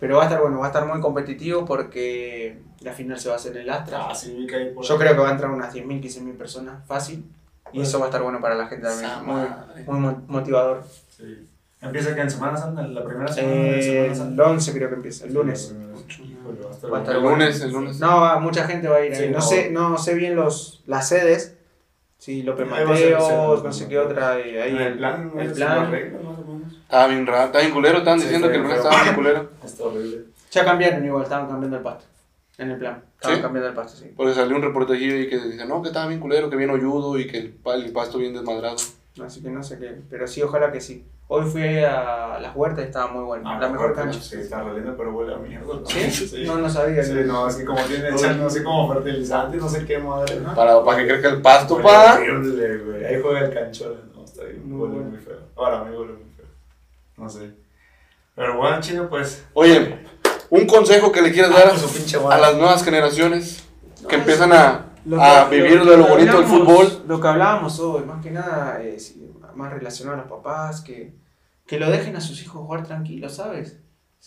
Pero 0.05 0.17
va 0.17 0.23
a 0.23 0.25
estar 0.27 0.41
bueno, 0.41 0.59
va 0.59 0.65
a 0.65 0.69
estar 0.69 0.85
muy 0.85 1.01
competitivo 1.01 1.65
porque 1.65 2.59
la 2.81 2.93
final 2.93 3.19
se 3.19 3.27
va 3.29 3.33
a 3.33 3.37
hacer 3.37 3.53
en 3.57 3.63
el 3.63 3.69
Astra. 3.71 4.07
Ah, 4.09 4.13
sí, 4.13 4.35
vi 4.37 4.45
que 4.45 4.55
hay 4.55 4.69
por 4.71 4.83
Yo 4.85 4.93
ahí. 4.93 4.99
creo 4.99 5.13
que 5.15 5.21
va 5.21 5.29
a 5.29 5.31
entrar 5.31 5.49
unas 5.49 5.73
10.000, 5.73 5.99
15.000 5.99 6.37
personas 6.37 6.85
fácil. 6.87 7.25
Y 7.71 7.77
Pues, 7.77 7.89
eso 7.89 7.97
va 7.99 8.05
a 8.05 8.09
estar 8.09 8.21
bueno 8.21 8.39
para 8.39 8.53
la 8.53 8.67
gente 8.67 8.85
también. 8.87 9.11
Muy, 9.25 9.35
madre. 9.41 9.83
muy 9.87 9.99
mo- 9.99 10.21
motivador. 10.27 10.83
Sí. 11.09 11.47
Empieza 11.81 12.13
que 12.13 12.21
en 12.21 12.29
Semana 12.29 12.55
Santa, 12.57 12.81
en 12.85 12.93
la 12.93 13.03
primera 13.03 13.31
semana 13.31 13.53
de 13.55 13.79
Eh, 13.79 13.81
Semana 13.83 14.05
el 14.07 14.15
Santa. 14.15 14.43
11 14.43 14.73
creo 14.73 14.89
que 14.89 14.95
empieza, 14.95 15.25
el 15.25 15.33
lunes. 15.33 15.75
Híjole, 16.07 16.61
va 16.63 16.69
a 16.69 16.73
estar 16.73 16.93
Va 16.93 16.97
a 16.97 17.01
estar 17.01 17.15
El 17.15 17.21
bueno. 17.23 17.37
lunes, 17.37 17.61
el 17.61 17.71
lunes. 17.71 17.99
No, 17.99 18.21
va- 18.21 18.39
mucha 18.39 18.65
gente 18.67 18.87
va 18.87 18.97
a 18.97 19.05
ir 19.05 19.13
ahí. 19.13 19.19
Sí, 19.19 19.27
no, 19.29 19.37
no. 19.39 19.41
sé, 19.41 19.69
no 19.71 19.97
sé 19.97 20.13
bien 20.13 20.35
los, 20.35 20.83
las 20.85 21.09
sedes. 21.09 21.55
Sí, 22.17 22.43
López 22.43 22.67
Mateos, 22.67 23.63
no 23.63 23.73
sé 23.73 23.87
qué 23.87 23.99
otra. 23.99 24.39
eh, 24.39 24.61
Ahí, 24.61 24.71
En 24.75 24.81
el 24.81 24.97
plan, 24.97 25.31
el 25.37 25.47
el 25.47 25.53
plan. 25.53 25.91
Estaba 26.85 27.07
bien 27.07 27.25
raro, 27.27 27.45
estaba 27.45 27.61
bien 27.61 27.73
culero, 27.73 27.97
estaban 27.97 28.19
Sí, 28.19 28.25
diciendo 28.25 28.49
que 28.49 28.55
el 28.57 28.63
plan 28.63 28.77
estaba 28.77 29.03
bien 29.03 29.15
culero. 29.15 29.49
Está 29.63 29.83
horrible. 29.83 30.25
Ya 30.51 30.63
cambiaron 30.65 31.05
igual, 31.05 31.23
estaban 31.23 31.47
cambiando 31.47 31.77
el 31.77 31.83
pasto. 31.83 32.05
En 32.57 32.71
el 32.71 32.77
plan. 32.77 33.03
Estaban 33.15 33.37
¿Sí? 33.37 33.41
cambiando 33.41 33.69
el 33.69 33.75
pasto, 33.75 33.97
sí. 33.97 34.13
Porque 34.15 34.33
salió 34.33 34.55
un 34.55 34.61
reportajillo 34.61 35.15
y 35.17 35.27
que 35.27 35.37
dice, 35.39 35.65
no, 35.65 35.81
que 35.81 35.89
estaba 35.89 36.07
bien 36.07 36.19
culero, 36.21 36.49
que 36.49 36.55
bien 36.55 36.69
hoyudo 36.69 37.19
y 37.19 37.27
que 37.27 37.37
el, 37.39 37.59
el 37.65 37.91
pasto 37.91 38.17
bien 38.17 38.33
desmadrado. 38.33 38.77
Así 39.25 39.41
que 39.41 39.49
no 39.49 39.63
sé 39.63 39.79
qué. 39.79 39.95
Pero 40.09 40.27
sí, 40.27 40.41
ojalá 40.41 40.71
que 40.71 40.79
sí. 40.79 41.05
Hoy 41.27 41.43
fui 41.49 41.79
a 41.79 42.37
las 42.39 42.55
huertas 42.55 42.83
y 42.83 42.87
estaba 42.87 43.11
muy 43.11 43.23
bueno. 43.23 43.49
Ah, 43.49 43.57
la 43.59 43.69
mejor 43.69 43.95
cancha. 43.95 44.21
Sí, 44.21 44.35
está 44.35 44.61
re 44.61 44.79
pero 44.95 45.11
huele 45.11 45.33
a 45.33 45.37
mierda. 45.37 45.65
¿no? 45.65 45.85
¿Sí? 45.85 46.43
No, 46.45 46.57
no 46.59 46.69
sabía. 46.69 47.03
Sí, 47.03 47.13
no, 47.25 47.47
es 47.47 47.55
que 47.55 47.65
como 47.65 47.81
tiene, 47.81 48.09
echan, 48.09 48.39
no 48.39 48.49
sé, 48.49 48.63
como 48.63 48.93
fertilizante, 48.93 49.57
no 49.57 49.67
sé 49.67 49.85
qué 49.85 49.97
madre, 49.97 50.39
¿no? 50.39 50.53
Para, 50.53 50.83
para 50.83 50.97
que 50.99 51.07
crezca 51.07 51.29
el 51.29 51.41
pasto, 51.41 51.75
Huele 51.77 51.87
pa. 51.87 52.13
horrible, 52.15 52.77
güey. 52.77 53.05
Ahí 53.05 53.21
juega 53.21 53.39
el 53.47 53.53
canchón, 53.53 53.95
no, 54.15 54.23
está 54.23 54.43
bien, 54.43 54.69
Muy 54.69 54.81
huele 54.81 54.93
bueno. 54.95 55.09
muy 55.09 55.19
feo. 55.19 55.37
Ahora 55.55 55.79
a 55.79 55.83
mí 55.85 55.97
huele 55.97 56.13
muy 56.13 56.23
feo. 56.34 56.34
No 57.17 57.29
sé. 57.29 57.53
Pero 58.35 58.57
bueno, 58.57 58.79
chino, 58.81 59.09
pues. 59.09 59.45
Oye, 59.53 59.99
un 60.49 60.65
consejo 60.67 61.11
que 61.11 61.21
le 61.21 61.31
quieras 61.31 61.51
dar 61.51 61.71
Ah, 61.73 61.77
su 61.77 61.91
pinche 61.91 62.17
a 62.17 62.37
las 62.37 62.55
nuevas 62.55 62.83
generaciones 62.83 63.63
que 64.07 64.15
empiezan 64.15 64.51
a, 64.53 64.85
Lo 65.05 65.21
a 65.21 65.49
que- 65.49 65.55
vivir 65.61 65.79
lo- 65.83 65.91
de 65.91 65.97
lo 65.97 66.07
bonito 66.07 66.37
del 66.37 66.45
fútbol. 66.47 67.03
Lo 67.07 67.19
que 67.21 67.27
hablábamos 67.27 67.79
hoy, 67.79 68.03
más 68.03 68.21
que 68.23 68.31
nada, 68.31 68.81
eh, 68.81 68.99
sí, 68.99 69.31
más 69.55 69.71
relacionado 69.71 70.17
a 70.17 70.21
los 70.21 70.29
papás, 70.29 70.81
que, 70.81 71.13
que 71.65 71.79
lo 71.79 71.89
dejen 71.89 72.15
a 72.17 72.21
sus 72.21 72.41
hijos 72.41 72.61
jugar 72.61 72.83
tranquilos, 72.85 73.35
¿sabes? 73.35 73.77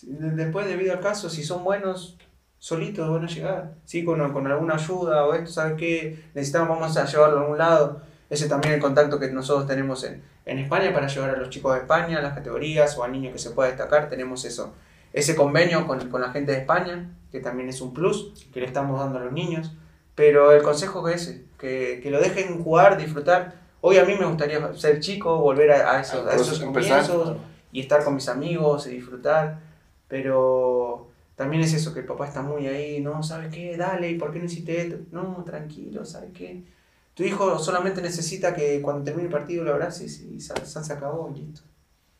Después, 0.02 0.66
debido 0.66 0.93
al 0.94 1.01
caso, 1.01 1.28
si 1.28 1.43
son 1.44 1.65
buenos, 1.65 2.16
solitos 2.59 3.10
van 3.10 3.24
a 3.24 3.28
llegar. 3.28 3.74
Sí, 3.85 4.05
con, 4.05 4.32
con 4.32 4.47
alguna 4.47 4.74
ayuda 4.74 5.24
o 5.27 5.35
esto, 5.35 5.51
¿sabes 5.51 5.74
qué? 5.77 6.24
Necesitamos, 6.35 6.69
vamos 6.78 6.97
a 6.97 7.05
llevarlo 7.05 7.39
a 7.39 7.40
algún 7.43 7.59
lado. 7.59 8.01
Ese 8.31 8.49
también 8.49 8.75
el 8.75 8.81
contacto 8.81 9.19
que 9.19 9.31
nosotros 9.31 9.67
tenemos 9.67 10.05
en, 10.05 10.23
en 10.45 10.59
España 10.59 10.93
para 10.93 11.07
llevar 11.07 11.31
a 11.31 11.37
los 11.39 11.51
chicos 11.51 11.75
de 11.75 11.81
España, 11.81 12.21
las 12.21 12.35
categorías 12.35 12.97
o 12.99 13.05
a 13.05 13.09
niños 13.09 13.33
que 13.33 13.39
se 13.39 13.51
pueda 13.51 13.69
destacar, 13.69 14.09
tenemos 14.09 14.45
eso. 14.45 14.75
Ese 15.13 15.35
convenio 15.35 15.87
con, 15.87 16.11
con 16.11 16.21
la 16.21 16.31
gente 16.31 16.53
de 16.53 16.59
España, 16.59 17.11
que 17.33 17.41
también 17.41 17.69
es 17.69 17.81
un 17.81 17.95
plus, 17.95 18.33
que 18.53 18.61
le 18.61 18.67
estamos 18.67 19.01
dando 19.01 19.19
a 19.19 19.23
los 19.23 19.33
niños. 19.33 19.73
Pero 20.15 20.53
el 20.53 20.63
consejo 20.63 21.05
que 21.05 21.15
ese, 21.15 21.45
que, 21.59 22.01
que 22.03 22.11
lo 22.11 22.21
dejen 22.21 22.63
jugar, 22.63 22.99
disfrutar. 22.99 23.55
Hoy 23.81 23.99
a 23.99 24.05
mí 24.05 24.15
me 24.19 24.27
gustaría 24.27 24.75
ser 24.75 25.01
chico, 25.01 25.39
volver 25.39 25.71
a, 25.71 25.97
a 25.97 26.01
esos, 26.01 26.27
a 26.27 26.35
esos 26.35 26.59
comienzos 26.59 27.37
y 27.71 27.81
estar 27.81 28.03
con 28.05 28.15
mis 28.15 28.29
amigos 28.29 28.87
y 28.89 28.91
disfrutar. 28.91 29.61
Pero 30.09 31.09
también 31.37 31.63
es 31.63 31.73
eso, 31.73 31.95
que 31.95 32.01
el 32.01 32.07
papá 32.07 32.27
está 32.27 32.43
muy 32.43 32.67
ahí, 32.67 33.01
no, 33.01 33.23
¿sabes 33.23 33.55
qué? 33.55 33.77
Dale, 33.77 34.11
¿y 34.11 34.19
por 34.19 34.33
qué 34.33 34.41
no 34.41 34.47
hiciste 34.47 34.81
esto? 34.81 34.97
No, 35.13 35.45
tranquilo, 35.47 36.05
¿sabes 36.05 36.31
qué? 36.35 36.65
Tu 37.19 37.24
hijo 37.24 37.59
solamente 37.59 38.01
necesita 38.01 38.55
que 38.55 38.81
cuando 38.81 39.03
termine 39.03 39.27
el 39.27 39.32
partido 39.32 39.65
lo 39.65 39.73
abraces 39.73 40.20
y 40.20 40.40
se, 40.40 40.55
se 40.65 40.93
acabó 40.93 41.28
y 41.35 41.40
listo. 41.40 41.62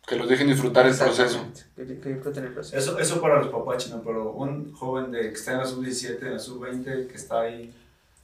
Que 0.05 0.17
los 0.17 0.29
dejen 0.29 0.49
disfrutar 0.49 0.87
el 0.89 0.97
proceso. 0.97 1.47
Que, 1.77 1.87
que 2.01 2.15
disfruten 2.15 2.43
el 2.47 2.53
proceso. 2.53 2.77
Eso, 2.77 2.99
eso 2.99 3.21
para 3.21 3.39
los 3.39 3.47
papás, 3.47 3.85
chino, 3.85 4.03
pero 4.05 4.33
un 4.33 4.73
joven 4.73 5.13
de, 5.13 5.21
que 5.21 5.35
está 5.35 5.53
en 5.53 5.59
la 5.59 5.67
sub-17, 5.67 6.21
en 6.23 6.33
la 6.33 6.39
sub-20, 6.41 7.07
que 7.07 7.15
está 7.15 7.43
ahí. 7.43 7.73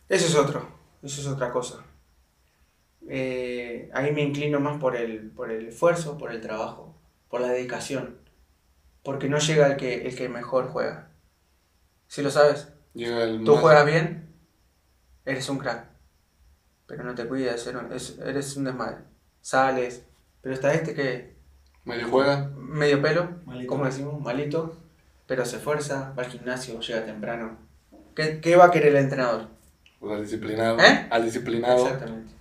Eso 0.09 0.26
es 0.26 0.34
otro, 0.34 0.66
eso 1.01 1.20
es 1.20 1.26
otra 1.28 1.52
cosa. 1.52 1.84
Eh, 3.09 3.88
ahí 3.94 4.12
me 4.12 4.22
inclino 4.22 4.59
más 4.59 4.80
por 4.80 4.96
el, 4.96 5.30
por 5.30 5.52
el 5.52 5.68
esfuerzo, 5.68 6.18
por 6.18 6.32
el 6.32 6.40
trabajo, 6.40 6.92
por 7.28 7.40
la 7.40 7.48
dedicación. 7.51 8.16
Porque 9.05 9.28
no 9.28 9.38
llega 9.38 9.68
el 9.68 9.76
que, 9.76 10.09
el 10.09 10.16
que 10.16 10.28
mejor 10.28 10.68
juega. 10.70 11.10
Si 12.09 12.20
lo 12.20 12.30
sabes, 12.32 12.68
Llega 12.94 13.22
el 13.22 13.44
tú 13.44 13.52
más- 13.52 13.60
juegas 13.60 13.86
bien, 13.86 14.34
eres 15.24 15.48
un 15.48 15.59
crack. 15.59 15.93
Pero 16.96 17.04
no 17.08 17.14
te 17.14 17.26
cuidas, 17.26 17.66
eres, 17.66 17.82
es- 17.92 18.18
eres 18.18 18.56
un 18.56 18.64
desmadre. 18.64 18.98
Sales, 19.40 20.04
pero 20.40 20.54
está 20.54 20.72
este 20.74 20.94
que 20.94 21.34
medio 21.84 22.08
juega. 22.08 22.50
medio 22.56 23.00
pelo, 23.02 23.28
Malito. 23.44 23.68
como 23.68 23.84
decimos, 23.84 24.20
malito, 24.20 24.76
pero 25.26 25.44
se 25.44 25.56
esfuerza, 25.56 26.12
va 26.18 26.22
al 26.22 26.30
gimnasio, 26.30 26.80
llega 26.80 27.04
temprano. 27.04 27.56
¿Qué, 28.14 28.40
qué 28.40 28.56
va 28.56 28.66
a 28.66 28.70
querer 28.70 28.90
el 28.96 29.04
entrenador? 29.04 29.48
Pues 30.00 30.12
al 30.16 30.22
disciplinado. 30.22 30.78
¿Eh? 30.80 31.06
Al 31.10 31.24
disciplinado. 31.24 31.84
Exactamente. 31.86 32.32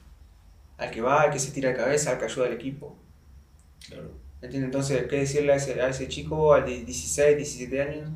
Al 0.77 0.91
que 0.91 1.01
va, 1.01 1.21
al 1.21 1.31
que 1.31 1.39
se 1.39 1.51
tira 1.51 1.69
de 1.69 1.75
cabeza, 1.75 2.11
al 2.11 2.19
que 2.19 2.25
ayuda 2.25 2.45
al 2.47 2.53
equipo. 2.53 2.95
Claro. 3.88 4.11
¿Entiendes? 4.41 4.65
Entonces, 4.67 5.07
¿qué 5.07 5.17
decirle 5.19 5.53
a 5.53 5.55
ese, 5.55 5.81
a 5.81 5.88
ese 5.89 6.07
chico, 6.09 6.53
al 6.53 6.65
de 6.65 6.84
16, 6.84 7.38
17 7.38 7.81
años? 7.81 8.09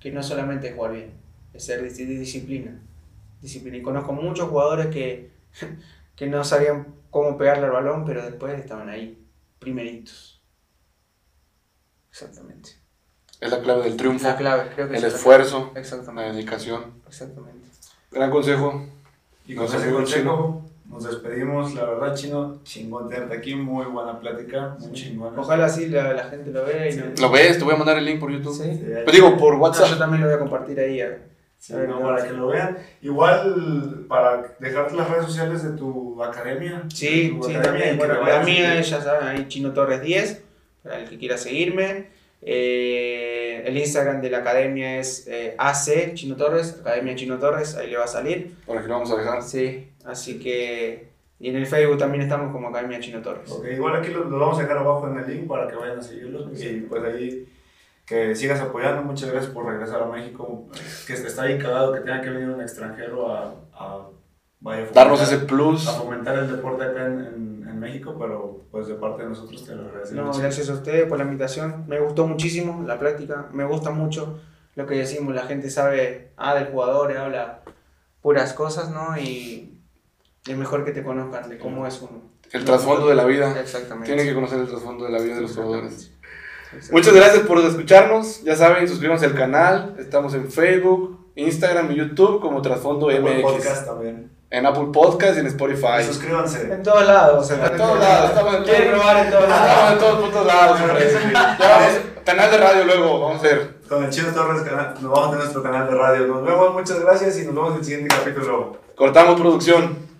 Que 0.00 0.10
no 0.10 0.22
solamente 0.22 0.68
es 0.68 0.74
jugar 0.74 0.92
bien, 0.92 1.12
es 1.52 1.64
ser 1.64 1.82
dis- 1.82 1.96
dis- 1.96 2.18
disciplina. 2.18 2.78
disciplina. 3.42 3.76
Y 3.76 3.82
conozco 3.82 4.12
muchos 4.12 4.48
jugadores 4.48 4.86
que, 4.86 5.30
que 6.16 6.26
no 6.26 6.44
sabían 6.44 6.94
cómo 7.10 7.36
pegarle 7.38 7.66
al 7.66 7.72
balón, 7.72 8.04
pero 8.04 8.24
después 8.24 8.58
estaban 8.58 8.88
ahí, 8.88 9.24
primeritos. 9.58 10.42
Exactamente. 12.10 12.70
Es 13.40 13.50
la 13.50 13.60
clave 13.60 13.84
del 13.84 13.96
triunfo. 13.96 14.26
La 14.26 14.36
clave, 14.36 14.70
creo 14.74 14.88
que 14.88 14.96
el 14.96 15.04
es 15.04 15.14
esfuerzo. 15.14 15.70
La 15.74 15.80
Exactamente. 15.80 16.32
dedicación. 16.36 16.94
Exactamente. 17.06 17.68
Gran 18.10 18.30
consejo. 18.30 18.86
Y 19.46 19.54
con 19.54 19.66
ese 19.66 19.90
consejo 19.90 20.64
nos 20.88 21.04
despedimos. 21.04 21.74
La 21.74 21.84
verdad, 21.84 22.14
chino, 22.14 22.60
chingón 22.62 23.08
tenerte 23.08 23.36
aquí. 23.36 23.54
Muy 23.56 23.84
buena 23.86 24.18
plática, 24.20 24.76
muy 24.78 24.92
chingón. 24.92 25.36
Ojalá 25.38 25.66
así 25.66 25.88
la, 25.88 26.12
la 26.14 26.24
gente 26.24 26.50
lo 26.50 26.64
vea 26.64 26.88
y 26.90 26.96
no. 26.96 27.04
¿Lo 27.20 27.30
ves? 27.30 27.58
Te 27.58 27.64
voy 27.64 27.74
a 27.74 27.76
mandar 27.76 27.98
el 27.98 28.04
link 28.04 28.20
por 28.20 28.30
YouTube. 28.30 28.54
Sí. 28.56 28.80
Te 29.04 29.10
digo, 29.12 29.36
por 29.36 29.54
No, 29.54 29.60
WhatsApp. 29.60 29.90
yo 29.90 29.98
también 29.98 30.22
lo 30.22 30.28
voy 30.28 30.36
a 30.36 30.38
compartir 30.38 30.78
ahí. 30.80 31.00
a- 31.00 31.18
Sí, 31.64 31.72
no, 31.88 31.98
para 31.98 32.20
sí. 32.20 32.28
que 32.28 32.34
lo 32.34 32.48
vean. 32.48 32.76
Igual, 33.00 34.04
para 34.06 34.54
dejar 34.58 34.92
las 34.92 35.08
redes 35.08 35.24
sociales 35.24 35.62
de 35.62 35.70
tu 35.78 36.22
academia. 36.22 36.82
Sí, 36.92 37.38
tu 37.40 37.48
sí, 37.48 37.54
academia, 37.54 37.62
también. 37.62 37.96
Bueno, 37.96 38.22
la 38.22 38.40
mía, 38.40 38.78
ya 38.82 39.00
saben, 39.00 39.26
ahí 39.26 39.48
Chino 39.48 39.72
Torres 39.72 40.02
10, 40.02 40.42
para 40.82 40.98
el 40.98 41.08
que 41.08 41.16
quiera 41.16 41.38
seguirme. 41.38 42.08
Eh, 42.42 43.62
el 43.64 43.78
Instagram 43.78 44.20
de 44.20 44.28
la 44.28 44.38
academia 44.40 44.98
es 44.98 45.26
eh, 45.26 45.54
AC 45.56 46.12
Chino 46.12 46.36
Torres, 46.36 46.80
Academia 46.82 47.14
Chino 47.14 47.38
Torres, 47.38 47.76
ahí 47.76 47.88
le 47.88 47.96
va 47.96 48.04
a 48.04 48.08
salir. 48.08 48.56
Por 48.66 48.76
aquí 48.76 48.86
lo 48.86 48.94
vamos 48.94 49.10
a 49.10 49.16
dejar. 49.16 49.42
Sí, 49.42 49.88
así 50.04 50.38
que. 50.38 51.14
Y 51.40 51.48
en 51.48 51.56
el 51.56 51.66
Facebook 51.66 51.96
también 51.96 52.24
estamos 52.24 52.52
como 52.52 52.68
Academia 52.68 53.00
Chino 53.00 53.22
Torres. 53.22 53.50
Ok, 53.50 53.64
igual 53.72 53.96
aquí 53.96 54.10
lo, 54.10 54.24
lo 54.24 54.38
vamos 54.38 54.58
a 54.58 54.62
dejar 54.64 54.76
abajo 54.76 55.08
en 55.08 55.18
el 55.18 55.26
link 55.26 55.48
para 55.48 55.66
que 55.66 55.76
vayan 55.76 55.98
a 55.98 56.02
seguirlos. 56.02 56.62
Y 56.62 56.80
pues 56.80 57.02
ahí 57.04 57.46
que 58.06 58.34
sigas 58.34 58.60
apoyando. 58.60 59.02
Muchas 59.02 59.30
gracias 59.30 59.52
por 59.52 59.66
regresar 59.66 60.02
a 60.02 60.06
México. 60.06 60.66
Que 61.06 61.14
está 61.14 61.44
bien 61.44 61.58
cagado 61.60 61.92
que 61.92 62.00
tenga 62.00 62.20
que 62.20 62.30
venir 62.30 62.48
un 62.48 62.60
extranjero 62.60 63.32
a, 63.34 63.54
a 63.72 64.08
vaya, 64.60 64.86
Darnos 64.92 65.22
ese 65.22 65.38
plus. 65.38 65.88
a 65.88 65.92
fomentar 65.92 66.36
el 66.38 66.50
deporte 66.50 66.84
acá 66.84 67.06
en, 67.06 67.20
en, 67.20 67.66
en 67.68 67.80
México, 67.80 68.16
pero 68.18 68.62
pues 68.70 68.86
de 68.88 68.94
parte 68.94 69.22
de 69.22 69.30
nosotros 69.30 69.64
te 69.64 69.74
lo 69.74 69.86
agradecemos. 69.86 70.36
No, 70.36 70.42
gracias 70.42 70.68
a 70.68 70.74
ustedes 70.74 71.06
por 71.08 71.18
la 71.18 71.24
invitación. 71.24 71.84
Me 71.86 71.98
gustó 72.00 72.26
muchísimo 72.26 72.82
la 72.86 72.98
práctica. 72.98 73.48
Me 73.52 73.64
gusta 73.64 73.90
mucho 73.90 74.40
lo 74.74 74.86
que 74.86 74.96
decimos. 74.96 75.34
La 75.34 75.42
gente 75.44 75.70
sabe, 75.70 76.32
ah, 76.36 76.54
del 76.54 76.66
jugador, 76.66 77.16
habla 77.16 77.62
puras 78.20 78.52
cosas, 78.54 78.90
¿no? 78.90 79.16
Y 79.18 79.78
es 80.46 80.56
mejor 80.56 80.84
que 80.84 80.92
te 80.92 81.02
conozcan 81.02 81.48
de 81.48 81.58
cómo 81.58 81.86
es 81.86 82.00
uno. 82.02 82.22
El 82.52 82.64
trasfondo 82.64 83.08
de 83.08 83.14
la 83.14 83.24
vida. 83.24 83.58
Exactamente. 83.60 84.06
Tienen 84.06 84.26
que 84.26 84.34
conocer 84.34 84.60
el 84.60 84.68
trasfondo 84.68 85.04
de 85.04 85.10
la 85.10 85.18
vida 85.20 85.36
de 85.36 85.40
los 85.42 85.54
jugadores. 85.56 86.13
Muchas 86.90 87.14
gracias 87.14 87.46
por 87.46 87.58
escucharnos. 87.58 88.42
Ya 88.42 88.56
saben, 88.56 88.86
suscríbanse 88.88 89.26
al 89.26 89.34
canal. 89.34 89.94
Estamos 89.98 90.34
en 90.34 90.50
Facebook, 90.50 91.18
Instagram 91.34 91.90
y 91.92 91.96
YouTube 91.96 92.40
como 92.40 92.62
Trasfondo 92.62 93.08
Apple 93.08 93.20
MX. 93.20 93.42
Podcast 93.42 93.86
también. 93.86 94.30
En 94.50 94.66
Apple 94.66 94.88
Podcast 94.92 95.36
y 95.36 95.40
en 95.40 95.46
Spotify. 95.48 96.00
Y 96.00 96.04
suscríbanse. 96.04 96.72
En 96.72 96.82
todos 96.82 97.06
lados. 97.06 97.46
sea, 97.46 97.66
En 97.66 97.76
todos 97.76 97.98
lados, 97.98 98.30
estamos 98.30 98.54
en 98.54 98.62
Quieren 98.62 98.90
probar 98.92 99.16
en 99.24 99.30
todos 99.30 99.44
Estamos 99.44 99.66
lados. 99.66 99.92
en 99.92 99.98
todos 99.98 100.24
putos 100.24 100.46
lados, 100.46 100.80
hombre. 100.80 101.12
Ya 101.32 101.68
vamos, 101.68 101.92
canal 102.24 102.50
de 102.50 102.56
radio 102.58 102.84
luego, 102.84 103.20
vamos 103.20 103.36
a 103.36 103.46
hacer. 103.46 103.74
Con 103.88 104.04
el 104.04 104.10
Chino 104.10 104.28
Torres 104.32 104.62
nos 105.00 105.10
vamos 105.10 105.18
a 105.18 105.30
tener 105.30 105.38
nuestro 105.38 105.62
canal 105.62 105.88
de 105.88 105.94
radio. 105.94 106.26
Nos 106.26 106.44
vemos, 106.44 106.72
muchas 106.72 107.00
gracias 107.00 107.38
y 107.38 107.46
nos 107.46 107.54
vemos 107.54 107.72
en 107.72 107.78
el 107.78 107.84
siguiente 107.84 108.14
capítulo. 108.16 108.76
Cortamos 108.96 109.40
producción. 109.40 110.13